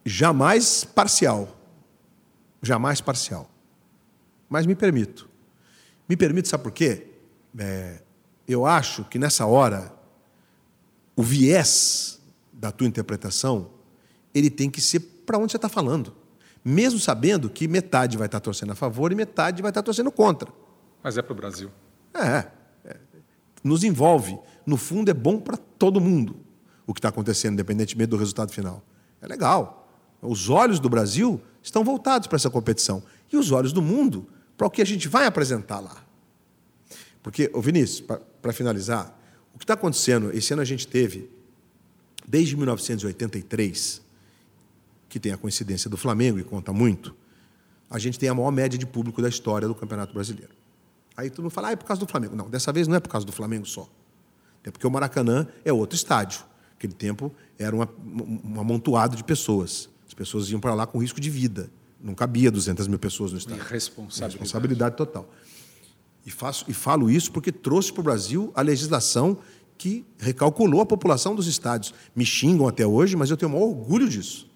Jamais 0.06 0.84
parcial. 0.84 1.58
Jamais 2.62 3.02
parcial. 3.02 3.50
Mas 4.50 4.66
me 4.66 4.76
permito. 4.76 5.30
Me 6.08 6.18
permito, 6.18 6.48
sabe 6.48 6.64
por 6.64 6.72
quê? 6.72 7.08
É, 7.58 8.02
eu 8.48 8.66
acho 8.66 9.06
que 9.06 9.18
nessa 9.18 9.46
hora, 9.46 9.94
o 11.16 11.24
viés 11.24 12.22
da 12.52 12.72
tua 12.72 12.88
interpretação, 12.88 13.72
ele 14.34 14.50
tem 14.50 14.70
que 14.70 14.82
ser 14.82 15.00
para 15.00 15.38
onde 15.38 15.52
você 15.52 15.58
está 15.58 15.70
falando 15.70 16.14
mesmo 16.64 17.00
sabendo 17.00 17.50
que 17.50 17.68
metade 17.68 18.18
vai 18.18 18.28
estar 18.28 18.40
torcendo 18.40 18.72
a 18.72 18.76
favor 18.76 19.12
e 19.12 19.16
metade 19.16 19.62
vai 19.62 19.70
estar 19.70 19.84
torcendo 19.84 20.12
contra. 20.12 20.50
Mas 21.04 21.18
é 21.18 21.22
para 21.22 21.34
o 21.34 21.36
Brasil. 21.36 21.70
É, 22.14 22.48
é, 22.86 22.98
Nos 23.64 23.84
envolve. 23.84 24.40
No 24.66 24.78
fundo, 24.78 25.10
é 25.10 25.14
bom 25.14 25.40
para 25.40 25.58
todo 25.58 26.00
mundo 26.00 26.38
o 26.86 26.94
que 26.94 27.00
está 27.00 27.10
acontecendo, 27.10 27.54
independentemente 27.54 28.10
do 28.10 28.18
resultado 28.18 28.52
final. 28.52 28.84
É 29.22 29.28
legal. 29.28 29.88
Os 30.22 30.50
olhos 30.50 30.80
do 30.80 30.90
Brasil 30.90 31.42
estão 31.62 31.84
voltados 31.84 32.28
para 32.28 32.36
essa 32.36 32.50
competição. 32.50 33.04
E 33.32 33.38
os 33.38 33.52
olhos 33.52 33.74
do 33.74 33.82
mundo 33.82 34.28
para 34.58 34.68
o 34.68 34.70
que 34.70 34.82
a 34.82 34.86
gente 34.86 35.08
vai 35.08 35.26
apresentar 35.26 35.80
lá. 35.80 36.04
Porque, 37.22 37.50
ô 37.54 37.62
Vinícius, 37.62 38.02
para 38.42 38.54
finalizar, 38.54 39.18
o 39.54 39.58
que 39.58 39.64
está 39.64 39.74
acontecendo, 39.76 40.32
esse 40.36 40.52
ano 40.54 40.62
a 40.62 40.66
gente 40.66 40.88
teve, 40.88 41.30
desde 42.28 42.56
1983, 42.58 44.02
que 45.08 45.20
tem 45.20 45.32
a 45.32 45.38
coincidência 45.38 45.90
do 45.90 45.96
Flamengo 45.96 46.40
e 46.40 46.44
conta 46.44 46.74
muito, 46.74 47.16
a 47.90 48.00
gente 48.00 48.18
tem 48.18 48.28
a 48.28 48.34
maior 48.34 48.52
média 48.52 48.78
de 48.78 48.86
público 48.86 49.22
da 49.22 49.30
história 49.30 49.68
do 49.68 49.76
Campeonato 49.76 50.14
Brasileiro. 50.14 50.52
Aí 51.16 51.30
todo 51.30 51.44
mundo 51.44 51.52
fala, 51.52 51.70
ah, 51.70 51.72
é 51.72 51.76
por 51.76 51.86
causa 51.86 52.00
do 52.00 52.08
Flamengo. 52.08 52.36
Não, 52.36 52.50
dessa 52.50 52.74
vez 52.74 52.88
não 52.88 52.96
é 52.96 53.00
por 53.00 53.10
causa 53.10 53.26
do 53.26 53.32
Flamengo 53.32 53.66
só. 53.66 53.88
É 54.64 54.72
porque 54.72 54.86
o 54.86 54.92
Maracanã 54.92 55.48
é 55.64 55.74
outro 55.74 55.96
estádio. 55.96 56.42
Naquele 56.74 56.94
tempo 56.94 57.32
era 57.58 57.76
uma, 57.76 57.90
um 58.06 58.60
amontoado 58.60 59.16
de 59.16 59.24
pessoas. 59.24 59.90
As 60.08 60.14
pessoas 60.14 60.50
iam 60.50 60.60
para 60.60 60.74
lá 60.74 60.86
com 60.86 61.00
risco 61.00 61.20
de 61.20 61.30
vida. 61.30 61.70
Não 62.02 62.14
cabia 62.14 62.52
200 62.52 62.88
mil 62.88 63.00
pessoas 63.00 63.32
no 63.32 63.38
estádio. 63.38 63.64
Responsabilidade. 63.64 64.40
Responsabilidade 64.40 64.98
total. 64.98 65.30
E, 66.26 66.32
faço, 66.32 66.66
e 66.68 66.74
falo 66.74 67.10
isso 67.10 67.32
porque 67.32 67.52
trouxe 67.52 67.92
para 67.92 68.02
o 68.02 68.04
Brasil 68.04 68.52
a 68.56 68.62
legislação 68.62 69.38
que 69.78 70.06
recalculou 70.18 70.82
a 70.82 70.86
população 70.86 71.36
dos 71.36 71.48
estádios. 71.48 71.94
Me 72.16 72.26
xingam 72.26 72.68
até 72.68 72.86
hoje, 72.86 73.16
mas 73.16 73.30
eu 73.30 73.38
tenho 73.38 73.52
o 73.52 73.54
maior 73.54 73.68
orgulho 73.68 74.08
disso 74.08 74.54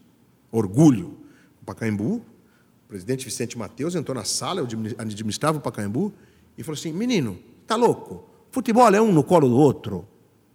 orgulho. 0.52 1.18
O 1.62 1.66
Pacaembu, 1.66 2.16
o 2.16 2.88
presidente 2.88 3.26
Vicente 3.26 3.58
Mateus 3.58 3.96
entrou 3.96 4.16
na 4.16 4.24
sala, 4.24 4.62
eu 4.62 4.68
administrava 4.98 5.58
o 5.58 5.62
Pacaembu, 5.62 6.14
e 6.58 6.64
falou 6.64 6.78
assim: 6.78 6.92
menino, 6.92 7.38
tá 7.66 7.76
louco? 7.76 8.28
Futebol 8.58 8.96
é 8.96 9.00
um 9.00 9.12
no 9.12 9.24
colo 9.24 9.48
do 9.48 9.56
outro. 9.56 10.08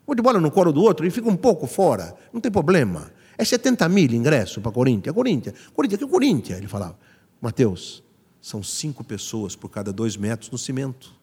Futebol 0.05 0.35
é 0.35 0.41
no 0.41 0.51
colo 0.51 0.73
do 0.73 0.83
outro 0.83 1.07
e 1.07 1.11
fica 1.11 1.29
um 1.29 1.37
pouco 1.37 1.69
fora, 1.69 2.17
não 2.33 2.41
tem 2.41 2.51
problema. 2.51 3.13
É 3.39 3.45
70 3.45 3.89
mil 3.89 4.11
ingresso 4.11 4.61
para 4.61 4.73
Corinthians. 4.73 5.15
Corinthians, 5.15 5.55
Corinthians, 5.73 6.01
que 6.01 6.09
Corinthians? 6.09 6.59
Ele 6.59 6.67
falava. 6.67 6.99
Mateus, 7.41 8.03
são 8.41 8.61
cinco 8.61 9.05
pessoas 9.05 9.55
por 9.55 9.69
cada 9.69 9.93
dois 9.93 10.17
metros 10.17 10.51
no 10.51 10.59
cimento. 10.59 11.15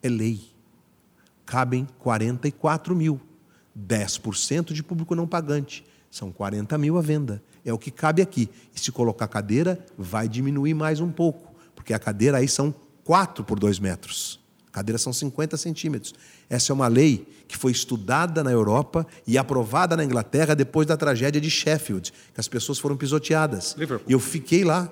É 0.00 0.08
lei. 0.08 0.52
Cabem 1.44 1.88
44 1.98 2.94
mil. 2.94 3.20
10% 3.76 4.72
de 4.72 4.84
público 4.84 5.16
não 5.16 5.26
pagante. 5.26 5.84
São 6.08 6.30
40 6.30 6.78
mil 6.78 6.96
à 6.96 7.02
venda. 7.02 7.42
É 7.64 7.72
o 7.72 7.78
que 7.78 7.90
cabe 7.90 8.22
aqui. 8.22 8.48
E 8.72 8.78
se 8.78 8.92
colocar 8.92 9.26
cadeira, 9.26 9.84
vai 9.98 10.28
diminuir 10.28 10.74
mais 10.74 11.00
um 11.00 11.10
pouco, 11.10 11.52
porque 11.74 11.92
a 11.92 11.98
cadeira 11.98 12.38
aí 12.38 12.46
são 12.46 12.72
4 13.02 13.42
por 13.42 13.58
2 13.58 13.80
metros. 13.80 14.41
A 14.72 14.76
cadeira 14.76 14.96
são 14.96 15.12
50 15.12 15.58
centímetros. 15.58 16.14
Essa 16.48 16.72
é 16.72 16.74
uma 16.74 16.88
lei 16.88 17.28
que 17.46 17.58
foi 17.58 17.72
estudada 17.72 18.42
na 18.42 18.50
Europa 18.50 19.06
e 19.26 19.36
aprovada 19.36 19.94
na 19.94 20.02
Inglaterra 20.02 20.54
depois 20.54 20.86
da 20.86 20.96
tragédia 20.96 21.38
de 21.38 21.50
Sheffield, 21.50 22.10
que 22.32 22.40
as 22.40 22.48
pessoas 22.48 22.78
foram 22.78 22.96
pisoteadas. 22.96 23.74
Liverpool. 23.76 24.06
E 24.08 24.12
eu 24.12 24.18
fiquei 24.18 24.64
lá, 24.64 24.90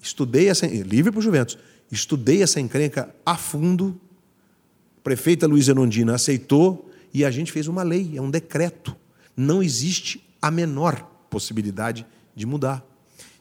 estudei 0.00 0.48
essa. 0.48 0.66
Liverpool 0.66 1.20
Juventus. 1.20 1.58
Estudei 1.92 2.42
essa 2.42 2.60
encrenca 2.60 3.14
a 3.26 3.36
fundo. 3.36 4.00
A 4.96 5.02
prefeita 5.02 5.46
Luísa 5.46 5.74
Nondina 5.74 6.14
aceitou 6.14 6.90
e 7.12 7.22
a 7.22 7.30
gente 7.30 7.52
fez 7.52 7.68
uma 7.68 7.82
lei, 7.82 8.12
é 8.16 8.22
um 8.22 8.30
decreto. 8.30 8.96
Não 9.36 9.62
existe 9.62 10.26
a 10.40 10.50
menor 10.50 11.02
possibilidade 11.28 12.06
de 12.34 12.46
mudar. 12.46 12.82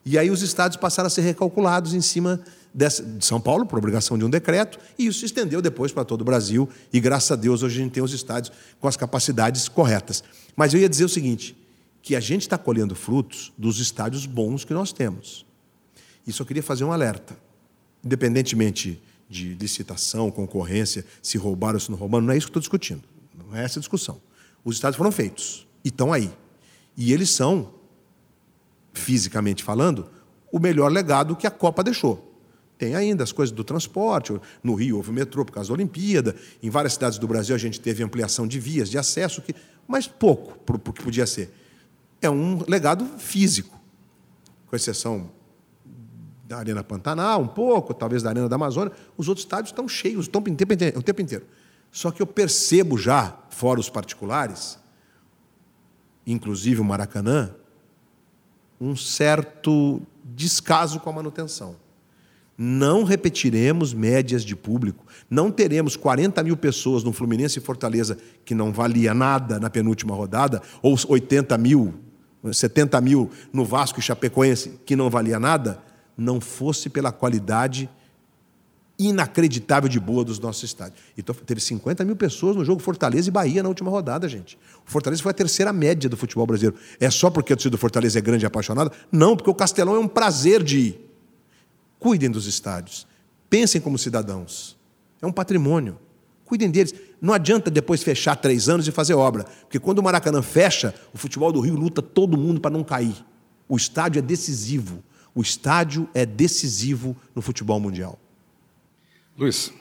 E 0.06 0.18
aí 0.18 0.30
os 0.30 0.42
estados 0.42 0.76
passaram 0.76 1.08
a 1.08 1.10
ser 1.10 1.22
recalculados 1.22 1.94
em 1.94 2.02
cima 2.02 2.42
dessa, 2.74 3.04
de 3.04 3.26
São 3.26 3.40
Paulo, 3.40 3.66
por 3.66 3.78
obrigação 3.78 4.18
de 4.18 4.26
um 4.26 4.30
decreto, 4.30 4.80
e 4.98 5.08
isso 5.08 5.20
se 5.20 5.26
estendeu 5.26 5.62
depois 5.62 5.92
para 5.92 6.06
todo 6.06 6.22
o 6.22 6.24
Brasil, 6.24 6.70
e 6.92 7.00
graças 7.00 7.32
a 7.32 7.36
Deus 7.36 7.64
hoje 7.64 7.80
a 7.80 7.84
gente 7.84 7.94
tem 7.94 8.04
os 8.04 8.14
estádios 8.14 8.56
com 8.80 8.88
as 8.88 8.96
capacidades 8.96 9.68
corretas. 9.68 10.24
Mas 10.56 10.74
eu 10.74 10.80
ia 10.80 10.90
dizer 10.90 11.06
o 11.06 11.10
seguinte, 11.10 11.56
que 12.02 12.16
a 12.16 12.20
gente 12.20 12.42
está 12.42 12.58
colhendo 12.58 12.96
frutos 12.96 13.52
dos 13.58 13.80
estádios 13.80 14.26
bons 14.26 14.64
que 14.64 14.74
nós 14.74 14.92
temos. 14.92 15.46
E 16.26 16.32
só 16.32 16.44
queria 16.44 16.64
fazer 16.64 16.84
um 16.84 16.92
alerta. 16.92 17.38
Independentemente 18.04 19.02
de 19.30 19.54
licitação, 19.54 20.32
concorrência, 20.32 21.06
se 21.22 21.38
roubaram 21.38 21.76
ou 21.76 21.80
se 21.80 21.92
não 21.92 21.98
roubaram, 21.98 22.26
não 22.26 22.34
é 22.34 22.38
isso 22.38 22.48
que 22.48 22.52
estou 22.52 22.62
discutindo. 22.62 23.04
Não 23.38 23.56
é 23.56 23.64
essa 23.64 23.80
a 23.80 23.82
discussão. 23.82 24.20
Os 24.64 24.76
estádios 24.76 24.98
foram 24.98 25.12
feitos 25.12 25.68
e 25.84 25.90
estão 25.90 26.12
aí. 26.12 26.32
E 26.98 27.14
eles 27.14 27.30
são, 27.30 27.74
fisicamente 28.94 29.64
falando, 29.64 30.10
o 30.52 30.60
melhor 30.60 30.92
legado 30.92 31.36
que 31.36 31.46
a 31.46 31.52
Copa 31.52 31.84
deixou. 31.84 32.29
Tem 32.80 32.96
ainda 32.96 33.26
as 33.26 33.34
coisas 33.34 33.54
do 33.54 33.62
transporte. 33.62 34.34
No 34.64 34.74
Rio 34.74 34.96
houve 34.96 35.10
o 35.10 35.14
metrô 35.14 35.44
por 35.44 35.52
causa 35.52 35.68
da 35.68 35.74
Olimpíada. 35.74 36.34
Em 36.64 36.70
várias 36.70 36.94
cidades 36.94 37.20
do 37.20 37.28
Brasil 37.28 37.54
a 37.54 37.60
gente 37.60 37.78
teve 37.78 38.02
ampliação 38.02 38.48
de 38.48 38.58
vias 38.58 38.90
de 38.90 38.98
acesso, 38.98 39.42
que, 39.42 39.54
mas 39.86 40.08
pouco 40.08 40.58
para 40.60 40.78
o 40.78 40.80
que 40.80 41.04
podia 41.04 41.28
ser. 41.28 41.54
É 42.22 42.30
um 42.30 42.64
legado 42.70 43.06
físico, 43.18 43.78
com 44.66 44.78
exceção 44.78 45.30
da 46.48 46.58
Arena 46.58 46.82
Pantanal, 46.82 47.42
um 47.42 47.48
pouco, 47.48 47.94
talvez 47.94 48.24
da 48.24 48.30
Arena 48.30 48.48
da 48.48 48.56
Amazônia. 48.56 48.94
Os 49.18 49.28
outros 49.28 49.44
estádios 49.44 49.72
estão 49.72 49.86
cheios 49.86 50.28
o 50.28 50.30
tempo 50.30 50.50
inteiro. 50.50 50.98
O 50.98 51.04
tempo 51.04 51.22
inteiro. 51.22 51.46
Só 51.92 52.12
que 52.12 52.22
eu 52.22 52.28
percebo 52.28 52.98
já, 52.98 53.38
fora 53.50 53.78
os 53.78 53.90
particulares, 53.90 54.80
inclusive 56.26 56.80
o 56.80 56.86
Maracanã, 56.86 57.54
um 58.80 58.96
certo 58.96 60.02
descaso 60.24 61.02
com 61.02 61.10
a 61.10 61.14
manutenção. 61.14 61.76
Não 62.62 63.06
repetiremos 63.06 63.94
médias 63.94 64.44
de 64.44 64.54
público. 64.54 65.06
Não 65.30 65.50
teremos 65.50 65.96
40 65.96 66.44
mil 66.44 66.58
pessoas 66.58 67.06
no 67.06 67.14
Fluminense 67.14 67.58
e 67.58 67.62
Fortaleza, 67.62 68.18
que 68.44 68.54
não 68.54 68.74
valia 68.74 69.14
nada 69.14 69.62
na 69.62 69.70
penúltima 69.70 70.14
rodada, 70.14 70.62
ou 70.82 70.98
80 71.08 71.58
mil, 71.58 71.94
70 72.52 73.00
mil 73.00 73.32
no 73.54 73.64
Vasco 73.64 74.02
e 74.02 74.04
Chapecoense, 74.04 74.78
que 74.86 74.94
não 74.94 75.10
valia 75.10 75.40
nada, 75.40 75.82
não 76.18 76.42
fosse 76.42 76.90
pela 76.90 77.14
qualidade 77.14 77.90
inacreditável 79.00 79.88
de 79.88 79.98
boa 79.98 80.26
dos 80.26 80.38
nossos 80.38 80.64
estádios. 80.64 81.00
Então, 81.18 81.34
teve 81.34 81.62
50 81.62 82.04
mil 82.04 82.18
pessoas 82.18 82.58
no 82.58 82.66
jogo 82.66 82.82
Fortaleza 82.82 83.30
e 83.30 83.32
Bahia 83.32 83.64
na 83.64 83.70
última 83.70 83.90
rodada, 83.90 84.28
gente. 84.28 84.58
O 84.86 84.92
Fortaleza 84.92 85.24
foi 85.24 85.30
a 85.30 85.34
terceira 85.34 85.72
média 85.72 86.10
do 86.10 86.18
futebol 86.18 86.46
brasileiro. 86.46 86.76
É 87.00 87.10
só 87.10 87.30
porque 87.30 87.54
a 87.54 87.56
torcida 87.56 87.72
do 87.72 87.78
Fortaleza 87.78 88.20
é 88.20 88.22
grande 88.22 88.44
e 88.44 88.48
apaixonada? 88.48 88.92
Não, 89.10 89.38
porque 89.38 89.50
o 89.50 89.56
Castelão 89.56 89.96
é 89.96 90.00
um 90.00 90.10
prazer 90.10 90.62
de 90.62 90.78
ir. 90.80 91.09
Cuidem 92.00 92.32
dos 92.32 92.46
estádios. 92.46 93.06
Pensem 93.50 93.82
como 93.82 93.98
cidadãos. 93.98 94.78
É 95.22 95.28
um 95.28 95.32
patrimônio. 95.32 96.00
Cuidem 96.46 96.72
deles. 96.72 96.96
Não 97.22 97.34
adianta 97.34 97.70
depois 97.70 98.02
fechar 98.02 98.36
três 98.38 98.70
anos 98.70 98.88
e 98.88 98.92
fazer 98.92 99.14
obra. 99.14 99.44
Porque 99.44 99.80
quando 99.80 100.00
o 100.00 100.04
Maracanã 100.04 100.42
fecha, 100.42 100.96
o 101.14 101.18
futebol 101.18 101.52
do 101.52 101.60
Rio 101.60 101.76
luta 101.76 102.02
todo 102.02 102.38
mundo 102.38 102.62
para 102.62 102.72
não 102.72 102.84
cair. 102.84 103.16
O 103.68 103.76
estádio 103.76 104.20
é 104.20 104.22
decisivo. 104.22 105.04
O 105.36 105.42
estádio 105.42 106.10
é 106.14 106.26
decisivo 106.26 107.16
no 107.36 107.42
futebol 107.42 107.80
mundial. 107.80 108.18
Luiz, 109.38 109.72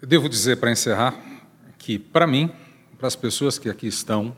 eu 0.00 0.08
devo 0.08 0.28
dizer 0.28 0.58
para 0.58 0.72
encerrar 0.72 1.22
que, 1.78 1.98
para 1.98 2.26
mim, 2.26 2.50
para 2.98 3.06
as 3.06 3.16
pessoas 3.16 3.58
que 3.58 3.68
aqui 3.68 3.86
estão, 3.86 4.36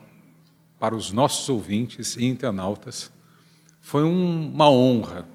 para 0.79 0.95
os 0.95 1.12
nossos 1.12 1.49
ouvintes 1.49 2.16
e 2.16 2.25
internautas, 2.25 3.11
foi 3.81 4.05
um, 4.05 4.53
uma 4.53 4.71
honra 4.71 5.27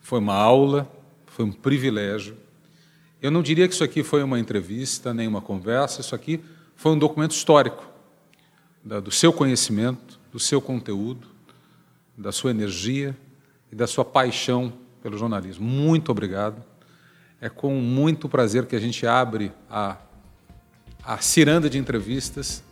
foi 0.00 0.18
uma 0.18 0.34
aula, 0.34 0.90
foi 1.26 1.44
um 1.44 1.52
privilégio. 1.52 2.36
Eu 3.22 3.30
não 3.30 3.42
diria 3.42 3.68
que 3.68 3.74
isso 3.74 3.84
aqui 3.84 4.02
foi 4.02 4.22
uma 4.22 4.38
entrevista, 4.38 5.12
nem 5.12 5.28
uma 5.28 5.40
conversa, 5.40 6.00
isso 6.00 6.14
aqui 6.14 6.40
foi 6.74 6.92
um 6.92 6.98
documento 6.98 7.32
histórico 7.32 7.88
do 8.82 9.10
seu 9.10 9.32
conhecimento, 9.32 10.18
do 10.32 10.38
seu 10.38 10.60
conteúdo, 10.60 11.28
da 12.16 12.32
sua 12.32 12.50
energia 12.50 13.16
e 13.70 13.76
da 13.76 13.86
sua 13.86 14.04
paixão 14.04 14.72
pelo 15.02 15.18
jornalismo. 15.18 15.66
Muito 15.66 16.10
obrigado. 16.10 16.62
É 17.40 17.48
com 17.48 17.74
muito 17.74 18.28
prazer 18.28 18.66
que 18.66 18.76
a 18.76 18.80
gente 18.80 19.06
abre 19.06 19.52
a, 19.70 19.96
a 21.04 21.18
ciranda 21.18 21.68
de 21.70 21.78
entrevistas 21.78 22.62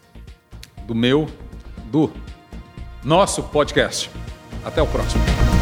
do 0.86 0.94
meu, 0.94 1.28
do 1.90 2.10
nosso 3.02 3.42
podcast. 3.44 4.10
Até 4.64 4.82
o 4.82 4.86
próximo. 4.86 5.57